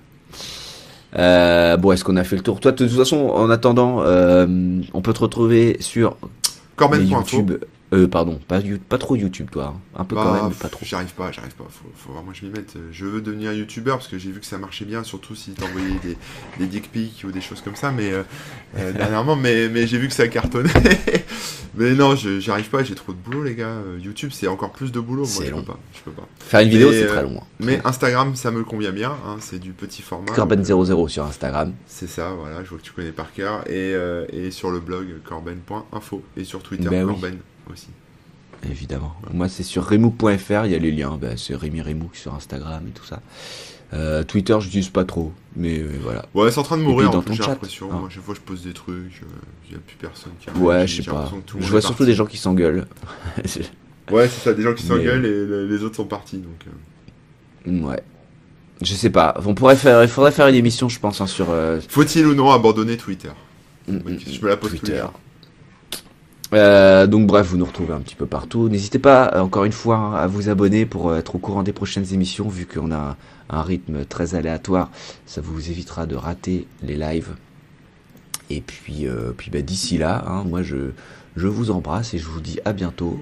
Euh, 1.17 1.77
bon, 1.77 1.91
est-ce 1.91 2.03
qu'on 2.03 2.17
a 2.17 2.23
fait 2.23 2.35
le 2.35 2.41
tour? 2.41 2.59
Toi, 2.59 2.71
de 2.71 2.77
toute 2.77 2.97
façon, 2.97 3.29
en 3.29 3.49
attendant, 3.51 4.01
euh, 4.01 4.81
on 4.93 5.01
peut 5.01 5.13
te 5.13 5.19
retrouver 5.19 5.77
sur 5.79 6.17
Corben.info. 6.77 7.59
Euh, 7.93 8.05
pardon, 8.07 8.37
pas, 8.49 8.59
pas 8.89 8.97
trop 8.97 9.15
YouTube, 9.15 9.47
toi. 9.49 9.73
Hein. 9.75 9.81
Un 9.95 10.03
peu 10.03 10.15
quand 10.15 10.25
bah, 10.25 10.33
même, 10.33 10.49
mais 10.49 10.55
pas 10.55 10.67
trop. 10.67 10.85
J'arrive 10.85 11.13
pas, 11.13 11.31
j'arrive 11.31 11.55
pas. 11.55 11.63
Faut, 11.69 11.89
faut 11.95 12.11
vraiment 12.11 12.31
que 12.31 12.37
je 12.37 12.45
m'y 12.45 12.51
mette. 12.51 12.73
Je 12.91 13.05
veux 13.05 13.21
devenir 13.21 13.53
YouTuber 13.53 13.91
parce 13.91 14.09
que 14.09 14.17
j'ai 14.17 14.29
vu 14.29 14.41
que 14.41 14.45
ça 14.45 14.57
marchait 14.57 14.83
bien, 14.83 15.05
surtout 15.05 15.35
si 15.35 15.51
t'envoyais 15.51 15.95
des, 16.03 16.17
des 16.59 16.67
dick 16.67 16.91
pics 16.91 17.23
ou 17.25 17.31
des 17.31 17.39
choses 17.39 17.61
comme 17.61 17.77
ça. 17.77 17.91
Mais 17.91 18.11
euh, 18.11 18.23
euh, 18.77 18.91
dernièrement, 18.97 19.37
mais, 19.37 19.69
mais 19.69 19.87
j'ai 19.87 19.97
vu 19.99 20.09
que 20.09 20.13
ça 20.13 20.27
cartonnait. 20.27 20.69
mais 21.75 21.93
non, 21.93 22.17
j'arrive 22.17 22.49
arrive 22.49 22.69
pas. 22.69 22.83
J'ai 22.83 22.95
trop 22.95 23.13
de 23.13 23.19
boulot, 23.19 23.43
les 23.43 23.55
gars. 23.55 23.77
YouTube, 23.99 24.31
c'est 24.33 24.47
encore 24.47 24.73
plus 24.73 24.91
de 24.91 24.99
boulot. 24.99 25.23
Moi, 25.23 25.45
je 25.45 25.51
peux 25.51 25.63
pas. 25.63 25.79
Je 25.93 26.01
peux 26.01 26.11
pas. 26.11 26.27
Faire 26.39 26.59
une 26.59 26.69
vidéo, 26.69 26.91
c'est 26.91 27.07
très 27.07 27.23
long. 27.23 27.37
Hein. 27.39 27.45
Mais 27.61 27.79
Instagram, 27.85 28.35
ça 28.35 28.51
me 28.51 28.65
convient 28.65 28.91
bien. 28.91 29.11
Hein, 29.25 29.37
c'est 29.39 29.59
du 29.59 29.71
petit 29.71 30.01
format. 30.01 30.33
Corben00 30.33 31.07
sur 31.07 31.23
Instagram. 31.23 31.73
C'est 31.85 32.09
ça, 32.09 32.31
voilà. 32.37 32.65
Je 32.65 32.69
vois 32.69 32.79
que 32.79 32.83
tu 32.83 32.91
connais 32.91 33.13
par 33.13 33.31
cœur. 33.31 33.63
Et, 33.69 33.93
et 34.33 34.51
sur 34.51 34.71
le 34.71 34.81
blog 34.81 35.07
corben.info 35.23 36.21
et 36.35 36.43
sur 36.43 36.61
Twitter 36.61 36.89
ben 36.89 37.07
Corben 37.07 37.37
aussi. 37.71 37.87
Évidemment. 38.69 39.15
Moi, 39.33 39.49
c'est 39.49 39.63
sur 39.63 39.87
remou.fr, 39.87 40.65
il 40.65 40.71
y 40.71 40.75
a 40.75 40.79
les 40.79 40.91
liens. 40.91 41.17
Ben, 41.19 41.37
c'est 41.37 41.55
Rémi 41.55 41.81
Remou 41.81 42.09
sur 42.13 42.33
Instagram 42.33 42.83
et 42.87 42.91
tout 42.91 43.05
ça. 43.05 43.21
Euh, 43.93 44.23
Twitter, 44.23 44.55
je 44.59 44.65
n'utilise 44.65 44.89
pas 44.89 45.05
trop, 45.05 45.31
mais 45.55 45.79
euh, 45.79 45.89
voilà. 46.01 46.25
Ouais, 46.33 46.51
c'est 46.51 46.59
en 46.59 46.63
train 46.63 46.77
de 46.77 46.81
mourir 46.81 47.09
dans 47.09 47.21
ton 47.21 47.33
chat. 47.33 47.47
l'impression. 47.47 47.89
Moi, 47.89 48.09
chaque 48.09 48.23
fois, 48.23 48.35
je 48.35 48.41
pose 48.41 48.63
des 48.63 48.73
trucs, 48.73 49.21
euh, 49.23 49.25
il 49.65 49.71
n'y 49.71 49.77
a 49.77 49.79
plus 49.79 49.95
personne 49.95 50.33
qui 50.39 50.49
Ouais, 50.59 50.85
je 50.87 51.01
sais 51.01 51.09
pas. 51.09 51.31
Je 51.57 51.69
vois 51.69 51.81
surtout 51.81 52.03
des 52.03 52.13
gens 52.13 52.25
qui 52.25 52.37
s'engueulent. 52.37 52.85
ouais, 54.11 54.27
c'est 54.27 54.43
ça, 54.43 54.53
des 54.53 54.63
gens 54.63 54.73
qui 54.73 54.83
s'engueulent 54.83 55.25
et 55.25 55.67
les 55.67 55.83
autres 55.83 55.95
sont 55.95 56.05
partis. 56.05 56.37
Donc, 56.37 56.65
Ouais. 57.65 58.01
Je 58.81 58.93
sais 58.93 59.09
pas. 59.09 59.39
On 59.43 59.55
pourrait 59.55 59.75
faire, 59.75 60.03
il 60.03 60.09
faudrait 60.09 60.31
faire 60.31 60.47
une 60.47 60.55
émission, 60.55 60.87
je 60.87 60.99
pense, 60.99 61.21
hein, 61.21 61.27
sur. 61.27 61.47
Faut-il 61.87 62.27
ou 62.27 62.35
non 62.35 62.51
abandonner 62.51 62.97
Twitter? 62.97 63.31
Mm, 63.87 63.95
mm, 63.95 64.19
Je 64.31 64.41
me 64.41 64.49
la 64.49 64.57
pose 64.57 64.71
Twitter. 64.71 65.03
Euh, 66.53 67.07
donc 67.07 67.27
bref, 67.27 67.47
vous 67.47 67.57
nous 67.57 67.65
retrouvez 67.65 67.93
un 67.93 67.99
petit 67.99 68.15
peu 68.15 68.25
partout. 68.25 68.69
N'hésitez 68.69 68.99
pas, 68.99 69.31
euh, 69.33 69.41
encore 69.41 69.65
une 69.65 69.71
fois, 69.71 70.17
à 70.17 70.27
vous 70.27 70.49
abonner 70.49 70.85
pour 70.85 71.09
euh, 71.09 71.17
être 71.17 71.35
au 71.35 71.39
courant 71.39 71.63
des 71.63 71.73
prochaines 71.73 72.13
émissions, 72.13 72.47
vu 72.47 72.65
qu'on 72.65 72.91
a 72.91 73.17
un, 73.49 73.61
rythme 73.61 74.05
très 74.05 74.35
aléatoire. 74.35 74.91
Ça 75.25 75.41
vous 75.41 75.69
évitera 75.69 76.05
de 76.05 76.15
rater 76.15 76.67
les 76.81 76.95
lives. 76.95 77.35
Et 78.49 78.61
puis, 78.61 79.05
puis 79.35 79.51
bah, 79.51 79.61
d'ici 79.61 79.97
là, 79.97 80.23
hein, 80.25 80.45
moi 80.45 80.63
je, 80.63 80.91
je 81.35 81.47
vous 81.47 81.69
embrasse 81.69 82.13
et 82.13 82.17
je 82.17 82.25
vous 82.25 82.39
dis 82.39 82.59
à 82.63 82.71
bientôt. 82.71 83.21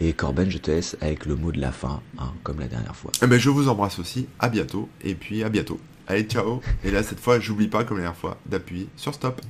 Et 0.00 0.14
Corben, 0.14 0.50
je 0.50 0.56
te 0.56 0.70
laisse 0.70 0.96
avec 1.02 1.26
le 1.26 1.36
mot 1.36 1.52
de 1.52 1.60
la 1.60 1.72
fin, 1.72 2.00
hein, 2.18 2.32
comme 2.42 2.58
la 2.58 2.68
dernière 2.68 2.96
fois. 2.96 3.12
Eh 3.22 3.26
ben, 3.26 3.38
je 3.38 3.50
vous 3.50 3.68
embrasse 3.68 3.98
aussi, 3.98 4.28
à 4.40 4.48
bientôt, 4.48 4.88
et 5.04 5.14
puis 5.14 5.44
à 5.44 5.50
bientôt. 5.50 5.78
Allez, 6.08 6.24
ciao 6.24 6.62
Et 6.84 6.90
là, 6.90 7.02
cette 7.02 7.20
fois, 7.20 7.38
j'oublie 7.38 7.68
pas, 7.68 7.84
comme 7.84 7.98
la 7.98 8.04
dernière 8.04 8.18
fois, 8.18 8.38
d'appuyer 8.46 8.88
sur 8.96 9.12
stop. 9.14 9.42